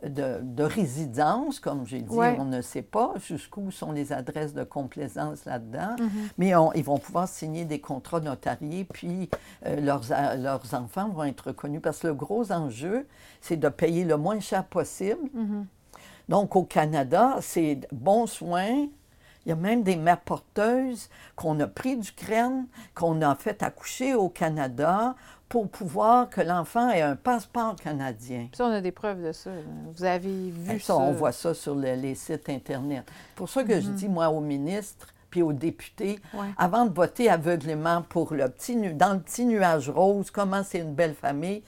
de, 0.05 0.41
de 0.43 0.63
résidence, 0.65 1.61
comme 1.61 1.87
j'ai 1.87 2.01
dit, 2.03 2.15
Ouais. 2.15 2.37
on 2.39 2.45
ne 2.45 2.61
sait 2.63 2.83
pas 2.83 3.13
jusqu'où 3.19 3.71
sont 3.71 3.93
les 3.93 4.13
adresses 4.13 4.55
de 4.55 4.65
complaisance 4.65 5.45
là-dedans, 5.45 5.97
Mhm. 5.99 6.11
mais 6.39 6.55
on- 6.57 6.73
ils 6.73 6.85
vont 6.85 6.99
pouvoir 6.99 7.29
signer 7.29 7.65
des 7.65 7.81
contrats 7.81 8.21
notariés, 8.21 8.85
puis 8.85 9.29
euh, 9.67 9.81
leurs, 9.81 10.11
a- 10.13 10.37
leurs 10.37 10.75
enfants 10.75 11.09
vont 11.11 11.25
être 11.25 11.49
reconnus, 11.49 11.81
parce 11.83 11.99
que 12.01 12.07
le 12.09 12.15
gros 12.15 12.51
enjeu, 12.53 13.07
c'est 13.41 13.57
de 13.57 13.69
payer 13.69 14.05
le 14.05 14.17
moins 14.17 14.41
cher 14.41 14.65
possible. 14.65 15.29
Mhm. 15.35 15.67
Donc, 16.29 16.55
au 16.57 16.63
Canada, 16.65 17.37
c'est 17.41 17.81
bons 17.93 18.27
soins. 18.27 18.87
Il 19.47 19.49
y 19.49 19.53
a 19.53 19.57
même 19.57 19.83
des 19.83 19.97
mères 19.97 20.21
porteuses 20.21 21.09
qu'on 21.35 21.59
a 21.61 21.67
pris 21.67 21.97
d'Ukraine, 21.97 22.67
qu'on 22.95 23.23
a 23.23 23.35
fait 23.35 23.63
accoucher 23.63 24.15
au 24.15 24.29
Canada 24.29 25.15
pour 25.51 25.69
pouvoir 25.69 26.31
que 26.31 26.41
l'enfant 26.41 26.89
ait 26.91 27.03
un 27.03 27.17
passeport 27.17 27.75
canadien. 27.77 28.47
Ça, 28.55 28.65
on 28.67 28.71
a 28.73 28.81
des 28.81 28.93
preuves 28.93 29.23
de 29.23 29.33
ça. 29.33 29.51
Vous 29.97 30.05
avez 30.05 30.31
vu 30.53 30.77
Et 30.77 30.79
ça. 30.79 30.87
ça, 30.87 30.97
on 30.97 31.11
voit 31.13 31.33
ça 31.33 31.53
sur 31.55 31.75
le- 31.75 31.97
les 31.97 32.15
sites 32.15 32.49
Internet. 32.49 33.05
pour 33.35 33.49
ça 33.49 33.65
que 33.65 33.81
je 33.81 33.91
dis, 33.91 34.09
moi, 34.09 34.29
aux 34.31 34.41
ministres 34.41 35.09
puis 35.29 35.43
aux 35.43 35.53
députés, 35.53 36.21
Ouais. 36.35 36.47
avant 36.57 36.87
de 36.87 36.95
voter 36.95 37.29
aveuglément 37.29 38.03
pour 38.03 38.33
le 38.33 38.49
petit 38.49 38.77
dans 38.95 39.13
le 39.15 39.21
petit 39.21 39.45
nuage 39.45 39.91
rose, 39.91 40.31
comment 40.31 40.63
c'est 40.63 40.79
une 40.79 40.95
belle 40.95 41.15
famille, 41.15 41.63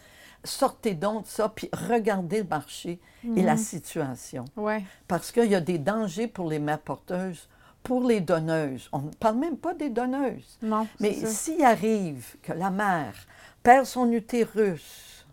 sortez 0.45 0.95
donc 0.95 1.25
de 1.25 1.29
ça, 1.29 1.49
puis 1.49 1.69
regardez 1.73 2.39
le 2.43 2.49
marché 2.49 3.01
et 3.37 3.43
la 3.43 3.57
situation. 3.57 4.45
Ouais. 4.57 4.83
Parce 5.09 5.31
qu'il 5.33 5.47
y 5.51 5.55
a 5.57 5.61
des 5.61 5.79
dangers 5.79 6.27
pour 6.29 6.49
les 6.49 6.59
mères 6.61 6.81
porteuses, 6.81 7.49
pour 7.83 8.07
les 8.07 8.21
donneuses. 8.21 8.89
On 8.93 9.01
ne 9.01 9.11
parle 9.11 9.37
même 9.37 9.57
pas 9.57 9.75
des 9.75 9.91
donneuses. 9.91 10.59
Non, 10.63 10.87
Mais 11.01 11.13
s'il 11.13 11.65
arrive 11.65 12.37
que 12.43 12.53
la 12.53 12.71
mère 12.71 13.15
perd 13.63 13.87
son 13.87 14.11
utérus, 14.13 15.27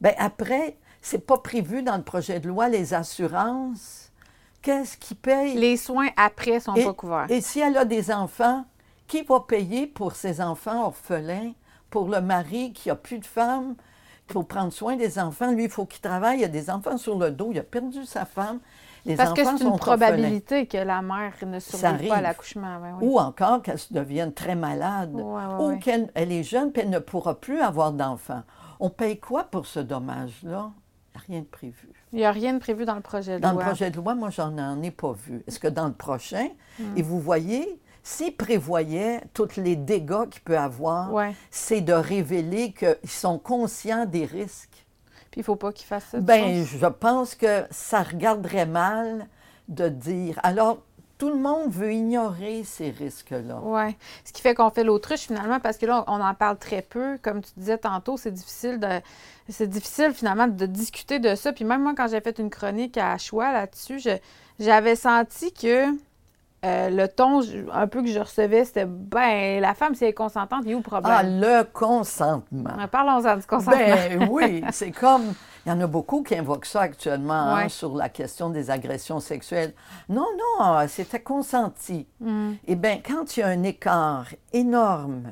ben 0.00 0.14
après, 0.18 0.76
c'est 1.02 1.26
pas 1.26 1.38
prévu 1.38 1.82
dans 1.82 1.96
le 1.96 2.02
projet 2.02 2.40
de 2.40 2.48
loi, 2.48 2.68
les 2.68 2.94
assurances. 2.94 4.10
Qu'est-ce 4.62 4.96
qui 4.96 5.14
paye? 5.14 5.54
Les 5.54 5.76
soins 5.76 6.08
après 6.16 6.60
sont 6.60 6.74
et, 6.74 6.84
pas 6.84 6.92
couverts. 6.92 7.26
et 7.30 7.40
si 7.40 7.60
elle 7.60 7.76
a 7.76 7.84
des 7.84 8.10
enfants, 8.10 8.64
qui 9.06 9.22
va 9.22 9.40
payer 9.40 9.86
pour 9.86 10.14
ses 10.14 10.40
enfants 10.40 10.84
orphelins, 10.84 11.52
pour 11.88 12.08
le 12.08 12.20
mari 12.20 12.72
qui 12.72 12.90
a 12.90 12.94
plus 12.94 13.18
de 13.18 13.26
femme, 13.26 13.74
faut 14.32 14.42
prendre 14.42 14.72
soin 14.72 14.96
des 14.96 15.18
enfants? 15.18 15.50
Lui, 15.52 15.64
il 15.64 15.70
faut 15.70 15.86
qu'il 15.86 16.00
travaille. 16.00 16.40
Il 16.40 16.44
a 16.44 16.48
des 16.48 16.70
enfants 16.70 16.96
sur 16.96 17.18
le 17.18 17.30
dos. 17.30 17.50
Il 17.52 17.58
a 17.58 17.62
perdu 17.62 18.04
sa 18.04 18.24
femme. 18.24 18.60
Les 19.06 19.16
Parce 19.16 19.32
que 19.32 19.44
c'est 19.44 19.64
une 19.64 19.76
probabilité 19.78 20.66
que 20.66 20.76
la 20.78 21.00
mère 21.02 21.32
ne 21.46 21.58
survive 21.58 22.08
pas 22.08 22.16
à 22.16 22.20
l'accouchement. 22.20 22.78
Ben 22.80 22.96
oui. 23.00 23.08
Ou 23.08 23.18
encore 23.18 23.62
qu'elle 23.62 23.78
se 23.78 23.92
devienne 23.92 24.32
très 24.32 24.54
malade. 24.54 25.14
Ouais, 25.14 25.22
ouais, 25.22 25.44
ou 25.58 25.68
ouais. 25.68 25.78
qu'elle 25.78 26.10
elle 26.14 26.32
est 26.32 26.42
jeune 26.42 26.70
puis 26.72 26.82
elle 26.82 26.90
ne 26.90 26.98
pourra 26.98 27.40
plus 27.40 27.60
avoir 27.60 27.92
d'enfants. 27.92 28.42
On 28.78 28.90
paye 28.90 29.18
quoi 29.18 29.44
pour 29.44 29.66
ce 29.66 29.80
dommage-là? 29.80 30.70
Rien 31.26 31.40
de 31.40 31.44
prévu. 31.46 31.88
Il 32.12 32.18
n'y 32.18 32.24
a 32.24 32.30
rien 32.32 32.54
de 32.54 32.58
prévu 32.58 32.84
dans 32.84 32.94
le 32.94 33.00
projet 33.00 33.36
de 33.36 33.40
Dans 33.40 33.52
loi. 33.52 33.62
le 33.62 33.66
projet 33.68 33.90
de 33.90 33.96
loi, 33.96 34.14
moi, 34.14 34.30
j'en 34.30 34.56
en 34.58 34.82
ai 34.82 34.90
pas 34.90 35.12
vu. 35.12 35.42
Est-ce 35.46 35.58
que 35.58 35.68
dans 35.68 35.86
le 35.86 35.92
prochain, 35.92 36.48
Hmm. 36.78 36.96
et 36.96 37.02
vous 37.02 37.20
voyez, 37.20 37.78
s'ils 38.02 38.34
prévoyaient 38.34 39.20
tous 39.34 39.56
les 39.56 39.76
dégâts 39.76 40.28
qu'il 40.30 40.40
peut 40.42 40.56
avoir, 40.56 41.12
Ouais. 41.12 41.34
c'est 41.50 41.80
de 41.82 41.92
révéler 41.92 42.72
qu'ils 42.72 43.10
sont 43.10 43.38
conscients 43.38 44.06
des 44.06 44.24
risques. 44.24 44.69
Puis 45.30 45.38
il 45.38 45.40
ne 45.40 45.44
faut 45.44 45.56
pas 45.56 45.72
qu'il 45.72 45.86
fasse 45.86 46.04
ça. 46.10 46.20
Ben, 46.20 46.42
penses? 46.42 46.68
je 46.68 46.86
pense 46.86 47.34
que 47.34 47.64
ça 47.70 48.02
regarderait 48.02 48.66
mal 48.66 49.28
de 49.68 49.88
dire. 49.88 50.40
Alors, 50.42 50.82
tout 51.20 51.28
le 51.28 51.36
monde 51.36 51.70
veut 51.70 51.92
ignorer 51.92 52.64
ces 52.64 52.90
risques-là. 52.90 53.60
Oui. 53.62 53.94
Ce 54.24 54.32
qui 54.32 54.40
fait 54.40 54.54
qu'on 54.54 54.70
fait 54.70 54.84
l'autruche 54.84 55.20
finalement, 55.20 55.60
parce 55.60 55.76
que 55.76 55.84
là, 55.84 56.02
on 56.06 56.18
en 56.20 56.34
parle 56.34 56.56
très 56.56 56.80
peu. 56.80 57.18
Comme 57.22 57.42
tu 57.42 57.50
disais 57.58 57.76
tantôt, 57.76 58.16
c'est 58.16 58.30
difficile 58.30 58.80
de. 58.80 58.88
C'est 59.50 59.68
difficile 59.68 60.12
finalement 60.14 60.48
de 60.48 60.66
discuter 60.66 61.18
de 61.18 61.34
ça. 61.34 61.52
Puis 61.52 61.64
même 61.64 61.82
moi, 61.82 61.92
quand 61.94 62.08
j'ai 62.08 62.20
fait 62.22 62.38
une 62.38 62.48
chronique 62.48 62.96
à 62.96 63.18
choix 63.18 63.52
là-dessus, 63.52 64.00
j'avais 64.58 64.96
senti 64.96 65.52
que 65.52 65.90
euh, 66.64 66.90
le 66.90 67.08
ton 67.08 67.40
un 67.72 67.86
peu 67.86 68.02
que 68.02 68.08
je 68.08 68.18
recevais, 68.18 68.64
c'était 68.64 68.84
ben 68.86 69.60
la 69.60 69.74
femme, 69.74 69.94
si 69.94 70.04
elle 70.04 70.10
est 70.10 70.14
consentante, 70.14 70.62
il 70.64 70.70
y 70.70 70.74
a 70.74 70.76
où 70.76 70.80
le 70.80 70.84
Ah, 70.92 71.00
problème? 71.00 71.40
le 71.40 71.64
consentement. 71.64 72.70
Parlons-en 72.90 73.36
du 73.36 73.46
consentement. 73.46 73.78
Ben 73.78 74.28
oui, 74.30 74.62
c'est 74.70 74.90
comme. 74.90 75.32
Il 75.66 75.68
y 75.68 75.72
en 75.72 75.80
a 75.80 75.86
beaucoup 75.86 76.22
qui 76.22 76.34
invoquent 76.36 76.66
ça 76.66 76.80
actuellement 76.82 77.54
hein, 77.54 77.68
sur 77.68 77.94
la 77.94 78.08
question 78.08 78.48
des 78.50 78.70
agressions 78.70 79.20
sexuelles. 79.20 79.74
Non, 80.08 80.26
non, 80.58 80.86
c'était 80.88 81.20
consenti. 81.20 82.06
Mm. 82.20 82.52
Eh 82.66 82.76
bien, 82.76 83.00
quand 83.06 83.36
il 83.36 83.40
y 83.40 83.42
a 83.42 83.48
un 83.48 83.62
écart 83.62 84.26
énorme 84.54 85.28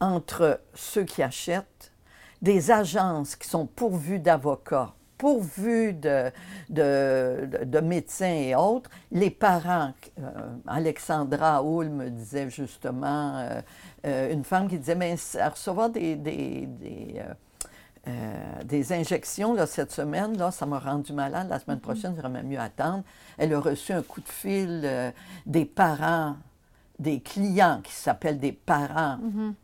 entre 0.00 0.60
ceux 0.74 1.04
qui 1.04 1.22
achètent, 1.22 1.92
des 2.40 2.70
agences 2.70 3.36
qui 3.36 3.46
sont 3.48 3.66
pourvues 3.66 4.18
d'avocats, 4.18 4.94
pourvues 5.20 5.92
de, 5.92 6.30
de, 6.70 7.46
de- 7.46 7.64
de 7.64 7.80
médecins 7.80 8.32
et 8.48 8.54
autres, 8.54 8.88
les 9.12 9.30
parents, 9.30 9.92
euh, 10.18 10.22
Alexandra 10.66 11.62
Hull 11.62 11.90
me 11.90 12.08
disait 12.08 12.48
justement, 12.48 13.36
euh, 13.36 13.60
euh, 14.06 14.32
une 14.32 14.44
femme 14.44 14.66
qui 14.66 14.78
disait, 14.78 14.94
mais 14.94 15.14
recevoir 15.14 15.90
des, 15.90 16.16
des, 16.16 16.66
des, 16.66 17.20
euh, 18.08 18.62
des 18.64 18.92
injections 18.94 19.52
là, 19.52 19.66
cette 19.66 19.92
semaine, 19.92 20.38
là, 20.38 20.50
ça 20.50 20.64
m'a 20.64 20.78
rendu 20.78 21.12
malade. 21.12 21.48
La 21.50 21.58
semaine 21.58 21.80
prochaine, 21.80 22.14
il 22.16 22.20
vraiment 22.20 22.42
mieux 22.42 22.58
attendre. 22.58 23.04
Elle 23.36 23.52
a 23.52 23.60
reçu 23.60 23.92
un 23.92 24.02
coup 24.02 24.22
de 24.22 24.28
fil 24.28 24.80
euh, 24.84 25.10
des 25.44 25.66
parents, 25.66 26.36
des 26.98 27.20
clients 27.20 27.80
qui 27.84 27.92
s'appellent 27.92 28.38
des 28.40 28.52
parents 28.52 29.18
Mhm. 29.18 29.54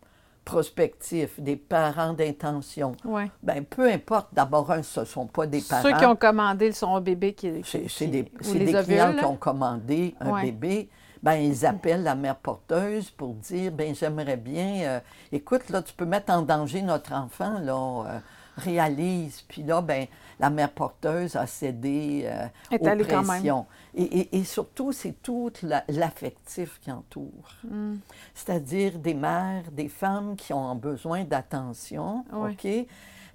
Prospectifs, 0.46 1.38
des 1.38 1.56
parents 1.56 2.14
d'intention. 2.14 2.92
Ouais. 3.04 3.30
Ben, 3.42 3.62
peu 3.64 3.90
importe, 3.90 4.28
d'abord, 4.32 4.70
un, 4.70 4.82
ce 4.82 5.00
ne 5.00 5.04
sont 5.04 5.26
pas 5.26 5.46
des 5.46 5.60
parents. 5.60 5.82
Ceux 5.82 5.92
qui 5.92 6.06
ont 6.06 6.16
commandé 6.16 6.72
son 6.72 6.98
bébé 7.00 7.34
qui. 7.34 7.60
Qui- 7.60 7.88
c'est 7.90 8.06
des, 8.06 8.22
ou 8.22 8.26
c'est 8.40 8.58
les 8.58 8.66
des 8.66 8.74
ovules, 8.76 8.86
clients 8.94 9.12
là. 9.12 9.18
qui 9.18 9.24
ont 9.26 9.36
commandé 9.36 10.14
un 10.20 10.30
Ouais. 10.30 10.42
bébé. 10.44 10.88
Ben, 11.22 11.34
ils 11.34 11.66
appellent 11.66 12.04
la 12.04 12.14
mère 12.14 12.36
porteuse 12.36 13.10
pour 13.10 13.34
dire 13.34 13.72
ben 13.72 13.94
j'aimerais 13.94 14.36
bien, 14.36 14.82
euh, 14.84 15.00
écoute, 15.32 15.68
là, 15.70 15.82
tu 15.82 15.92
peux 15.92 16.04
mettre 16.04 16.32
en 16.32 16.42
danger 16.42 16.82
notre 16.82 17.12
enfant, 17.12 17.58
là, 17.58 18.04
euh, 18.06 18.18
réalise. 18.56 19.42
Puis 19.48 19.62
là, 19.62 19.80
ben, 19.80 20.06
la 20.40 20.50
mère 20.50 20.70
porteuse 20.72 21.36
a 21.36 21.46
cédé 21.46 22.22
euh, 22.26 22.46
aux 22.72 23.04
pressions. 23.24 23.66
Et, 23.94 24.02
et- 24.02 24.36
et 24.38 24.44
surtout, 24.44 24.92
c'est 24.92 25.22
tout 25.22 25.52
la- 25.62 25.84
l'affectif 25.88 26.78
qui 26.80 26.90
entoure. 26.92 27.50
Mm. 27.64 27.94
C'est-à-dire 28.34 28.98
des 28.98 29.14
mères, 29.14 29.64
des 29.72 29.88
femmes 29.88 30.36
qui 30.36 30.52
ont 30.52 30.74
besoin 30.74 31.24
d'attention, 31.24 32.24
Oui. 32.32 32.52
OK? 32.52 32.86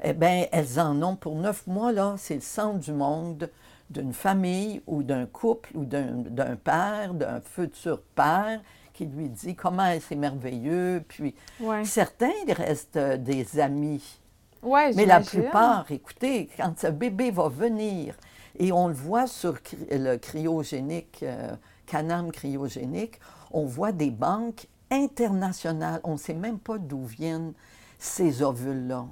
Eh 0.04 0.14
bien, 0.14 0.46
elles 0.52 0.80
en 0.80 1.02
ont 1.04 1.16
pour 1.16 1.36
neuf 1.36 1.68
mois, 1.68 1.92
là, 1.92 2.16
c'est 2.18 2.36
le 2.36 2.42
centre 2.42 2.80
du 2.80 2.92
monde 2.94 3.50
d'une 3.90 4.14
famille 4.14 4.82
ou 4.88 5.04
d'un 5.04 5.26
couple 5.26 5.72
ou 5.76 5.84
d'un 5.86 6.56
père, 6.56 7.14
d'un 7.14 7.42
futur 7.42 8.02
père 8.16 8.62
qui 8.94 9.06
lui 9.06 9.28
dit 9.30 9.54
comment 9.56 9.92
c'est 10.00 10.16
merveilleux. 10.16 11.04
Puis 11.08 11.36
Ouais. 11.60 11.84
certains 11.86 12.32
ils 12.48 12.54
restent 12.54 12.96
euh, 12.98 13.18
des 13.18 13.60
amis. 13.60 14.20
Ouais, 14.64 14.92
Mais 14.94 15.06
la 15.06 15.20
plupart, 15.22 15.86
écoutez, 15.92 16.50
quand 16.58 16.78
ce 16.80 16.88
bébé 16.88 17.32
va 17.32 17.50
venir, 17.50 18.16
et 18.60 18.72
on 18.72 18.88
le 18.88 18.94
voit 18.94 19.28
sur 19.28 19.58
le 19.90 20.18
cryogénique, 20.18 21.20
euh, 21.24 21.56
Canam 21.88 22.32
cryogénique, 22.32 23.20
on 23.52 23.66
voit 23.66 23.92
des 23.92 24.12
banques 24.12 24.68
internationales. 24.92 26.00
On 26.04 26.14
ne 26.14 26.18
sait 26.18 26.34
même 26.34 26.60
pas 26.60 26.78
d'où 26.78 27.04
viennent 27.06 27.54
ces 27.98 28.42
ovules-là. 28.44 29.06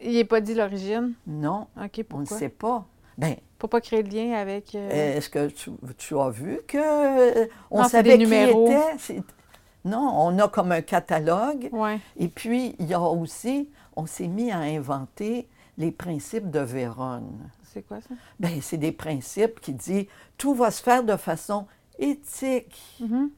Il 0.00 0.12
n'est 0.14 0.24
pas 0.24 0.40
dit 0.40 0.54
l'origine? 0.54 1.12
Non, 1.26 1.66
OK, 1.76 2.04
on 2.12 2.18
ne 2.20 2.24
pourquoi? 2.24 2.38
sait 2.38 2.48
pas. 2.48 2.86
Ben, 3.16 3.36
Pour 3.58 3.68
pas 3.70 3.80
créer 3.80 4.02
de 4.02 4.14
lien 4.14 4.32
avec... 4.34 4.74
euh, 4.74 5.16
est-ce 5.16 5.28
que 5.28 5.48
tu, 5.48 5.70
tu 5.98 6.18
as 6.18 6.30
vu 6.30 6.60
que 6.66 6.78
euh, 6.78 7.46
on 7.70 7.82
Non, 7.82 7.88
savait 7.88 8.18
qui 8.18 8.24
était? 8.24 9.22
Non, 9.84 10.10
on 10.16 10.38
a 10.38 10.48
comme 10.48 10.72
un 10.72 10.80
catalogue. 10.80 11.68
Ouais. 11.72 11.98
Et 12.16 12.28
puis, 12.28 12.74
il 12.78 12.86
y 12.86 12.94
a 12.94 13.00
aussi, 13.00 13.68
on 13.96 14.06
s'est 14.06 14.28
mis 14.28 14.50
à 14.50 14.58
inventer 14.58 15.48
les 15.78 15.90
principes 15.90 16.50
de 16.50 16.60
Vérone. 16.60 17.50
C'est 17.72 17.82
quoi 17.86 18.00
ça? 18.00 18.14
Bien, 18.38 18.58
c'est 18.60 18.76
des 18.76 18.92
principes 18.92 19.60
qui 19.60 19.72
disent 19.72 20.06
tout 20.38 20.54
va 20.54 20.70
se 20.70 20.82
faire 20.82 21.02
de 21.02 21.16
façon 21.16 21.66
éthique. 21.98 22.96
Mhm. 23.00 23.30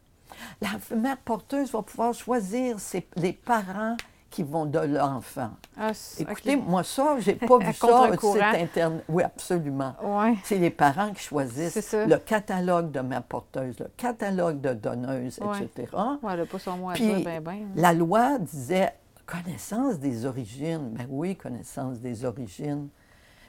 La 0.60 0.68
mère 0.96 1.16
porteuse 1.18 1.70
va 1.72 1.82
pouvoir 1.82 2.12
choisir 2.12 2.78
ses- 2.80 3.06
les 3.16 3.32
parents 3.32 3.96
qui 4.28 4.42
vont 4.42 4.66
de 4.66 4.78
l'enfant. 4.80 5.50
Ah, 5.78 5.94
c'est- 5.94 6.24
Écoutez, 6.24 6.56
moi, 6.56 6.82
ça, 6.82 7.16
j'ai 7.20 7.36
pas 7.36 7.56
vu 7.58 7.72
ça 7.72 8.10
au 8.10 8.12
site 8.34 8.42
Internet. 8.42 9.04
Oui, 9.08 9.22
absolument. 9.22 9.94
Ouais. 10.02 10.34
C'est 10.44 10.58
les 10.58 10.68
parents 10.70 11.10
qui 11.12 11.22
choisissent 11.22 11.94
le 11.94 12.16
catalogue 12.18 12.90
de 12.90 13.00
mère 13.00 13.22
porteuse, 13.22 13.78
le 13.78 13.88
catalogue 13.96 14.60
de 14.60 14.74
donneuse, 14.74 15.38
Ouais. 15.40 15.62
etc. 15.64 15.88
Ouais, 16.22 16.32
elle 16.34 16.40
n'a 16.40 16.46
pas 16.46 16.58
son 16.58 16.76
mot 16.76 16.90
à 16.90 16.94
Puis, 16.94 17.06
dire, 17.06 17.20
ben, 17.24 17.42
ben. 17.42 17.68
La 17.76 17.94
loi 17.94 18.38
disait 18.38 18.92
connaissance 19.26 19.98
des 19.98 20.24
origines. 20.24 20.90
Ben 20.92 21.06
oui, 21.10 21.36
connaissance 21.36 21.98
des 22.00 22.24
origines. 22.24 22.88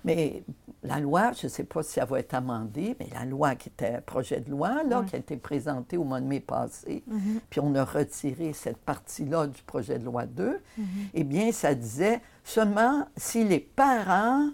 Mais 0.05 0.43
la 0.83 0.99
loi, 0.99 1.31
je 1.33 1.47
ne 1.47 1.49
sais 1.51 1.63
pas 1.63 1.83
si 1.83 1.99
elle 1.99 2.07
va 2.07 2.19
être 2.19 2.33
amendée, 2.33 2.95
mais 2.99 3.09
la 3.13 3.25
loi 3.25 3.55
qui 3.55 3.69
était 3.69 3.99
projet 4.01 4.39
de 4.39 4.49
loi, 4.51 4.83
là, 4.83 4.99
Ouais. 5.01 5.05
qui 5.05 5.15
a 5.15 5.19
été 5.19 5.35
présentée 5.37 5.97
au 5.97 6.03
mois 6.03 6.21
de 6.21 6.25
mai 6.27 6.39
passé, 6.39 7.03
Mhm. 7.07 7.39
puis 7.49 7.59
on 7.59 7.73
a 7.75 7.83
retiré 7.83 8.53
cette 8.53 8.77
partie-là 8.77 9.47
du 9.47 9.61
projet 9.63 9.97
de 9.99 10.05
loi 10.05 10.25
2, 10.25 10.61
Mhm. 10.77 10.85
eh 11.13 11.23
bien, 11.23 11.51
ça 11.51 11.73
disait 11.75 12.21
seulement 12.43 13.07
si 13.17 13.43
les 13.43 13.59
parents 13.59 14.49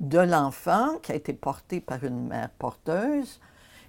de 0.00 0.18
l'enfant 0.18 0.98
qui 1.02 1.12
a 1.12 1.14
été 1.14 1.32
porté 1.32 1.80
par 1.80 2.02
une 2.04 2.26
mère 2.28 2.50
porteuse, 2.58 3.40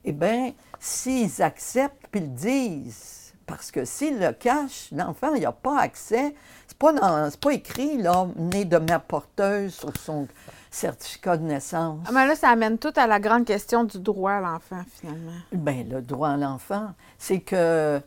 eh 0.06 0.12
bien, 0.14 0.54
s'ils 0.80 1.42
acceptent 1.42 2.08
puis 2.12 2.22
le 2.22 2.28
disent, 2.28 3.25
parce 3.46 3.72
que 3.72 3.86
s'ils 3.86 4.20
le 4.20 4.32
cachent, 4.32 4.90
l'enfant, 4.92 5.32
n'a 5.38 5.52
pas 5.52 5.80
accès. 5.80 6.34
C'est 6.68 6.78
pas, 6.78 6.94
dans- 6.94 7.30
pas 7.40 7.54
écrit, 7.54 7.98
là, 8.02 8.28
né 8.36 8.66
de 8.66 8.78
mère 8.78 9.02
porteuse 9.02 9.74
sur 9.76 9.96
son 9.98 10.28
certificat 10.72 11.38
de 11.38 11.44
naissance. 11.44 12.00
Ah, 12.08 12.12
mais 12.12 12.28
là, 12.28 12.36
ça 12.36 12.50
amène 12.50 12.78
tout 12.78 12.92
à 12.96 13.08
la 13.08 13.20
grande 13.20 13.46
question 13.46 13.84
du 13.84 14.00
droit 14.00 14.32
à 14.34 14.42
l'enfant, 14.42 14.82
finalement. 15.00 15.32
Bien, 15.52 15.84
le 15.90 16.02
droit 16.02 16.30
à 16.30 16.38
l'enfant, 16.38 16.92
c'est 17.18 17.40
que 17.40 18.02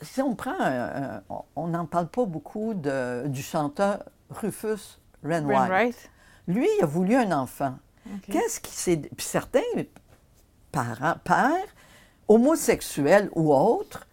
si 0.00 0.20
on 0.22 0.34
prend, 0.34 0.58
un- 0.58 1.16
un- 1.18 1.22
on 1.54 1.68
n'en 1.68 1.86
parle 1.86 2.08
pas 2.08 2.24
beaucoup 2.24 2.74
de- 2.74 3.24
du 3.28 3.42
chanteur 3.42 4.02
Rufus. 4.30 4.98
Wainwright? 5.22 6.10
Lui, 6.48 6.66
il 6.78 6.82
a 6.82 6.86
voulu 6.86 7.14
un 7.14 7.30
enfant. 7.30 7.74
Qu'est-ce 8.28 8.58
qui 8.60 8.72
s'est. 8.72 8.96
Puis 8.96 9.24
certains 9.24 9.60
parents, 10.72 11.14
pères, 11.22 11.68
homosexuels 12.26 13.30
ou 13.34 13.54
autres, 13.54 14.06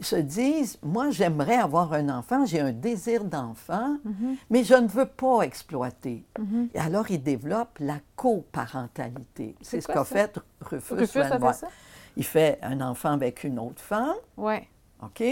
se 0.00 0.16
disent 0.16 0.78
Moi, 0.82 1.10
j'aimerais 1.10 1.56
avoir 1.56 1.92
un 1.92 2.08
enfant, 2.08 2.44
j'ai 2.46 2.60
un 2.60 2.72
désir 2.72 3.24
d'enfant, 3.24 3.96
Mhm. 4.04 4.36
mais 4.50 4.62
je 4.64 4.74
ne 4.74 4.86
veux 4.88 5.06
pas 5.06 5.40
exploiter. 5.42 6.24
Mhm. 6.38 6.68
Et 6.74 6.78
alors, 6.78 7.10
ils 7.10 7.22
développent 7.22 7.78
la 7.80 7.98
coparentalité. 8.16 9.54
C'est 9.60 9.80
ce 9.80 9.88
qu'a 9.88 10.04
fait 10.04 10.38
Rufus, 10.60 10.94
Rufus 10.94 11.06
fait 11.22 11.52
ça? 11.52 11.68
Il 12.16 12.24
fait 12.24 12.58
un 12.62 12.80
enfant 12.80 13.12
avec 13.12 13.44
une 13.44 13.58
autre 13.58 13.80
femme, 13.82 14.14
Oui. 14.36 14.56
OK? 15.02 15.22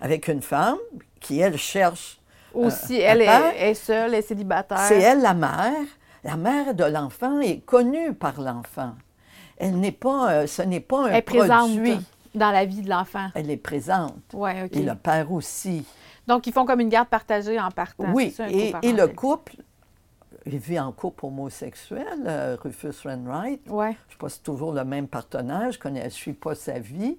Avec 0.00 0.28
une 0.28 0.42
femme 0.42 0.76
qui, 1.20 1.40
elle, 1.40 1.56
cherche. 1.56 2.20
Aussi, 2.52 3.00
Euh, 3.00 3.04
elle 3.06 3.22
attends. 3.22 3.48
est, 3.56 3.70
est 3.70 3.74
seule, 3.74 4.12
elle 4.12 4.18
est 4.18 4.22
célibataire. 4.22 4.78
C'est 4.80 5.00
elle 5.00 5.20
la 5.22 5.34
mère. 5.34 5.72
La 6.24 6.36
mère 6.36 6.74
de 6.74 6.84
l'enfant 6.84 7.40
est 7.40 7.60
connue 7.60 8.12
par 8.14 8.40
l'enfant. 8.40 8.94
Elle 9.58 9.78
n'est 9.78 9.92
pas, 9.92 10.30
euh, 10.32 10.46
ce 10.46 10.62
n'est 10.62 10.80
pas 10.80 11.04
un 11.04 11.06
Elle 11.08 11.16
est 11.16 11.22
présente 11.22 11.70
produit. 11.72 11.98
Dans 12.36 12.50
la 12.50 12.64
vie 12.64 12.82
de 12.82 12.90
l'enfant. 12.90 13.28
Elle 13.34 13.50
est 13.50 13.56
présente. 13.56 14.14
Oui, 14.32 14.50
OK. 14.64 14.76
Et 14.76 14.82
le 14.82 14.94
père 14.94 15.32
aussi. 15.32 15.84
Donc, 16.26 16.46
ils 16.46 16.52
font 16.52 16.66
comme 16.66 16.80
une 16.80 16.88
garde 16.88 17.08
partagée 17.08 17.58
en 17.58 17.70
partant. 17.70 18.12
oui, 18.12 18.30
ça, 18.30 18.48
et, 18.48 18.92
le 18.92 19.06
couple, 19.08 19.56
il 20.44 20.58
vit 20.58 20.78
en 20.78 20.92
couple 20.92 21.26
homosexuel, 21.26 22.06
euh, 22.26 22.56
Rufus 22.60 23.04
Wainwright. 23.04 23.62
Oui. 23.68 23.86
Je 23.86 23.90
ne 23.90 23.92
sais 23.92 24.18
pas 24.18 24.28
si 24.28 24.36
c'est 24.36 24.42
toujours 24.42 24.72
le 24.72 24.84
même 24.84 25.08
partenaire, 25.08 25.70
je 25.70 25.88
ne 25.88 26.08
suis 26.08 26.32
pas 26.32 26.54
sa 26.54 26.78
vie. 26.78 27.16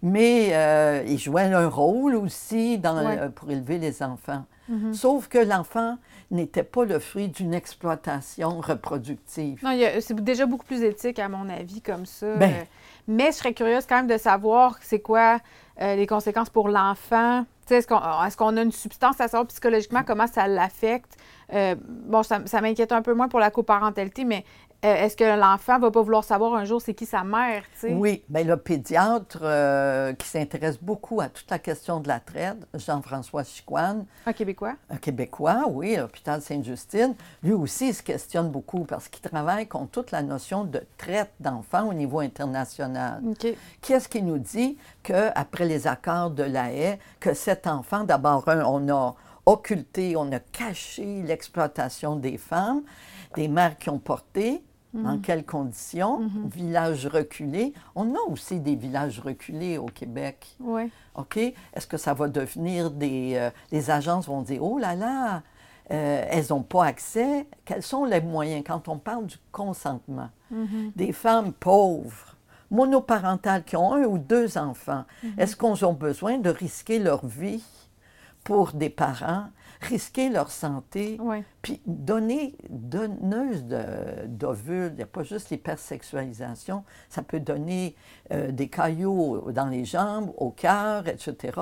Mais 0.00 0.50
euh, 0.52 1.02
il 1.06 1.18
jouait 1.18 1.52
un 1.52 1.68
rôle 1.68 2.14
aussi 2.14 2.78
dans, 2.78 3.04
Ouais. 3.04 3.18
euh, 3.18 3.28
pour 3.30 3.50
élever 3.50 3.78
les 3.78 4.02
enfants. 4.02 4.44
Mhm. 4.68 4.94
Sauf 4.94 5.28
que 5.28 5.38
l'enfant 5.38 5.98
n'était 6.30 6.62
pas 6.62 6.84
le 6.84 6.98
fruit 6.98 7.28
d'une 7.28 7.52
exploitation 7.54 8.60
reproductive. 8.60 9.60
Non, 9.64 9.76
c'est 10.00 10.14
déjà 10.22 10.46
beaucoup 10.46 10.66
plus 10.66 10.82
éthique, 10.82 11.18
à 11.18 11.28
mon 11.28 11.48
avis, 11.48 11.80
comme 11.80 12.06
ça. 12.06 12.36
Ben. 12.36 12.66
Mais 13.08 13.32
je 13.32 13.38
serais 13.38 13.54
curieuse 13.54 13.86
quand 13.86 13.96
même 13.96 14.06
de 14.06 14.18
savoir 14.18 14.78
c'est 14.82 15.00
quoi 15.00 15.38
euh, 15.80 15.96
les 15.96 16.06
conséquences 16.06 16.50
pour 16.50 16.68
l'enfant. 16.68 17.44
Est-ce 17.70 18.36
qu'on 18.36 18.56
a 18.56 18.62
une 18.62 18.72
substance 18.72 19.20
à 19.20 19.28
savoir 19.28 19.46
psychologiquement 19.46 20.02
comment 20.06 20.26
ça 20.26 20.46
l'affecte? 20.46 21.16
Euh, 21.52 21.74
bon, 21.80 22.22
ça, 22.22 22.40
ça 22.46 22.60
m'inquiète 22.60 22.92
un 22.92 23.02
peu 23.02 23.14
moins 23.14 23.28
pour 23.28 23.40
la 23.40 23.50
coparentalité, 23.50 24.24
mais 24.24 24.44
euh, 24.84 24.94
est-ce 24.94 25.16
que 25.16 25.24
l'enfant 25.38 25.78
va 25.80 25.90
pas 25.90 26.02
vouloir 26.02 26.22
savoir 26.22 26.54
un 26.54 26.64
jour 26.64 26.80
c'est 26.80 26.94
qui 26.94 27.04
sa 27.04 27.24
mère? 27.24 27.64
Oui, 27.82 28.22
bien, 28.28 28.44
le 28.44 28.56
pédiatre 28.56 29.40
euh, 29.42 30.12
qui 30.12 30.26
s'intéresse 30.28 30.78
beaucoup 30.80 31.20
à 31.20 31.28
toute 31.28 31.50
la 31.50 31.58
question 31.58 31.98
de 31.98 32.06
la 32.06 32.20
traite, 32.20 32.58
Jean-François 32.74 33.42
Chicoine, 33.42 34.06
Un 34.24 34.32
Québécois? 34.32 34.74
un 34.88 34.96
Québécois, 34.96 35.64
oui, 35.68 35.96
à 35.96 36.02
l'hôpital 36.02 36.40
Sainte-Justine, 36.40 37.14
lui 37.42 37.52
aussi 37.54 37.88
il 37.88 37.94
se 37.94 38.02
questionne 38.04 38.50
beaucoup 38.50 38.84
parce 38.84 39.08
qu'il 39.08 39.28
travaille 39.28 39.66
contre 39.66 39.90
toute 39.90 40.10
la 40.12 40.22
notion 40.22 40.62
de 40.62 40.80
traite 40.96 41.32
d'enfants 41.40 41.88
au 41.88 41.94
niveau 41.94 42.20
international. 42.20 43.20
OK. 43.28 43.48
Qui 43.80 43.92
est-ce 43.92 44.08
qui 44.08 44.22
nous 44.22 44.38
dit 44.38 44.78
qu'après 45.02 45.64
les 45.66 45.88
accords 45.88 46.30
de 46.30 46.44
la 46.44 46.72
haie, 46.72 46.98
que 47.18 47.34
cet 47.34 47.66
enfant, 47.66 48.04
d'abord, 48.04 48.44
on 48.46 48.88
a 48.88 49.14
occulté, 49.44 50.14
on 50.16 50.30
a 50.30 50.38
caché 50.38 51.22
l'exploitation 51.22 52.16
des 52.16 52.36
femmes, 52.38 52.82
des 53.34 53.48
mères 53.48 53.76
qui 53.78 53.90
ont 53.90 53.98
porté, 53.98 54.62
dans 55.02 55.18
quelles 55.18 55.44
conditions, 55.44 56.28
villages 56.52 57.06
reculés. 57.06 57.72
On 57.94 58.14
a 58.14 58.18
aussi 58.28 58.60
des 58.60 58.76
villages 58.76 59.20
reculés 59.20 59.78
au 59.78 59.86
Québec. 59.86 60.56
Oui. 60.60 60.90
OK? 61.14 61.36
Est-ce 61.36 61.86
que 61.86 61.96
ça 61.96 62.14
va 62.14 62.28
devenir 62.28 62.90
des... 62.90 63.34
euh, 63.36 63.50
les 63.72 63.90
agences 63.90 64.26
vont 64.26 64.42
dire, 64.42 64.62
oh 64.62 64.78
là 64.78 64.94
là, 64.94 65.42
euh, 65.90 66.24
elles 66.30 66.46
n'ont 66.50 66.62
pas 66.62 66.84
accès? 66.84 67.46
Quels 67.64 67.82
sont 67.82 68.04
les 68.04 68.20
moyens? 68.20 68.62
Quand 68.66 68.88
on 68.88 68.98
parle 68.98 69.26
du 69.26 69.36
consentement? 69.52 70.28
Mhm. 70.50 70.92
Des 70.94 71.12
femmes 71.12 71.52
pauvres, 71.52 72.36
monoparentales, 72.70 73.64
qui 73.64 73.76
ont 73.76 73.94
un 73.94 74.04
ou 74.04 74.18
deux 74.18 74.58
enfants, 74.58 75.04
est-ce 75.38 75.56
qu'on 75.56 75.74
a 75.74 75.92
besoin 75.92 76.38
de 76.38 76.50
risquer 76.50 76.98
leur 76.98 77.24
vie 77.26 77.64
pour 78.44 78.72
des 78.72 78.90
parents, 78.90 79.48
risquer 79.80 80.28
leur 80.28 80.50
santé, 80.50 81.18
Oui. 81.20 81.42
puis 81.62 81.80
donner, 81.86 82.56
donneuse 82.68 83.64
d'ovules, 84.26 84.90
il 84.92 84.96
n'y 84.96 85.02
a 85.02 85.06
pas 85.06 85.22
juste 85.22 85.50
l'hypersexualisation, 85.50 86.84
ça 87.08 87.22
peut 87.22 87.40
donner 87.40 87.94
euh, 88.32 88.50
des 88.50 88.68
caillots 88.68 89.50
dans 89.52 89.66
les 89.68 89.84
jambes, 89.84 90.32
au 90.36 90.50
cœur, 90.50 91.06
etc. 91.08 91.58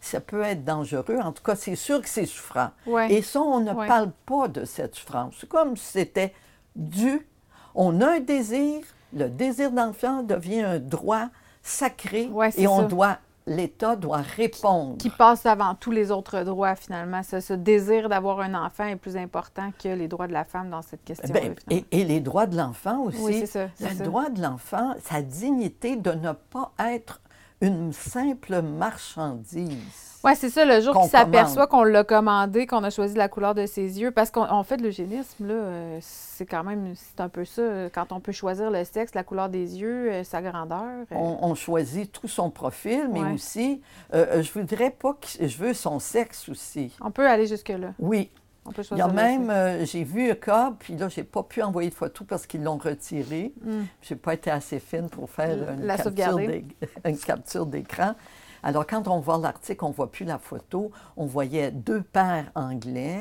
Ça 0.00 0.20
peut 0.20 0.42
être 0.42 0.64
dangereux. 0.64 1.18
En 1.22 1.32
tout 1.32 1.42
cas, 1.42 1.56
c'est 1.56 1.76
sûr 1.76 2.00
que 2.00 2.08
c'est 2.08 2.26
souffrant. 2.26 2.70
Et 3.08 3.22
ça, 3.22 3.40
on 3.40 3.60
ne 3.60 3.72
parle 3.72 4.12
pas 4.26 4.48
de 4.48 4.64
cette 4.64 4.94
souffrance. 4.94 5.34
C'est 5.40 5.48
comme 5.48 5.76
si 5.76 5.84
c'était 5.86 6.32
dû. 6.76 7.26
On 7.74 8.00
a 8.00 8.16
un 8.16 8.20
désir, 8.20 8.80
le 9.12 9.28
désir 9.28 9.70
d'enfant 9.72 10.22
devient 10.22 10.62
un 10.62 10.78
droit 10.78 11.28
sacré 11.62 12.26
Ouais, 12.28 12.50
et 12.56 12.66
on 12.66 12.78
ça. 12.78 12.84
doit, 12.86 13.18
l'État 13.48 13.96
doit 13.96 14.18
répondre. 14.36 14.98
Qui 14.98 15.10
passe 15.10 15.46
avant 15.46 15.74
tous 15.74 15.90
les 15.90 16.10
autres 16.10 16.42
droits, 16.44 16.76
finalement. 16.76 17.22
Ce, 17.22 17.40
ce 17.40 17.54
désir 17.54 18.08
d'avoir 18.08 18.40
un 18.40 18.54
enfant 18.54 18.84
est 18.84 18.96
plus 18.96 19.16
important 19.16 19.70
que 19.82 19.88
les 19.88 20.06
droits 20.08 20.26
de 20.28 20.32
la 20.32 20.44
femme 20.44 20.70
dans 20.70 20.82
cette 20.82 21.04
question. 21.04 21.32
Ben, 21.32 21.54
et, 21.70 21.84
et 21.90 22.04
les 22.04 22.20
droits 22.20 22.46
de 22.46 22.56
l'enfant 22.56 23.00
aussi. 23.04 23.18
Oui, 23.22 23.36
c'est 23.40 23.46
ça, 23.46 23.68
Le 23.80 23.96
ça. 23.96 24.04
droit 24.04 24.28
de 24.30 24.40
l'enfant, 24.42 24.94
sa 25.02 25.22
dignité 25.22 25.96
de 25.96 26.12
ne 26.12 26.32
pas 26.32 26.72
être 26.78 27.20
une 27.60 27.92
simple 27.92 28.62
marchandise. 28.62 30.18
Oui, 30.24 30.32
c'est 30.34 30.50
ça, 30.50 30.64
le 30.64 30.80
jour 30.80 31.00
qu'il 31.00 31.08
s'aperçoit 31.10 31.68
qu'on 31.68 31.84
l'a 31.84 32.02
commandé, 32.02 32.66
qu'on 32.66 32.82
a 32.82 32.90
choisi 32.90 33.14
la 33.14 33.28
couleur 33.28 33.54
de 33.54 33.66
ses 33.66 34.00
yeux. 34.00 34.10
Parce 34.10 34.30
qu'on 34.32 34.46
on 34.50 34.64
fait 34.64 34.76
de 34.76 34.82
l'eugénisme, 34.82 35.46
là, 35.46 35.54
euh, 35.54 35.98
c'est 36.00 36.44
quand 36.44 36.64
même, 36.64 36.92
c'est 36.96 37.20
un 37.20 37.28
peu 37.28 37.44
ça. 37.44 37.62
euh, 37.62 37.88
Quand 37.92 38.10
on 38.10 38.18
peut 38.18 38.32
choisir 38.32 38.70
le 38.70 38.82
sexe, 38.84 39.14
la 39.14 39.22
couleur 39.22 39.48
des 39.48 39.78
yeux, 39.80 40.10
euh, 40.10 40.24
sa 40.24 40.42
grandeur. 40.42 40.82
On, 41.12 41.38
on 41.42 41.54
choisit 41.54 42.10
tout 42.10 42.26
son 42.26 42.50
profil, 42.50 43.08
mais 43.12 43.20
Ouais. 43.22 43.32
aussi, 43.32 43.80
euh, 44.12 44.42
je 44.42 44.52
voudrais 44.52 44.90
pas 44.90 45.12
que 45.14 45.46
je 45.46 45.56
veux 45.58 45.72
son 45.74 46.00
sexe 46.00 46.48
aussi. 46.48 46.92
On 47.00 47.12
peut 47.12 47.28
aller 47.28 47.46
jusque-là. 47.46 47.92
Oui, 48.00 48.28
On 48.68 48.72
peut 48.72 48.82
il 48.90 48.98
y 48.98 49.00
a 49.00 49.08
même, 49.08 49.50
euh, 49.50 49.84
j'ai 49.86 50.04
vu 50.04 50.30
un 50.30 50.34
cas, 50.34 50.74
puis 50.78 50.94
là, 50.96 51.08
j'ai 51.08 51.24
pas 51.24 51.42
pu 51.42 51.62
envoyer 51.62 51.88
de 51.90 51.94
photo 51.94 52.24
parce 52.24 52.46
qu'ils 52.46 52.62
l'ont 52.62 52.76
retiré. 52.76 53.52
Hmm. 53.64 53.84
J'ai 54.02 54.16
pas 54.16 54.34
été 54.34 54.50
assez 54.50 54.78
fine 54.78 55.08
pour 55.08 55.30
faire 55.30 55.72
une, 55.72 55.82
La 55.86 55.96
capture, 55.96 56.04
sauvegarder. 56.04 56.46
d'é- 56.46 56.88
une 57.10 57.18
capture 57.18 57.66
d'écran. 57.66 58.14
Alors, 58.62 58.86
quand 58.86 59.08
on 59.08 59.20
voit 59.20 59.38
l'article, 59.38 59.84
on 59.84 59.90
voit 59.90 60.10
plus 60.10 60.24
la 60.26 60.38
photo. 60.38 60.90
On 61.16 61.26
voyait 61.26 61.70
deux 61.70 62.02
pères 62.02 62.50
anglais. 62.54 63.20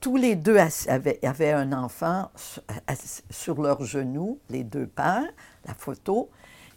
Tous 0.00 0.16
les 0.16 0.36
deux 0.36 0.58
avaient, 0.88 1.18
avaient 1.24 1.52
un 1.52 1.72
enfant 1.72 2.30
sur 3.30 3.60
leurs 3.62 3.84
genoux, 3.84 4.38
les 4.50 4.64
deux 4.64 4.86
pères, 4.86 5.30
la 5.66 5.74
photo. 5.74 6.28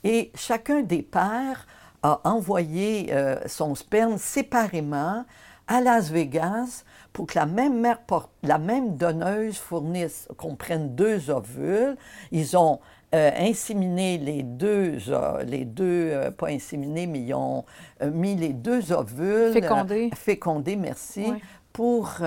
Et 0.04 0.32
chacun 0.36 0.82
des 0.82 1.02
pères 1.02 1.68
a 2.04 2.22
envoyé 2.24 3.08
euh, 3.12 3.36
son 3.48 3.76
sperme 3.76 4.18
séparément 4.18 5.26
à 5.68 5.82
Las 5.82 6.10
Vegas 6.10 6.86
pour 7.18 7.26
que 7.26 7.40
la 7.40 7.48
même 7.48 7.80
mère 7.80 7.98
porte, 8.02 8.30
la 8.44 8.60
même 8.60 8.96
donneuse 8.96 9.58
fournisse, 9.58 10.28
qu'on 10.38 10.54
prenne 10.56 10.94
deux 10.94 11.32
ovules. 11.32 11.98
Ils 12.32 12.56
ont 12.56 12.80
euh, 13.16 13.32
inséminé 13.40 14.20
les 14.20 14.44
deux, 14.44 15.00
euh, 15.10 15.42
les 15.42 15.66
deux, 15.66 16.12
euh, 16.12 16.30
pas 16.30 16.50
inséminé, 16.50 17.08
mais 17.08 17.22
ils 17.22 17.34
ont 17.34 17.66
mis 18.04 18.36
les 18.36 18.54
deux 18.54 18.92
ovules. 18.92 19.52
Fécondés. 19.52 20.12
fécondés, 20.14 20.76
merci. 20.76 21.26
Pour 21.74 22.18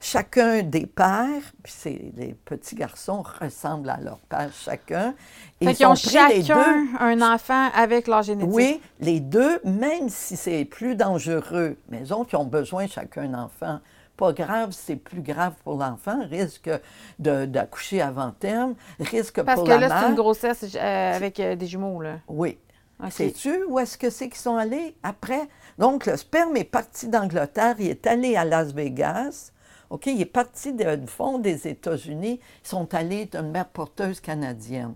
chacun 0.00 0.62
des 0.62 0.86
pères, 0.86 1.52
puis 1.62 1.72
c'est- 1.76 2.12
les 2.16 2.34
petits 2.34 2.74
garçons 2.74 3.22
ressemblent 3.40 3.90
à 3.90 4.00
leur 4.00 4.18
père 4.18 4.50
chacun. 4.52 5.14
Fait 5.62 5.72
ils 5.72 5.86
ont 5.86 5.90
ont 5.90 5.94
pris 5.94 6.10
les 6.28 6.42
chacun 6.42 6.82
deux. 6.86 6.88
un 6.98 7.34
enfant 7.34 7.68
avec 7.74 8.08
leur 8.08 8.22
génétique. 8.22 8.52
Oui, 8.52 8.80
les 8.98 9.20
deux, 9.20 9.60
même 9.64 10.08
si 10.08 10.36
c'est 10.36 10.64
plus 10.64 10.96
dangereux, 10.96 11.76
mais 11.88 12.00
ils 12.00 12.12
ont 12.14 12.44
besoin 12.44 12.88
chacun 12.88 13.28
d'un 13.28 13.44
enfant. 13.44 13.78
Pas 14.20 14.32
grave, 14.34 14.70
c'est 14.72 14.96
plus 14.96 15.22
grave 15.22 15.54
pour 15.64 15.78
l'enfant, 15.78 16.20
risque 16.28 16.70
d'accoucher 17.18 18.00
avant 18.02 18.32
terme, 18.32 18.74
risque 19.00 19.42
Parce 19.42 19.56
pour 19.56 19.64
que 19.64 19.70
la 19.70 19.78
là, 19.78 19.88
mère. 19.88 20.00
c'est 20.02 20.08
une 20.10 20.14
grossesse 20.14 20.64
euh, 20.76 21.16
avec 21.16 21.40
euh, 21.40 21.56
des 21.56 21.66
jumeaux, 21.66 22.02
là. 22.02 22.18
Oui. 22.28 22.58
OK. 23.02 23.10
Sais-tu 23.12 23.64
où 23.66 23.78
est-ce 23.78 23.96
que 23.96 24.10
c'est 24.10 24.28
qu'ils 24.28 24.36
sont 24.40 24.56
allés 24.56 24.94
après? 25.02 25.48
Donc, 25.78 26.04
le 26.04 26.18
sperme 26.18 26.54
est 26.58 26.64
parti 26.64 27.08
d'Angleterre, 27.08 27.76
il 27.78 27.88
est 27.88 28.06
allé 28.06 28.36
à 28.36 28.44
Las 28.44 28.72
Vegas. 28.74 29.52
OK, 29.88 30.06
il 30.06 30.20
est 30.20 30.26
parti 30.26 30.74
de- 30.74 30.96
du 30.96 31.06
fond 31.06 31.38
des 31.38 31.66
États-Unis, 31.66 32.40
ils 32.64 32.68
sont 32.68 32.92
allés 32.94 33.24
d'une 33.24 33.50
mère 33.50 33.66
porteuse 33.68 34.20
canadienne. 34.20 34.94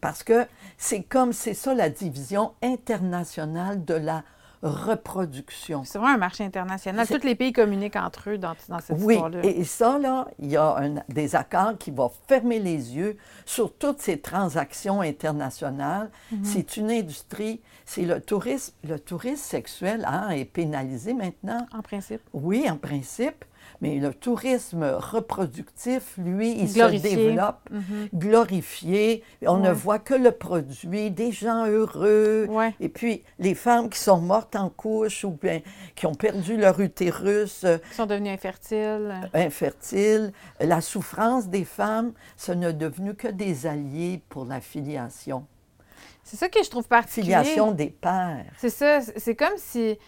Parce 0.00 0.22
que 0.22 0.46
c'est 0.78 1.02
comme, 1.02 1.32
c'est 1.32 1.54
ça 1.54 1.74
la 1.74 1.90
division 1.90 2.52
internationale 2.62 3.84
de 3.84 3.94
la 3.94 4.22
reproduction. 4.62 5.84
C'est 5.84 5.98
vraiment 5.98 6.14
un 6.14 6.18
marché 6.18 6.44
international. 6.44 7.06
Tous 7.06 7.24
les 7.24 7.34
pays 7.34 7.52
communiquent 7.52 7.96
entre 7.96 8.30
eux 8.30 8.38
dans, 8.38 8.54
dans 8.68 8.78
cette 8.80 8.96
Oui, 9.00 9.14
histoire-là. 9.14 9.40
et, 9.44 9.64
ça, 9.64 9.98
là, 9.98 10.26
il 10.38 10.50
y 10.50 10.56
a 10.56 10.76
un- 10.76 11.02
des 11.08 11.34
accords 11.36 11.78
qui 11.78 11.90
vont 11.90 12.10
fermer 12.28 12.58
les 12.58 12.94
yeux 12.96 13.16
sur 13.46 13.72
toutes 13.72 14.00
ces 14.00 14.18
transactions 14.20 15.00
internationales. 15.00 16.10
Mhm. 16.32 16.44
C'est 16.44 16.76
une 16.76 16.90
industrie, 16.90 17.60
c'est 17.84 18.02
le 18.02 18.20
tourisme. 18.20 18.74
Le 18.84 18.98
tourisme 18.98 19.36
sexuel 19.42 20.04
hein, 20.06 20.30
est 20.30 20.44
pénalisé 20.44 21.14
maintenant. 21.14 21.66
En 21.72 21.82
principe. 21.82 22.20
Oui, 22.32 22.66
en 22.70 22.76
principe, 22.76 23.44
mais 23.80 23.96
le 23.98 24.12
tourisme 24.12 24.84
reproductif, 24.84 26.14
lui, 26.18 26.52
il 26.60 26.72
Glorifié. 26.72 27.10
se 27.10 27.16
développe, 27.16 27.68
Mhm. 27.70 28.08
glorifié. 28.14 29.22
On 29.46 29.56
ne 29.58 29.70
voit 29.72 29.98
que 29.98 30.14
le 30.14 30.32
produit, 30.32 31.10
des 31.10 31.32
gens 31.32 31.66
heureux. 31.66 32.46
Ouais. 32.48 32.74
Et 32.80 32.88
puis, 32.88 33.22
les 33.38 33.54
femmes 33.54 33.88
qui 33.88 33.98
sont 33.98 34.20
mortes 34.20 34.56
en 34.56 34.68
couche 34.70 35.24
ou 35.24 35.30
bien 35.30 35.60
qui 35.94 36.06
ont 36.06 36.14
perdu 36.14 36.56
leur 36.56 36.78
utérus, 36.80 37.64
euh, 37.64 37.78
Ils 37.90 37.94
sont 37.94 38.06
devenus 38.06 38.32
infertiles. 38.32 39.14
infertiles, 39.34 40.32
la 40.60 40.80
souffrance 40.80 41.48
des 41.48 41.64
femmes, 41.64 42.12
ce 42.36 42.52
n'est 42.52 42.72
devenu 42.72 43.14
que 43.14 43.28
des 43.28 43.66
alliés 43.66 44.20
pour 44.28 44.44
la 44.44 44.60
filiation. 44.60 45.46
C'est 46.22 46.36
ça 46.36 46.48
que 46.48 46.62
je 46.62 46.70
trouve 46.70 46.86
particulier. 46.86 47.22
Filiation 47.24 47.72
des 47.72 47.88
pères. 47.90 48.44
C'est 48.58 48.70
ça. 48.70 49.00
C'est 49.16 49.34
comme 49.34 49.56
si, 49.56 49.98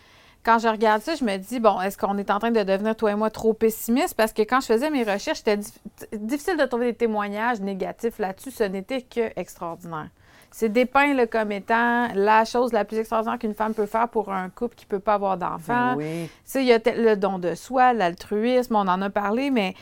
quand 0.45 0.59
je 0.59 0.69
regarde 0.69 1.03
ça, 1.03 1.15
je 1.15 1.25
me 1.25 1.37
dis, 1.37 1.61
bon, 1.61 1.81
est-ce 1.81 1.97
qu'on 1.97 2.19
est 2.19 2.31
en 2.31 2.39
train 2.39 2.51
de 2.51 2.63
devenir, 2.63 2.97
toi 2.97 3.13
et 3.13 3.15
moi, 3.15 3.31
trop 3.31 3.53
pessimiste? 3.53 4.15
Parce 4.15 4.33
que 4.33 4.43
quand 4.43 4.61
je 4.61 4.67
faisais 4.67 4.91
mes 4.91 5.05
recherches, 5.05 5.39
c'était 5.39 5.57
dif- 5.57 5.79
difficile 6.13 6.57
de 6.57 6.65
trouver 6.65 6.93
des 6.93 6.99
témoignages 6.99 7.61
négatifs 7.61 8.19
là-dessus. 8.19 8.51
Ce 8.51 8.65
n'était 8.65 9.03
que 9.03 9.31
extraordinaire. 9.37 10.09
C'est 10.51 10.69
dépeint 10.69 11.15
là, 11.15 11.27
comme 11.27 11.51
étant 11.51 12.09
la 12.15 12.45
chose 12.45 12.73
la 12.73 12.85
plus 12.85 12.99
extraordinaire 12.99 13.39
qu'une 13.39 13.55
femme 13.55 13.73
peut 13.73 13.87
faire 13.87 14.09
pour 14.09 14.31
un 14.31 14.51
couple 14.51 14.75
qui 14.75 14.85
ne 14.85 14.91
peut 14.91 15.01
pas 15.01 15.15
avoir 15.15 15.39
d'enfant. 15.39 15.95
Ben 15.95 15.97
oui. 15.97 16.29
Il 16.57 16.65
y 16.65 16.73
a 16.73 16.79
le 16.95 17.15
don 17.15 17.39
de 17.39 17.55
soi, 17.55 17.95
l'altruisme, 17.95 18.77
on 18.77 18.81
en 18.87 19.01
a 19.01 19.09
parlé, 19.09 19.51
mais 19.51 19.75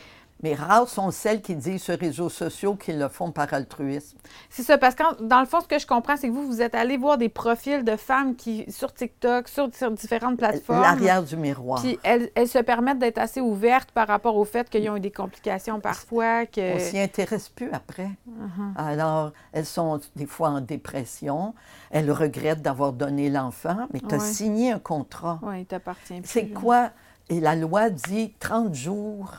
Mais 0.43 0.55
rares 0.55 0.89
sont 0.89 1.11
celles 1.11 1.41
qui 1.41 1.55
disent 1.55 1.83
sur 1.83 1.93
les 1.93 2.07
réseaux 2.07 2.29
sociaux 2.29 2.75
qu'ils 2.75 2.97
le 2.99 3.07
font 3.09 3.31
par 3.31 3.53
altruisme. 3.53 4.17
c'est 4.49 4.63
ça. 4.63 4.77
Parce 4.77 4.95
que 4.95 5.21
dans 5.23 5.39
le 5.39 5.45
fond, 5.45 5.61
ce 5.61 5.67
que 5.67 5.79
je 5.79 5.85
comprends, 5.87 6.17
c'est 6.17 6.27
que 6.27 6.33
vous, 6.33 6.47
vous 6.47 6.61
êtes 6.61 6.75
allé 6.75 6.97
voir 6.97 7.17
des 7.17 7.29
profils 7.29 7.83
de 7.83 7.95
femmes 7.95 8.35
qui, 8.35 8.65
sur 8.71 8.93
TikTok, 8.93 9.47
sur, 9.47 9.69
sur 9.73 9.91
différentes 9.91 10.37
plateformes. 10.37 10.81
L'arrière 10.81 11.23
du 11.23 11.37
miroir. 11.37 11.81
Puis 11.81 11.99
elles, 12.03 12.29
elles 12.35 12.47
se 12.47 12.59
permettent 12.59 12.99
d'être 12.99 13.17
assez 13.19 13.41
ouvertes 13.41 13.91
par 13.91 14.07
rapport 14.07 14.35
au 14.35 14.45
fait 14.45 14.69
qu'ils 14.69 14.89
ont 14.89 14.97
eu 14.97 14.99
des 14.99 15.11
complications 15.11 15.79
parfois, 15.79 16.45
que... 16.45 16.75
On 16.75 16.79
s'y 16.79 16.99
intéresse 16.99 17.49
plus 17.49 17.69
après. 17.71 18.09
Uh-huh. 18.29 18.73
Alors, 18.75 19.31
elles 19.53 19.65
sont 19.65 19.99
des 20.15 20.25
fois 20.25 20.49
en 20.49 20.61
dépression. 20.61 21.53
Elles 21.91 22.11
regrettent 22.11 22.61
d'avoir 22.61 22.93
donné 22.93 23.29
l'enfant, 23.29 23.87
mais 23.93 23.99
tu 23.99 24.13
as 24.15 24.17
Ouais. 24.17 24.25
signé 24.25 24.71
un 24.71 24.79
contrat. 24.79 25.39
Oui, 25.41 25.61
il 25.61 25.65
t'appartient 25.65 26.21
plus. 26.21 26.29
C'est 26.29 26.47
quoi? 26.47 26.89
Et 27.29 27.39
la 27.39 27.55
loi 27.55 27.89
dit 27.89 28.33
30 28.39 28.73
jours 28.73 29.31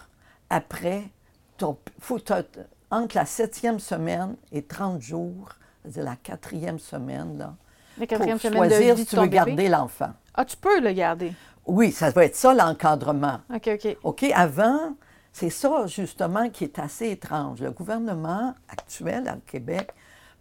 après, 0.52 1.04
ton- 1.56 1.76
faut 1.98 2.18
entre 2.90 3.16
la 3.16 3.24
septième 3.26 3.78
semaine 3.80 4.36
et 4.52 4.62
30 4.62 5.00
jours, 5.00 5.48
c'est-à-dire 5.82 6.04
la 6.04 6.16
quatrième 6.16 6.78
semaine, 6.78 7.38
là, 7.38 7.54
La 7.98 8.06
pour 8.06 8.18
quatrième 8.18 8.38
semaine 8.38 8.62
de 8.64 8.68
choisir 8.68 8.94
vie 8.94 9.00
si 9.02 9.06
tu 9.08 9.16
veux 9.16 9.26
garder 9.26 9.68
l'enfant. 9.68 10.10
Ah, 10.34 10.44
tu 10.44 10.56
peux 10.56 10.80
le 10.80 10.92
garder. 10.92 11.32
Oui, 11.66 11.92
ça 11.92 12.10
va 12.10 12.24
être 12.24 12.36
ça 12.36 12.52
l'encadrement. 12.54 13.40
OK, 13.54 13.70
OK. 13.74 13.96
OK, 14.02 14.24
avant, 14.34 14.94
c'est 15.32 15.50
ça 15.50 15.86
justement 15.86 16.50
qui 16.50 16.64
est 16.64 16.78
assez 16.78 17.10
étrange. 17.10 17.60
Le 17.60 17.70
gouvernement 17.70 18.54
actuel 18.68 19.28
à 19.28 19.36
Québec 19.46 19.92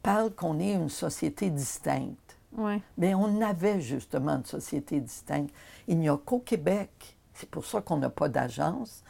parle 0.04 0.32
qu'on 0.32 0.60
est 0.60 0.74
une 0.74 0.90
société 0.90 1.50
distincte. 1.50 2.38
Oui. 2.58 2.82
Mais 2.98 3.14
on 3.16 3.42
avait 3.42 3.80
justement 3.80 4.34
une 4.38 4.46
société 4.46 5.00
distincte. 5.00 5.54
Il 5.88 6.00
n'y 6.00 6.10
a 6.10 6.18
qu'au 6.18 6.40
Québec, 6.40 7.18
c'est 7.34 7.50
pour 7.50 7.66
ça 7.66 7.80
qu'on 7.82 7.98
n'a 7.98 8.10
pas 8.10 8.28
d'agence, 8.28 9.04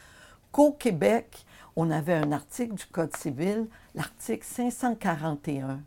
qu'au 0.52 0.72
Québec, 0.72 1.44
on 1.74 1.90
avait 1.90 2.14
un 2.14 2.32
article 2.32 2.74
du 2.74 2.86
Code 2.86 3.16
civil, 3.16 3.66
l'article 3.94 4.44
541, 4.44 5.80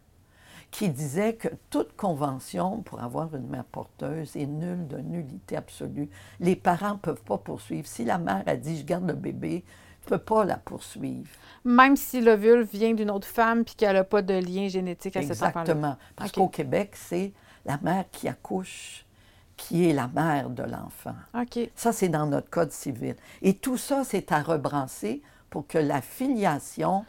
qui 0.71 0.89
disait 0.89 1.35
que 1.35 1.47
toute 1.69 1.95
convention 1.95 2.81
pour 2.81 3.01
avoir 3.01 3.33
une 3.35 3.47
mère 3.47 3.63
porteuse 3.63 4.35
est 4.35 4.47
nulle 4.47 4.87
de 4.87 4.97
nullité 4.97 5.55
absolue. 5.55 6.09
Les 6.39 6.55
parents 6.55 6.93
ne 6.93 6.99
peuvent 6.99 7.23
pas 7.23 7.37
poursuivre. 7.37 7.87
Si 7.87 8.03
la 8.03 8.17
mère 8.17 8.43
a 8.45 8.55
dit 8.55 8.77
je 8.77 8.83
garde 8.83 9.07
le 9.07 9.13
bébé, 9.13 9.63
tu 10.05 10.11
ne 10.11 10.17
peux 10.17 10.23
pas 10.23 10.43
la 10.43 10.57
poursuivre. 10.57 11.29
Même 11.63 11.95
si 11.95 12.19
l'ovule 12.19 12.63
vient 12.63 12.93
d'une 12.93 13.09
autre 13.09 13.27
femme 13.27 13.63
puis 13.63 13.75
qu'elle 13.75 13.95
n'a 13.95 14.03
pas 14.03 14.21
de 14.21 14.33
lien 14.33 14.67
génétique 14.67 15.15
à 15.15 15.21
cet 15.21 15.31
enfant-là. 15.31 15.61
Exactement. 15.61 15.97
Parce 16.15 16.31
qu'au 16.31 16.49
Québec, 16.49 16.91
c'est 16.95 17.31
la 17.65 17.77
mère 17.81 18.05
qui 18.11 18.27
accouche 18.27 19.04
qui 19.57 19.89
est 19.89 19.93
la 19.93 20.07
mère 20.07 20.49
de 20.49 20.63
l'enfant. 20.63 21.15
Ça, 21.75 21.91
c'est 21.91 22.09
dans 22.09 22.25
notre 22.25 22.49
code 22.49 22.71
civil. 22.71 23.15
Et 23.41 23.53
tout 23.53 23.77
ça, 23.77 24.03
c'est 24.03 24.31
à 24.31 24.41
rebrasser 24.41 25.21
pour 25.49 25.67
que 25.67 25.77
la 25.77 26.01
filiation, 26.01 27.05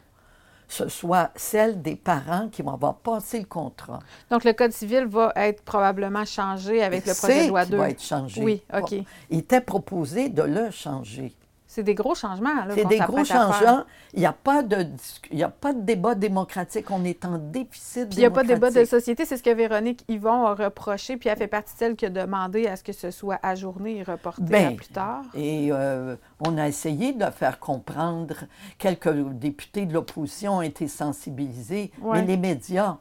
ce 0.67 0.89
soit 0.89 1.31
celle 1.35 1.81
des 1.81 1.95
parents 1.95 2.49
qui 2.49 2.61
vont 2.61 2.73
avoir 2.73 2.95
passé 2.95 3.39
le 3.39 3.45
contrat. 3.45 3.99
Donc, 4.29 4.43
le 4.43 4.53
Code 4.53 4.71
civil 4.71 5.05
va 5.05 5.31
être 5.35 5.63
probablement 5.63 6.25
changé 6.25 6.83
avec 6.83 7.05
le 7.05 7.13
projet 7.13 7.45
de 7.45 7.49
loi 7.49 7.65
qui 7.65 7.71
2. 7.71 7.77
va 7.77 7.89
être 7.89 8.03
changé. 8.03 8.43
Oui, 8.43 8.63
OK. 8.73 8.95
Il 9.29 9.39
était 9.39 9.61
proposé 9.61 10.29
de 10.29 10.43
le 10.43 10.71
changer. 10.71 11.33
C'est 11.77 11.83
des 11.83 11.93
gros 11.93 12.15
changements. 12.15 12.49
C'est 12.73 12.85
des 12.85 12.97
gros 12.97 13.23
changements. 13.23 13.83
Il 14.15 14.21
n'y 14.21 14.25
a, 14.25 14.33
pas 14.33 14.63
de 14.63 14.87
il 15.31 15.37
y 15.37 15.43
a 15.43 15.49
pas 15.49 15.73
de 15.73 15.81
débat 15.81 16.15
démocratique. 16.15 16.89
On 16.89 17.05
est 17.05 17.23
en 17.23 17.37
déficit 17.37 18.09
Puis 18.09 18.17
il 18.17 18.19
n'y 18.21 18.25
a 18.25 18.31
pas 18.31 18.41
de 18.41 18.47
débat 18.47 18.69
de 18.69 18.73
démocratique. 18.73 18.89
société, 18.89 19.25
c'est 19.25 19.37
ce 19.37 19.43
que 19.43 19.51
Véronique 19.51 20.03
Yvon 20.07 20.47
a 20.47 20.55
reproché, 20.55 21.17
puis 21.17 21.29
elle 21.29 21.37
fait 21.37 21.45
partie 21.45 21.75
de 21.75 21.77
celle 21.77 21.95
qui 21.95 22.07
a 22.07 22.09
demandé 22.09 22.65
à 22.65 22.75
ce 22.77 22.83
que 22.83 22.93
ce 22.93 23.11
soit 23.11 23.37
ajourné 23.43 23.97
et 23.97 24.03
reporté 24.03 24.41
à 24.41 24.45
Ben, 24.45 24.75
plus 24.75 24.87
tard. 24.87 25.21
Et 25.35 25.69
euh, 25.71 26.15
on 26.39 26.57
a 26.57 26.67
essayé 26.67 27.13
de 27.13 27.25
faire 27.25 27.59
comprendre. 27.59 28.33
Quelques 28.79 29.13
députés 29.33 29.85
de 29.85 29.93
l'opposition 29.93 30.57
ont 30.57 30.61
été 30.63 30.87
sensibilisés, 30.87 31.91
Ouais. 32.01 32.21
mais 32.21 32.25
les 32.25 32.37
médias, 32.37 32.97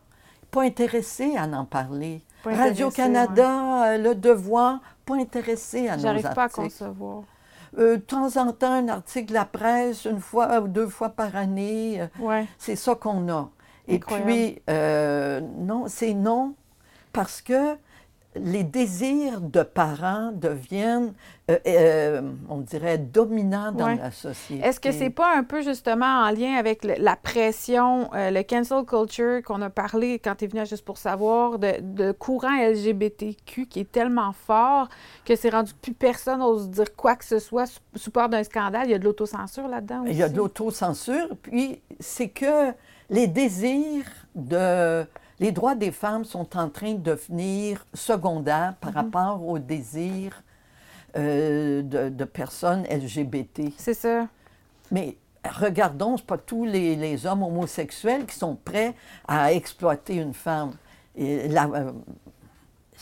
pas 0.51 0.64
intéressés 0.64 1.35
à 1.39 1.45
en 1.47 1.64
parler. 1.64 2.20
Radio-Canada, 2.45 3.93
euh, 3.95 3.99
Le 3.99 4.14
Devoir, 4.14 4.81
pas 5.05 5.16
intéressés 5.16 5.89
à 5.89 5.97
nos 5.97 6.03
J'arrive 6.03 6.31
pas 6.35 6.45
à 6.45 6.49
concevoir. 6.49 7.22
Euh, 7.79 7.97
de 7.97 8.01
temps 8.03 8.37
en 8.39 8.53
temps, 8.53 8.72
un 8.72 8.89
article 8.89 9.29
de 9.29 9.35
la 9.35 9.45
presse, 9.45 10.05
une 10.07 10.20
fois 10.20 10.61
ou 10.61 10.68
deux 10.68 10.89
fois 10.89 11.11
par 11.11 11.37
année. 11.37 12.01
euh, 12.01 12.07
Ouais. 12.18 12.47
c'est 12.59 12.77
ça 12.77 12.95
qu'on 12.95 13.29
a. 13.29 13.51
Et 13.89 13.97
Incroyable. 13.97 14.31
puis, 14.31 14.62
euh, 14.70 15.41
non, 15.59 15.85
c'est 15.89 16.14
non, 16.14 16.55
parce 17.12 17.41
que 17.43 17.77
les 18.39 18.64
désirs 18.64 19.41
de 19.41 19.62
parents 19.62 20.30
deviennent, 20.32 21.12
euh, 21.51 21.59
euh, 21.66 22.22
on 22.49 22.59
dirait, 22.59 22.99
dominants 22.99 23.72
dans 23.72 23.87
Ouais. 23.87 23.97
la 23.97 24.11
société. 24.11 24.66
Est-ce 24.66 24.80
que 24.80 24.93
c'est 24.93 25.11
pas 25.11 25.37
un 25.37 25.45
peu 25.45 25.62
justement 25.62 26.22
en 26.24 26.30
lien 26.30 26.55
avec 26.57 26.84
le- 26.84 26.95
la 26.99 27.16
pression, 27.16 28.11
euh, 28.14 28.30
le 28.30 28.43
cancel 28.43 28.84
culture 28.84 29.43
qu'on 29.45 29.62
a 29.62 29.70
parlé 29.70 30.18
quand 30.18 30.34
tu 30.37 30.45
es 30.45 30.49
venu 30.49 30.61
à 30.61 30.64
Juste 30.64 30.84
pour 30.84 30.99
savoir, 30.99 31.59
de, 31.59 31.74
de 31.80 32.12
courant 32.12 32.57
LGBTQ 32.61 33.66
qui 33.66 33.80
est 33.80 33.91
tellement 33.93 34.32
fort 34.32 34.89
que 35.24 35.37
c'est 35.37 35.51
rendu 35.51 35.72
que 35.72 35.78
plus 35.78 35.95
personne 35.95 36.41
n'ose 36.41 36.68
dire 36.70 36.95
quoi 36.97 37.16
que 37.16 37.24
ce 37.24 37.39
soit 37.39 37.66
sous, 37.66 37.80
sous 37.95 38.11
peur 38.11 38.28
d'un 38.28 38.43
scandale? 38.45 38.87
Il 38.87 38.91
y 38.91 38.95
a 38.95 38.99
de 38.99 39.05
l'autocensure 39.05 39.68
là-dedans 39.68 40.03
aussi. 40.03 40.12
Il 40.12 40.16
y 40.18 40.22
a 40.22 40.28
de 40.28 40.37
l'autocensure, 40.37 41.28
puis 41.43 41.80
c'est 42.01 42.28
que 42.28 42.72
les 43.11 43.26
désirs 43.28 44.05
de... 44.34 45.05
Les 45.39 45.53
droits 45.53 45.74
des 45.74 45.93
femmes 45.93 46.24
sont 46.24 46.57
en 46.57 46.68
train 46.70 46.95
de 46.95 46.99
devenir 47.03 47.84
secondaires 47.95 48.74
par 48.80 48.91
Mhm. 48.91 48.97
rapport 48.97 49.47
aux 49.47 49.59
désirs 49.59 50.43
euh, 51.16 51.82
de, 51.82 52.09
de 52.11 52.24
personnes 52.24 52.84
LGBT. 52.91 53.72
C'est 53.78 53.95
ça. 53.95 54.28
Mais 54.91 55.16
regardons, 55.45 56.16
ce 56.16 56.22
pas 56.22 56.39
tous 56.39 56.64
les, 56.64 56.97
les 56.97 57.24
hommes 57.26 57.43
homosexuels 57.43 58.26
qui 58.26 58.37
sont 58.37 58.57
prêts 58.57 58.95
à 59.26 59.53
exploiter 59.53 60.16
une 60.16 60.34
femme. 60.34 60.72
Et 61.16 61.49
la- 61.49 61.66
euh, 61.68 61.93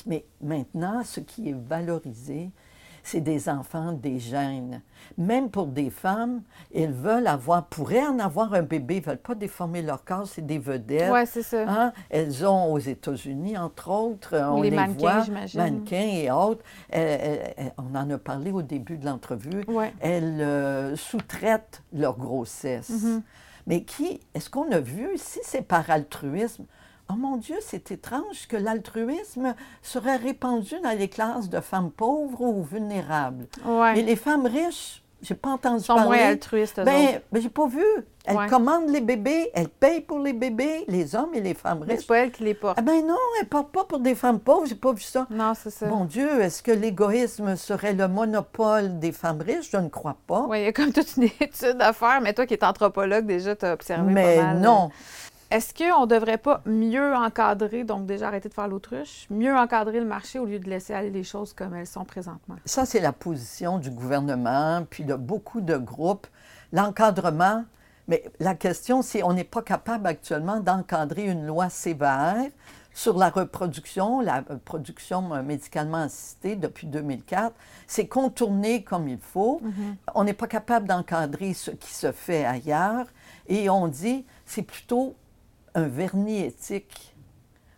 mais 0.07 0.24
maintenant, 0.41 1.03
ce 1.05 1.20
qui 1.20 1.49
est 1.51 1.57
valorisé, 1.68 2.51
c'est 3.05 3.20
des 3.20 3.48
enfants 3.48 3.92
des 3.92 4.18
gènes. 4.18 4.80
Même 5.18 5.50
pour 5.50 5.66
des 5.66 5.90
femmes, 5.90 6.42
elles 6.74 6.92
veulent 6.92 7.26
avoir, 7.26 7.66
pourraient 7.66 8.07
en 8.07 8.18
avoir 8.18 8.55
un 8.55 8.62
bébé, 8.62 8.96
elles 8.96 9.02
ne 9.02 9.07
veulent 9.09 9.18
pas 9.18 9.34
déformer 9.34 9.82
leur 9.82 10.05
corps, 10.05 10.26
c'est 10.26 10.44
des 10.44 10.59
vedettes. 10.59 11.12
Ouais, 11.12 11.26
c'est 11.26 11.42
ça. 11.42 11.64
Hein? 11.68 11.92
Elles 12.09 12.46
ont 12.46 12.72
aux 12.72 12.78
États-Unis, 12.78 13.59
entre 13.59 13.90
autres, 13.90 14.34
on 14.36 14.62
les 14.62 14.70
les, 14.70 14.76
mannequins, 14.76 14.98
voit, 14.98 15.22
j'imagine. 15.22 15.61
mannequins 15.61 16.11
et 16.14 16.30
autres. 16.30 16.64
Euh, 16.94 16.98
euh, 16.98 17.36
euh, 17.59 17.68
on 17.76 17.94
en 17.94 18.09
a 18.11 18.18
parlé 18.18 18.50
au 18.50 18.62
début 18.62 18.96
de 18.96 19.05
l'entrevue. 19.05 19.64
Ouais. 19.68 19.92
Elles 20.00 20.40
euh, 20.40 20.96
sous-traitent 20.96 21.82
leur 21.92 22.16
grossesse. 22.16 22.88
Mhm. 22.88 23.22
Mais 23.66 23.82
qui, 23.84 24.20
est-ce 24.34 24.50
qu'on 24.50 24.70
a 24.72 24.80
vu, 24.80 25.11
si 25.16 25.40
c'est 25.42 25.62
par 25.62 25.90
altruisme, 25.90 26.64
oh 27.11 27.14
mon 27.16 27.36
Dieu, 27.36 27.57
c'est 27.61 27.90
étrange 27.90 28.46
que 28.48 28.57
l'altruisme 28.57 29.55
serait 29.82 30.16
répandu 30.16 30.74
dans 30.82 30.96
les 30.96 31.09
classes 31.09 31.48
de 31.48 31.61
femmes 31.61 31.90
pauvres 31.90 32.40
ou 32.40 32.62
vulnérables. 32.62 33.46
Ouais. 33.64 33.98
Et 33.98 34.02
les 34.02 34.16
femmes 34.16 34.46
riches, 34.46 35.02
j'ai 35.22 35.34
pas 35.34 35.50
entendu 35.50 35.82
sont 35.82 35.94
parler. 35.94 36.18
moins 36.18 36.28
altruistes, 36.28 36.80
Ben, 36.84 37.20
ben, 37.32 37.40
j'ai 37.42 37.48
pas 37.48 37.66
vu. 37.66 37.82
Elles 38.26 38.36
Ouais. 38.38 38.46
commandent 38.48 38.88
les 38.88 39.02
bébés, 39.02 39.50
elles 39.52 39.68
payent 39.68 40.00
pour 40.00 40.18
les 40.18 40.32
bébés, 40.32 40.84
les 40.88 41.14
hommes 41.14 41.34
et 41.34 41.42
les 41.42 41.52
femmes 41.52 41.80
Mais 41.80 41.88
c'est 41.88 41.96
riches. 41.96 42.07
pas 42.07 42.16
elles 42.18 42.32
qui 42.32 42.42
les 42.42 42.55
portent. 42.55 42.78
Ah 42.78 42.82
ben 42.82 43.07
non, 43.07 43.16
elles 43.38 43.46
partent 43.48 43.70
pas 43.70 43.84
pour 43.84 43.98
des 44.00 44.14
femmes 44.14 44.40
pauvres, 44.40 44.64
j'ai 44.66 44.74
pas 44.74 44.92
vu 44.94 45.02
ça. 45.02 45.26
Non, 45.30 45.52
c'est 45.55 45.68
ça. 45.70 45.86
Mon 45.86 46.07
Dieu, 46.07 46.40
est-ce 46.40 46.62
que 46.62 46.72
l'égoïsme 46.72 47.55
serait 47.57 47.92
le 47.92 48.09
monopole 48.09 48.98
des 48.98 49.12
femmes 49.12 49.42
riches? 49.42 49.68
Je 49.70 49.76
ne 49.76 49.88
crois 49.90 50.16
pas. 50.26 50.46
Oui, 50.48 50.61
il 50.61 50.64
y 50.64 50.68
a 50.68 50.72
comme 50.72 50.90
toute 50.92 51.16
une 51.18 51.24
étude 51.40 51.76
à 51.80 51.92
faire, 51.92 52.20
mais 52.22 52.32
toi 52.32 52.46
qui 52.46 52.55
es 52.55 52.64
anthropologue, 52.64 53.26
déjà, 53.26 53.55
tu 53.57 53.66
as 53.66 53.74
observé 53.74 54.11
Mais 54.12 54.36
pas 54.38 54.42
mal. 54.42 54.57
euh, 54.57 54.61
non. 54.61 54.90
Est-ce 55.55 55.72
qu'on 55.72 56.00
ne 56.00 56.07
devrait 56.07 56.38
pas 56.38 56.62
mieux 56.66 57.14
encadrer, 57.14 57.84
donc 57.84 58.07
déjà 58.07 58.26
arrêter 58.26 58.48
de 58.48 58.55
faire 58.55 58.66
l'autruche, 58.66 59.28
mieux 59.30 59.55
encadrer 59.57 60.00
le 60.00 60.05
marché 60.05 60.40
au 60.40 60.46
lieu 60.46 60.59
de 60.59 60.68
laisser 60.68 60.94
aller 60.94 61.11
les 61.11 61.22
choses 61.22 61.52
comme 61.52 61.76
elles 61.76 61.86
sont 61.86 62.05
présentement? 62.05 62.57
Ça, 62.64 62.84
c'est 62.84 62.98
la 62.98 63.12
position 63.12 63.78
du 63.78 63.92
gouvernement, 63.92 64.84
puis 64.90 65.05
de 65.05 65.14
beaucoup 65.14 65.61
de 65.61 65.76
groupes. 65.76 66.26
L'encadrement, 66.72 67.64
mais 68.09 68.24
la 68.40 68.57
question, 68.57 69.00
c'est 69.00 69.22
on 69.22 69.32
n'est 69.32 69.44
pas 69.44 69.62
capable 69.62 70.09
actuellement 70.09 70.59
d'encadrer 70.59 71.26
une 71.26 71.46
loi 71.46 71.68
sévère 71.68 72.50
sur 72.92 73.16
la 73.16 73.30
reproduction, 73.30 74.20
la 74.20 74.38
euh, 74.50 74.57
production 74.64 75.32
euh, 75.34 75.42
médicalement 75.44 75.98
assistée 75.98 76.57
depuis 76.57 76.88
2004. 76.88 77.55
C'est 77.86 78.09
contourné 78.09 78.82
comme 78.82 79.07
il 79.07 79.18
faut. 79.18 79.61
On 80.16 80.24
n'est 80.24 80.32
pas 80.34 80.48
capable 80.48 80.88
d'encadrer 80.88 81.55
ce 81.55 81.70
qui 81.70 81.94
se 81.94 82.11
fait 82.11 82.44
ailleurs. 82.44 83.07
Et 83.46 83.70
on 83.70 83.86
dit, 83.86 84.24
c'est 84.46 84.62
plutôt 84.62 85.14
un 85.75 85.89
vernis 85.89 86.41
éthique 86.41 87.14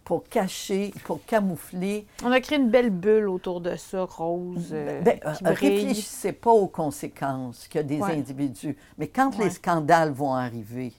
pour 0.04 0.22
cacher, 0.28 0.92
pour 1.04 1.24
camoufler 1.24 2.06
On 2.24 2.30
a 2.30 2.40
créé 2.40 2.58
une 2.58 2.70
belle 2.70 2.90
bulle 2.90 3.28
autour 3.28 3.60
de 3.60 3.74
ça, 3.74 4.04
rose, 4.04 4.68
euh, 4.72 5.02
Ben, 5.02 5.18
qui 5.18 5.26
euh, 5.26 5.50
réfléchissez 5.50 6.32
pas 6.32 6.52
aux 6.52 6.68
conséquences 6.68 7.66
que 7.66 7.80
des 7.80 8.00
Ouais. 8.00 8.12
individus. 8.12 8.76
Mais 8.98 9.08
quand 9.08 9.36
Ouais. 9.36 9.44
les 9.46 9.50
scandales 9.50 10.12
vont 10.12 10.32
arriver, 10.34 10.92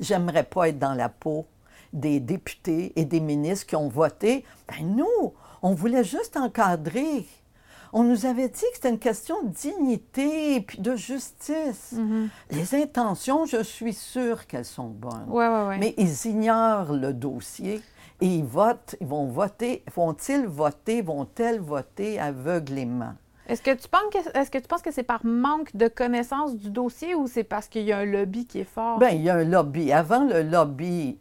j'aimerais 0.00 0.44
pas 0.44 0.68
être 0.68 0.78
dans 0.78 0.94
la 0.94 1.08
peau 1.08 1.46
des 1.94 2.20
députés 2.20 2.92
et 2.96 3.04
des 3.06 3.20
ministres 3.20 3.66
qui 3.66 3.76
ont 3.76 3.88
voté. 3.88 4.44
Ben 4.68 4.84
nous, 4.96 5.32
on 5.62 5.72
voulait 5.74 6.04
juste 6.04 6.36
encadrer. 6.36 7.26
On 7.94 8.04
nous 8.04 8.24
avait 8.24 8.48
dit 8.48 8.60
que 8.60 8.74
c'était 8.74 8.88
une 8.88 8.98
question 8.98 9.42
de 9.42 9.48
dignité 9.48 10.54
et 10.56 10.60
puis 10.62 10.80
de 10.80 10.96
justice. 10.96 11.92
Mhm. 11.92 12.28
Les 12.50 12.74
intentions, 12.74 13.44
je 13.44 13.62
suis 13.62 13.92
sûre 13.92 14.46
qu'elles 14.46 14.64
sont 14.64 14.88
bonnes. 14.88 15.26
Ouais, 15.28 15.46
ouais, 15.48 15.66
ouais. 15.68 15.78
Mais 15.78 15.94
ils 15.98 16.26
ignorent 16.30 16.92
le 16.92 17.12
dossier 17.12 17.82
et 18.20 18.26
ils 18.26 18.44
votent, 18.44 18.96
ils 19.00 19.06
vont 19.06 19.26
voter, 19.26 19.84
vont-ils 19.94 20.46
voter, 20.46 21.02
vont-elles 21.02 21.60
voter 21.60 22.18
aveuglément? 22.18 23.14
Est-ce 23.48 23.60
que 23.60 23.74
tu 23.74 23.88
penses 23.88 24.02
que 24.12 24.38
est-ce 24.38 24.50
que 24.50 24.58
tu 24.58 24.68
penses 24.68 24.82
que 24.82 24.92
c'est 24.92 25.02
par 25.02 25.26
manque 25.26 25.76
de 25.76 25.88
connaissance 25.88 26.56
du 26.56 26.70
dossier 26.70 27.14
ou 27.14 27.26
c'est 27.26 27.44
parce 27.44 27.66
qu'il 27.68 27.82
y 27.82 27.92
a 27.92 27.98
un 27.98 28.04
lobby 28.06 28.46
qui 28.46 28.60
est 28.60 28.64
fort? 28.64 28.98
Bien, 29.00 29.10
il 29.10 29.20
y 29.22 29.28
a 29.28 29.34
un 29.34 29.44
lobby. 29.44 29.92
Avant 29.92 30.24
le 30.24 30.42
lobby, 30.42 31.18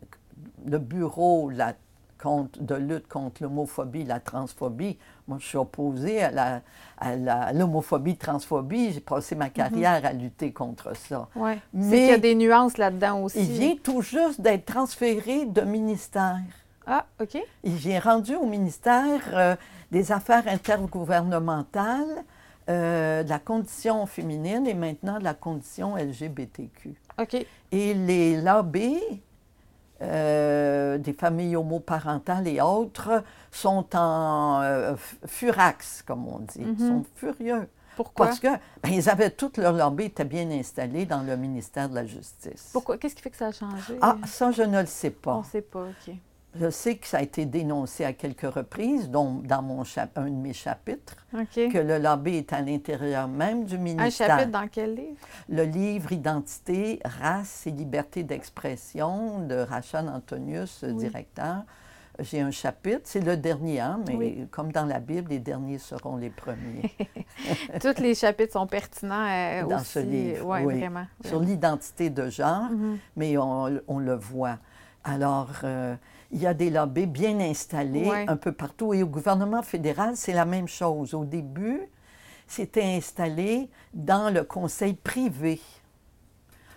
le 0.65 0.77
bureau 0.77 1.49
la, 1.49 1.73
contre- 2.21 2.61
de 2.61 2.75
lutte 2.75 3.07
contre 3.07 3.41
l'homophobie, 3.43 4.03
la 4.05 4.19
transphobie, 4.19 4.97
moi, 5.27 5.37
je 5.39 5.45
suis 5.47 5.57
opposée 5.57 6.21
à 6.23 6.31
la- 6.31 6.61
à 6.99 7.15
la- 7.15 7.53
l'homophobie, 7.53 8.15
transphobie. 8.17 8.91
J'ai 8.93 8.99
passé 8.99 9.35
ma 9.35 9.49
carrière 9.49 10.05
à 10.05 10.13
lutter 10.13 10.51
contre 10.51 10.95
ça. 10.95 11.27
ouais. 11.35 11.59
Mais- 11.73 11.97
qu'il 11.97 12.07
y 12.07 12.11
a 12.11 12.17
des 12.17 12.35
nuances 12.35 12.77
là-dedans 12.77 13.23
aussi. 13.23 13.39
Il 13.39 13.51
vient 13.51 13.75
tout 13.81 14.01
juste 14.01 14.41
d'être 14.41 14.65
transféré 14.65 15.45
de 15.45 15.61
ministère. 15.61 16.39
Ah, 16.87 17.05
OK. 17.21 17.37
Il 17.63 17.75
vient 17.75 17.99
rendu 17.99 18.35
au 18.35 18.45
ministère 18.45 19.21
euh, 19.33 19.55
des 19.91 20.11
Affaires 20.11 20.43
intergouvernementales, 20.47 22.23
euh, 22.69 23.23
de 23.23 23.29
la 23.29 23.39
condition 23.39 24.05
féminine 24.05 24.65
et 24.67 24.73
maintenant 24.73 25.19
de 25.19 25.23
la 25.23 25.33
condition 25.33 25.95
LGBTQ. 25.97 26.95
OK. 27.19 27.45
Et 27.71 27.93
les 27.93 28.39
lobbies 28.41 29.21
euh, 30.01 30.97
des 30.97 31.13
familles 31.13 31.55
homoparentales 31.55 32.47
et 32.47 32.61
autres 32.61 33.23
sont 33.51 33.85
en 33.95 34.61
euh, 34.63 34.95
furax, 35.25 36.01
comme 36.03 36.27
on 36.27 36.39
dit. 36.39 36.59
Ils 36.61 36.79
sont 36.79 37.05
furieux. 37.15 37.67
Pourquoi? 37.95 38.27
Parce 38.27 38.39
que 38.39 38.47
ben, 38.81 38.91
ils 38.91 39.09
avaient 39.09 39.29
tout 39.31 39.51
leur 39.57 39.73
lobby 39.73 40.05
était 40.05 40.23
bien 40.25 40.49
installé 40.49 41.05
dans 41.05 41.21
le 41.21 41.35
ministère 41.35 41.89
de 41.89 41.95
la 41.95 42.05
Justice. 42.05 42.69
Pourquoi? 42.71 42.97
Qu'est-ce 42.97 43.15
qui 43.15 43.21
fait 43.21 43.29
que 43.29 43.37
ça 43.37 43.47
a 43.47 43.51
changé? 43.51 43.97
Ah, 44.01 44.15
ça, 44.25 44.51
je 44.51 44.63
ne 44.63 44.79
le 44.81 44.87
sais 44.87 45.09
On 45.09 45.21
pas. 45.21 45.37
ne 45.39 45.43
sait 45.43 45.61
pas, 45.61 45.81
OK. 45.81 46.15
Je 46.59 46.69
sais 46.69 46.97
que 46.97 47.07
ça 47.07 47.19
a 47.19 47.21
été 47.21 47.45
dénoncé 47.45 48.03
à 48.03 48.11
quelques 48.11 48.41
reprises, 48.53 49.09
dont 49.09 49.35
dans 49.43 49.61
mon 49.61 49.83
un 50.15 50.25
de 50.25 50.29
mes 50.35 50.51
chapitres, 50.53 51.15
que 51.55 51.77
le 51.77 51.97
lobby 51.97 52.35
est 52.37 52.51
à 52.51 52.61
l'intérieur 52.61 53.29
même 53.29 53.63
du 53.63 53.75
Un 53.75 53.79
ministère. 53.79 54.27
chapitre 54.27 54.51
dans 54.51 54.67
quel 54.67 54.95
livre? 54.95 55.17
Le 55.47 55.63
livre 55.63 56.11
Identité, 56.11 56.99
race 57.05 57.65
et 57.67 57.71
liberté 57.71 58.23
d'expression 58.23 59.39
de 59.47 59.55
Rachel 59.55 60.09
Antonius, 60.09 60.83
Oui. 60.85 60.93
directeur. 60.95 61.63
J'ai 62.19 62.41
un 62.41 62.51
chapitre, 62.51 63.01
c'est 63.05 63.21
le 63.21 63.37
dernier, 63.37 63.79
hein, 63.79 64.01
mais 64.05 64.15
Oui. 64.15 64.47
comme 64.51 64.73
dans 64.73 64.85
la 64.85 64.99
Bible, 64.99 65.29
les 65.29 65.39
derniers 65.39 65.77
seront 65.79 66.17
les 66.17 66.29
premiers. 66.29 66.91
Tous 67.81 67.99
les 68.01 68.13
chapitres 68.13 68.53
sont 68.53 68.67
pertinents 68.67 69.25
euh, 69.25 69.63
Dans 69.65 69.77
aussi. 69.77 69.85
ce 69.85 69.99
livre, 69.99 70.45
Ouais, 70.45 70.65
oui. 70.65 70.79
vraiment. 70.79 71.05
Sur 71.23 71.39
l'identité 71.39 72.09
de 72.09 72.29
genre, 72.29 72.69
Mhm. 72.69 72.97
mais 73.15 73.37
on, 73.37 73.79
on 73.87 73.99
le 73.99 74.15
voit. 74.15 74.57
Alors, 75.05 75.49
euh, 75.63 75.95
il 76.31 76.41
y 76.41 76.47
a 76.47 76.53
des 76.53 76.69
lobbies 76.69 77.07
bien 77.07 77.39
installés 77.39 78.09
Ouais. 78.09 78.25
un 78.27 78.37
peu 78.37 78.51
partout. 78.51 78.93
Et 78.93 79.03
au 79.03 79.07
gouvernement 79.07 79.61
fédéral, 79.63 80.15
c'est 80.15 80.33
la 80.33 80.45
même 80.45 80.67
chose. 80.67 81.13
Au 81.13 81.25
début, 81.25 81.81
c'était 82.47 82.83
installé 82.83 83.69
dans 83.93 84.33
le 84.33 84.43
conseil 84.43 84.93
privé. 84.93 85.59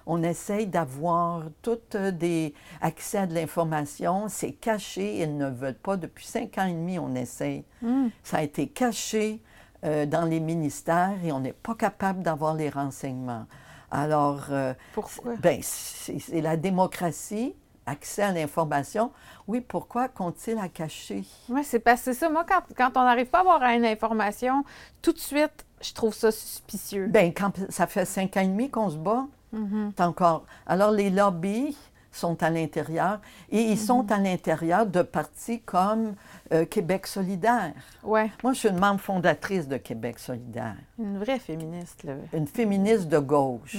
On 0.07 0.23
essaye 0.23 0.67
d'avoir 0.67 1.45
tout 1.63 1.79
euh, 1.95 2.11
des 2.11 2.53
accès 2.83 3.19
à 3.19 3.27
de 3.27 3.35
l'information. 3.35 4.27
C'est 4.29 4.53
caché. 4.53 5.23
Ils 5.23 5.37
ne 5.37 5.49
veulent 5.49 5.79
pas. 5.79 5.97
Depuis 5.97 6.27
cinq 6.27 6.59
ans 6.59 6.67
et 6.67 6.73
demi, 6.75 6.99
on 6.99 7.15
essaye. 7.15 7.65
Mm. 7.81 8.09
Ça 8.23 8.39
a 8.39 8.43
été 8.43 8.67
caché 8.69 9.41
euh, 9.85 10.05
dans 10.05 10.27
les 10.27 10.41
ministères 10.41 11.15
et 11.25 11.33
on 11.33 11.41
n'est 11.41 11.55
pas 11.55 11.75
capable 11.75 12.23
d'avoir 12.23 12.55
les 12.55 12.69
renseignements. 12.69 13.47
Alors, 13.91 14.47
euh, 14.51 14.75
Pourquoi? 14.93 15.37
ben, 15.41 15.61
c'est 15.63 16.41
la 16.43 16.57
démocratie 16.59 17.55
accès 17.87 18.23
à 18.23 18.33
l'information, 18.33 19.11
oui, 19.47 19.61
pourquoi 19.61 20.09
qu'ont-ils 20.09 20.59
à 20.59 20.69
cacher? 20.69 21.25
Oui, 21.49 21.63
c'est 21.65 21.81
parce 21.81 22.01
que 22.01 22.13
c'est 22.13 22.21
ça. 22.21 22.31
Moi, 22.31 22.45
quand, 22.49 22.63
quand 22.77 22.97
on 22.97 23.05
n'arrive 23.05 23.27
pas 23.27 23.39
à 23.39 23.41
avoir 23.43 23.63
une 23.63 23.85
information, 23.85 24.65
tout 25.03 25.13
de 25.13 25.19
suite, 25.19 25.65
je 25.81 25.93
trouve 25.93 26.15
ça 26.15 26.31
suspicieux. 26.31 27.07
Bien, 27.09 27.31
quand 27.31 27.53
ça 27.69 27.87
fait 27.87 28.05
cinq 28.05 28.37
ans 28.37 28.41
et 28.41 28.49
demi 28.49 28.71
qu'on 28.71 28.91
se 28.91 28.97
bat, 28.97 29.27
c'est 29.53 30.03
encore. 30.03 30.45
Alors, 30.67 30.91
les 30.91 31.11
lobbies 31.11 31.77
sont 32.11 32.43
à 32.43 32.51
l'intérieur 32.51 33.21
et 33.51 33.61
ils 33.61 33.79
sont 33.79 34.11
à 34.11 34.19
l'intérieur 34.19 34.87
de 34.87 35.03
partis 35.03 35.61
comme 35.61 36.15
euh, 36.53 36.65
Québec 36.65 37.07
solidaire. 37.07 37.73
Ouais. 38.03 38.31
Moi, 38.43 38.53
je 38.53 38.61
suis 38.61 38.69
une 38.69 38.79
membre 38.79 39.01
fondatrice 39.01 39.69
de 39.69 39.77
Québec 39.77 40.19
solidaire. 40.19 40.77
Une 40.99 41.19
vraie 41.19 41.39
féministe, 41.39 42.05
là. 42.05 42.15
Une 42.33 42.47
féministe 42.47 43.09
de 43.09 43.19
gauche. 43.19 43.77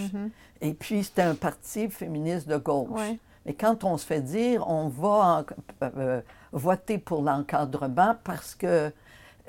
Et 0.62 0.74
puis, 0.74 1.04
c'était 1.04 1.24
un 1.24 1.36
parti 1.36 1.90
féministe 1.90 2.48
de 2.48 2.58
gauche. 2.58 2.90
Ouais. 2.92 3.20
Mais 3.46 3.54
quand 3.54 3.84
on 3.84 3.98
se 3.98 4.06
fait 4.06 4.22
dire, 4.22 4.68
on 4.68 4.88
va 4.88 5.46
en- 5.82 5.86
euh, 5.98 6.22
voter 6.52 6.98
pour 6.98 7.22
l'encadrement 7.22 8.16
parce 8.24 8.56
que 8.56 8.92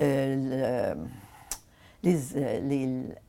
euh, 0.01 0.93
le- 0.95 1.07
les, 2.03 2.37
euh, 2.37 2.59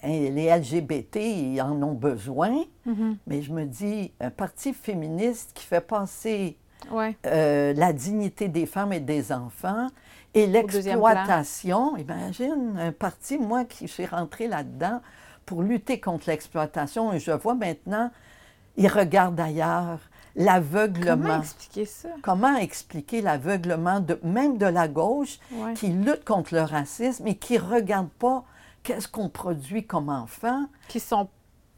les, 0.02 0.30
les 0.30 0.50
LGBT, 0.50 1.16
ils 1.16 1.60
en 1.62 1.82
ont 1.82 1.94
besoin. 1.94 2.64
Mm-hmm. 2.86 3.16
Mais 3.26 3.42
je 3.42 3.52
me 3.52 3.64
dis, 3.64 4.12
un 4.20 4.30
parti 4.30 4.72
féministe 4.74 5.52
qui 5.54 5.64
fait 5.64 5.80
passer 5.80 6.56
Ouais. 6.92 7.16
euh, 7.26 7.72
la 7.74 7.92
dignité 7.92 8.46
des 8.48 8.64
femmes 8.66 8.92
et 8.92 9.00
des 9.00 9.32
enfants 9.32 9.88
et 10.32 10.46
l'exploitation. 10.46 11.96
Imagine 11.96 12.76
un 12.78 12.92
parti, 12.92 13.36
moi, 13.36 13.64
qui 13.64 13.88
suis 13.88 14.06
rentré 14.06 14.46
là-dedans 14.46 15.00
pour 15.44 15.62
lutter 15.62 15.98
contre 15.98 16.28
l'exploitation 16.30 17.12
et 17.12 17.18
je 17.18 17.32
vois 17.32 17.54
maintenant, 17.54 18.10
ils 18.76 18.86
regardent 18.86 19.40
ailleurs 19.40 19.98
l'aveuglement. 20.38 21.22
Comment 21.28 21.40
expliquer 21.42 21.84
ça? 21.84 22.08
Comment 22.22 22.56
expliquer 22.56 23.20
l'aveuglement 23.22 24.00
de, 24.00 24.18
même 24.22 24.56
de 24.58 24.66
la 24.66 24.88
gauche 24.88 25.38
Ouais. 25.52 25.74
qui 25.74 25.88
lutte 25.88 26.24
contre 26.24 26.54
le 26.54 26.62
racisme 26.62 27.26
et 27.26 27.36
qui 27.36 27.54
ne 27.54 27.60
regarde 27.60 28.08
pas 28.18 28.44
qu'est-ce 28.82 29.08
qu'on 29.08 29.28
produit 29.28 29.84
comme 29.86 30.08
enfant? 30.08 30.66
Qui 30.88 31.00
sont 31.00 31.28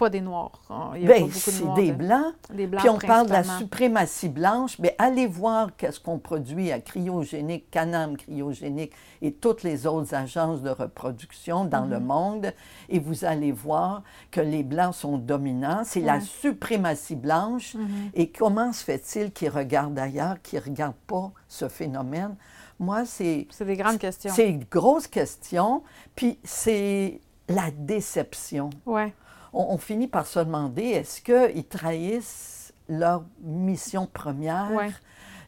pas 0.00 0.10
des 0.10 0.22
Noirs. 0.22 0.62
Il 0.96 1.02
y 1.02 1.04
a 1.04 1.08
pas 1.08 1.14
Bien, 1.14 1.26
beaucoup 1.26 1.34
de 1.34 1.40
c'est 1.40 1.62
Noirs. 1.62 1.76
des 1.76 1.90
de- 1.92 1.96
Blancs. 1.96 2.34
Des 2.54 2.66
Blancs 2.66 2.80
Puis 2.80 2.88
on 2.90 2.98
parle 2.98 3.26
de 3.26 3.32
la 3.32 3.44
suprématie 3.44 4.28
blanche, 4.30 4.78
mais 4.78 4.96
allez 4.98 5.26
voir 5.26 5.76
qu'est-ce 5.76 6.00
qu'on 6.00 6.18
produit 6.18 6.72
à 6.72 6.80
Cryogénique, 6.80 7.70
Canam 7.70 8.16
Cryogénique 8.16 8.92
et 9.20 9.32
toutes 9.34 9.62
les 9.62 9.86
autres 9.86 10.14
agences 10.14 10.62
de 10.62 10.70
reproduction 10.70 11.66
dans 11.66 11.84
le 11.84 12.00
monde, 12.00 12.52
et 12.88 12.98
vous 12.98 13.24
allez 13.26 13.52
voir 13.52 14.02
que 14.30 14.40
les 14.40 14.62
Blancs 14.62 14.94
sont 14.94 15.18
dominants. 15.18 15.82
C'est 15.84 16.00
la 16.00 16.20
suprématie 16.20 17.16
blanche. 17.16 17.74
Mm-hmm. 17.76 18.10
Et 18.14 18.30
comment 18.30 18.72
se 18.72 18.82
fait-il 18.82 19.32
qu'ils 19.32 19.50
regardent 19.50 19.98
ailleurs, 19.98 20.40
qu'ils 20.42 20.60
ne 20.60 20.64
regardent 20.64 20.94
pas 21.06 21.30
ce 21.46 21.68
phénomène? 21.68 22.36
Moi, 22.78 23.04
c'est... 23.04 23.46
C'est 23.50 23.66
des 23.66 23.76
grandes 23.76 23.98
questions. 23.98 24.32
C'est 24.34 24.48
une 24.48 24.64
grosse 24.64 25.06
question, 25.06 25.82
puis 26.16 26.38
c'est 26.42 27.20
la 27.48 27.70
déception 27.72 28.70
Ouais. 28.86 29.12
On, 29.52 29.74
on 29.74 29.78
finit 29.78 30.08
par 30.08 30.26
se 30.26 30.38
demander 30.40 30.82
est-ce 30.84 31.20
qu'ils 31.20 31.64
trahissent 31.66 32.72
leur 32.88 33.24
mission 33.42 34.06
première 34.12 34.70
Ouais. 34.72 34.90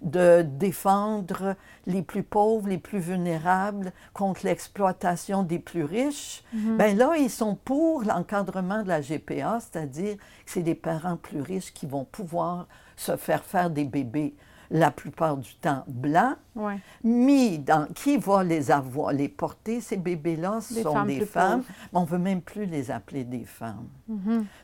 de 0.01 0.43
défendre 0.43 1.55
les 1.87 2.03
plus 2.03 2.23
pauvres, 2.23 2.69
les 2.69 2.79
plus 2.79 2.99
vulnérables 2.99 3.93
contre 4.13 4.45
l'exploitation 4.45 5.43
des 5.43 5.59
plus 5.59 5.85
riches? 5.85 6.43
Mm-hmm. 6.55 6.77
Ben 6.77 6.97
là, 6.97 7.13
ils 7.17 7.31
sont 7.31 7.55
pour 7.55 8.03
l'encadrement 8.03 8.83
de 8.83 8.89
la 8.89 9.01
GPA, 9.01 9.59
c'est-à-dire 9.61 10.17
que 10.17 10.23
c'est 10.47 10.63
des 10.63 10.75
parents 10.75 11.17
plus 11.17 11.41
riches 11.41 11.73
qui 11.73 11.87
vont 11.87 12.05
pouvoir 12.05 12.67
se 12.97 13.17
faire 13.17 13.45
faire 13.45 13.71
des 13.71 13.85
bébés 13.85 14.35
la 14.75 14.91
plupart 14.91 15.37
du 15.37 15.55
temps 15.57 15.85
blancs, 15.87 16.37
Ouais. 16.57 16.79
mis 17.05 17.59
dans 17.59 17.87
qui 17.95 18.17
va 18.17 18.43
les 18.43 18.71
avoir, 18.71 19.13
les 19.13 19.29
porter 19.29 19.81
ces 19.81 19.97
bébés-là 19.99 20.61
ce 20.63 20.81
sont 20.83 20.95
femmes 20.95 21.07
des 21.09 21.25
femmes, 21.27 21.63
mais 21.93 21.99
on 22.01 22.05
veut 22.05 22.19
même 22.19 22.41
plus 22.41 22.65
les 22.67 22.91
appeler 22.91 23.25
des 23.25 23.45
femmes. 23.45 23.87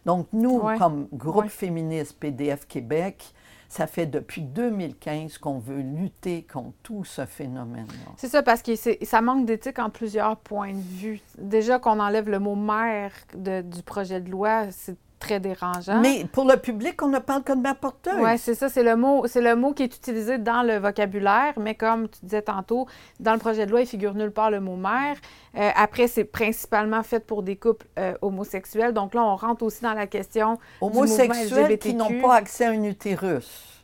Donc 0.07 0.27
nous, 0.33 0.59
Ouais. 0.61 0.79
comme 0.79 1.09
groupe 1.13 1.45
Ouais. 1.45 1.49
féministe 1.49 2.19
PDF 2.19 2.67
Québec, 2.67 3.33
ça 3.69 3.87
fait 3.87 4.07
depuis 4.07 4.41
2015 4.41 5.37
qu'on 5.37 5.59
veut 5.59 5.81
lutter 5.83 6.43
contre 6.51 6.73
tout 6.83 7.05
ce 7.05 7.27
phénomène-là. 7.27 8.13
C'est 8.17 8.29
ça, 8.29 8.43
parce 8.43 8.63
que 8.63 8.73
ça 9.05 9.21
manque 9.21 9.45
d'éthique 9.45 9.79
en 9.79 9.91
plusieurs 9.91 10.39
points 10.39 10.73
de 10.73 10.79
vue. 10.81 11.21
Déjà 11.37 11.79
qu'on 11.79 12.01
enlève 12.01 12.31
le 12.31 12.39
mot 12.39 12.55
mère 12.57 13.13
de- 13.37 13.61
du 13.61 13.83
projet 13.83 14.23
de 14.23 14.31
loi, 14.31 14.71
c'est 14.71 14.97
très 15.19 15.41
dérangeant. 15.41 16.01
Mais 16.01 16.25
pour 16.33 16.45
le 16.45 16.57
public, 16.57 17.03
on 17.03 17.09
ne 17.09 17.19
parle 17.19 17.43
que 17.43 17.53
de 17.53 17.61
mère 17.61 17.77
porteuse. 17.77 18.15
Oui, 18.19 18.39
c'est 18.39 18.55
ça, 18.55 18.69
c'est 18.69 18.83
le 18.83 18.97
mot, 18.97 19.27
c'est 19.27 19.41
le 19.41 19.57
mot 19.57 19.73
qui 19.73 19.83
est 19.83 19.97
utilisé 19.97 20.39
dans 20.39 20.63
le 20.63 20.79
vocabulaire, 20.79 21.55
mais 21.59 21.75
comme 21.75 22.09
tu 22.09 22.19
disais 22.23 22.43
tantôt, 22.43 22.87
dans 23.21 23.33
le 23.33 23.39
projet 23.39 23.67
de 23.67 23.71
loi, 23.71 23.81
il 23.81 23.87
figure 23.87 24.15
nulle 24.15 24.31
part 24.31 24.51
le 24.51 24.61
mot 24.61 24.77
mère. 24.77 25.17
Euh, 25.57 25.71
après, 25.75 26.09
c'est 26.09 26.25
principalement 26.25 27.03
fait 27.03 27.21
pour 27.21 27.43
des 27.43 27.57
couples 27.57 27.87
euh, 27.99 28.15
homosexuels. 28.23 28.93
Donc 28.93 29.15
là, 29.15 29.25
on 29.25 29.37
rentre 29.37 29.63
aussi 29.65 29.83
dans 29.83 29.95
la 29.95 30.07
question 30.07 30.55
du 30.55 30.59
mouvement 30.87 31.01
Homosexuels 31.01 31.79
qui 31.79 31.95
n'ont 31.95 32.21
pas 32.21 32.35
accès 32.35 32.67
à 32.67 32.71
un 32.71 32.83
utérus. 32.85 33.78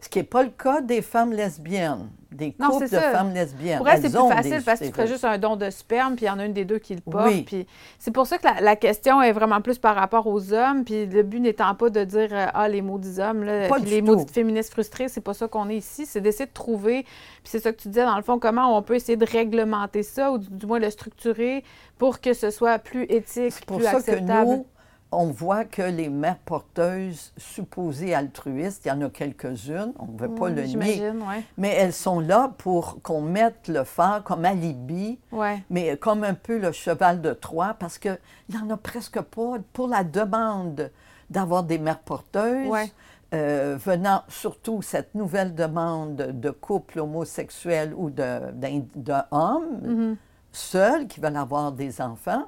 Ce 0.00 0.08
qui 0.08 0.18
n'est 0.18 0.24
pas 0.24 0.42
le 0.42 0.50
cas 0.50 0.80
des 0.80 1.02
femmes 1.02 1.32
lesbiennes, 1.32 2.08
des 2.30 2.54
Non, 2.58 2.68
couples 2.70 2.84
de 2.84 2.88
c'est 2.90 2.96
ça. 2.96 3.10
femmes 3.12 3.34
lesbiennes. 3.34 3.78
Pour 3.78 3.88
elle, 3.88 4.00
c'est 4.00 4.06
Elles 4.08 4.18
ont 4.18 4.28
plus 4.28 4.36
facile 4.36 4.62
parce 4.64 4.78
que 4.80 4.84
tu 4.84 4.90
ferais 4.92 5.02
utérus. 5.04 5.10
juste 5.10 5.24
un 5.24 5.38
don 5.38 5.56
de 5.56 5.70
sperme, 5.70 6.14
puis 6.14 6.26
il 6.26 6.28
y 6.28 6.30
en 6.30 6.38
a 6.38 6.44
une 6.44 6.52
des 6.52 6.64
deux 6.64 6.78
qui 6.78 6.94
le 6.94 7.00
porte. 7.00 7.26
Oui. 7.26 7.42
Puis 7.42 7.66
c'est 7.98 8.10
pour 8.12 8.26
ça 8.26 8.38
que 8.38 8.44
la, 8.44 8.60
la 8.60 8.76
question 8.76 9.20
est 9.22 9.32
vraiment 9.32 9.60
plus 9.60 9.78
par 9.78 9.96
rapport 9.96 10.26
aux 10.28 10.52
hommes, 10.52 10.84
puis 10.84 11.06
le 11.06 11.22
but 11.24 11.40
n'étant 11.40 11.74
pas 11.74 11.90
de 11.90 12.04
dire 12.04 12.28
euh, 12.30 12.46
ah 12.54 12.68
les 12.68 12.80
maudits 12.82 13.18
hommes, 13.20 13.42
là, 13.42 13.68
puis 13.70 13.82
les 13.86 14.00
tout. 14.00 14.06
maudites 14.06 14.30
féministes 14.30 14.72
frustrées, 14.72 15.08
c'est 15.08 15.20
pas 15.20 15.34
ça 15.34 15.48
qu'on 15.48 15.68
est 15.68 15.76
ici, 15.78 16.06
c'est 16.06 16.20
d'essayer 16.20 16.46
de 16.46 16.52
trouver, 16.52 17.02
puis 17.02 17.12
c'est 17.44 17.60
ça 17.60 17.72
que 17.72 17.80
tu 17.80 17.88
disais 17.88 18.04
dans 18.04 18.16
le 18.16 18.22
fond, 18.22 18.38
comment 18.38 18.76
on 18.76 18.82
peut 18.82 18.94
essayer 18.94 19.16
de 19.16 19.26
réglementer 19.26 20.02
ça 20.04 20.30
ou 20.30 20.38
du, 20.38 20.48
du 20.48 20.66
moins 20.66 20.78
le 20.78 20.90
structurer 20.90 21.64
pour 21.98 22.20
que 22.20 22.34
ce 22.34 22.50
soit 22.50 22.78
plus 22.78 23.04
éthique, 23.08 23.52
C'est 23.52 23.64
pour 23.64 23.78
plus 23.78 23.86
ça 23.86 23.92
que 23.94 23.96
acceptable. 23.98 24.48
nous, 24.50 24.66
on 25.10 25.26
voit 25.28 25.64
que 25.64 25.80
les 25.82 26.08
mères 26.10 26.36
porteuses 26.44 27.32
supposées 27.38 28.14
altruistes, 28.14 28.84
il 28.84 28.88
y 28.88 28.90
en 28.92 29.00
a 29.00 29.08
quelques-unes, 29.08 29.92
on 29.98 30.06
ne 30.12 30.18
veut 30.18 30.34
pas 30.34 30.50
le 30.50 30.62
nier, 30.62 31.12
mais 31.56 31.70
elles 31.70 31.94
sont 31.94 32.20
là 32.20 32.52
pour 32.58 33.00
qu'on 33.02 33.22
mette 33.22 33.68
le 33.68 33.84
phare 33.84 34.22
comme 34.22 34.44
alibi, 34.44 35.18
Ouais. 35.32 35.62
mais 35.70 35.96
comme 35.96 36.24
un 36.24 36.34
peu 36.34 36.58
le 36.58 36.72
cheval 36.72 37.22
de 37.22 37.32
Troie, 37.32 37.74
parce 37.78 37.96
qu'il 37.98 38.18
n'y 38.50 38.58
en 38.58 38.68
a 38.70 38.76
presque 38.76 39.20
pas 39.20 39.54
pour 39.72 39.88
la 39.88 40.04
demande 40.04 40.90
d'avoir 41.30 41.62
des 41.64 41.78
mères 41.78 42.00
porteuses. 42.00 42.68
Ouais. 42.68 42.90
euh, 43.34 43.76
venant 43.78 44.22
surtout 44.28 44.80
cette 44.80 45.14
nouvelle 45.14 45.54
demande 45.54 46.16
de 46.16 46.48
couples 46.48 46.98
homosexuels 47.00 47.92
ou 47.94 48.08
de, 48.08 48.50
d'in- 48.54 48.86
de 48.96 49.12
hommes 49.30 49.80
Mhm. 49.82 50.16
seuls 50.50 51.06
qui 51.08 51.20
veulent 51.20 51.36
avoir 51.36 51.72
des 51.72 52.00
enfants, 52.00 52.46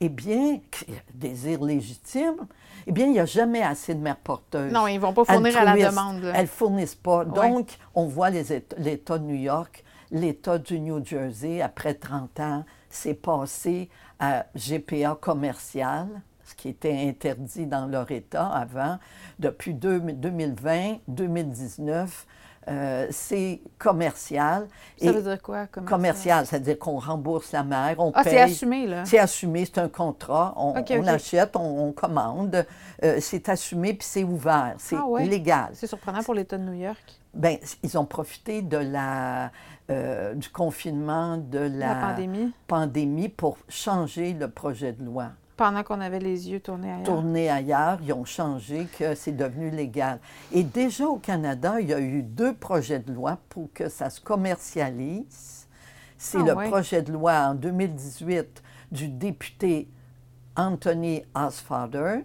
eh 0.00 0.08
bien, 0.08 0.60
désir 1.14 1.62
légitime, 1.62 2.36
eh 2.86 2.92
bien, 2.92 3.06
il 3.06 3.12
n'y 3.12 3.20
a 3.20 3.24
jamais 3.26 3.62
assez 3.62 3.94
de 3.94 4.00
mères 4.00 4.16
porteuses. 4.16 4.72
Non, 4.72 4.86
ils 4.86 4.98
vont 4.98 5.12
pas 5.12 5.24
fournir 5.24 5.56
à 5.58 5.64
la 5.64 5.76
demande. 5.90 6.22
là. 6.22 6.32
Elles 6.34 6.46
fournissent 6.46 6.94
pas. 6.94 7.24
Donc, 7.24 7.78
on 7.94 8.06
voit 8.06 8.30
l'État 8.30 9.18
de 9.18 9.24
New 9.24 9.34
York, 9.34 9.84
l'État 10.10 10.58
du 10.58 10.80
New 10.80 11.04
Jersey, 11.04 11.60
après 11.60 11.94
30 11.94 12.40
ans, 12.40 12.64
c'est 12.90 13.14
passé 13.14 13.88
à 14.18 14.46
GPA 14.54 15.16
commercial, 15.20 16.06
ce 16.44 16.54
qui 16.54 16.68
était 16.70 16.96
interdit 17.06 17.66
dans 17.66 17.86
leur 17.86 18.10
État 18.10 18.46
avant. 18.48 18.98
Depuis 19.38 19.74
deux- 19.74 20.00
2020, 20.00 20.96
2019, 21.08 22.26
euh, 22.68 23.06
c'est 23.10 23.60
commercial. 23.78 24.68
Ça 25.02 25.12
veut 25.12 25.22
dire 25.22 25.40
quoi? 25.42 25.66
Commercial? 25.66 25.84
commercial, 25.86 26.46
c'est-à-dire 26.46 26.78
qu'on 26.78 26.98
rembourse 26.98 27.52
la 27.52 27.62
mère, 27.62 27.96
on 27.98 28.12
Ah, 28.14 28.22
paye. 28.24 28.32
c'est 28.34 28.40
assumé, 28.40 28.86
là. 28.86 29.04
C'est 29.04 29.18
assumé, 29.18 29.64
c'est 29.64 29.78
un 29.78 29.88
contrat. 29.88 30.52
On, 30.56 30.78
OK, 30.78 30.92
on 30.98 31.06
achète, 31.06 31.56
on, 31.56 31.88
on 31.88 31.92
commande. 31.92 32.66
euh, 33.04 33.18
c'est 33.20 33.48
assumé, 33.48 33.94
puis 33.94 34.06
c'est 34.08 34.24
ouvert. 34.24 34.74
C'est 34.78 34.96
Ah 34.96 35.06
ouais? 35.06 35.24
légal. 35.26 35.70
C'est 35.72 35.86
surprenant 35.86 36.22
pour 36.22 36.34
l'État 36.34 36.58
de 36.58 36.64
New 36.64 36.74
York. 36.74 37.02
Ben, 37.34 37.56
ils 37.82 37.96
ont 37.98 38.04
profité 38.06 38.62
de 38.62 38.78
la, 38.78 39.50
euh, 39.90 40.34
du 40.34 40.48
confinement, 40.48 41.36
de 41.36 41.58
la, 41.58 41.88
La 41.88 41.94
pandémie. 41.94 42.52
pandémie 42.66 43.28
pour 43.28 43.58
changer 43.68 44.32
le 44.32 44.48
projet 44.50 44.92
de 44.92 45.04
loi. 45.04 45.26
Pendant 45.58 45.82
qu'on 45.82 46.00
avait 46.00 46.20
les 46.20 46.48
yeux 46.50 46.60
tournés 46.60 46.90
ailleurs. 46.92 47.02
Tourner 47.04 47.50
ailleurs, 47.50 47.98
ils 48.02 48.12
ont 48.12 48.24
changé 48.24 48.86
que 48.98 49.14
c'est 49.16 49.32
devenu 49.36 49.70
légal. 49.70 50.20
Et 50.52 50.62
déjà 50.62 51.06
au 51.06 51.16
Canada, 51.16 51.80
il 51.80 51.88
y 51.88 51.92
a 51.92 52.00
eu 52.00 52.22
deux 52.22 52.54
projets 52.54 53.00
de 53.00 53.12
loi 53.12 53.36
pour 53.48 53.68
que 53.74 53.88
ça 53.88 54.08
se 54.08 54.20
commercialise. 54.20 55.66
C'est 56.16 56.38
Ah 56.38 56.44
le 56.44 56.54
ouais. 56.54 56.68
projet 56.68 57.02
de 57.02 57.12
loi 57.12 57.32
en 57.50 57.54
2018 57.54 58.62
du 58.92 59.08
député 59.08 59.88
Anthony 60.56 61.22
Osfather. 61.34 62.20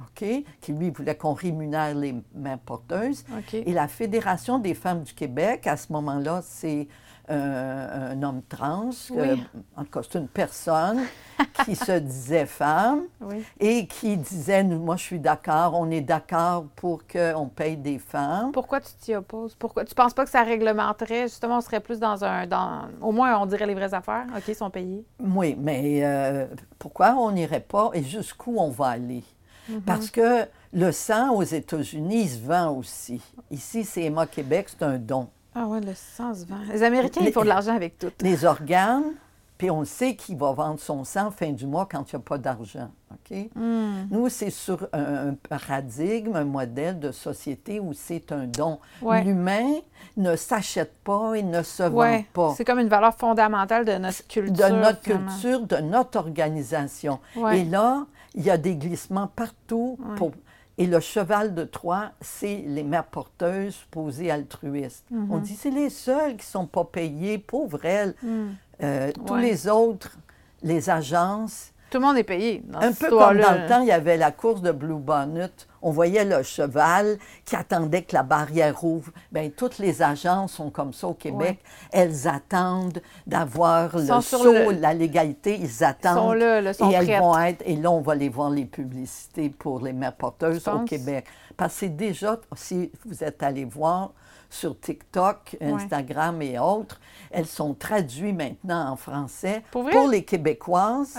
OK, 0.00 0.24
qui 0.60 0.72
lui 0.72 0.90
voulait 0.90 1.16
qu'on 1.16 1.32
rémunère 1.34 1.94
les 1.94 2.14
mères 2.34 2.58
porteuses. 2.58 3.24
Et 3.52 3.72
la 3.72 3.88
Fédération 3.88 4.58
des 4.58 4.74
femmes 4.74 5.02
du 5.02 5.12
Québec, 5.14 5.66
à 5.66 5.76
ce 5.76 5.92
moment-là, 5.92 6.40
c'est 6.42 6.88
euh, 7.30 8.12
un 8.12 8.22
homme 8.22 8.42
trans, 8.48 8.90
Oui. 9.10 9.18
euh, 9.18 9.36
en 9.76 9.84
tout 9.84 9.90
cas, 9.90 10.00
c'est 10.02 10.18
une 10.18 10.28
personne 10.28 11.00
qui 11.64 11.74
se 11.74 11.98
disait 11.98 12.46
femme 12.46 13.04
Oui. 13.20 13.42
et 13.58 13.86
qui 13.86 14.16
disait, 14.16 14.62
moi 14.62 14.96
je 14.96 15.02
suis 15.04 15.20
d'accord, 15.20 15.74
on 15.74 15.90
est 15.90 16.00
d'accord 16.02 16.66
pour 16.76 17.02
qu'on 17.06 17.46
paye 17.48 17.76
des 17.76 17.98
femmes. 17.98 18.52
Pourquoi 18.52 18.80
tu 18.80 18.92
t'y 19.00 19.14
opposes? 19.14 19.54
Pourquoi? 19.54 19.84
Tu 19.84 19.94
penses 19.94 20.12
pas 20.14 20.24
que 20.24 20.30
ça 20.30 20.42
réglementerait? 20.42 21.22
Justement, 21.22 21.58
on 21.58 21.60
serait 21.62 21.80
plus 21.80 21.98
dans 21.98 22.24
un... 22.24 22.46
Dans, 22.46 22.82
au 23.00 23.10
moins, 23.12 23.38
on 23.40 23.46
dirait 23.46 23.66
les 23.66 23.74
vraies 23.74 23.94
affaires? 23.94 24.26
OK, 24.36 24.44
ils 24.48 24.54
sont 24.54 24.70
payés. 24.70 25.04
Oui, 25.18 25.56
mais 25.58 26.00
euh, 26.04 26.46
pourquoi 26.78 27.14
on 27.14 27.30
n'irait 27.30 27.60
pas 27.60 27.90
et 27.94 28.02
jusqu'où 28.02 28.56
on 28.58 28.68
va 28.70 28.88
aller? 28.88 29.24
Mm-hmm. 29.70 29.80
Parce 29.86 30.10
que 30.10 30.46
le 30.74 30.92
sang 30.92 31.32
aux 31.34 31.42
États-Unis, 31.42 32.22
il 32.22 32.28
se 32.28 32.40
vend 32.40 32.70
aussi. 32.76 33.22
Ici, 33.50 33.84
c'est 33.84 34.02
Emma 34.04 34.26
Québec, 34.26 34.66
c'est 34.68 34.82
un 34.82 34.98
don. 34.98 35.28
Ah 35.54 35.66
ouais, 35.66 35.80
le 35.80 35.94
sang 35.94 36.34
se 36.34 36.44
vend. 36.46 36.56
Les 36.72 36.82
Américains, 36.82 37.20
Les- 37.20 37.28
ils 37.28 37.32
font 37.32 37.42
de 37.42 37.48
l'argent 37.48 37.74
avec 37.74 37.98
tout. 37.98 38.10
Les 38.20 38.44
organes, 38.44 39.12
puis 39.56 39.70
on 39.70 39.84
sait 39.84 40.16
qu'il 40.16 40.36
va 40.36 40.52
vendre 40.52 40.80
son 40.80 41.04
sang 41.04 41.30
fin 41.30 41.52
du 41.52 41.66
mois 41.66 41.86
quand 41.90 42.12
il 42.12 42.16
n'y 42.16 42.20
a 42.20 42.24
pas 42.24 42.38
d'argent. 42.38 42.90
OK? 43.12 43.36
Hmm. 43.54 44.06
Nous, 44.10 44.28
c'est 44.28 44.50
sur 44.50 44.88
un, 44.92 45.28
un 45.28 45.34
paradigme, 45.34 46.34
un 46.34 46.44
modèle 46.44 46.98
de 46.98 47.12
société 47.12 47.78
où 47.78 47.92
c'est 47.92 48.32
un 48.32 48.46
don. 48.46 48.80
Ouais. 49.00 49.22
L'humain 49.22 49.74
ne 50.16 50.34
s'achète 50.34 50.94
pas 51.04 51.34
et 51.34 51.42
ne 51.44 51.62
se 51.62 51.84
vend 51.84 52.22
pas. 52.32 52.54
c'est 52.56 52.64
comme 52.64 52.80
une 52.80 52.88
valeur 52.88 53.14
fondamentale 53.14 53.84
de 53.84 53.92
notre 53.92 54.26
culture. 54.26 54.68
de 54.68 54.74
notre 54.74 55.02
finalement. 55.02 55.30
culture, 55.30 55.60
de 55.66 55.76
notre 55.76 56.18
organisation. 56.18 57.20
Ouais. 57.36 57.60
Et 57.60 57.64
là, 57.64 58.06
il 58.34 58.42
y 58.42 58.50
a 58.50 58.58
des 58.58 58.74
glissements 58.74 59.28
partout. 59.28 59.96
Ouais. 60.00 60.16
Pour... 60.16 60.32
Et 60.76 60.86
le 60.86 60.98
cheval 60.98 61.54
de 61.54 61.64
Troie, 61.64 62.10
c'est 62.20 62.64
les 62.66 62.82
mères 62.82 63.06
porteuses 63.06 63.76
posées 63.90 64.30
altruistes. 64.30 65.04
Mm-hmm. 65.12 65.26
On 65.30 65.38
dit 65.38 65.54
c'est 65.54 65.70
les 65.70 65.90
seules 65.90 66.32
qui 66.32 66.46
ne 66.46 66.50
sont 66.50 66.66
pas 66.66 66.84
payées, 66.84 67.38
pauvres 67.38 67.84
elles. 67.84 68.14
Hmm. 68.22 68.48
Euh, 68.82 69.12
Tous 69.26 69.36
les 69.36 69.68
autres, 69.68 70.16
les 70.62 70.90
agences, 70.90 71.72
Tout 71.94 72.00
le 72.00 72.06
monde 72.06 72.18
est 72.18 72.24
payé 72.24 72.60
dans 72.66 72.80
un 72.80 72.90
peu 72.92 73.08
comme 73.08 73.38
dans 73.38 73.52
le 73.52 73.68
temps, 73.68 73.80
il 73.82 73.86
y 73.86 73.92
avait 73.92 74.16
la 74.16 74.32
course 74.32 74.60
de 74.62 74.72
Blue 74.72 74.96
Bonnet. 74.98 75.48
On 75.80 75.92
voyait 75.92 76.24
le 76.24 76.42
cheval 76.42 77.18
qui 77.44 77.54
attendait 77.54 78.02
que 78.02 78.16
la 78.16 78.24
barrière 78.24 78.82
ouvre. 78.82 79.12
Bien, 79.30 79.48
toutes 79.56 79.78
les 79.78 80.02
agences 80.02 80.54
sont 80.54 80.70
comme 80.70 80.92
ça 80.92 81.06
au 81.06 81.14
Québec. 81.14 81.60
Elles 81.92 82.26
attendent 82.26 83.00
d'avoir 83.28 83.96
le 83.96 84.06
saut, 84.22 84.52
le- 84.52 84.72
la 84.80 84.92
légalité. 84.92 85.54
Ils 85.54 85.66
Ils 85.66 85.70
sont 85.70 85.84
attendent. 85.84 86.34
là, 86.38 86.72
sont 86.72 86.90
et 86.90 86.94
elles 86.94 87.20
vont 87.20 87.38
être. 87.38 87.62
Et 87.64 87.76
là, 87.76 87.92
on 87.92 88.00
va 88.00 88.16
les 88.16 88.28
voir 88.28 88.50
les 88.50 88.64
publicités 88.64 89.50
pour 89.50 89.78
les 89.78 89.92
mères 89.92 90.14
porteuses 90.16 90.66
au? 90.66 90.80
Québec. 90.80 91.26
Parce 91.56 91.80
que 91.80 91.86
déjà, 91.86 92.38
si 92.56 92.90
vous 93.04 93.22
êtes 93.24 93.42
allé 93.42 93.64
voir 93.64 94.12
sur 94.50 94.78
TikTok, 94.78 95.56
Ouais. 95.60 95.72
Instagram 95.72 96.40
et 96.42 96.58
autres, 96.58 97.00
elles 97.30 97.46
sont 97.46 97.74
traduites 97.74 98.36
maintenant 98.36 98.90
en 98.92 98.96
français 98.96 99.62
Pour 99.72 99.88
les 100.08 100.24
Québécoises. 100.24 101.16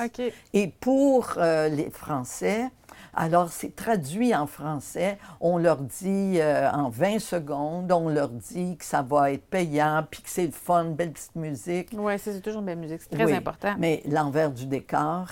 Et 0.54 0.68
pour 0.68 1.34
euh, 1.38 1.68
les 1.68 1.90
Français, 1.90 2.70
alors 3.14 3.50
c'est 3.52 3.76
traduit 3.76 4.34
en 4.36 4.48
français. 4.48 5.18
On 5.42 5.58
leur 5.58 5.78
dit 5.78 6.40
euh, 6.40 6.70
en 6.72 6.90
20 6.90 7.20
secondes, 7.20 7.92
on 7.92 8.08
leur 8.10 8.30
dit 8.30 8.78
que 8.78 8.86
ça 8.86 9.02
va 9.02 9.32
être 9.32 9.46
payant, 9.50 10.06
puis 10.10 10.22
que 10.22 10.30
c'est 10.30 10.46
le 10.46 10.52
fun, 10.52 10.86
belle 10.86 11.12
petite 11.12 11.36
musique. 11.36 11.90
Oui, 11.94 12.14
c'est 12.18 12.40
toujours 12.42 12.60
une 12.62 12.68
belle 12.68 12.80
musique. 12.80 13.02
C'est 13.02 13.16
très 13.16 13.26
Oui, 13.26 13.34
important. 13.34 13.76
Mais 13.78 14.02
l'envers 14.06 14.52
du 14.52 14.66
décor, 14.66 15.28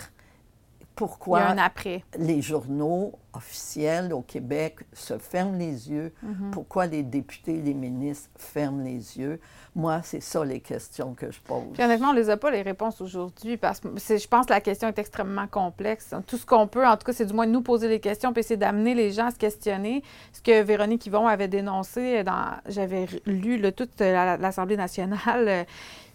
Il 0.93 0.95
y 0.95 1.07
pourquoi 1.07 1.39
a 1.39 1.51
un 1.51 1.57
après. 1.57 2.03
les 2.19 2.41
journaux 2.41 3.13
officiels 3.33 4.13
au 4.13 4.21
Québec 4.21 4.75
se 4.93 5.17
ferment 5.17 5.57
les 5.57 5.89
yeux? 5.89 6.13
Mhm. 6.21 6.51
Pourquoi 6.51 6.85
les 6.85 7.01
députés, 7.01 7.57
les 7.61 7.73
ministres 7.73 8.29
ferment 8.37 8.83
les 8.83 9.17
yeux? 9.17 9.39
Moi, 9.75 10.01
c'est 10.03 10.21
ça 10.21 10.45
les 10.45 10.59
questions 10.59 11.15
que 11.15 11.31
je 11.31 11.39
pose. 11.41 11.63
Puis 11.73 11.83
honnêtement, 11.83 12.09
on 12.09 12.13
les 12.13 12.29
a 12.29 12.37
pas 12.37 12.51
les 12.51 12.61
réponses 12.61 13.01
aujourd'hui 13.01 13.57
parce 13.57 13.79
que 13.79 13.87
je 13.97 14.27
pense 14.27 14.45
que 14.45 14.53
la 14.53 14.61
question 14.61 14.87
est 14.87 14.99
extrêmement 14.99 15.47
complexe. 15.47 16.13
Tout 16.27 16.37
ce 16.37 16.45
qu'on 16.45 16.67
peut, 16.67 16.85
en 16.85 16.95
tout 16.95 17.05
cas, 17.07 17.13
c'est 17.13 17.25
du 17.25 17.33
moins 17.33 17.47
de 17.47 17.51
nous 17.51 17.63
poser 17.63 17.87
les 17.87 17.99
questions 17.99 18.31
puis 18.31 18.41
essayer 18.41 18.57
d'amener 18.57 18.93
les 18.93 19.11
gens 19.11 19.25
à 19.27 19.31
se 19.31 19.37
questionner. 19.37 20.03
Ce 20.31 20.41
que 20.41 20.61
Véronique 20.61 21.05
Yvon 21.07 21.25
avait 21.27 21.47
dénoncé 21.47 22.23
dans, 22.23 22.51
j'avais 22.67 23.07
lu 23.25 23.57
là, 23.57 23.71
toute 23.71 23.99
la- 23.99 24.37
l'Assemblée 24.37 24.77
nationale, 24.77 25.47
euh, 25.47 25.63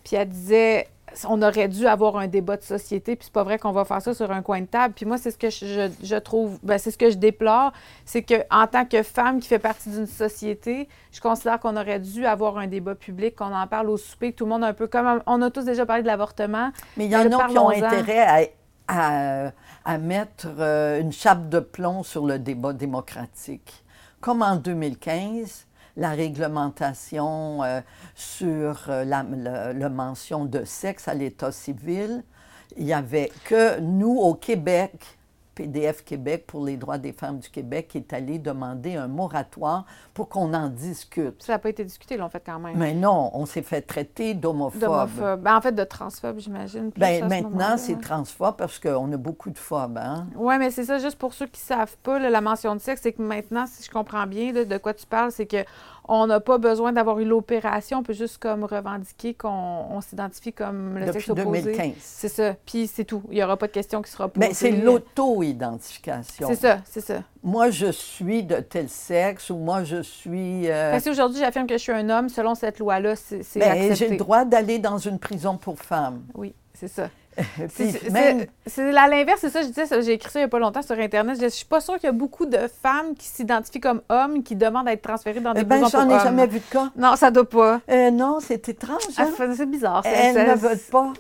puis 0.05 0.14
elle 0.16 0.29
disait 0.29 0.87
on 1.29 1.41
aurait 1.43 1.69
dû 1.69 1.87
avoir 1.87 2.17
un 2.17 2.27
débat 2.27 2.57
de 2.57 2.63
société, 2.63 3.17
puis 3.17 3.25
c'est 3.27 3.33
pas 3.33 3.43
vrai 3.45 3.59
qu'on 3.59 3.73
va 3.73 3.85
faire 3.85 4.01
ça 4.03 4.15
sur 4.15 4.31
un 4.31 4.43
coin 4.43 4.61
de 4.61 4.67
table. 4.67 4.95
Puis 4.95 5.07
moi, 5.07 5.19
c'est 5.19 5.31
ce 5.31 5.39
que 5.39 5.51
je, 5.51 5.91
je- 6.03 6.17
trouve, 6.17 6.59
ben, 6.63 6.79
c'est 6.79 6.91
ce 6.91 6.99
que 6.99 7.11
je 7.11 7.17
déplore, 7.17 7.73
c'est 8.05 8.23
que 8.23 8.35
en 8.51 8.67
tant 8.67 8.85
que 8.85 9.03
femme 9.03 9.41
qui 9.41 9.49
fait 9.49 9.59
partie 9.59 9.91
d'une 9.91 10.07
société, 10.07 10.89
je 11.13 11.21
considère 11.21 11.61
qu'on 11.61 11.77
aurait 11.77 12.01
dû 12.01 12.27
avoir 12.27 12.59
un 12.59 12.67
débat 12.67 12.95
public, 12.95 13.37
qu'on 13.37 13.55
en 13.55 13.67
parle 13.67 13.91
au 13.91 13.97
souper, 13.97 14.33
que 14.33 14.37
tout 14.39 14.45
le 14.45 14.51
monde 14.51 14.65
un 14.65 14.73
peu 14.75 14.87
comme 14.87 15.23
on 15.27 15.43
a 15.43 15.51
tous 15.51 15.65
déjà 15.65 15.87
parlé 15.87 16.03
de 16.03 16.07
l'avortement. 16.09 16.71
Mais 16.97 17.07
il 17.07 17.11
y 17.11 17.17
en 17.17 17.21
a 17.33 17.47
qui 17.49 17.59
ont 17.59 17.69
intérêt 17.97 18.53
à, 18.89 19.47
à- 19.47 19.51
à 19.85 19.99
mettre 19.99 20.49
euh, 20.59 21.01
une 21.01 21.13
chape 21.13 21.49
de 21.49 21.61
plomb 21.61 22.03
sur 22.03 22.27
le 22.27 22.39
débat 22.39 22.73
démocratique. 22.75 23.85
Comme 24.21 24.43
en 24.43 24.57
2015, 24.57 25.67
la 25.99 26.11
réglementation 26.11 27.62
euh, 27.62 27.80
sur 28.14 28.86
euh, 28.88 29.05
la 29.05 29.88
mention 29.90 30.44
de 30.44 30.64
sexe 30.64 31.09
à 31.09 31.14
l'état 31.14 31.53
civil, 31.53 32.22
il 32.76 32.86
n'y 32.86 32.92
avait 32.92 33.30
que 33.44 33.80
nous 33.80 34.16
au 34.16 34.34
Québec, 34.34 35.18
PDF 35.59 36.05
Québec 36.05 36.45
pour 36.47 36.65
les 36.65 36.77
droits 36.77 36.99
des 36.99 37.13
femmes 37.13 37.41
du 37.41 37.51
Québec, 37.51 37.89
qui 37.89 37.99
est 37.99 38.13
allé 38.13 38.39
demander 38.39 38.95
un 38.95 39.09
moratoire 39.09 39.85
pour 40.15 40.29
qu'on 40.29 40.55
en 40.55 40.69
discute. 40.69 41.43
Ça 41.43 41.55
n'a 41.55 41.59
pas 41.59 41.71
été 41.71 41.85
discuté, 41.85 42.17
l'ont 42.17 42.29
fait 42.29 42.43
quand 42.45 42.61
même. 42.61 42.77
Mais 42.77 42.95
non, 42.95 43.33
on 43.35 43.45
s'est 43.45 43.63
fait 43.63 43.83
traiter 43.83 44.35
d'homophobe. 44.35 45.41
Ben, 45.41 45.57
en 45.57 45.61
fait, 45.61 45.73
de 45.73 45.83
transphobe, 45.83 46.39
j'imagine. 46.39 46.93
Ben, 46.97 47.27
maintenant, 47.27 47.77
c'est 47.77 47.95
ouais. 47.95 48.01
transphobe 48.01 48.57
parce 48.57 48.79
qu'on 48.79 49.13
a 49.13 49.17
beaucoup 49.17 49.51
de 49.51 49.59
phobes. 49.59 49.99
Hein? 49.99 50.29
Oui, 50.37 50.55
mais 50.59 50.71
c'est 50.71 50.85
ça, 50.85 50.99
juste 51.01 51.19
pour 51.19 51.35
ceux 51.35 51.47
qui 51.47 51.61
ne 51.61 51.77
savent 51.77 51.97
pas, 52.05 52.21
là, 52.21 52.31
la 52.31 52.41
mention 52.41 52.77
de 52.77 52.81
sexe, 52.81 53.01
c'est 53.03 53.13
que 53.13 53.23
maintenant, 53.23 53.67
si 53.67 53.83
je 53.83 53.91
comprends 53.91 54.29
bien 54.29 54.53
là, 54.53 54.65
de 54.65 54.79
quoi 54.79 54.95
tu 54.95 55.07
parles, 55.07 55.33
c'est 55.33 55.47
que 55.47 55.65
on 56.11 56.27
n'a 56.27 56.41
pas 56.41 56.59
besoin 56.59 56.93
d'avoir 56.93 57.19
eu 57.21 57.25
l'opération, 57.25 57.99
on 57.99 58.03
peut 58.03 58.15
juste 58.15 58.39
comme 58.39 58.65
revendiquer 58.65 59.35
qu'on 59.35 59.49
on 59.91 60.01
s'identifie 60.01 60.53
comme 60.53 60.99
le 60.99 61.07
Depuis 61.07 61.21
sexe 61.23 61.29
opposé. 61.31 61.63
2015. 61.63 61.93
C'est 62.01 62.29
ça. 62.29 62.55
Puis 62.67 62.87
c'est 62.87 63.05
tout. 63.05 63.23
Il 63.31 63.35
n'y 63.35 63.43
aura 63.43 63.57
pas 63.57 63.67
de 63.67 63.73
question 63.73 64.01
qui 64.03 64.11
sera 64.11 64.29
posée. 64.29 64.49
Mais 64.49 64.55
c'est 64.55 64.71
l'auto-identification. 64.71 66.49
C'est 66.49 66.55
ça, 66.57 66.79
c'est 66.85 67.01
ça. 67.01 67.23
Moi, 67.43 67.71
je 67.71 67.91
suis 67.93 68.43
de 68.43 68.57
tel 68.61 68.89
sexe 68.89 69.51
ou 69.51 69.57
moi, 69.57 69.85
je 69.85 70.03
suis. 70.03 70.69
euh, 70.71 70.93
Fait 70.93 70.97
que 70.99 71.03
si 71.05 71.11
aujourd'hui 71.11 71.41
j'affirme 71.41 71.67
que 71.67 71.75
je 71.75 71.83
suis 71.83 71.93
un 71.93 72.09
homme, 72.11 72.29
selon 72.29 72.55
cette 72.55 72.79
loi-là, 72.79 73.15
c'est 73.17 73.43
c'est 73.43 73.61
ben, 73.61 73.71
accepté. 73.73 73.95
j'ai 73.95 74.09
le 74.09 74.17
droit 74.17 74.45
d'aller 74.45 74.79
dans 74.79 74.99
une 74.99 75.19
prison 75.19 75.57
pour 75.57 75.79
femmes. 75.79 76.23
Oui, 76.35 76.55
c'est 76.75 76.89
ça. 76.89 77.09
C'est- 77.68 78.11
même- 78.11 78.47
à 78.97 79.09
l'inverse, 79.09 79.39
c'est 79.41 79.49
ça, 79.51 79.62
je 79.62 79.68
disais, 79.68 79.84
j'ai 80.03 80.12
écrit 80.12 80.30
ça 80.30 80.39
il 80.41 80.43
n'y 80.43 80.47
a 80.47 80.49
pas 80.49 80.59
longtemps 80.59 80.82
sur 80.82 80.99
Internet. 80.99 81.36
Je, 81.39 81.45
je 81.45 81.49
suis 81.49 81.64
pas 81.66 81.80
sûre 81.80 81.95
qu'il 81.95 82.05
y 82.05 82.09
a 82.09 82.12
beaucoup 82.12 82.47
de 82.47 82.59
femmes 82.82 83.14
qui 83.16 83.26
s'identifient 83.26 83.80
comme 83.80 84.03
hommes 84.09 84.43
qui 84.43 84.57
demandent 84.57 84.89
à 84.89 84.93
être 84.93 85.03
transférées 85.03 85.41
dans 85.41 85.55
des 85.55 85.61
Eh 85.61 85.64
ben, 85.64 85.80
prisons 85.80 85.99
j'en 86.01 86.09
ai 86.16 86.18
jamais 86.20 86.47
vu 86.47 86.59
de 86.59 86.64
cas. 86.64 86.91
Non, 86.97 87.16
ça 87.16 87.30
doit 87.30 87.49
pas. 87.49 87.80
Euh, 87.91 88.11
non, 88.11 88.39
c'est 88.41 88.68
étrange. 88.68 88.99
Ah, 89.16 89.26
Hein? 89.39 89.53
c'est 89.57 89.66
bizarre. 89.66 90.03
Elles 90.05 90.34
ne 90.51 90.55
veulent 90.55 90.78
pas. 90.91 91.12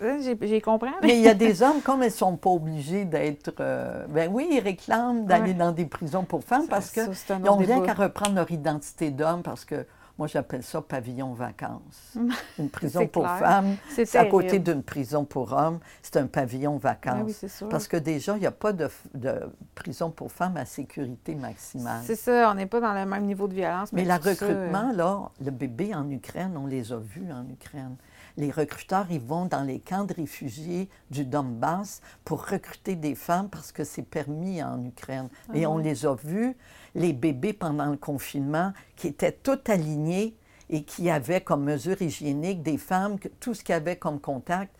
J'ai 0.42 0.60
compris. 0.60 0.90
Mais 1.02 1.16
il 1.16 1.22
y 1.22 1.28
a 1.28 1.34
des 1.34 1.62
hommes, 1.62 1.80
comme 1.82 2.02
elles 2.02 2.08
ne 2.10 2.14
sont 2.14 2.36
pas 2.36 2.50
obligés 2.50 3.04
d'être. 3.04 3.52
euh, 3.60 4.04
ben 4.08 4.30
oui, 4.32 4.48
ils 4.50 4.60
réclament 4.60 5.24
d'aller 5.26 5.52
Ouais. 5.52 5.54
dans 5.54 5.72
des 5.72 5.84
prisons 5.86 6.24
pour 6.24 6.42
femmes 6.44 6.66
parce 6.68 6.90
que 6.90 7.04
Ça, 7.04 7.10
c'est 7.14 7.32
un 7.32 7.40
Ils 7.44 7.48
ont 7.48 7.58
autre 7.58 7.66
rien 7.66 7.80
qu'à 7.80 7.94
reprendre 7.94 8.34
leur 8.34 8.50
identité 8.50 9.10
d'homme 9.10 9.42
parce 9.42 9.64
que 9.64 9.86
moi, 10.18 10.26
j'appelle 10.26 10.64
ça 10.64 10.82
pavillon 10.82 11.32
vacances. 11.32 12.16
Une 12.58 12.68
prison 12.68 13.06
pour 13.06 13.22
clair. 13.22 13.38
femmes, 13.38 13.76
C'est 13.88 14.16
à 14.16 14.24
côté 14.26 14.58
d'une 14.58 14.82
prison 14.82 15.24
pour 15.24 15.52
hommes, 15.52 15.78
c'est 16.02 16.16
un 16.16 16.26
pavillon 16.26 16.76
vacances. 16.76 17.18
Ah 17.20 17.24
oui, 17.24 17.32
c'est 17.32 17.48
sûr. 17.48 17.68
parce 17.68 17.86
que 17.86 17.96
déjà, 17.96 18.36
il 18.36 18.40
n'y 18.40 18.46
a 18.46 18.50
pas 18.50 18.72
de, 18.72 18.88
de 19.14 19.34
prison 19.76 20.10
pour 20.10 20.32
femmes 20.32 20.56
à 20.56 20.64
sécurité 20.64 21.36
maximale. 21.36 22.02
C'est 22.04 22.16
ça, 22.16 22.50
on 22.50 22.54
n'est 22.54 22.66
pas 22.66 22.80
dans 22.80 22.94
le 22.94 23.06
même 23.06 23.24
niveau 23.26 23.46
de 23.46 23.54
violence. 23.54 23.92
Mais 23.92 24.04
Mais, 24.04 24.16
le 24.16 24.20
ça, 24.20 24.28
euh, 24.44 24.48
recrutement, 24.48 24.92
là, 24.92 25.30
le 25.44 25.50
bébé 25.52 25.94
en 25.94 26.10
Ukraine, 26.10 26.56
on 26.56 26.66
les 26.66 26.92
a 26.92 26.96
vus 26.98 27.30
en 27.32 27.48
Ukraine. 27.48 27.94
Les 28.38 28.52
recruteurs, 28.52 29.06
ils 29.10 29.20
vont 29.20 29.46
dans 29.46 29.64
les 29.64 29.80
camps 29.80 30.04
de 30.04 30.14
réfugiés 30.14 30.88
du 31.10 31.24
Donbass 31.24 32.00
pour 32.24 32.46
recruter 32.46 32.94
des 32.94 33.16
femmes 33.16 33.48
parce 33.50 33.72
que 33.72 33.82
c'est 33.82 34.02
permis 34.04 34.62
en 34.62 34.80
Ukraine. 34.84 35.28
Et 35.54 35.64
Ah 35.64 35.70
on 35.70 35.78
ouais. 35.78 35.82
les 35.82 36.06
a 36.06 36.14
vus, 36.14 36.56
les 36.94 37.12
bébés 37.12 37.52
pendant 37.52 37.86
le 37.90 37.96
confinement, 37.96 38.72
qui 38.94 39.08
étaient 39.08 39.32
tout 39.32 39.58
alignés 39.66 40.36
et 40.70 40.84
qui 40.84 41.10
avaient 41.10 41.40
comme 41.40 41.64
mesure 41.64 42.00
hygiénique 42.00 42.62
des 42.62 42.78
femmes, 42.78 43.16
tout 43.40 43.54
ce 43.54 43.64
qu'il 43.64 43.72
y 43.72 43.76
avait 43.76 43.96
comme 43.96 44.20
contact, 44.20 44.72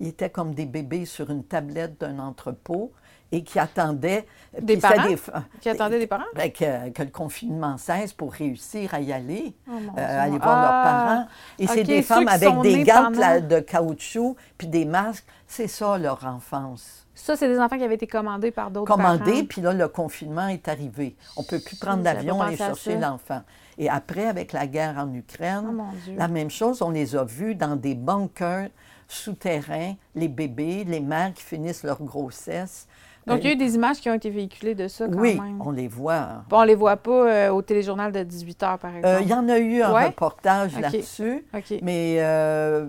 ils 0.00 0.08
étaient 0.08 0.30
comme 0.30 0.54
des 0.54 0.64
bébés 0.64 1.04
sur 1.04 1.28
une 1.28 1.44
tablette 1.44 2.00
d'un 2.00 2.18
entrepôt 2.18 2.92
et 3.32 3.42
qui 3.42 3.58
attendaient... 3.58 4.26
Des 4.60 4.76
parents? 4.76 5.08
des 5.08 5.16
Qui 5.62 5.70
attendaient 5.70 5.98
des 5.98 6.06
parents? 6.06 6.24
ben, 6.36 6.52
que, 6.52 6.90
que 6.90 7.02
le 7.02 7.08
confinement 7.08 7.78
cesse 7.78 8.12
pour 8.12 8.32
réussir 8.34 8.92
à 8.92 9.00
y 9.00 9.10
aller, 9.10 9.54
Oh, 9.66 9.72
euh, 9.96 10.22
aller 10.24 10.36
voir 10.38 10.58
Ah, 10.58 10.62
leurs 10.62 10.82
parents. 11.16 11.28
Et 11.58 11.66
c'est 11.66 11.84
des 11.84 12.02
femmes 12.02 12.28
avec 12.28 12.60
des 12.60 12.84
gants 12.84 13.10
pendant- 13.12 13.40
de 13.40 13.60
caoutchouc 13.60 14.36
puis 14.58 14.66
des 14.68 14.84
masques. 14.84 15.24
C'est 15.46 15.68
ça 15.68 15.96
leur 15.96 16.24
enfance. 16.26 17.06
Ça, 17.14 17.34
c'est 17.36 17.48
des 17.48 17.58
enfants 17.58 17.78
qui 17.78 17.84
avaient 17.84 17.94
été 17.94 18.06
commandés 18.06 18.50
par 18.50 18.70
d'autres 18.70 18.94
parents. 18.94 19.16
Commandés, 19.18 19.44
puis 19.44 19.62
là, 19.62 19.72
le 19.72 19.88
confinement 19.88 20.48
est 20.48 20.68
arrivé. 20.68 21.16
On 21.36 21.42
ne 21.42 21.46
peut 21.46 21.60
plus 21.60 21.76
prendre 21.76 22.02
l'avion 22.02 22.40
aller 22.42 22.56
chercher 22.56 22.98
l'enfant. 22.98 23.42
Et 23.78 23.88
après, 23.88 24.26
avec 24.26 24.52
la 24.52 24.66
guerre 24.66 24.96
en 24.98 25.08
Oh 25.10 25.16
Ukraine, 25.16 25.82
Dieu. 26.04 26.14
la 26.18 26.28
même 26.28 26.50
chose, 26.50 26.82
on 26.82 26.90
les 26.90 27.16
a 27.16 27.24
vus 27.24 27.54
dans 27.54 27.76
des 27.76 27.94
bunkers 27.94 28.68
souterrains, 29.08 29.94
les 30.14 30.28
bébés, 30.28 30.84
les 30.84 31.00
mères 31.00 31.32
qui 31.34 31.42
finissent 31.42 31.84
leur 31.84 32.02
grossesse. 32.02 32.86
Donc, 33.26 33.40
il 33.42 33.46
y 33.46 33.50
a 33.50 33.52
eu 33.52 33.56
des 33.56 33.74
images 33.76 33.98
qui 34.00 34.10
ont 34.10 34.14
été 34.14 34.30
véhiculées 34.30 34.74
de 34.74 34.88
ça 34.88 35.06
quand 35.06 35.18
oui, 35.18 35.38
même. 35.40 35.60
on 35.64 35.70
les 35.70 35.86
voit. 35.88 36.44
Bon, 36.48 36.58
on 36.60 36.64
les 36.64 36.74
voit 36.74 36.96
pas 36.96 37.10
euh, 37.28 37.50
au 37.50 37.62
téléjournal 37.62 38.10
de 38.10 38.22
18 38.22 38.60
h, 38.62 38.78
par 38.78 38.96
exemple. 38.96 39.06
Euh, 39.06 39.20
Il 39.22 39.28
y 39.28 39.34
en 39.34 39.48
a 39.48 39.58
eu 39.58 39.80
un 39.82 39.92
Ouais? 39.94 40.06
reportage 40.06 40.78
là-dessus, 40.78 41.44
mais 41.82 42.16
euh, 42.18 42.88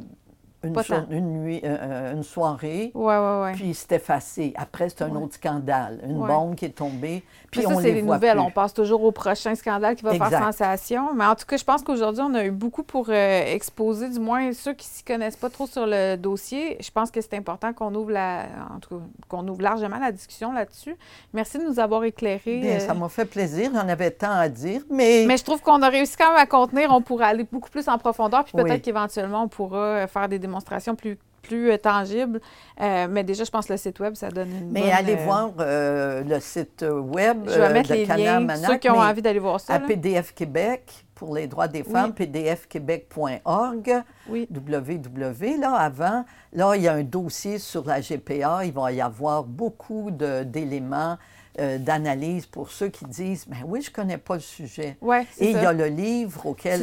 une, 0.64 1.44
nuit, 1.44 1.62
euh, 1.64 2.14
une 2.14 2.24
soirée, 2.24 2.92
Ouais, 2.96 3.18
ouais, 3.18 3.42
ouais. 3.44 3.52
puis 3.54 3.74
c'est 3.74 3.92
effacé. 3.94 4.54
Après, 4.58 4.90
c'est 4.90 5.04
un 5.04 5.16
autre 5.16 5.36
scandale, 5.36 6.00
une 6.04 6.18
bombe 6.26 6.56
qui 6.56 6.66
est 6.66 6.70
tombée, 6.78 7.24
puis 7.54 7.66
Mais 7.68 7.74
ça, 7.76 7.82
c'est 7.82 7.92
les 7.92 8.02
nouvelles. 8.02 8.32
plus. 8.38 8.40
On 8.46 8.52
passe 8.52 8.74
toujours 8.74 9.04
au 9.04 9.12
prochain 9.12 9.56
scandale 9.56 9.96
qui 9.96 10.04
va 10.04 10.14
faire 10.14 10.30
sensation. 10.46 11.14
Mais 11.14 11.26
en 11.26 11.36
tout 11.36 11.46
cas, 11.46 11.58
je 11.58 11.64
pense 11.64 11.82
qu'aujourd'hui, 11.84 12.24
on 12.26 12.34
a 12.34 12.44
eu 12.44 12.52
beaucoup 12.52 12.84
pour 12.84 13.08
euh, 13.10 13.54
exposer, 13.54 14.10
du 14.10 14.20
moins 14.20 14.52
ceux 14.54 14.74
qui 14.74 14.86
s'y 14.88 15.04
connaissent 15.04 15.36
pas 15.38 15.50
trop 15.50 15.68
sur 15.68 15.86
le 15.86 16.16
dossier. 16.16 16.78
Je 16.82 16.90
pense 16.92 17.12
que 17.12 17.22
c'est 17.22 17.36
important 17.36 17.74
qu'on 17.74 17.94
ouvre 17.96 18.12
la, 18.12 18.44
en 18.76 18.80
tout 18.80 18.90
cas, 18.98 19.04
qu'on 19.30 19.48
ouvre 19.48 19.62
largement 19.62 19.98
la 20.00 20.12
discussion 20.12 20.52
là-dessus. 20.52 20.96
Merci 21.34 21.60
de 21.60 21.64
nous 21.64 21.80
avoir 21.80 22.04
éclairés. 22.04 22.60
Bien, 22.60 22.76
euh, 22.76 22.80
ça 22.80 22.94
m'a 22.94 23.10
fait 23.10 23.26
plaisir, 23.26 23.72
j'en 23.74 23.88
avais 23.88 24.12
tant 24.12 24.32
à 24.34 24.50
dire, 24.50 24.82
mais, 24.90 25.26
mais 25.28 25.38
je 25.38 25.44
trouve 25.44 25.62
qu'on 25.62 25.82
a 25.82 25.90
réussi 25.90 26.16
quand 26.18 26.30
même 26.30 26.40
à 26.40 26.46
contenir. 26.46 26.90
On 26.92 27.02
pourrait 27.02 27.26
aller 27.26 27.46
beaucoup 27.52 27.70
plus 27.70 27.88
en 27.88 27.98
profondeur, 27.98 28.44
puis 28.44 28.54
peut-être 28.54 28.72
Oui. 28.72 28.82
qu'éventuellement, 28.82 29.44
on 29.44 29.48
pourra 29.48 29.78
euh, 29.78 30.08
faire 30.08 30.28
des 30.28 30.40
démonstrations 30.40 30.96
plus, 30.96 31.18
plus 31.44 31.72
euh, 31.72 31.78
tangibles. 31.78 32.42
Euh, 32.82 33.08
mais 33.10 33.24
déjà, 33.24 33.44
je 33.44 33.52
pense 33.52 33.68
que 33.68 33.74
le 33.74 33.78
site 33.78 34.00
Web, 34.00 34.16
ça 34.16 34.30
donne 34.30 34.50
une 34.50 34.72
mais 34.72 34.82
bonne, 34.82 34.90
allez 34.90 35.16
euh, 35.16 35.26
voir 35.26 35.52
euh, 35.60 36.24
le 36.24 36.40
site 36.40 36.84
web 36.90 37.44
Je 37.46 37.60
vais 37.60 37.74
mettre 37.74 37.90
de 37.90 37.94
les 37.94 38.08
Canal 38.08 38.26
liens, 38.26 38.40
Manac, 38.40 38.72
ceux 38.72 38.78
qui 38.78 38.90
ont 38.90 38.94
mais 38.94 39.10
envie 39.10 39.22
d'aller 39.22 39.40
voir 39.40 39.60
ça. 39.60 39.74
à 39.76 39.80
là. 39.80 39.86
PDF 39.86 40.34
Québec 40.34 41.06
pour 41.14 41.36
les 41.36 41.46
droits 41.46 41.68
des 41.68 41.84
femmes, 41.84 42.14
pdfquebec.org. 42.14 44.04
Oui. 44.28 44.48
www, 44.52 45.60
là, 45.60 45.76
avant, 45.76 46.26
là, 46.52 46.76
il 46.76 46.82
y 46.82 46.88
a 46.88 46.94
un 46.94 47.04
dossier 47.04 47.60
sur 47.60 47.86
la 47.86 48.02
GPA. 48.02 48.66
Il 48.66 48.74
va 48.74 48.92
y 48.92 49.00
avoir 49.00 49.44
beaucoup 49.44 50.10
d'éléments 50.12 51.18
d'analyse 51.56 52.48
pour 52.48 52.72
ceux 52.72 52.90
qui 52.90 53.06
disent, 53.06 53.46
ben 53.48 53.60
oui, 53.66 53.82
je 53.84 53.92
ne 53.92 53.94
connais 53.94 54.18
pas 54.18 54.34
le 54.34 54.42
sujet. 54.42 54.98
Oui, 55.02 55.18
c'est 55.32 55.46
Et 55.46 55.52
il 55.52 55.62
y 55.62 55.66
a 55.66 55.72
le 55.72 55.86
livre 55.86 56.48
auquel. 56.48 56.82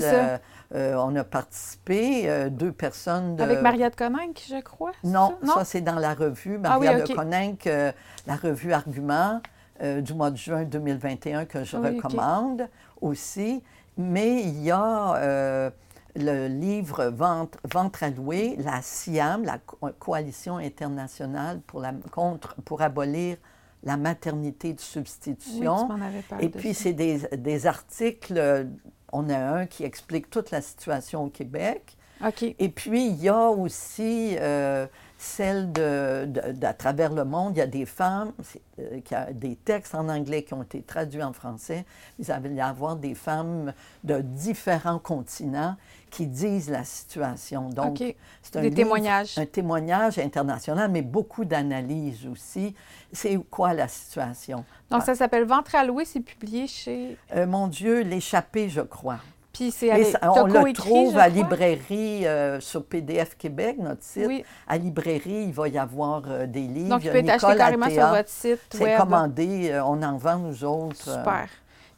Euh, 0.74 0.94
on 0.96 1.14
a 1.16 1.24
participé, 1.24 2.28
euh, 2.30 2.48
deux 2.48 2.72
personnes 2.72 3.36
de... 3.36 3.42
Avec 3.42 3.60
Mariette 3.60 3.96
Coninck, 3.96 4.42
je 4.48 4.60
crois. 4.60 4.92
Non, 5.02 5.36
ça? 5.44 5.54
ça, 5.54 5.64
c'est 5.64 5.80
dans 5.80 5.98
la 5.98 6.14
revue, 6.14 6.58
Ah 6.64 6.78
oui, 6.78 6.86
Maria 6.86 7.04
ok. 7.04 7.08
de 7.08 7.14
Coninck, 7.14 7.66
euh, 7.66 7.92
la 8.26 8.36
revue 8.36 8.72
Argument 8.72 9.40
du 9.82 10.12
mois 10.12 10.30
de 10.30 10.36
juin 10.36 10.64
2021 10.64 11.46
que 11.46 11.64
je 11.64 11.74
Ah 11.76 11.80
oui, 11.82 11.96
recommande 11.96 12.68
aussi. 13.00 13.62
Mais 13.96 14.42
il 14.42 14.62
y 14.62 14.70
a 14.70 15.70
le 16.16 16.48
livre 16.48 17.06
Ventre, 17.06 17.58
Ventre 17.64 18.02
alloué, 18.02 18.56
la 18.58 18.82
CIAM, 18.82 19.44
la 19.44 19.58
Co- 19.58 19.78
Coalition 19.98 20.56
internationale 20.58 21.60
pour, 21.66 21.80
la, 21.80 21.92
contre, 22.10 22.56
pour 22.64 22.82
abolir 22.82 23.36
la 23.84 23.96
maternité 23.96 24.74
de 24.74 24.78
Oui, 24.78 24.82
tu 24.82 24.84
substitution. 24.84 25.88
avais 26.02 26.22
parlé 26.22 26.44
Et 26.44 26.48
de 26.48 26.58
puis, 26.58 26.74
c'est 26.74 26.92
des, 26.92 27.18
des 27.38 27.66
articles, 27.66 28.66
on 29.12 29.28
a 29.30 29.38
un 29.38 29.66
qui 29.66 29.84
explique 29.84 30.30
toute 30.30 30.50
la 30.50 30.60
situation 30.60 31.24
au 31.24 31.28
Québec. 31.28 31.96
OK. 32.26 32.42
Et 32.58 32.68
puis, 32.68 33.06
il 33.06 33.16
y 33.22 33.28
a 33.30 33.48
aussi 33.48 34.36
euh, 34.38 34.86
celle 35.16 35.72
de, 35.72 36.26
de- 36.26 36.52
d'à 36.52 36.74
travers 36.74 37.12
le 37.14 37.24
monde, 37.24 37.56
il 37.56 37.60
y 37.60 37.62
a 37.62 37.66
des 37.66 37.86
femmes, 37.86 38.32
euh, 38.78 39.00
qui 39.00 39.14
a 39.14 39.32
des 39.32 39.56
textes 39.56 39.94
en 39.94 40.08
anglais 40.10 40.42
qui 40.42 40.52
ont 40.52 40.62
été 40.62 40.82
traduits 40.82 41.22
en 41.22 41.32
français. 41.32 41.86
Il 42.18 42.26
va 42.26 42.38
y 42.46 42.60
avoir 42.60 42.96
des 42.96 43.14
femmes 43.14 43.72
de 44.04 44.20
différents 44.20 44.98
continents 44.98 45.76
qui 46.10 46.26
disent 46.26 46.68
la 46.70 46.84
situation. 46.84 47.68
Donc, 47.70 48.02
c'est 48.42 48.56
un 48.56 48.60
Des 48.62 48.68
livre- 48.70 48.76
témoignages. 48.82 49.38
un 49.38 49.46
témoignage 49.46 50.18
international, 50.18 50.90
mais 50.90 51.02
beaucoup 51.02 51.44
d'analyses 51.44 52.26
aussi. 52.26 52.74
C'est 53.12 53.38
quoi 53.50 53.72
la 53.74 53.88
situation? 53.88 54.64
Donc, 54.90 55.02
ça 55.02 55.14
s'appelle 55.14 55.44
Ventre 55.44 55.74
alloué, 55.74 56.04
c'est 56.04 56.20
publié 56.20 56.66
chez. 56.66 57.16
Euh, 57.34 57.46
mon 57.46 57.68
Dieu, 57.68 58.00
l'échappée, 58.00 58.68
je 58.68 58.80
crois. 58.80 59.18
Puis 59.52 59.72
c'est 59.72 59.90
on 60.22 60.46
le 60.46 60.72
trouve 60.72 61.18
à 61.18 61.28
librairie 61.28 62.24
euh, 62.26 62.60
sur 62.60 62.84
PDF 62.84 63.36
Québec, 63.36 63.76
notre 63.80 64.02
site. 64.02 64.24
Oui. 64.26 64.44
À 64.68 64.78
librairie, 64.78 65.44
il 65.48 65.52
va 65.52 65.68
y 65.68 65.76
avoir 65.76 66.22
euh, 66.28 66.46
des 66.46 66.60
livres. 66.62 66.90
Donc, 66.90 67.04
il 67.04 67.10
peut 67.10 67.18
être 67.18 67.30
acheté 67.44 67.56
carrément 67.58 67.90
sur 67.90 68.06
votre 68.08 68.28
site 68.28 68.60
C'est 68.70 68.96
commandé, 68.96 69.70
euh, 69.72 69.84
on 69.84 70.00
en 70.02 70.16
vend 70.16 70.38
nous 70.38 70.64
autres. 70.64 71.02
Super. 71.02 71.48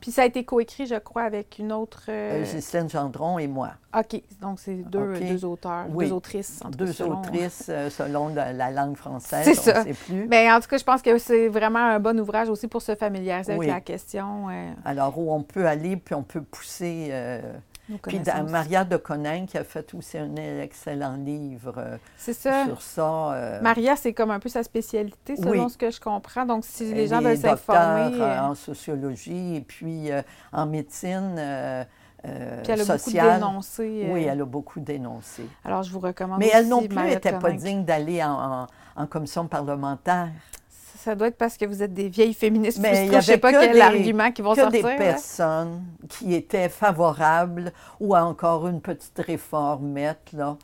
Puis 0.02 0.10
ça 0.10 0.22
a 0.22 0.24
été 0.26 0.44
coécrit, 0.44 0.84
je 0.86 0.96
crois, 0.96 1.22
avec 1.22 1.58
une 1.58 1.72
autre. 1.72 2.02
euh, 2.08 2.42
euh, 2.42 2.54
Ghislaine 2.54 2.90
Gendron 2.90 3.38
et 3.38 3.46
moi. 3.46 3.70
OK. 3.96 4.20
Donc, 4.40 4.58
c'est 4.58 4.74
deux, 4.74 5.44
auteurs, 5.44 5.86
Oui. 5.90 6.06
deux 6.08 6.12
autrices. 6.12 6.60
en 6.64 6.70
tout 6.70 6.78
cas, 6.78 6.84
Deux 6.84 6.92
selon- 6.92 7.18
autrices 7.20 7.66
euh, 7.68 7.88
selon 7.88 8.28
la, 8.34 8.52
la 8.52 8.70
langue 8.72 8.96
française. 8.96 9.44
C'est 9.44 9.54
ça. 9.54 9.84
sait 9.84 9.94
plus. 9.94 10.26
Bien, 10.26 10.56
en 10.56 10.60
tout 10.60 10.66
cas, 10.68 10.76
je 10.78 10.84
pense 10.84 11.02
que 11.02 11.16
c'est 11.18 11.46
vraiment 11.48 11.78
un 11.78 12.00
bon 12.00 12.18
ouvrage 12.18 12.48
aussi 12.48 12.66
pour 12.66 12.82
se 12.82 12.94
familiariser 12.96 13.52
Oui. 13.56 13.70
avec 13.70 13.74
la 13.74 13.80
question. 13.94 14.48
euh, 14.50 14.72
Alors, 14.84 15.16
où 15.18 15.32
on 15.32 15.42
peut 15.42 15.66
aller, 15.66 15.96
puis 15.96 16.14
on 16.16 16.22
peut 16.24 16.42
pousser. 16.42 17.08
euh, 17.12 17.40
puis 18.00 18.20
Maria 18.48 18.84
de 18.84 18.96
Conin 18.96 19.46
qui 19.46 19.58
a 19.58 19.64
fait 19.64 19.92
aussi 19.94 20.18
un 20.18 20.34
excellent 20.36 21.16
livre 21.16 21.74
euh, 21.76 21.96
ça. 22.16 22.64
sur 22.66 22.80
ça. 22.82 23.32
euh, 23.34 23.60
Maria, 23.60 23.96
c'est 23.96 24.12
comme 24.12 24.30
un 24.30 24.38
peu 24.40 24.48
sa 24.48 24.62
spécialité, 24.62 25.36
selon 25.36 25.64
Oui. 25.64 25.70
ce 25.70 25.76
que 25.78 25.90
je 25.90 26.00
comprends. 26.00 26.46
Donc, 26.46 26.64
si 26.64 26.92
les 26.94 27.02
Elle 27.02 27.08
gens 27.08 27.20
veulent 27.20 27.36
s'informer. 27.38 28.20
euh, 28.20 28.40
en 28.40 28.54
sociologie 28.54 29.56
et 29.56 29.60
puis 29.60 30.10
en 30.52 30.66
médecine 30.66 31.34
euh, 31.38 31.84
Puis 32.62 32.72
elle 32.72 32.80
a 32.80 32.84
sociale. 32.84 33.40
beaucoup 33.40 33.46
dénoncé. 33.46 34.04
euh, 34.06 34.12
Oui, 34.12 34.22
elle 34.24 34.40
a 34.40 34.44
beaucoup 34.44 34.80
dénoncé. 34.80 35.46
Alors, 35.64 35.82
je 35.82 35.90
vous 35.92 35.98
recommande 36.00 36.38
Mais 36.38 36.46
aussi 36.48 36.56
elle 36.56 36.68
non 36.68 36.86
plus 36.86 36.96
n'était 36.96 37.38
pas 37.38 37.50
digne 37.52 37.84
d'aller 37.84 38.22
en, 38.22 38.62
en- 38.62 38.66
en 38.94 39.06
commission 39.06 39.46
parlementaire. 39.46 40.28
Ça 41.04 41.14
doit 41.16 41.26
être 41.28 41.36
parce 41.36 41.56
que 41.56 41.64
vous 41.64 41.82
êtes 41.82 41.92
des 41.92 42.08
vieilles 42.08 42.32
féministes 42.34 42.78
Mais 42.80 43.06
Je 43.06 43.10
sais 43.20 43.32
avait 43.32 43.38
pas 43.40 43.52
que 43.52 43.58
quel 43.60 43.72
des- 43.72 43.80
argument 43.80 44.30
qui 44.30 44.40
vont 44.42 44.54
que 44.54 44.60
sortir. 44.60 44.82
des 44.84 44.88
là. 44.90 44.96
personnes 44.96 45.82
qui 46.08 46.34
étaient 46.34 46.68
favorables 46.68 47.72
ou 47.98 48.14
à 48.14 48.22
encore 48.24 48.68
une 48.68 48.80
petite 48.80 49.18
réformette, 49.18 50.30
là, 50.32 50.56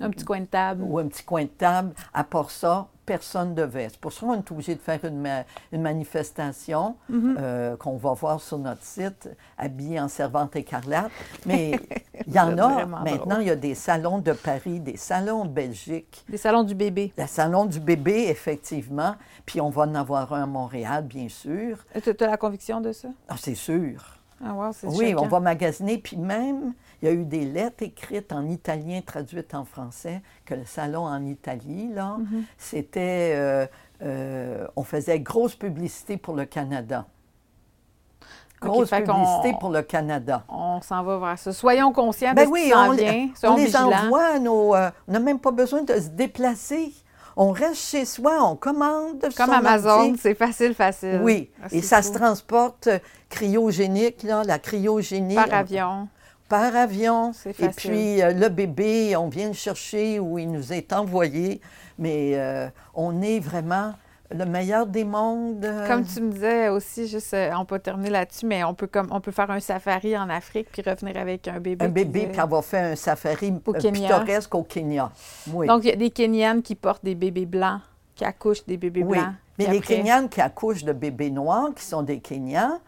Un 0.00 0.10
petit 0.10 0.24
coin 0.24 0.40
de 0.40 0.46
table. 0.46 0.82
ou 0.82 0.98
un 0.98 1.06
petit 1.08 1.22
coin 1.24 1.42
de 1.42 1.48
table. 1.48 1.92
À 2.14 2.24
part 2.24 2.50
ça, 2.50 2.86
personne 3.06 3.50
ne 3.50 3.54
devait. 3.54 3.88
C'est 3.88 3.98
pour 4.00 4.12
ça 4.12 4.26
qu'on 4.26 4.34
est 4.34 4.50
obligé 4.52 4.74
de 4.74 4.80
faire 4.80 5.02
une, 5.04 5.18
ma- 5.20 5.44
une 5.72 5.80
manifestation 5.82 6.96
Mhm. 7.08 7.36
euh, 7.40 7.76
qu'on 7.76 7.96
va 7.96 8.12
voir 8.12 8.40
sur 8.40 8.58
notre 8.58 8.82
site, 8.84 9.30
habillée 9.56 9.98
en 10.00 10.08
servante 10.08 10.54
écarlate. 10.56 11.10
Mais 11.46 11.72
il 12.26 12.32
y 12.34 12.38
en 12.40 12.56
a. 12.58 12.84
Maintenant, 12.86 13.38
il 13.40 13.46
y 13.46 13.50
a 13.50 13.56
des 13.56 13.74
salons 13.74 14.18
de 14.18 14.32
Paris, 14.32 14.80
des 14.80 14.96
salons 14.96 15.44
de 15.44 15.50
Belgique, 15.50 16.24
Des 16.28 16.36
salons 16.36 16.64
du 16.64 16.74
bébé. 16.74 17.12
le 17.16 17.26
salon 17.26 17.64
du 17.64 17.80
bébé, 17.80 18.26
effectivement. 18.28 19.14
Puis 19.46 19.60
on 19.60 19.70
va 19.70 19.82
en 19.82 19.94
avoir 19.94 20.32
un 20.34 20.42
à 20.42 20.46
Montréal, 20.46 21.04
bien 21.04 21.28
sûr. 21.28 21.78
Tu 22.02 22.10
as 22.22 22.26
la 22.26 22.36
conviction 22.36 22.80
de 22.80 22.92
ça? 22.92 23.08
Ah, 23.28 23.36
c'est 23.38 23.54
sûr. 23.54 24.04
Ah, 24.44 24.52
wow, 24.54 24.72
c'est 24.72 24.86
Oui, 24.86 25.14
on 25.18 25.26
va 25.26 25.40
magasiner. 25.40 25.98
Puis 25.98 26.16
même, 26.16 26.72
il 27.02 27.08
y 27.08 27.10
a 27.10 27.14
eu 27.14 27.24
des 27.24 27.44
lettres 27.44 27.82
écrites 27.84 28.32
en 28.32 28.46
italien, 28.48 29.00
traduites 29.04 29.54
en 29.54 29.64
français, 29.64 30.20
que 30.44 30.54
le 30.54 30.64
salon 30.64 31.04
en 31.06 31.24
Italie, 31.24 31.90
là, 31.94 32.16
Mhm. 32.18 32.44
c'était... 32.56 33.32
euh, 33.36 33.66
euh, 34.02 34.66
on 34.76 34.84
faisait 34.84 35.18
grosse 35.20 35.54
publicité 35.56 36.16
pour 36.16 36.34
le 36.34 36.44
Canada. 36.44 37.06
Grosse 38.60 38.90
publicité 38.90 39.54
pour 39.60 39.70
le 39.70 39.82
Canada. 39.82 40.42
On 40.48 40.80
s'en 40.80 41.04
va 41.04 41.18
vers 41.18 41.38
ça. 41.38 41.52
Soyons 41.52 41.92
conscients 41.92 42.30
de 42.30 42.36
Ben 42.36 42.46
ce 42.46 42.50
oui, 42.50 42.62
qui 42.64 42.70
s'en 42.70 42.88
on, 42.88 42.92
les- 42.92 43.04
vient. 43.04 43.28
on 43.32 43.36
Soyons 43.36 43.56
les 43.56 43.64
vigilants. 43.66 43.92
envoie 44.04 44.24
à 44.34 44.38
nos... 44.40 44.74
euh, 44.74 44.90
on 45.06 45.12
n'a 45.12 45.20
même 45.20 45.38
pas 45.38 45.52
besoin 45.52 45.82
de 45.82 45.94
se 45.94 46.08
déplacer. 46.08 46.92
On 47.36 47.52
reste 47.52 47.76
chez 47.88 48.04
soi, 48.04 48.42
on 48.42 48.56
commande 48.56 49.24
Comme 49.36 49.50
Amazon, 49.50 50.14
c'est 50.18 50.34
facile, 50.34 50.74
facile. 50.74 51.20
Oui, 51.22 51.50
Ah, 51.62 51.68
et 51.70 51.82
ça 51.82 52.02
fou. 52.02 52.08
se 52.08 52.14
transporte 52.14 52.88
cryogénique, 53.28 54.24
là, 54.24 54.42
la 54.44 54.58
cryogénie. 54.58 55.36
Par 55.36 55.46
on- 55.48 55.52
avion. 55.52 56.08
Par 56.48 56.74
avion. 56.74 57.32
Et 57.58 57.68
puis 57.68 58.22
euh, 58.22 58.32
le 58.32 58.48
bébé, 58.48 59.16
on 59.16 59.28
vient 59.28 59.48
le 59.48 59.52
chercher 59.54 60.18
où 60.18 60.38
il 60.38 60.50
nous 60.50 60.72
est 60.72 60.92
envoyé. 60.92 61.60
Mais 61.98 62.32
euh, 62.34 62.68
on 62.94 63.22
est 63.22 63.40
vraiment 63.40 63.94
le 64.30 64.44
meilleur 64.44 64.86
des 64.86 65.04
mondes. 65.04 65.64
euh, 65.64 65.86
Comme 65.88 66.04
tu 66.04 66.20
me 66.20 66.30
disais 66.32 66.68
aussi, 66.68 67.08
juste, 67.08 67.34
on 67.58 67.64
peut 67.64 67.78
terminer 67.78 68.10
là-dessus, 68.10 68.44
mais 68.46 68.62
on 68.62 68.74
peut, 68.74 68.86
comme, 68.86 69.08
on 69.10 69.20
peut 69.20 69.30
faire 69.32 69.50
un 69.50 69.58
safari 69.60 70.16
en 70.16 70.28
Afrique 70.28 70.68
puis 70.70 70.82
revenir 70.82 71.16
avec 71.16 71.48
un 71.48 71.58
bébé. 71.60 71.84
un 71.84 71.88
bébé, 71.88 72.26
puis 72.30 72.38
avoir 72.40 72.64
fait 72.64 72.78
un 72.78 72.94
safari 72.96 73.54
Au 73.66 73.72
Kenya. 73.72 73.90
pittoresque 74.18 74.54
au 74.54 74.62
Kenya. 74.64 75.10
Oui. 75.52 75.66
Donc, 75.66 75.82
il 75.84 75.88
y 75.88 75.92
a 75.92 75.96
des 75.96 76.10
Kenyanes 76.10 76.62
qui 76.62 76.74
portent 76.74 77.04
des 77.04 77.14
bébés 77.14 77.46
blancs, 77.46 77.80
qui 78.14 78.24
accouchent 78.24 78.64
des 78.66 78.76
bébés 78.76 79.02
oui. 79.02 79.18
blancs. 79.18 79.32
Mais 79.58 79.66
les 79.66 79.78
après- 79.78 79.96
Kenyanes 79.96 80.28
qui 80.28 80.40
accouchent 80.42 80.84
de 80.84 80.92
bébés 80.92 81.30
noirs, 81.30 81.70
qui 81.74 81.84
sont 81.84 82.02
des 82.02 82.20
Kenyans, 82.20 82.78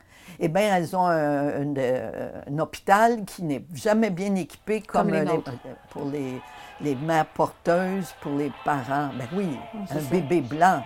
eh 0.41 0.49
bien, 0.49 0.76
elles 0.76 0.97
ont 0.97 1.06
un, 1.06 1.62
un- 1.62 1.74
euh, 1.77 2.31
un 2.51 2.59
hôpital 2.59 3.24
qui 3.24 3.43
n'est 3.43 3.64
jamais 3.74 4.10
bien 4.10 4.35
équipé 4.35 4.81
comme, 4.81 5.02
Comme 5.02 5.14
les 5.14 5.24
nôtres. 5.24 5.52
pour 5.90 6.06
les, 6.06 6.40
les 6.81 6.94
mères 6.94 7.27
porteuses, 7.27 8.14
pour 8.20 8.32
les 8.36 8.51
parents. 8.64 9.10
Ben 9.19 9.28
oui, 9.35 9.48
un 9.74 9.86
ça. 9.86 10.01
bébé 10.10 10.40
blanc. 10.40 10.82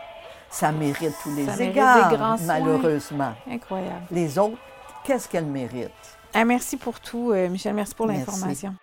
ça 0.51 0.70
mérite 0.73 1.15
tous 1.23 1.35
les 1.35 1.47
Ça 1.47 1.62
égards, 1.62 2.11
des 2.11 2.16
soins. 2.16 2.37
malheureusement. 2.47 3.33
Incroyable. 3.51 4.07
Les 4.11 4.39
autres, 4.39 4.59
qu'est-ce 5.05 5.28
qu'elles 5.28 5.47
méritent? 5.47 5.91
Ah, 6.33 6.45
merci 6.45 6.77
pour 6.77 6.99
tout, 7.01 7.31
euh, 7.33 7.49
Michel. 7.49 7.74
Merci 7.74 7.95
pour 7.95 8.07
l'information. 8.07 8.74